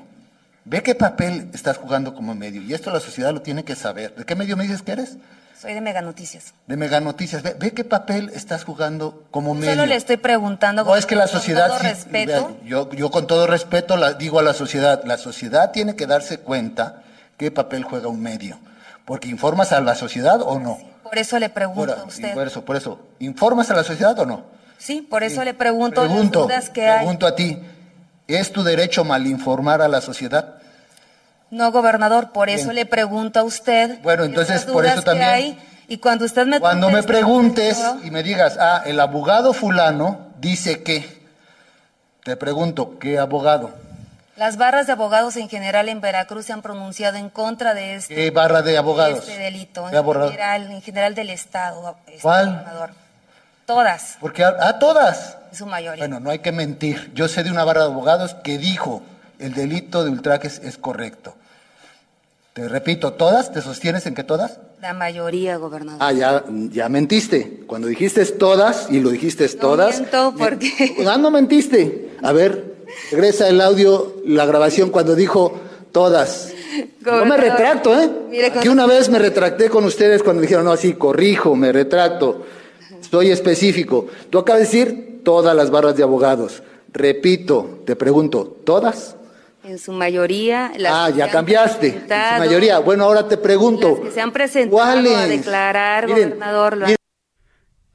Ve 0.65 0.81
qué 0.83 0.95
papel 0.95 1.49
estás 1.53 1.77
jugando 1.77 2.13
como 2.13 2.35
medio. 2.35 2.61
Y 2.61 2.73
esto 2.73 2.91
la 2.91 2.99
sociedad 2.99 3.33
lo 3.33 3.41
tiene 3.41 3.63
que 3.63 3.75
saber. 3.75 4.15
¿De 4.15 4.25
qué 4.25 4.35
medio 4.35 4.57
me 4.57 4.63
dices 4.63 4.81
que 4.81 4.91
eres? 4.91 5.17
Soy 5.59 5.73
de 5.73 5.81
Mega 5.81 6.01
Noticias. 6.01 6.53
De 6.67 6.75
Mega 6.75 6.99
Noticias. 6.99 7.41
Ve, 7.41 7.71
qué 7.71 7.83
papel 7.83 8.31
estás 8.33 8.63
jugando 8.63 9.23
como 9.31 9.53
medio. 9.53 9.71
Solo 9.71 9.85
le 9.85 9.95
estoy 9.95 10.17
preguntando. 10.17 10.83
No, 10.83 10.95
es 10.95 11.05
que 11.05 11.15
la 11.15 11.27
sociedad. 11.27 11.69
Con 11.69 11.77
todo 11.77 11.89
respeto. 11.89 12.57
yo, 12.65 12.91
yo 12.91 13.09
con 13.09 13.25
todo 13.25 13.47
respeto 13.47 13.95
la, 13.95 14.13
digo 14.13 14.39
a 14.39 14.43
la 14.43 14.53
sociedad. 14.53 15.03
La 15.05 15.17
sociedad 15.17 15.71
tiene 15.71 15.95
que 15.95 16.05
darse 16.05 16.39
cuenta 16.39 17.03
qué 17.37 17.51
papel 17.51 17.83
juega 17.83 18.07
un 18.07 18.21
medio. 18.21 18.59
Porque 19.05 19.29
informas 19.29 19.71
a 19.71 19.81
la 19.81 19.95
sociedad 19.95 20.41
o 20.41 20.59
no. 20.59 20.77
Por 21.05 21.19
eso 21.19 21.37
le 21.37 21.49
pregunto 21.49 21.93
a 21.93 22.03
usted. 22.03 22.33
Por 22.33 22.47
eso, 22.47 22.65
por 22.65 22.75
eso. 22.75 22.99
¿Informas 23.19 23.69
a 23.69 23.75
la 23.75 23.83
sociedad 23.83 24.17
o 24.17 24.25
no? 24.25 24.43
Sí, 24.79 25.01
por 25.03 25.21
eso 25.21 25.43
le 25.43 25.53
pregunto, 25.53 26.01
pregunto 26.01 26.39
las 26.39 26.47
dudas 26.47 26.69
que 26.71 26.91
pregunto 26.97 27.27
a 27.27 27.35
ti. 27.35 27.59
¿Es 28.27 28.51
tu 28.51 28.63
derecho 28.63 29.03
malinformar 29.03 29.83
a 29.83 29.87
la 29.87 30.01
sociedad? 30.01 30.55
No, 31.51 31.71
gobernador, 31.71 32.31
por 32.31 32.49
eso 32.49 32.73
le 32.73 32.87
pregunto 32.87 33.39
a 33.39 33.43
usted. 33.43 34.01
Bueno, 34.01 34.23
entonces 34.23 34.65
por 34.65 34.83
eso 34.87 35.03
también. 35.03 35.59
Y 35.87 35.97
cuando 35.99 36.25
usted 36.25 36.47
me 36.47 36.59
Cuando 36.59 36.89
me 36.89 37.03
preguntes 37.03 37.79
y 38.03 38.09
me 38.09 38.23
digas, 38.23 38.57
ah, 38.59 38.81
el 38.83 38.99
abogado 38.99 39.53
fulano 39.53 40.33
dice 40.39 40.81
que, 40.81 41.23
te 42.23 42.35
pregunto, 42.35 42.97
¿qué 42.97 43.19
abogado? 43.19 43.75
Las 44.35 44.57
barras 44.57 44.85
de 44.87 44.91
abogados 44.93 45.37
en 45.37 45.47
general 45.47 45.87
en 45.87 46.01
Veracruz 46.01 46.45
se 46.45 46.53
han 46.53 46.61
pronunciado 46.61 47.15
en 47.17 47.29
contra 47.29 47.73
de 47.73 47.95
este, 47.95 48.15
¿Qué 48.15 48.31
barra 48.31 48.61
de 48.61 48.77
abogados? 48.77 49.19
este 49.19 49.37
delito, 49.37 49.83
¿Qué 49.85 49.91
en 49.91 49.95
abogado? 49.95 50.27
general, 50.29 50.71
en 50.71 50.81
general 50.81 51.15
del 51.15 51.29
Estado. 51.29 51.95
este, 52.07 52.19
¿Cuál? 52.21 52.47
gobernador. 52.47 52.89
Todas, 53.65 54.17
Porque, 54.19 54.43
ah, 54.43 54.77
todas. 54.77 55.37
en 55.51 55.57
su 55.57 55.65
mayoría. 55.65 56.01
Bueno, 56.03 56.19
no 56.19 56.29
hay 56.29 56.39
que 56.39 56.51
mentir. 56.51 57.11
Yo 57.15 57.27
sé 57.29 57.43
de 57.43 57.49
una 57.51 57.63
barra 57.63 57.81
de 57.85 57.87
abogados 57.91 58.33
que 58.43 58.57
dijo 58.57 59.01
el 59.39 59.53
delito 59.53 60.03
de 60.03 60.11
ultrajes 60.11 60.59
es 60.59 60.77
correcto. 60.77 61.33
Te 62.53 62.67
repito, 62.69 63.13
¿todas? 63.13 63.51
¿Te 63.53 63.61
sostienes 63.61 64.05
en 64.05 64.15
que 64.15 64.23
todas? 64.23 64.59
La 64.81 64.93
mayoría, 64.93 65.55
gobernador. 65.57 65.99
Ah, 66.01 66.11
ya, 66.11 66.43
ya 66.71 66.89
mentiste. 66.89 67.61
Cuando 67.67 67.87
dijiste 67.87 68.23
todas 68.27 68.87
y 68.91 68.99
lo 68.99 69.09
dijiste 69.09 69.47
todas. 69.49 69.99
miento 69.99 70.35
porque- 70.37 70.95
Ah, 71.09 71.17
no 71.17 71.31
mentiste. 71.31 72.17
A 72.21 72.31
ver, 72.33 72.74
regresa 73.11 73.47
el 73.49 73.61
audio, 73.61 74.15
la 74.25 74.45
grabación 74.45 74.89
cuando 74.89 75.15
dijo 75.15 75.59
todas. 75.91 76.51
No 77.01 77.11
me 77.11 77.19
Gobernador, 77.19 77.39
retracto, 77.39 77.99
¿eh? 78.01 78.09
mire, 78.29 78.47
Aquí 78.47 78.67
una 78.67 78.85
vez 78.85 79.09
me 79.09 79.19
retracté 79.19 79.69
con 79.69 79.85
ustedes 79.85 80.21
cuando 80.23 80.41
dijeron, 80.41 80.65
no, 80.65 80.71
así, 80.71 80.93
corrijo, 80.93 81.55
me 81.55 81.71
retracto. 81.71 82.43
Soy 83.09 83.31
específico. 83.31 84.07
Tú 84.29 84.39
acabas 84.39 84.61
de 84.61 84.65
decir 84.65 85.21
todas 85.23 85.55
las 85.55 85.69
barras 85.69 85.95
de 85.95 86.03
abogados. 86.03 86.63
Repito, 86.91 87.79
te 87.85 87.95
pregunto, 87.95 88.57
¿todas? 88.65 89.15
En 89.63 89.79
su 89.79 89.91
mayoría. 89.91 90.71
Las 90.77 90.91
ah, 90.93 91.11
que 91.11 91.19
ya 91.19 91.29
cambiaste. 91.31 91.87
En 91.87 92.01
su 92.07 92.39
mayoría. 92.39 92.79
Bueno, 92.79 93.05
ahora 93.05 93.27
te 93.27 93.37
pregunto. 93.37 94.01
Que 94.01 94.11
se 94.11 94.21
han 94.21 94.31
presentado 94.31 94.81
a 95.15 95.25
declarar, 95.27 96.07
Miren, 96.07 96.29
gobernador. 96.29 96.77
lo- 96.77 96.94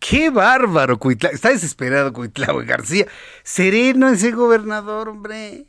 Qué 0.00 0.30
bárbaro, 0.30 0.98
Cuitlao. 0.98 1.32
Está 1.32 1.50
desesperado 1.50 2.12
Cuitlao 2.12 2.64
García. 2.64 3.06
Sereno 3.44 4.08
ese 4.08 4.32
gobernador, 4.32 5.10
hombre. 5.10 5.66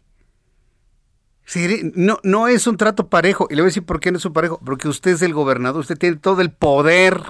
No, 1.95 2.17
no 2.23 2.47
es 2.47 2.65
un 2.65 2.77
trato 2.77 3.09
parejo. 3.09 3.47
Y 3.49 3.55
le 3.55 3.61
voy 3.61 3.67
a 3.67 3.71
decir 3.71 3.85
por 3.85 3.99
qué 3.99 4.09
no 4.09 4.17
es 4.17 4.25
un 4.25 4.31
parejo. 4.31 4.59
Porque 4.65 4.87
usted 4.87 5.11
es 5.11 5.21
el 5.21 5.33
gobernador. 5.33 5.81
Usted 5.81 5.97
tiene 5.97 6.15
todo 6.15 6.41
el 6.41 6.49
poder 6.49 7.21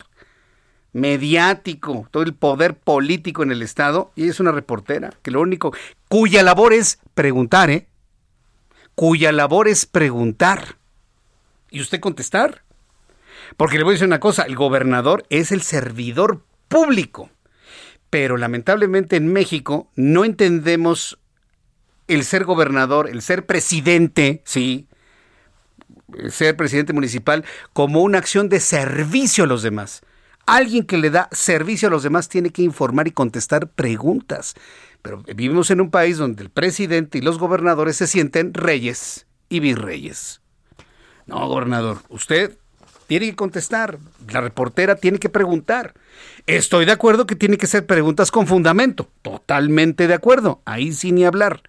mediático, 0.94 2.08
todo 2.12 2.22
el 2.22 2.36
poder 2.36 2.78
político 2.78 3.42
en 3.42 3.52
el 3.52 3.64
Estado. 3.64 4.12
Y 4.16 4.30
es 4.30 4.40
una 4.40 4.52
reportera 4.52 5.12
que 5.24 5.32
lo 5.32 5.42
único, 5.42 5.74
cuya 6.08 6.44
labor 6.44 6.72
es 6.72 7.00
preguntar, 7.16 7.72
¿eh? 7.72 7.88
Cuya 8.94 9.32
labor 9.32 9.68
es 9.68 9.88
preguntar. 9.88 10.76
¿Y 11.72 11.82
usted 11.82 12.00
contestar? 12.00 12.62
Porque 13.58 13.78
le 13.78 13.86
voy 13.86 13.94
a 13.94 13.96
decir 13.96 14.08
una 14.08 14.20
cosa, 14.20 14.44
el 14.44 14.56
gobernador 14.56 15.26
es 15.30 15.52
el 15.52 15.64
servidor 15.64 16.44
público. 16.72 17.30
Pero 18.10 18.38
lamentablemente 18.38 19.18
en 19.18 19.32
México 19.32 19.92
no 19.96 20.26
entendemos 20.26 21.20
el 22.08 22.24
ser 22.24 22.46
gobernador, 22.46 23.10
el 23.10 23.22
ser 23.22 23.46
presidente, 23.46 24.42
sí, 24.46 24.88
el 26.18 26.32
ser 26.32 26.58
presidente 26.58 26.94
municipal, 26.94 27.46
como 27.74 28.02
una 28.02 28.18
acción 28.18 28.50
de 28.50 28.60
servicio 28.60 29.44
a 29.44 29.48
los 29.48 29.62
demás. 29.62 30.02
Alguien 30.46 30.86
que 30.86 30.98
le 30.98 31.10
da 31.10 31.30
servicio 31.32 31.88
a 31.88 31.92
los 31.92 32.04
demás 32.04 32.28
tiene 32.28 32.50
que 32.50 32.64
informar 32.64 33.08
y 33.08 33.12
contestar 33.12 33.68
preguntas. 33.68 34.56
Pero 35.02 35.24
vivimos 35.24 35.72
en 35.72 35.82
un 35.82 35.92
país 35.92 36.18
donde 36.18 36.44
el 36.44 36.50
presidente 36.50 37.18
y 37.18 37.22
los 37.22 37.38
gobernadores 37.38 37.98
se 37.98 38.08
sienten 38.08 38.54
reyes 38.54 39.28
y 39.50 39.60
virreyes. 39.60 40.42
No, 41.28 41.48
gobernador, 41.48 42.00
usted 42.10 42.58
tiene 43.08 43.28
que 43.28 43.36
contestar, 43.36 44.00
la 44.32 44.42
reportera 44.42 44.96
tiene 44.96 45.20
que 45.20 45.30
preguntar. 45.30 45.94
Estoy 46.48 46.86
de 46.86 46.92
acuerdo 46.92 47.28
que 47.28 47.36
tiene 47.36 47.58
que 47.58 47.68
ser 47.68 47.86
preguntas 47.86 48.32
con 48.32 48.48
fundamento, 48.48 49.10
totalmente 49.22 50.08
de 50.08 50.14
acuerdo, 50.14 50.62
ahí 50.66 50.92
sí 50.94 51.12
ni 51.12 51.24
hablar. 51.26 51.62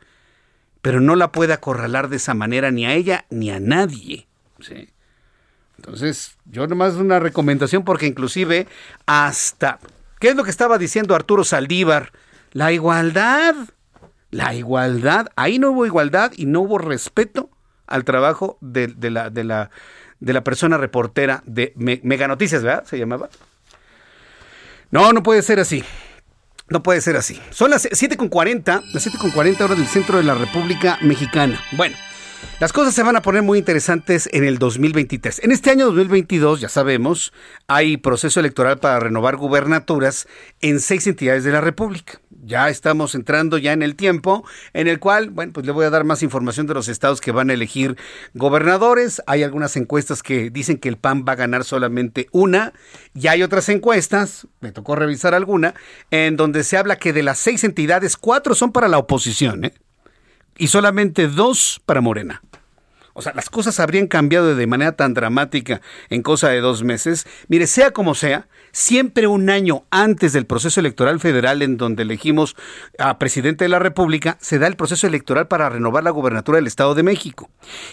Pero 0.81 1.01
no 1.01 1.15
la 1.15 1.31
puede 1.31 1.53
acorralar 1.53 2.09
de 2.09 2.17
esa 2.17 2.35
manera 2.35 2.71
ni 2.71 2.87
a 2.87 2.95
ella 2.95 3.25
ni 3.31 3.51
a 3.51 3.61
nadie. 3.61 4.27
¿sí? 4.61 4.89
Entonces, 5.77 6.37
yo 6.47 6.67
nomás 6.67 6.95
una 6.95 7.21
recomendación 7.21 7.85
porque 7.85 8.07
inclusive 8.07 8.67
hasta, 9.07 9.79
¿qué 10.19 10.29
es 10.29 10.37
lo 10.37 10.45
que 10.45 10.51
estaba 10.51 10.79
diciendo 10.79 11.15
Arturo 11.15 11.45
Saldívar? 11.45 12.13
La 12.53 12.73
igualdad, 12.73 13.55
la 14.31 14.55
igualdad, 14.55 15.29
ahí 15.37 15.59
no 15.59 15.71
hubo 15.71 15.87
igualdad 15.87 16.33
y 16.37 16.47
no 16.47 16.61
hubo 16.61 16.79
respeto 16.79 17.51
al 17.87 18.05
trabajo 18.05 18.59
de, 18.61 18.89
de 18.89 19.11
la, 19.11 19.31
de, 19.31 19.45
la, 19.45 19.71
de 20.21 20.33
la 20.33 20.43
persona 20.45 20.79
reportera 20.79 21.43
de 21.47 21.73
Me- 21.77 22.01
Mega 22.03 22.27
Noticias, 22.29 22.63
¿verdad? 22.63 22.85
Se 22.87 22.99
llamaba. 22.99 23.29
No, 24.93 25.15
no 25.15 25.23
puede 25.23 25.41
ser 25.41 25.59
así. 25.59 25.83
No 26.69 26.83
puede 26.83 27.01
ser 27.01 27.17
así. 27.17 27.41
Son 27.49 27.71
las 27.71 27.87
7.40, 27.87 28.83
las 28.93 29.07
7.40 29.07 29.61
horas 29.63 29.79
del 29.79 29.87
centro 29.87 30.19
de 30.19 30.25
la 30.25 30.35
República 30.35 30.99
Mexicana. 31.01 31.59
Bueno, 31.73 31.97
las 32.61 32.75
cosas 32.75 32.93
se 32.93 33.03
van 33.03 33.17
a 33.17 33.23
poner 33.23 33.43
muy 33.43 33.59
interesantes 33.59 34.29
en 34.35 34.45
el 34.45 34.59
2023. 34.59 35.45
En 35.45 35.51
este 35.51 35.71
año 35.71 35.87
2022, 35.87 36.61
ya 36.61 36.69
sabemos, 36.69 37.33
hay 37.69 37.97
proceso 37.97 38.39
electoral 38.39 38.81
para 38.81 39.01
renovar 39.01 39.37
gubernaturas 39.37 40.29
en 40.61 40.79
seis 40.79 41.07
entidades 41.07 41.45
de 41.45 41.53
la 41.53 41.63
República. 41.63 42.21
Ya 42.45 42.69
estamos 42.69 43.15
entrando 43.15 43.57
ya 43.57 43.73
en 43.73 43.83
el 43.83 43.95
tiempo 43.95 44.45
en 44.73 44.89
el 44.89 44.99
cual, 44.99 45.31
bueno, 45.31 45.53
pues 45.53 45.65
le 45.65 45.71
voy 45.71 45.85
a 45.85 45.91
dar 45.91 46.03
más 46.03 46.25
información 46.25 46.67
de 46.67 46.75
los 46.75 46.89
estados 46.89 47.21
que 47.21 47.31
van 47.31 47.51
a 47.51 47.53
elegir 47.53 47.97
gobernadores. 48.35 49.23
Hay 49.29 49.45
algunas 49.45 49.77
encuestas 49.77 50.25
que 50.25 50.51
dicen 50.51 50.79
que 50.79 50.89
el 50.89 50.97
PAN 50.97 51.25
va 51.27 51.35
a 51.35 51.37
ganar 51.37 51.63
solamente 51.63 52.27
una 52.33 52.73
y 53.15 53.29
hay 53.29 53.45
otras 53.45 53.69
encuestas, 53.69 54.49
me 54.61 54.73
tocó 54.73 54.97
revisar 54.97 55.35
alguna, 55.35 55.75
en 56.11 56.37
donde 56.37 56.65
se 56.65 56.77
habla 56.77 56.97
que 56.97 57.13
de 57.13 57.23
las 57.23 57.39
seis 57.39 57.63
entidades, 57.63 58.17
cuatro 58.17 58.57
son 58.57 58.73
para 58.73 58.89
la 58.89 58.99
oposición, 58.99 59.67
¿eh? 59.67 59.75
y 60.59 60.67
solamente 60.67 61.29
dos 61.29 61.81
para 61.87 62.01
Morena. 62.01 62.43
O 63.15 63.23
sea, 63.23 63.33
las 63.35 63.51
cosas 63.51 63.79
habrían 63.79 64.07
cambiado 64.09 64.57
de 64.57 64.67
manera 64.67 64.93
tan 64.93 65.15
dramática 65.15 65.81
en 66.09 66.23
cosa 66.23 66.49
de 66.49 66.61
dos 66.61 66.83
meses. 66.83 67.27
Mire, 67.49 67.67
sea 67.67 67.91
como 67.93 68.15
sea, 68.15 68.49
siempre 68.73 69.27
un 69.27 69.51
año 69.51 69.85
antes 69.91 70.33
del 70.33 70.47
proceso 70.47 70.81
electoral 70.81 71.21
federal 71.21 71.63
en 71.63 71.77
donde 71.77 72.03
elegimos 72.03 72.57
a 72.99 73.19
presidente 73.19 73.65
de 73.65 73.69
la 73.69 73.79
República, 73.79 74.39
se 74.41 74.59
da 74.59 74.67
el 74.67 74.77
proceso 74.77 75.07
electoral 75.07 75.47
para 75.47 75.69
renovar 75.69 76.03
la 76.03 76.11
gubernatura 76.11 76.57
del 76.57 76.67
Estado 76.67 76.95
de 76.95 77.03
México. 77.03 77.51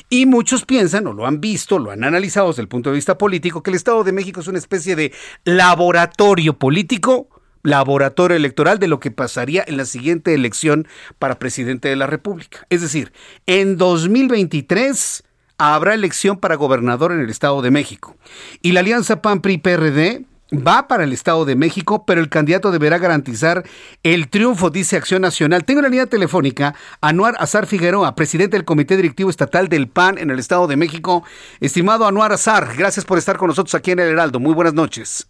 Y 0.10 0.26
muchos 0.26 0.66
piensan, 0.66 1.08
o 1.08 1.14
lo 1.14 1.28
han 1.28 1.42
visto, 1.42 1.80
lo 1.80 1.92
han 1.92 2.04
analizado 2.04 2.48
desde 2.48 2.62
el 2.62 2.68
punto 2.68 2.90
de 2.90 2.96
vista 2.96 3.18
político, 3.18 3.62
que 3.62 3.70
el 3.72 3.76
Estado 3.76 4.04
de 4.04 4.14
México 4.14 4.40
es 4.40 4.48
una 4.48 4.58
especie 4.58 4.96
de 4.96 5.14
laboratorio 5.44 6.58
político 6.58 7.28
laboratorio 7.62 8.38
electoral 8.38 8.80
de 8.80 8.88
lo 8.88 9.02
que 9.02 9.12
pasaría 9.12 9.64
en 9.68 9.76
la 9.76 9.84
siguiente 9.84 10.34
elección 10.34 10.88
para 11.20 11.40
presidente 11.40 11.90
de 11.90 11.98
la 11.98 12.08
República. 12.08 12.66
Es 12.70 12.82
decir, 12.82 13.12
en 13.48 13.78
2023 13.78 15.24
habrá 15.58 15.94
elección 15.94 16.38
para 16.38 16.56
gobernador 16.56 17.12
en 17.12 17.20
el 17.20 17.30
Estado 17.30 17.62
de 17.62 17.70
México. 17.70 18.16
Y 18.62 18.72
la 18.72 18.80
alianza 18.80 19.22
PAN-PRI-PRD 19.22 20.26
va 20.52 20.88
para 20.88 21.04
el 21.04 21.14
Estado 21.14 21.46
de 21.46 21.56
México, 21.56 22.06
pero 22.06 22.22
el 22.22 22.30
candidato 22.30 22.72
deberá 22.72 22.98
garantizar 22.98 23.64
el 24.04 24.30
triunfo, 24.30 24.70
dice 24.70 24.98
Acción 24.98 25.22
Nacional. 25.22 25.66
Tengo 25.66 25.82
la 25.82 25.90
línea 25.90 26.08
telefónica 26.08 26.76
a 27.02 27.10
Anuar 27.10 27.36
Azar 27.40 27.68
Figueroa, 27.68 28.16
presidente 28.16 28.58
del 28.58 28.66
Comité 28.66 28.96
Directivo 28.96 29.30
Estatal 29.30 29.70
del 29.70 29.88
PAN 29.88 30.18
en 30.18 30.30
el 30.30 30.40
Estado 30.40 30.68
de 30.68 30.78
México. 30.78 31.24
Estimado 31.60 32.08
Anuar 32.08 32.32
Azar, 32.32 32.76
gracias 32.78 33.06
por 33.06 33.18
estar 33.18 33.38
con 33.38 33.48
nosotros 33.50 33.76
aquí 33.76 33.92
en 33.92 34.00
El 34.00 34.10
Heraldo. 34.10 34.40
Muy 34.40 34.54
buenas 34.54 34.74
noches. 34.74 35.28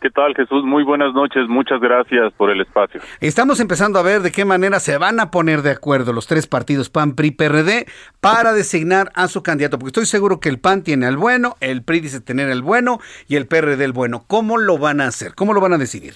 ¿Qué 0.00 0.10
tal, 0.10 0.34
Jesús? 0.34 0.62
Muy 0.62 0.84
buenas 0.84 1.14
noches. 1.14 1.48
Muchas 1.48 1.80
gracias 1.80 2.32
por 2.34 2.50
el 2.50 2.60
espacio. 2.60 3.00
Estamos 3.20 3.60
empezando 3.60 3.98
a 3.98 4.02
ver 4.02 4.20
de 4.20 4.30
qué 4.30 4.44
manera 4.44 4.78
se 4.78 4.98
van 4.98 5.20
a 5.20 5.30
poner 5.30 5.62
de 5.62 5.70
acuerdo 5.70 6.12
los 6.12 6.26
tres 6.26 6.46
partidos 6.46 6.90
PAN, 6.90 7.14
PRI, 7.16 7.30
PRD 7.30 7.86
para 8.20 8.52
designar 8.52 9.10
a 9.14 9.26
su 9.28 9.42
candidato, 9.42 9.78
porque 9.78 9.88
estoy 9.88 10.04
seguro 10.04 10.38
que 10.38 10.50
el 10.50 10.60
PAN 10.60 10.84
tiene 10.84 11.06
al 11.06 11.16
bueno, 11.16 11.54
el 11.60 11.82
PRI 11.82 12.00
dice 12.00 12.20
tener 12.20 12.50
el 12.50 12.60
bueno 12.60 12.98
y 13.26 13.36
el 13.36 13.48
PRD 13.48 13.82
el 13.82 13.92
bueno. 13.92 14.24
¿Cómo 14.28 14.58
lo 14.58 14.76
van 14.76 15.00
a 15.00 15.06
hacer? 15.06 15.34
¿Cómo 15.34 15.54
lo 15.54 15.62
van 15.62 15.72
a 15.72 15.78
decidir? 15.78 16.14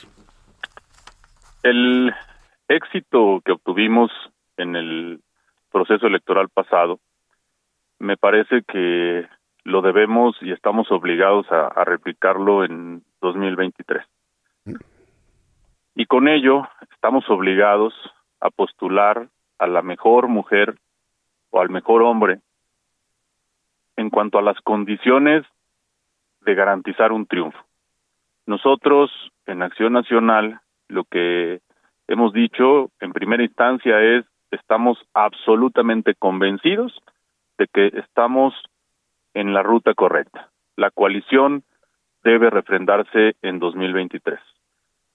El 1.63 2.13
éxito 2.69 3.41
que 3.45 3.53
obtuvimos 3.53 4.11
en 4.59 4.77
el 4.77 5.21
proceso 5.73 6.07
electoral 6.07 6.49
pasado, 6.51 7.01
me 7.99 8.19
parece 8.19 8.63
que 8.69 9.27
lo 9.65 9.81
debemos 9.81 10.37
y 10.43 10.53
estamos 10.53 10.91
obligados 10.91 11.51
a, 11.51 11.67
a 11.69 11.85
replicarlo 11.85 12.65
en 12.65 13.03
2023. 13.21 14.05
Y 15.95 16.07
con 16.07 16.29
ello 16.29 16.69
estamos 16.93 17.29
obligados 17.29 17.95
a 18.41 18.51
postular 18.51 19.29
a 19.59 19.67
la 19.67 19.83
mejor 19.83 20.29
mujer 20.29 20.77
o 21.51 21.61
al 21.61 21.71
mejor 21.71 22.03
hombre 22.03 22.41
en 23.97 24.09
cuanto 24.11 24.39
a 24.39 24.43
las 24.43 24.59
condiciones 24.63 25.45
de 26.41 26.55
garantizar 26.55 27.13
un 27.13 27.27
triunfo. 27.27 27.59
Nosotros 28.47 29.11
en 29.47 29.63
Acción 29.63 29.93
Nacional 29.93 30.61
lo 30.89 31.05
que 31.05 31.61
hemos 32.09 32.33
dicho 32.33 32.91
en 33.01 33.13
primera 33.13 33.43
instancia 33.43 34.01
es 34.01 34.25
estamos 34.51 34.99
absolutamente 35.15 36.15
convencidos 36.15 36.99
de 37.59 37.67
que 37.67 37.87
estamos 37.99 38.55
en 39.35 39.53
la 39.53 39.63
ruta 39.63 39.95
correcta. 39.95 40.51
La 40.77 40.91
coalición 40.91 41.63
debe 42.23 42.51
refrendarse 42.51 43.37
en 43.43 43.59
2023. 43.59 44.39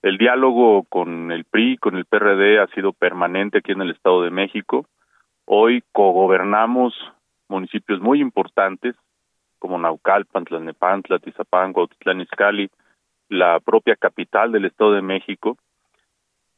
El 0.02 0.18
diálogo 0.18 0.84
con 0.84 1.32
el 1.32 1.44
PRI, 1.44 1.78
con 1.78 1.96
el 1.96 2.04
PRD 2.04 2.60
ha 2.60 2.66
sido 2.68 2.92
permanente 2.92 3.58
aquí 3.58 3.72
en 3.72 3.82
el 3.82 3.90
Estado 3.90 4.22
de 4.22 4.30
México. 4.30 4.86
Hoy 5.44 5.82
cogobernamos 5.92 6.94
municipios 7.48 8.00
muy 8.00 8.20
importantes 8.20 8.94
como 9.58 9.78
Naucalpan, 9.78 10.44
Tlalnepantla, 10.44 11.18
Tizapán, 11.18 11.72
Cuautitlán 11.72 12.20
Izcalli, 12.20 12.70
la 13.28 13.58
propia 13.60 13.96
capital 13.96 14.52
del 14.52 14.66
Estado 14.66 14.92
de 14.92 15.02
México. 15.02 15.56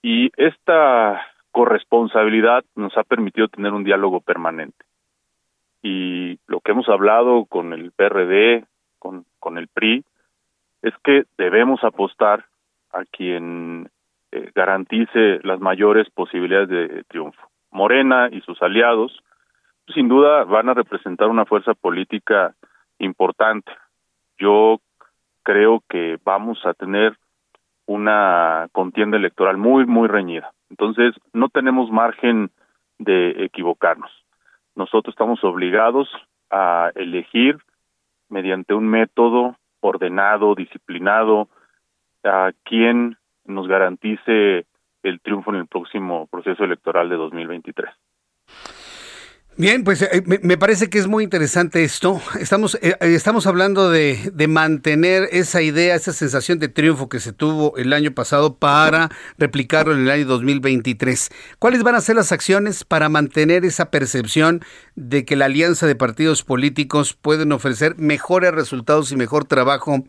Y 0.03 0.31
esta 0.37 1.23
corresponsabilidad 1.53 2.65
nos 2.75 2.97
ha 2.97 3.05
permitido 3.05 3.49
tener 3.49 3.73
un 3.73 3.85
diálogo 3.85 4.21
permanente. 4.21 4.85
Y 5.83 6.39
lo 6.47 6.61
que 6.61 6.73
hemos 6.73 6.89
hablado 6.89 7.47
con 7.47 7.73
el 7.73 7.93
PRD, 7.93 8.65
con, 8.99 9.25
con 9.39 9.59
el 9.59 9.69
PRI, 9.69 10.05
es 10.83 10.95
que 11.05 11.25
debemos 11.37 11.83
apostar 11.85 12.47
a 12.93 13.05
quien 13.05 13.91
eh, 14.33 14.51
garantice 14.55 15.41
las 15.43 15.61
mayores 15.61 16.09
posibilidades 16.11 16.69
de 16.69 17.05
triunfo. 17.05 17.41
Morena 17.71 18.29
y 18.31 18.41
sus 18.43 18.61
aliados, 18.63 19.19
sin 19.95 20.09
duda, 20.09 20.45
van 20.45 20.69
a 20.69 20.75
representar 20.75 21.29
una 21.29 21.45
fuerza 21.45 21.75
política 21.75 22.55
importante. 22.99 23.73
Yo 24.39 24.81
creo 25.43 25.83
que 25.89 26.19
vamos 26.25 26.65
a 26.65 26.75
tener 26.75 27.17
una 27.87 28.69
contienda 28.73 29.17
electoral 29.17 29.57
muy, 29.57 29.87
muy 29.87 30.09
reñida. 30.09 30.53
Entonces, 30.71 31.15
no 31.33 31.49
tenemos 31.49 31.91
margen 31.91 32.51
de 32.99 33.45
equivocarnos. 33.45 34.11
Nosotros 34.75 35.15
estamos 35.15 35.43
obligados 35.43 36.09
a 36.51 36.91
elegir 36.95 37.59
mediante 38.29 38.75
un 38.75 38.89
método 38.89 39.57
ordenado, 39.81 40.55
disciplinado, 40.55 41.49
a 42.25 42.53
quien 42.65 43.17
nos 43.45 43.67
garantice 43.69 44.67
el 45.03 45.21
triunfo 45.21 45.51
en 45.51 45.57
el 45.57 45.67
próximo 45.67 46.27
proceso 46.27 46.65
electoral 46.65 47.09
de 47.09 47.17
2023. 47.17 47.89
Bien, 49.61 49.83
pues 49.83 50.03
eh, 50.03 50.23
me, 50.45 50.57
parece 50.57 50.89
que 50.89 50.99
es 50.99 51.09
muy 51.09 51.25
interesante 51.25 51.83
esto. 51.83 52.21
Estamos, 52.41 52.77
eh, 52.77 52.95
eh, 53.01 53.15
estamos 53.17 53.45
hablando 53.49 53.91
de, 53.91 54.31
de, 54.33 54.47
mantener 54.47 55.25
esa 55.33 55.63
idea, 55.63 55.97
esa 55.97 56.13
sensación 56.13 56.61
de 56.61 56.69
triunfo 56.69 57.09
que 57.09 57.19
se 57.19 57.33
tuvo 57.33 57.77
el 57.77 57.93
año 57.93 58.13
pasado 58.13 58.55
para 58.57 59.09
replicarlo 59.37 59.95
en 59.95 60.03
el 60.03 60.11
año 60.11 60.27
2023. 60.27 61.57
¿Cuáles 61.59 61.83
van 61.83 61.97
a 61.97 62.01
ser 62.01 62.15
las 62.15 62.31
acciones 62.31 62.85
para 62.85 63.09
mantener 63.09 63.65
esa 63.65 63.91
percepción 63.91 64.61
de 64.95 65.25
que 65.25 65.35
la 65.35 65.47
alianza 65.47 65.89
de 65.89 65.97
partidos 65.97 66.45
políticos 66.45 67.19
pueden 67.21 67.51
ofrecer 67.51 67.97
mejores 67.99 68.53
resultados 68.53 69.11
y 69.11 69.17
mejor 69.17 69.45
trabajo 69.45 70.05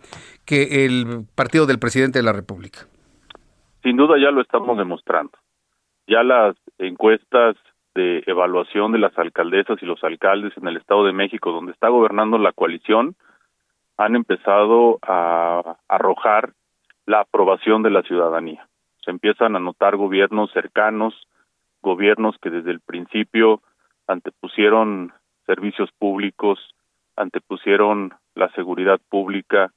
que 0.46 0.86
el 0.86 1.26
partido 1.34 1.66
del 1.66 1.80
presidente 1.80 2.20
de 2.20 2.24
la 2.24 2.34
República? 2.34 2.82
Sin 3.82 3.98
duda 3.98 4.14
ya 4.22 4.30
lo 4.30 4.42
estamos 4.42 4.78
demostrando. 4.78 5.32
Ya 6.08 6.22
las 6.22 6.56
encuestas 6.78 7.56
de 7.96 8.24
evaluación 8.28 8.92
de 8.92 9.00
las 9.00 9.18
alcaldesas 9.18 9.82
y 9.82 9.86
los 9.86 10.04
alcaldes 10.04 10.56
en 10.58 10.68
el 10.68 10.78
Estado 10.78 11.06
de 11.06 11.14
México, 11.14 11.52
donde 11.52 11.72
está 11.72 11.90
gobernando 11.90 12.38
la 12.38 12.52
coalición, 12.52 13.16
han 13.98 14.16
empezado 14.16 15.00
a 15.02 15.76
arrojar 15.88 16.54
la 17.06 17.22
aprobación 17.22 17.84
de 17.84 17.90
la 17.90 18.04
ciudadanía. 18.04 18.68
Se 19.04 19.12
empiezan 19.12 19.56
a 19.56 19.60
notar 19.60 19.96
gobiernos 19.98 20.52
cercanos, 20.52 21.14
gobiernos 21.82 22.38
que 22.42 22.50
desde 22.50 22.72
el 22.72 22.80
principio 22.80 23.62
antepusieron 24.08 25.12
servicios 25.46 25.90
públicos, 25.98 26.60
antepusieron 27.16 28.14
la 28.36 28.50
seguridad 28.52 29.00
pública, 29.10 29.72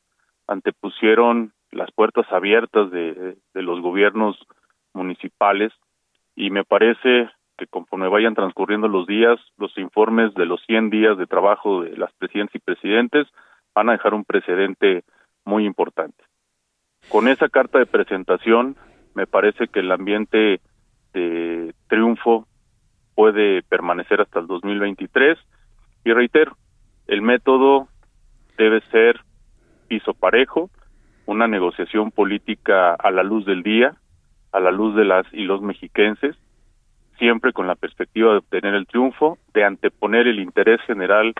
antepusieron 0.46 1.52
las 1.70 1.90
puertas 1.90 2.30
abiertas 2.30 2.90
de, 2.90 3.36
de 3.54 3.62
los 3.62 3.80
gobiernos 3.80 4.38
municipales 4.92 5.72
y 6.36 6.50
me 6.50 6.64
parece 6.64 7.30
que 7.56 7.66
conforme 7.66 8.08
vayan 8.08 8.34
transcurriendo 8.34 8.88
los 8.88 9.06
días, 9.06 9.38
los 9.58 9.76
informes 9.78 10.34
de 10.34 10.46
los 10.46 10.60
100 10.66 10.90
días 10.90 11.18
de 11.18 11.26
trabajo 11.26 11.82
de 11.82 11.96
las 11.96 12.12
presidentas 12.14 12.54
y 12.56 12.58
presidentes 12.58 13.26
van 13.74 13.88
a 13.88 13.92
dejar 13.92 14.14
un 14.14 14.24
precedente 14.24 15.04
muy 15.44 15.64
importante. 15.64 16.24
Con 17.08 17.28
esa 17.28 17.48
carta 17.48 17.78
de 17.78 17.86
presentación, 17.86 18.76
me 19.14 19.26
parece 19.26 19.68
que 19.68 19.80
el 19.80 19.92
ambiente 19.92 20.60
de 21.12 21.74
triunfo 21.88 22.46
puede 23.14 23.62
permanecer 23.62 24.20
hasta 24.20 24.40
el 24.40 24.46
2023 24.46 25.38
y 26.04 26.12
reitero, 26.12 26.56
el 27.06 27.22
método 27.22 27.88
debe 28.56 28.80
ser 28.90 29.20
piso 29.88 30.14
parejo, 30.14 30.70
una 31.26 31.46
negociación 31.46 32.10
política 32.10 32.94
a 32.94 33.10
la 33.10 33.22
luz 33.22 33.44
del 33.44 33.62
día, 33.62 33.96
a 34.52 34.60
la 34.60 34.70
luz 34.70 34.94
de 34.96 35.04
las 35.04 35.26
y 35.32 35.44
los 35.44 35.62
mexiquenses, 35.62 36.36
siempre 37.22 37.52
con 37.52 37.68
la 37.68 37.76
perspectiva 37.76 38.32
de 38.32 38.38
obtener 38.38 38.74
el 38.74 38.88
triunfo, 38.88 39.38
de 39.54 39.62
anteponer 39.62 40.26
el 40.26 40.40
interés 40.40 40.80
general 40.80 41.32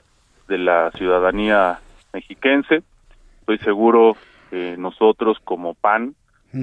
de 0.47 0.57
la 0.57 0.93
ciudadanía 0.93 1.81
mexiquense. 2.13 2.85
Estoy 3.41 3.59
seguro 3.59 4.17
que 4.49 4.77
nosotros 4.77 5.39
como 5.43 5.75
PAN 5.75 6.15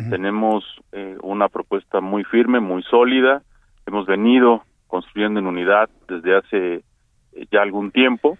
tenemos 0.09 0.63
eh, 0.93 1.17
una 1.21 1.49
propuesta 1.49 1.99
muy 1.99 2.23
firme, 2.23 2.61
muy 2.61 2.81
sólida. 2.83 3.41
Hemos 3.85 4.05
venido 4.05 4.63
construyendo 4.87 5.41
en 5.41 5.47
unidad 5.47 5.89
desde 6.07 6.37
hace 6.37 6.75
eh, 7.33 7.45
ya 7.51 7.61
algún 7.61 7.91
tiempo 7.91 8.37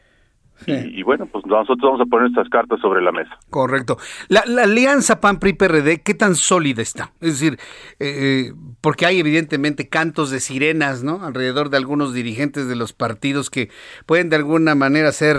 y, 0.68 1.04
bueno, 1.04 1.26
pues 1.26 1.46
nosotros 1.46 1.80
vamos 1.82 2.02
a 2.02 2.06
poner 2.06 2.28
estas 2.28 2.50
cartas 2.50 2.80
sobre 2.82 3.02
la 3.02 3.12
mesa. 3.12 3.38
Correcto. 3.50 3.98
La, 4.28 4.42
alianza 4.42 5.22
PAN-PRI-PRD, 5.22 6.02
¿qué 6.04 6.14
tan 6.14 6.36
sólida 6.36 6.82
está? 6.82 7.12
Es 7.22 7.40
decir, 7.40 7.58
eh, 8.00 8.54
porque 8.82 9.06
hay 9.06 9.20
evidentemente 9.20 9.90
cantos 9.90 10.32
de 10.32 10.40
sirenas, 10.40 11.04
¿no? 11.04 11.24
Alrededor 11.24 11.70
de 11.70 11.78
algunos 11.78 12.14
dirigentes 12.14 12.68
de 12.68 12.76
los 12.76 12.94
partidos 12.94 13.50
que 13.50 13.70
pueden 14.06 14.30
de 14.30 14.36
alguna 14.36 14.76
manera 14.76 15.10
hacer 15.10 15.38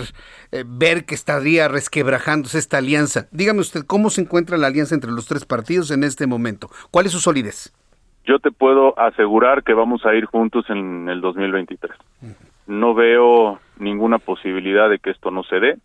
eh, 0.52 0.64
ver 0.66 1.04
que 1.04 1.14
estaría 1.14 1.68
resquebrajándose 1.68 2.58
esta 2.58 2.78
alianza. 2.78 3.28
Dígame 3.30 3.60
usted, 3.60 3.84
¿cómo 3.86 4.10
se 4.10 4.22
encuentra 4.22 4.58
la 4.58 4.68
alianza 4.68 4.94
entre 4.94 5.12
los 5.12 5.26
tres 5.26 5.44
partidos 5.44 5.90
en 5.90 6.04
este 6.04 6.26
momento? 6.26 6.68
¿Cuál 6.90 7.06
es 7.06 7.12
su 7.12 7.20
solidez? 7.20 7.72
Yo 8.24 8.38
te 8.38 8.50
puedo 8.50 8.98
asegurar 8.98 9.62
que 9.64 9.74
vamos 9.74 10.04
a 10.04 10.14
ir 10.14 10.24
juntos 10.24 10.64
en 10.68 11.08
el 11.08 11.20
2023. 11.20 11.92
No 12.70 12.94
veo 12.94 13.58
ninguna 13.80 14.20
posibilidad 14.20 14.88
de 14.88 15.00
que 15.00 15.10
esto 15.10 15.32
no 15.32 15.42
se 15.42 15.58
dé. 15.58 15.78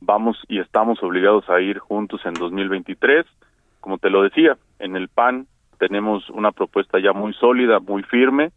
Vamos 0.00 0.36
y 0.48 0.58
estamos 0.58 1.00
obligados 1.00 1.48
a 1.48 1.60
ir 1.60 1.78
juntos 1.78 2.20
en 2.24 2.34
2023. 2.34 3.24
Como 3.78 3.98
te 3.98 4.10
lo 4.10 4.24
decía, 4.24 4.56
en 4.80 4.96
el 4.96 5.08
PAN 5.08 5.46
tenemos 5.78 6.28
una 6.30 6.50
propuesta 6.50 6.98
ya 6.98 7.12
muy 7.12 7.34
sólida, 7.34 7.78
muy 7.78 8.02
firme. 8.02 8.50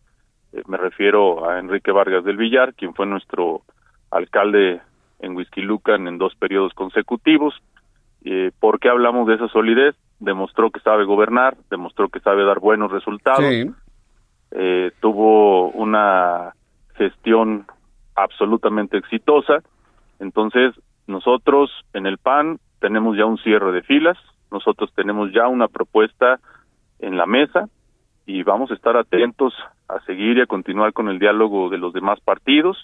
Eh, 0.53 0.63
me 0.65 0.77
refiero 0.77 1.47
a 1.47 1.59
Enrique 1.59 1.91
Vargas 1.91 2.23
del 2.23 2.37
Villar, 2.37 2.73
quien 2.73 2.95
fue 2.95 3.05
nuestro 3.05 3.61
alcalde 4.09 4.81
en 5.19 5.35
Huizquilucan 5.35 6.07
en 6.07 6.17
dos 6.17 6.33
periodos 6.33 6.73
consecutivos. 6.73 7.53
Eh, 8.25 8.49
¿Por 8.59 8.79
qué 8.79 8.89
hablamos 8.89 9.27
de 9.27 9.35
esa 9.35 9.49
solidez? 9.49 9.95
Demostró 10.19 10.71
que 10.71 10.79
sabe 10.79 11.03
gobernar, 11.03 11.55
demostró 11.69 12.09
que 12.09 12.21
sabe 12.21 12.43
dar 12.43 12.59
buenos 12.59 12.91
resultados. 12.91 13.45
Eh, 14.49 14.91
tuvo 14.99 15.69
una 15.69 16.55
gestión 17.01 17.65
absolutamente 18.15 18.97
exitosa. 18.97 19.63
Entonces, 20.19 20.75
nosotros 21.07 21.71
en 21.93 22.05
el 22.05 22.19
PAN 22.19 22.59
tenemos 22.79 23.17
ya 23.17 23.25
un 23.25 23.39
cierre 23.39 23.71
de 23.71 23.81
filas, 23.81 24.17
nosotros 24.51 24.91
tenemos 24.95 25.31
ya 25.33 25.47
una 25.47 25.67
propuesta 25.67 26.39
en 26.99 27.17
la 27.17 27.25
mesa 27.25 27.69
y 28.27 28.43
vamos 28.43 28.69
a 28.69 28.75
estar 28.75 28.95
atentos 28.97 29.53
a 29.87 29.99
seguir 30.05 30.37
y 30.37 30.41
a 30.41 30.45
continuar 30.45 30.93
con 30.93 31.09
el 31.09 31.17
diálogo 31.17 31.69
de 31.69 31.79
los 31.79 31.91
demás 31.91 32.19
partidos 32.19 32.77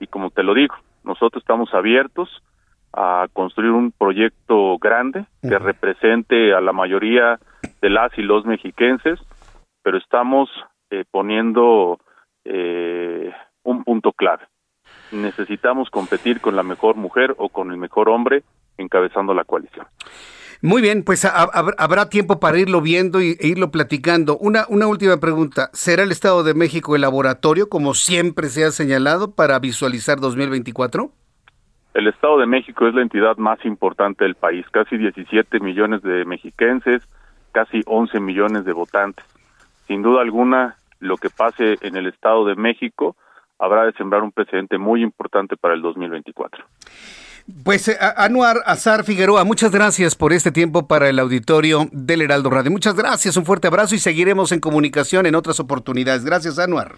y 0.00 0.06
como 0.06 0.30
te 0.30 0.42
lo 0.42 0.54
digo, 0.54 0.74
nosotros 1.04 1.42
estamos 1.42 1.74
abiertos 1.74 2.28
a 2.94 3.26
construir 3.34 3.72
un 3.72 3.92
proyecto 3.92 4.78
grande 4.78 5.26
que 5.42 5.58
represente 5.58 6.54
a 6.54 6.60
la 6.60 6.72
mayoría 6.72 7.38
de 7.82 7.90
las 7.90 8.16
y 8.16 8.22
los 8.22 8.46
mexiquenses, 8.46 9.20
pero 9.82 9.98
estamos 9.98 10.48
eh, 10.90 11.04
poniendo 11.10 11.98
eh, 12.44 13.30
un 13.68 13.84
punto 13.84 14.12
clave. 14.12 14.44
Necesitamos 15.12 15.90
competir 15.90 16.40
con 16.40 16.56
la 16.56 16.62
mejor 16.62 16.96
mujer 16.96 17.34
o 17.38 17.48
con 17.48 17.70
el 17.70 17.76
mejor 17.76 18.08
hombre 18.08 18.42
encabezando 18.78 19.34
la 19.34 19.44
coalición. 19.44 19.86
Muy 20.60 20.82
bien, 20.82 21.04
pues 21.04 21.24
habrá 21.24 22.08
tiempo 22.08 22.40
para 22.40 22.58
irlo 22.58 22.80
viendo 22.80 23.20
e 23.20 23.36
irlo 23.40 23.70
platicando. 23.70 24.36
Una, 24.38 24.64
una 24.68 24.88
última 24.88 25.18
pregunta. 25.18 25.70
¿Será 25.72 26.02
el 26.02 26.10
Estado 26.10 26.42
de 26.42 26.54
México 26.54 26.96
el 26.96 27.02
laboratorio, 27.02 27.68
como 27.68 27.94
siempre 27.94 28.48
se 28.48 28.64
ha 28.64 28.70
señalado, 28.72 29.34
para 29.36 29.58
visualizar 29.60 30.18
2024? 30.18 31.10
El 31.94 32.08
Estado 32.08 32.38
de 32.38 32.46
México 32.46 32.88
es 32.88 32.94
la 32.94 33.02
entidad 33.02 33.36
más 33.36 33.64
importante 33.64 34.24
del 34.24 34.34
país. 34.34 34.66
Casi 34.70 34.96
17 34.96 35.60
millones 35.60 36.02
de 36.02 36.24
mexiquenses, 36.24 37.02
casi 37.52 37.82
11 37.86 38.18
millones 38.18 38.64
de 38.64 38.72
votantes. 38.72 39.24
Sin 39.86 40.02
duda 40.02 40.22
alguna, 40.22 40.76
lo 40.98 41.16
que 41.18 41.30
pase 41.30 41.76
en 41.82 41.96
el 41.96 42.06
Estado 42.06 42.44
de 42.46 42.56
México 42.56 43.16
habrá 43.58 43.84
de 43.84 43.92
sembrar 43.92 44.22
un 44.22 44.32
precedente 44.32 44.78
muy 44.78 45.02
importante 45.02 45.56
para 45.56 45.74
el 45.74 45.82
2024. 45.82 46.64
Pues 47.64 47.88
eh, 47.88 47.96
Anuar 48.16 48.58
Azar 48.66 49.04
Figueroa, 49.04 49.44
muchas 49.44 49.72
gracias 49.72 50.14
por 50.14 50.32
este 50.32 50.52
tiempo 50.52 50.86
para 50.86 51.08
el 51.08 51.18
auditorio 51.18 51.88
del 51.92 52.22
Heraldo 52.22 52.50
Radio. 52.50 52.70
Muchas 52.70 52.94
gracias, 52.94 53.36
un 53.36 53.46
fuerte 53.46 53.68
abrazo 53.68 53.94
y 53.94 53.98
seguiremos 53.98 54.52
en 54.52 54.60
comunicación 54.60 55.24
en 55.24 55.34
otras 55.34 55.58
oportunidades. 55.58 56.24
Gracias, 56.24 56.58
Anuar. 56.58 56.96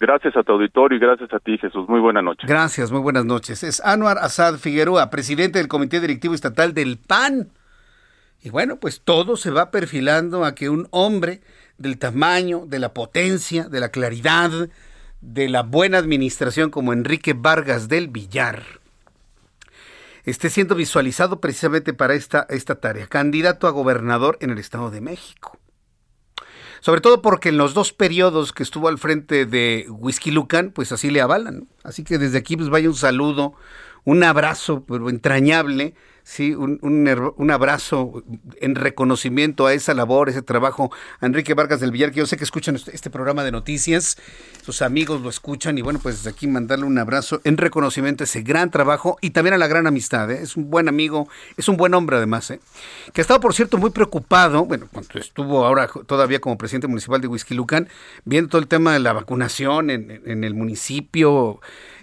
Gracias 0.00 0.36
a 0.36 0.44
tu 0.44 0.52
auditorio 0.52 0.96
y 0.96 1.00
gracias 1.00 1.32
a 1.34 1.40
ti, 1.40 1.58
Jesús. 1.58 1.88
Muy 1.88 1.98
buena 1.98 2.22
noche. 2.22 2.46
Gracias, 2.46 2.92
muy 2.92 3.00
buenas 3.00 3.24
noches. 3.24 3.64
Es 3.64 3.84
Anuar 3.84 4.18
Azad 4.18 4.54
Figueroa, 4.54 5.10
presidente 5.10 5.58
del 5.58 5.66
Comité 5.66 6.00
Directivo 6.00 6.34
Estatal 6.34 6.72
del 6.72 6.98
PAN. 6.98 7.48
Y 8.40 8.50
bueno, 8.50 8.76
pues 8.76 9.00
todo 9.00 9.36
se 9.36 9.50
va 9.50 9.72
perfilando 9.72 10.44
a 10.44 10.54
que 10.54 10.68
un 10.70 10.86
hombre 10.92 11.40
del 11.76 11.98
tamaño, 11.98 12.66
de 12.66 12.78
la 12.78 12.94
potencia, 12.94 13.68
de 13.68 13.80
la 13.80 13.88
claridad, 13.88 14.68
de 15.20 15.48
la 15.48 15.62
buena 15.62 15.98
administración 15.98 16.70
como 16.70 16.92
Enrique 16.92 17.34
Vargas 17.34 17.88
del 17.88 18.08
Villar 18.08 18.78
esté 20.30 20.50
siendo 20.50 20.74
visualizado 20.74 21.40
precisamente 21.40 21.94
para 21.94 22.14
esta, 22.14 22.46
esta 22.50 22.74
tarea, 22.76 23.06
candidato 23.06 23.66
a 23.66 23.70
gobernador 23.70 24.36
en 24.40 24.50
el 24.50 24.58
Estado 24.58 24.90
de 24.90 25.00
México. 25.00 25.58
Sobre 26.80 27.00
todo 27.00 27.22
porque 27.22 27.48
en 27.48 27.56
los 27.56 27.74
dos 27.74 27.92
periodos 27.92 28.52
que 28.52 28.62
estuvo 28.62 28.88
al 28.88 28.98
frente 28.98 29.46
de 29.46 29.86
Whisky 29.88 30.30
Lucan, 30.30 30.70
pues 30.70 30.92
así 30.92 31.10
le 31.10 31.20
avalan. 31.20 31.66
Así 31.82 32.04
que 32.04 32.18
desde 32.18 32.38
aquí 32.38 32.56
pues 32.56 32.68
vaya 32.68 32.88
un 32.88 32.94
saludo, 32.94 33.54
un 34.04 34.22
abrazo 34.22 34.84
pero 34.86 35.08
entrañable 35.08 35.94
sí, 36.28 36.54
un, 36.54 36.78
un, 36.82 37.50
abrazo 37.50 38.22
en 38.60 38.74
reconocimiento 38.74 39.66
a 39.66 39.72
esa 39.72 39.94
labor, 39.94 40.28
ese 40.28 40.42
trabajo. 40.42 40.92
A 41.20 41.26
Enrique 41.26 41.54
Vargas 41.54 41.80
del 41.80 41.90
Villar, 41.90 42.10
que 42.10 42.18
yo 42.18 42.26
sé 42.26 42.36
que 42.36 42.44
escuchan 42.44 42.76
este, 42.76 42.94
este 42.94 43.08
programa 43.08 43.44
de 43.44 43.50
noticias, 43.50 44.18
sus 44.62 44.82
amigos 44.82 45.22
lo 45.22 45.30
escuchan 45.30 45.78
y 45.78 45.82
bueno, 45.82 46.00
pues 46.02 46.18
desde 46.18 46.30
aquí 46.30 46.46
mandarle 46.46 46.84
un 46.84 46.98
abrazo 46.98 47.40
en 47.44 47.56
reconocimiento 47.56 48.24
a 48.24 48.26
ese 48.26 48.42
gran 48.42 48.70
trabajo 48.70 49.16
y 49.22 49.30
también 49.30 49.54
a 49.54 49.58
la 49.58 49.68
gran 49.68 49.86
amistad. 49.86 50.30
¿eh? 50.30 50.42
Es 50.42 50.56
un 50.56 50.70
buen 50.70 50.86
amigo, 50.88 51.28
es 51.56 51.66
un 51.66 51.78
buen 51.78 51.94
hombre 51.94 52.18
además, 52.18 52.50
¿eh? 52.50 52.60
que 53.14 53.20
ha 53.20 53.22
estado, 53.22 53.40
por 53.40 53.54
cierto, 53.54 53.78
muy 53.78 53.90
preocupado, 53.90 54.66
bueno, 54.66 54.86
cuando 54.92 55.18
estuvo 55.18 55.64
ahora 55.64 55.88
todavía 56.06 56.40
como 56.40 56.58
presidente 56.58 56.88
municipal 56.88 57.22
de 57.22 57.28
Lucan, 57.54 57.88
viendo 58.26 58.50
todo 58.50 58.60
el 58.60 58.68
tema 58.68 58.92
de 58.92 58.98
la 58.98 59.14
vacunación 59.14 59.88
en, 59.88 60.22
en 60.26 60.44
el 60.44 60.54
municipio 60.54 61.60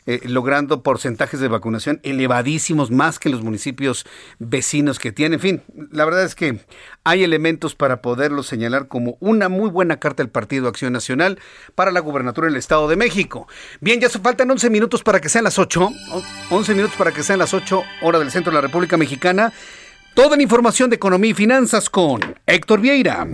eh, 0.07 0.21
logrando 0.25 0.83
porcentajes 0.83 1.39
de 1.39 1.47
vacunación 1.47 1.99
elevadísimos, 2.03 2.91
más 2.91 3.19
que 3.19 3.29
los 3.29 3.41
municipios 3.41 4.05
vecinos 4.39 4.99
que 4.99 5.11
tienen. 5.11 5.35
En 5.35 5.39
fin, 5.39 5.63
la 5.91 6.05
verdad 6.05 6.23
es 6.23 6.35
que 6.35 6.59
hay 7.03 7.23
elementos 7.23 7.75
para 7.75 8.01
poderlo 8.01 8.43
señalar 8.43 8.87
como 8.87 9.17
una 9.19 9.49
muy 9.49 9.69
buena 9.69 9.99
carta 9.99 10.23
del 10.23 10.29
Partido 10.29 10.67
Acción 10.67 10.93
Nacional 10.93 11.39
para 11.73 11.91
la 11.91 11.99
gubernatura 11.99 12.47
del 12.47 12.57
Estado 12.57 12.87
de 12.87 12.95
México. 12.95 13.47
Bien, 13.81 13.99
ya 13.99 14.09
faltan 14.09 14.51
11 14.51 14.69
minutos 14.69 15.03
para 15.03 15.19
que 15.19 15.29
sean 15.29 15.43
las 15.43 15.57
8. 15.57 15.89
11 16.49 16.75
minutos 16.75 16.95
para 16.97 17.11
que 17.11 17.23
sean 17.23 17.39
las 17.39 17.53
8 17.53 17.83
hora 18.01 18.19
del 18.19 18.31
centro 18.31 18.51
de 18.51 18.55
la 18.55 18.61
República 18.61 18.97
Mexicana. 18.97 19.53
Toda 20.13 20.37
la 20.37 20.43
información 20.43 20.89
de 20.89 20.95
economía 20.95 21.31
y 21.31 21.33
finanzas 21.33 21.89
con 21.89 22.21
Héctor 22.45 22.79
Vieira. 22.79 23.27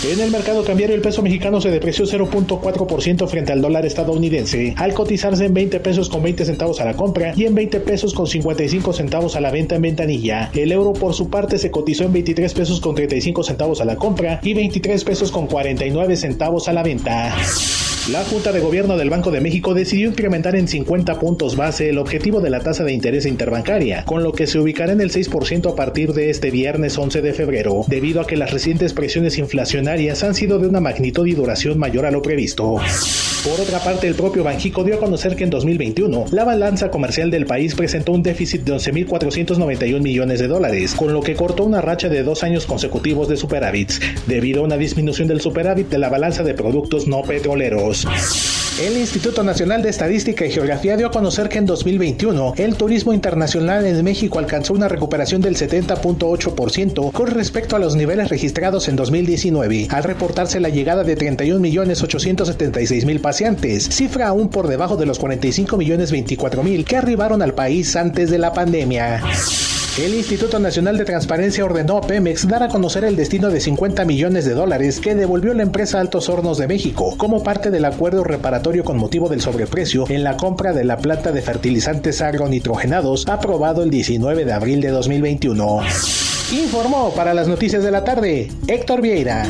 En 0.04 0.18
el 0.18 0.32
mercado 0.32 0.64
cambiario, 0.64 0.96
el 0.96 1.00
peso 1.00 1.22
mexicano 1.22 1.60
se 1.60 1.70
depreció 1.70 2.04
0.4% 2.04 3.28
frente 3.28 3.52
al 3.52 3.62
dólar 3.62 3.86
estadounidense, 3.86 4.74
al 4.76 4.94
cotizarse 4.94 5.44
en 5.44 5.54
20 5.54 5.78
pesos 5.78 6.08
con 6.08 6.24
20 6.24 6.44
centavos 6.44 6.80
a 6.80 6.84
la 6.84 6.94
compra 6.94 7.34
y 7.36 7.44
en 7.44 7.54
20 7.54 7.78
pesos 7.80 8.12
con 8.12 8.26
55 8.26 8.92
centavos 8.92 9.36
a 9.36 9.40
la 9.40 9.52
venta 9.52 9.76
en 9.76 9.82
ventanilla. 9.82 10.50
El 10.54 10.72
euro, 10.72 10.92
por 10.92 11.14
su 11.14 11.30
parte, 11.30 11.56
se 11.56 11.70
cotizó 11.70 12.02
en 12.02 12.14
23 12.14 12.52
pesos 12.52 12.80
con 12.80 12.96
35 12.96 13.44
centavos 13.44 13.80
a 13.80 13.84
la 13.84 13.94
compra 13.94 14.40
y 14.42 14.54
23 14.54 15.04
pesos 15.04 15.30
con 15.30 15.46
49 15.46 16.16
centavos 16.16 16.68
a 16.68 16.72
la 16.72 16.82
venta. 16.82 17.36
La 18.10 18.24
Junta 18.24 18.50
de 18.50 18.58
Gobierno 18.58 18.96
del 18.96 19.10
Banco 19.10 19.30
de 19.30 19.40
México 19.40 19.74
decidió 19.74 20.08
incrementar 20.08 20.56
en 20.56 20.66
50 20.66 21.20
puntos 21.20 21.54
base 21.54 21.88
el 21.88 21.98
objetivo 21.98 22.40
de 22.40 22.50
la 22.50 22.58
tasa 22.58 22.82
de 22.82 22.92
interés 22.92 23.26
interbancaria, 23.26 24.04
con 24.04 24.24
lo 24.24 24.32
que 24.32 24.48
se 24.48 24.58
ubicará 24.58 24.92
en 24.92 25.00
el 25.00 25.12
6% 25.12 25.70
a 25.70 25.76
partir 25.76 26.12
de 26.12 26.28
este 26.28 26.50
viernes 26.50 26.98
11 26.98 27.22
de 27.22 27.32
febrero, 27.32 27.84
debido 27.86 28.20
a 28.20 28.26
que 28.26 28.36
las 28.36 28.50
recientes 28.50 28.92
presiones 28.92 29.38
inflacionarias 29.38 30.24
han 30.24 30.34
sido 30.34 30.58
de 30.58 30.66
una 30.66 30.80
magnitud 30.80 31.28
y 31.28 31.34
duración 31.34 31.78
mayor 31.78 32.04
a 32.04 32.10
lo 32.10 32.22
previsto. 32.22 32.80
Por 33.44 33.60
otra 33.60 33.80
parte, 33.80 34.06
el 34.06 34.14
propio 34.14 34.44
Banjico 34.44 34.84
dio 34.84 34.94
a 34.94 35.00
conocer 35.00 35.34
que 35.34 35.42
en 35.42 35.50
2021 35.50 36.26
la 36.30 36.44
balanza 36.44 36.90
comercial 36.90 37.28
del 37.28 37.44
país 37.44 37.74
presentó 37.74 38.12
un 38.12 38.22
déficit 38.22 38.62
de 38.62 38.72
11.491 38.74 40.00
millones 40.00 40.38
de 40.38 40.46
dólares, 40.46 40.94
con 40.94 41.12
lo 41.12 41.22
que 41.22 41.34
cortó 41.34 41.64
una 41.64 41.80
racha 41.80 42.08
de 42.08 42.22
dos 42.22 42.44
años 42.44 42.66
consecutivos 42.66 43.28
de 43.28 43.36
superávits, 43.36 44.00
debido 44.28 44.60
a 44.60 44.64
una 44.64 44.76
disminución 44.76 45.26
del 45.26 45.40
superávit 45.40 45.88
de 45.88 45.98
la 45.98 46.08
balanza 46.08 46.44
de 46.44 46.54
productos 46.54 47.08
no 47.08 47.22
petroleros. 47.22 47.91
El 48.80 48.96
Instituto 48.96 49.42
Nacional 49.42 49.82
de 49.82 49.90
Estadística 49.90 50.46
y 50.46 50.50
Geografía 50.50 50.96
dio 50.96 51.08
a 51.08 51.10
conocer 51.10 51.50
que 51.50 51.58
en 51.58 51.66
2021 51.66 52.54
el 52.56 52.76
turismo 52.76 53.12
internacional 53.12 53.84
en 53.84 54.02
México 54.02 54.38
alcanzó 54.38 54.72
una 54.72 54.88
recuperación 54.88 55.42
del 55.42 55.56
70.8% 55.56 57.12
con 57.12 57.26
respecto 57.26 57.76
a 57.76 57.78
los 57.78 57.94
niveles 57.94 58.30
registrados 58.30 58.88
en 58.88 58.96
2019, 58.96 59.88
al 59.90 60.04
reportarse 60.04 60.58
la 60.58 60.70
llegada 60.70 61.04
de 61.04 61.18
31.876.000 61.18 63.20
pacientes, 63.20 63.90
cifra 63.90 64.28
aún 64.28 64.48
por 64.48 64.68
debajo 64.68 64.96
de 64.96 65.04
los 65.04 65.20
45.024.000 65.20 66.84
que 66.84 66.96
arribaron 66.96 67.42
al 67.42 67.52
país 67.52 67.94
antes 67.94 68.30
de 68.30 68.38
la 68.38 68.54
pandemia. 68.54 69.22
El 69.98 70.14
Instituto 70.14 70.58
Nacional 70.58 70.96
de 70.96 71.04
Transparencia 71.04 71.66
ordenó 71.66 71.98
a 71.98 72.00
Pemex 72.00 72.48
dar 72.48 72.62
a 72.62 72.68
conocer 72.68 73.04
el 73.04 73.14
destino 73.14 73.50
de 73.50 73.60
50 73.60 74.06
millones 74.06 74.46
de 74.46 74.54
dólares 74.54 75.00
que 75.00 75.14
devolvió 75.14 75.52
la 75.52 75.64
empresa 75.64 76.00
Altos 76.00 76.30
Hornos 76.30 76.56
de 76.56 76.66
México 76.66 77.14
como 77.18 77.42
parte 77.42 77.70
del 77.70 77.84
acuerdo 77.84 78.24
reparatorio 78.24 78.84
con 78.84 78.96
motivo 78.96 79.28
del 79.28 79.42
sobreprecio 79.42 80.06
en 80.08 80.24
la 80.24 80.38
compra 80.38 80.72
de 80.72 80.84
la 80.84 80.96
planta 80.96 81.30
de 81.30 81.42
fertilizantes 81.42 82.22
agronitrogenados 82.22 83.28
aprobado 83.28 83.82
el 83.82 83.90
19 83.90 84.46
de 84.46 84.52
abril 84.54 84.80
de 84.80 84.88
2021. 84.88 85.80
Informó 86.52 87.12
para 87.14 87.34
las 87.34 87.46
noticias 87.46 87.84
de 87.84 87.90
la 87.90 88.02
tarde 88.02 88.50
Héctor 88.68 89.02
Vieira. 89.02 89.46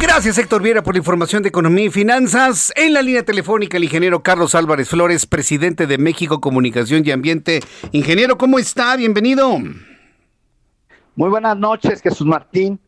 Gracias 0.00 0.38
Héctor 0.38 0.62
Viera 0.62 0.82
por 0.82 0.94
la 0.94 0.98
información 0.98 1.42
de 1.42 1.50
economía 1.50 1.84
y 1.84 1.90
finanzas. 1.90 2.72
En 2.74 2.94
la 2.94 3.02
línea 3.02 3.22
telefónica 3.22 3.76
el 3.76 3.84
ingeniero 3.84 4.22
Carlos 4.22 4.54
Álvarez 4.54 4.88
Flores, 4.88 5.26
presidente 5.26 5.86
de 5.86 5.98
México 5.98 6.40
Comunicación 6.40 7.02
y 7.04 7.10
Ambiente. 7.10 7.60
Ingeniero, 7.92 8.38
¿cómo 8.38 8.58
está? 8.58 8.96
Bienvenido. 8.96 9.58
Muy 11.14 11.28
buenas 11.28 11.56
noches, 11.56 12.00
Jesús 12.00 12.26
Martín. 12.26 12.80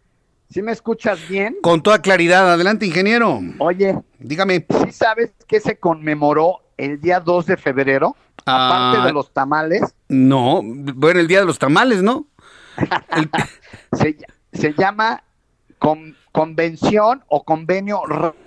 ¿Sí 0.48 0.62
me 0.62 0.72
escuchas 0.72 1.28
bien? 1.28 1.56
Con 1.62 1.82
toda 1.82 2.01
claridad. 2.01 2.51
Adelante, 2.51 2.86
ingeniero. 2.86 3.40
Oye, 3.59 3.98
dígame. 4.18 4.66
¿Sí 4.84 4.93
sabes 4.93 5.32
que 5.47 5.60
se 5.60 5.78
conmemoró 5.78 6.60
el 6.78 6.98
día 7.01 7.20
2 7.20 7.47
de 7.47 7.56
febrero? 7.59 8.16
aparte 8.47 9.02
de 9.02 9.10
ah, 9.10 9.12
los 9.12 9.32
tamales. 9.32 9.94
No, 10.09 10.62
bueno, 10.64 11.20
el 11.20 11.28
día 11.28 11.40
de 11.40 11.47
los 11.47 11.59
tamales, 11.59 12.02
¿no? 12.02 12.26
se, 13.93 14.16
se 14.52 14.74
llama 14.74 15.22
con 15.78 16.16
convención 16.32 17.22
o 17.28 17.44
convenio 17.44 18.02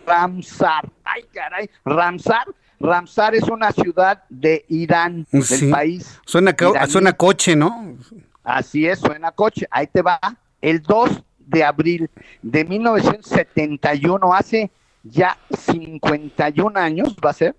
Ramsar. 0.06 0.92
Ay, 1.04 1.24
caray, 1.32 1.70
Ramsar. 1.86 2.48
Ramsar 2.80 3.36
es 3.36 3.44
una 3.44 3.72
ciudad 3.72 4.24
de 4.30 4.66
Irán, 4.68 5.26
del 5.32 5.70
país. 5.70 6.20
Suena, 6.26 6.54
suena 6.88 7.14
coche, 7.14 7.56
¿no? 7.56 7.96
Así 8.44 8.86
es, 8.86 9.00
suena 9.00 9.32
coche. 9.32 9.66
Ahí 9.72 9.88
te 9.88 10.02
va. 10.02 10.20
El 10.62 10.82
2 10.82 11.24
de 11.40 11.64
abril 11.64 12.10
de 12.42 12.66
1971, 12.66 14.34
hace 14.34 14.72
ya 15.04 15.38
51 15.58 16.80
años, 16.80 17.16
va 17.24 17.30
a 17.30 17.34
ser, 17.34 17.56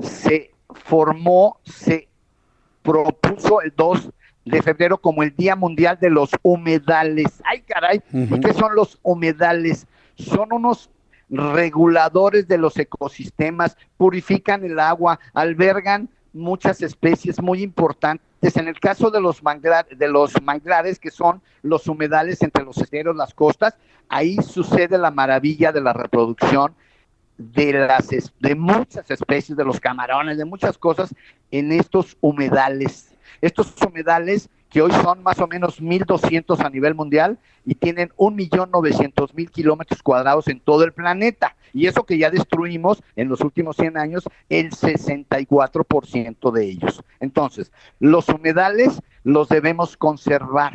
se 0.00 0.52
formó, 0.84 1.58
se 1.64 2.08
propuso 2.82 3.62
el 3.62 3.72
2 3.74 4.10
de 4.44 4.62
febrero 4.62 4.98
como 4.98 5.22
el 5.22 5.34
Día 5.34 5.56
Mundial 5.56 5.98
de 6.00 6.10
los 6.10 6.30
Humedales. 6.42 7.42
Ay, 7.44 7.62
caray, 7.62 8.02
¿y 8.12 8.40
qué 8.40 8.52
son 8.52 8.74
los 8.74 8.98
humedales? 9.02 9.86
Son 10.16 10.52
unos 10.52 10.90
reguladores 11.28 12.48
de 12.48 12.58
los 12.58 12.76
ecosistemas, 12.76 13.76
purifican 13.96 14.64
el 14.64 14.80
agua, 14.80 15.20
albergan 15.32 16.08
muchas 16.32 16.82
especies 16.82 17.40
muy 17.40 17.62
importantes. 17.62 18.56
En 18.56 18.68
el 18.68 18.78
caso 18.80 19.10
de 19.10 19.20
los, 19.20 19.40
de 19.42 20.08
los 20.08 20.32
manglares, 20.42 20.98
que 20.98 21.10
son 21.10 21.40
los 21.62 21.86
humedales 21.86 22.42
entre 22.42 22.64
los 22.64 22.78
esteros, 22.78 23.16
las 23.16 23.34
costas, 23.34 23.76
ahí 24.08 24.36
sucede 24.36 24.98
la 24.98 25.10
maravilla 25.10 25.72
de 25.72 25.80
la 25.80 25.92
reproducción 25.92 26.74
de, 27.36 27.72
las, 27.72 28.08
de 28.08 28.54
muchas 28.54 29.10
especies, 29.10 29.56
de 29.56 29.64
los 29.64 29.80
camarones, 29.80 30.36
de 30.36 30.44
muchas 30.44 30.76
cosas 30.76 31.14
en 31.50 31.72
estos 31.72 32.16
humedales. 32.20 33.09
Estos 33.40 33.74
humedales 33.86 34.48
que 34.70 34.82
hoy 34.82 34.92
son 34.92 35.22
más 35.22 35.40
o 35.40 35.48
menos 35.48 35.82
1.200 35.82 36.64
a 36.64 36.70
nivel 36.70 36.94
mundial 36.94 37.38
y 37.66 37.74
tienen 37.74 38.10
1.900.000 38.10 39.50
kilómetros 39.50 40.02
cuadrados 40.02 40.46
en 40.48 40.60
todo 40.60 40.84
el 40.84 40.92
planeta. 40.92 41.56
Y 41.72 41.86
eso 41.86 42.04
que 42.04 42.18
ya 42.18 42.30
destruimos 42.30 43.02
en 43.16 43.28
los 43.28 43.40
últimos 43.40 43.76
100 43.76 43.98
años, 43.98 44.24
el 44.48 44.70
64% 44.70 46.52
de 46.52 46.64
ellos. 46.64 47.02
Entonces, 47.18 47.72
los 47.98 48.28
humedales 48.28 49.02
los 49.24 49.48
debemos 49.48 49.96
conservar. 49.96 50.74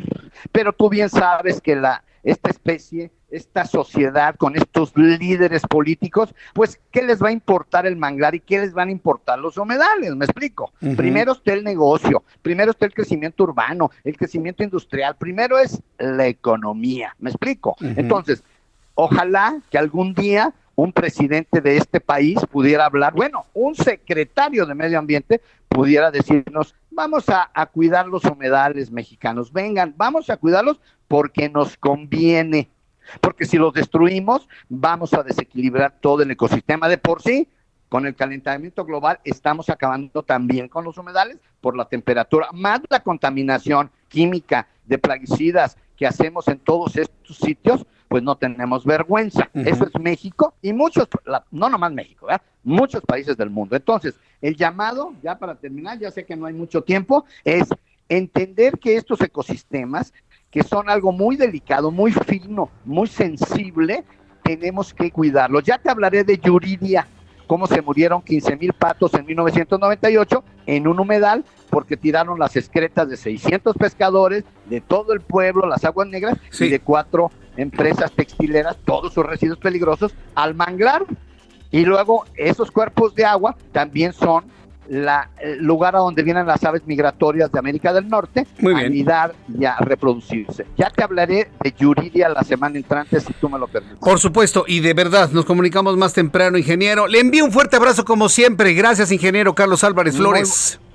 Pero 0.52 0.72
tú 0.72 0.88
bien 0.90 1.08
sabes 1.08 1.60
que 1.60 1.76
la, 1.76 2.04
esta 2.22 2.50
especie 2.50 3.10
esta 3.30 3.64
sociedad, 3.66 4.36
con 4.36 4.56
estos 4.56 4.96
líderes 4.96 5.62
políticos, 5.62 6.34
pues, 6.54 6.80
¿qué 6.92 7.02
les 7.02 7.22
va 7.22 7.28
a 7.28 7.32
importar 7.32 7.86
el 7.86 7.96
manglar 7.96 8.34
y 8.34 8.40
qué 8.40 8.60
les 8.60 8.72
van 8.72 8.88
a 8.88 8.92
importar 8.92 9.38
los 9.38 9.56
humedales? 9.56 10.14
Me 10.14 10.24
explico. 10.24 10.72
Primero 10.96 11.32
está 11.32 11.52
el 11.52 11.64
negocio, 11.64 12.22
primero 12.42 12.70
está 12.70 12.86
el 12.86 12.94
crecimiento 12.94 13.44
urbano, 13.44 13.90
el 14.04 14.16
crecimiento 14.16 14.62
industrial, 14.62 15.16
primero 15.16 15.58
es 15.58 15.82
la 15.98 16.26
economía, 16.26 17.14
¿me 17.18 17.30
explico? 17.30 17.76
Entonces, 17.80 18.42
ojalá 18.94 19.60
que 19.70 19.78
algún 19.78 20.14
día 20.14 20.52
un 20.76 20.92
presidente 20.92 21.60
de 21.62 21.78
este 21.78 22.00
país 22.00 22.38
pudiera 22.50 22.84
hablar, 22.84 23.14
bueno, 23.14 23.46
un 23.54 23.74
secretario 23.74 24.66
de 24.66 24.74
medio 24.74 24.98
ambiente 24.98 25.40
pudiera 25.68 26.10
decirnos, 26.10 26.74
vamos 26.90 27.28
a, 27.28 27.50
a 27.54 27.66
cuidar 27.66 28.06
los 28.06 28.24
humedales 28.24 28.90
mexicanos, 28.90 29.52
vengan, 29.52 29.94
vamos 29.96 30.30
a 30.30 30.36
cuidarlos 30.36 30.78
porque 31.08 31.48
nos 31.48 31.76
conviene 31.76 32.68
porque 33.20 33.44
si 33.44 33.56
los 33.56 33.72
destruimos, 33.72 34.48
vamos 34.68 35.14
a 35.14 35.22
desequilibrar 35.22 35.96
todo 36.00 36.22
el 36.22 36.30
ecosistema 36.30 36.88
de 36.88 36.98
por 36.98 37.22
sí. 37.22 37.48
Con 37.88 38.04
el 38.04 38.16
calentamiento 38.16 38.84
global 38.84 39.20
estamos 39.22 39.70
acabando 39.70 40.24
también 40.24 40.68
con 40.68 40.84
los 40.84 40.98
humedales 40.98 41.38
por 41.60 41.76
la 41.76 41.84
temperatura, 41.84 42.48
más 42.52 42.80
la 42.90 43.00
contaminación 43.00 43.90
química 44.08 44.66
de 44.86 44.98
plaguicidas 44.98 45.76
que 45.96 46.06
hacemos 46.06 46.48
en 46.48 46.58
todos 46.58 46.96
estos 46.96 47.36
sitios, 47.36 47.86
pues 48.08 48.22
no 48.22 48.36
tenemos 48.36 48.84
vergüenza. 48.84 49.48
Eso 49.54 49.84
es 49.84 50.00
México 50.00 50.54
y 50.62 50.72
muchos, 50.72 51.08
no 51.50 51.68
nomás 51.68 51.92
México, 51.92 52.26
muchos 52.62 53.02
países 53.02 53.36
del 53.36 53.50
mundo. 53.50 53.76
Entonces, 53.76 54.14
el 54.40 54.56
llamado, 54.56 55.14
ya 55.22 55.38
para 55.38 55.54
terminar, 55.54 55.98
ya 55.98 56.10
sé 56.10 56.24
que 56.24 56.36
no 56.36 56.46
hay 56.46 56.54
mucho 56.54 56.82
tiempo, 56.82 57.24
es 57.44 57.68
entender 58.08 58.78
que 58.78 58.96
estos 58.96 59.20
ecosistemas 59.20 60.12
que 60.56 60.62
son 60.62 60.88
algo 60.88 61.12
muy 61.12 61.36
delicado, 61.36 61.90
muy 61.90 62.12
fino, 62.12 62.70
muy 62.86 63.08
sensible, 63.08 64.04
tenemos 64.42 64.94
que 64.94 65.10
cuidarlos. 65.10 65.62
Ya 65.64 65.76
te 65.76 65.90
hablaré 65.90 66.24
de 66.24 66.38
Yuridia, 66.38 67.06
cómo 67.46 67.66
se 67.66 67.82
murieron 67.82 68.22
15 68.22 68.56
mil 68.56 68.72
patos 68.72 69.12
en 69.12 69.26
1998 69.26 70.42
en 70.64 70.88
un 70.88 70.98
humedal 70.98 71.44
porque 71.68 71.98
tiraron 71.98 72.38
las 72.38 72.56
excretas 72.56 73.06
de 73.06 73.18
600 73.18 73.76
pescadores 73.76 74.44
de 74.64 74.80
todo 74.80 75.12
el 75.12 75.20
pueblo, 75.20 75.66
las 75.66 75.84
aguas 75.84 76.08
negras 76.08 76.38
y 76.58 76.70
de 76.70 76.80
cuatro 76.80 77.30
empresas 77.58 78.10
textileras, 78.12 78.78
todos 78.86 79.12
sus 79.12 79.26
residuos 79.26 79.58
peligrosos 79.58 80.14
al 80.34 80.54
manglar. 80.54 81.04
Y 81.70 81.84
luego 81.84 82.24
esos 82.34 82.70
cuerpos 82.70 83.14
de 83.14 83.26
agua 83.26 83.58
también 83.72 84.14
son 84.14 84.46
la, 84.88 85.30
el 85.38 85.62
lugar 85.62 85.96
a 85.96 86.00
donde 86.00 86.22
vienen 86.22 86.46
las 86.46 86.62
aves 86.64 86.82
migratorias 86.86 87.50
de 87.50 87.58
América 87.58 87.92
del 87.92 88.08
Norte 88.08 88.46
a 88.62 88.78
anidar 88.78 89.34
y 89.58 89.64
a 89.64 89.76
reproducirse. 89.76 90.66
Ya 90.76 90.90
te 90.90 91.02
hablaré 91.02 91.50
de 91.62 91.74
Yuridia 91.78 92.28
la 92.28 92.42
semana 92.42 92.76
entrante, 92.76 93.20
si 93.20 93.32
tú 93.34 93.48
me 93.48 93.58
lo 93.58 93.66
permites. 93.66 93.98
Por 93.98 94.18
supuesto, 94.18 94.64
y 94.66 94.80
de 94.80 94.94
verdad, 94.94 95.30
nos 95.30 95.44
comunicamos 95.44 95.96
más 95.96 96.12
temprano, 96.12 96.58
ingeniero. 96.58 97.06
Le 97.06 97.20
envío 97.20 97.44
un 97.44 97.52
fuerte 97.52 97.76
abrazo 97.76 98.04
como 98.04 98.28
siempre. 98.28 98.74
Gracias, 98.74 99.12
ingeniero 99.12 99.54
Carlos 99.54 99.84
Álvarez 99.84 100.16
Flores. 100.16 100.78
Muy 100.80 100.85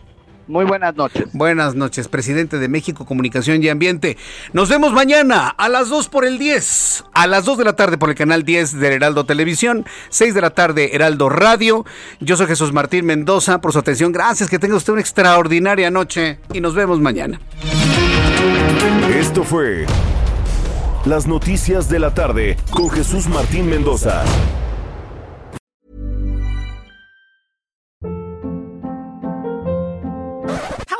buenas 0.51 0.95
noches. 0.95 1.25
Buenas 1.33 1.75
noches, 1.75 2.07
presidente 2.07 2.59
de 2.59 2.67
México 2.67 3.05
Comunicación 3.05 3.63
y 3.63 3.69
Ambiente. 3.69 4.17
Nos 4.53 4.69
vemos 4.69 4.93
mañana 4.93 5.47
a 5.47 5.69
las 5.69 5.89
2 5.89 6.09
por 6.09 6.25
el 6.25 6.37
10, 6.37 7.05
a 7.13 7.27
las 7.27 7.45
2 7.45 7.57
de 7.57 7.63
la 7.63 7.75
tarde 7.75 7.97
por 7.97 8.09
el 8.09 8.15
canal 8.15 8.43
10 8.43 8.79
de 8.79 8.95
Heraldo 8.95 9.25
Televisión, 9.25 9.85
6 10.09 10.33
de 10.33 10.41
la 10.41 10.51
tarde 10.51 10.95
Heraldo 10.95 11.29
Radio. 11.29 11.85
Yo 12.19 12.37
soy 12.37 12.47
Jesús 12.47 12.73
Martín 12.73 13.05
Mendoza, 13.05 13.61
por 13.61 13.73
su 13.73 13.79
atención. 13.79 14.11
Gracias, 14.11 14.49
que 14.49 14.59
tenga 14.59 14.75
usted 14.75 14.93
una 14.93 15.01
extraordinaria 15.01 15.89
noche 15.89 16.39
y 16.53 16.61
nos 16.61 16.75
vemos 16.75 16.99
mañana. 16.99 17.39
Esto 19.13 19.43
fue 19.43 19.85
Las 21.05 21.27
Noticias 21.27 21.89
de 21.89 21.99
la 21.99 22.13
Tarde 22.13 22.57
con 22.71 22.89
Jesús 22.89 23.27
Martín 23.27 23.69
Mendoza. 23.69 24.23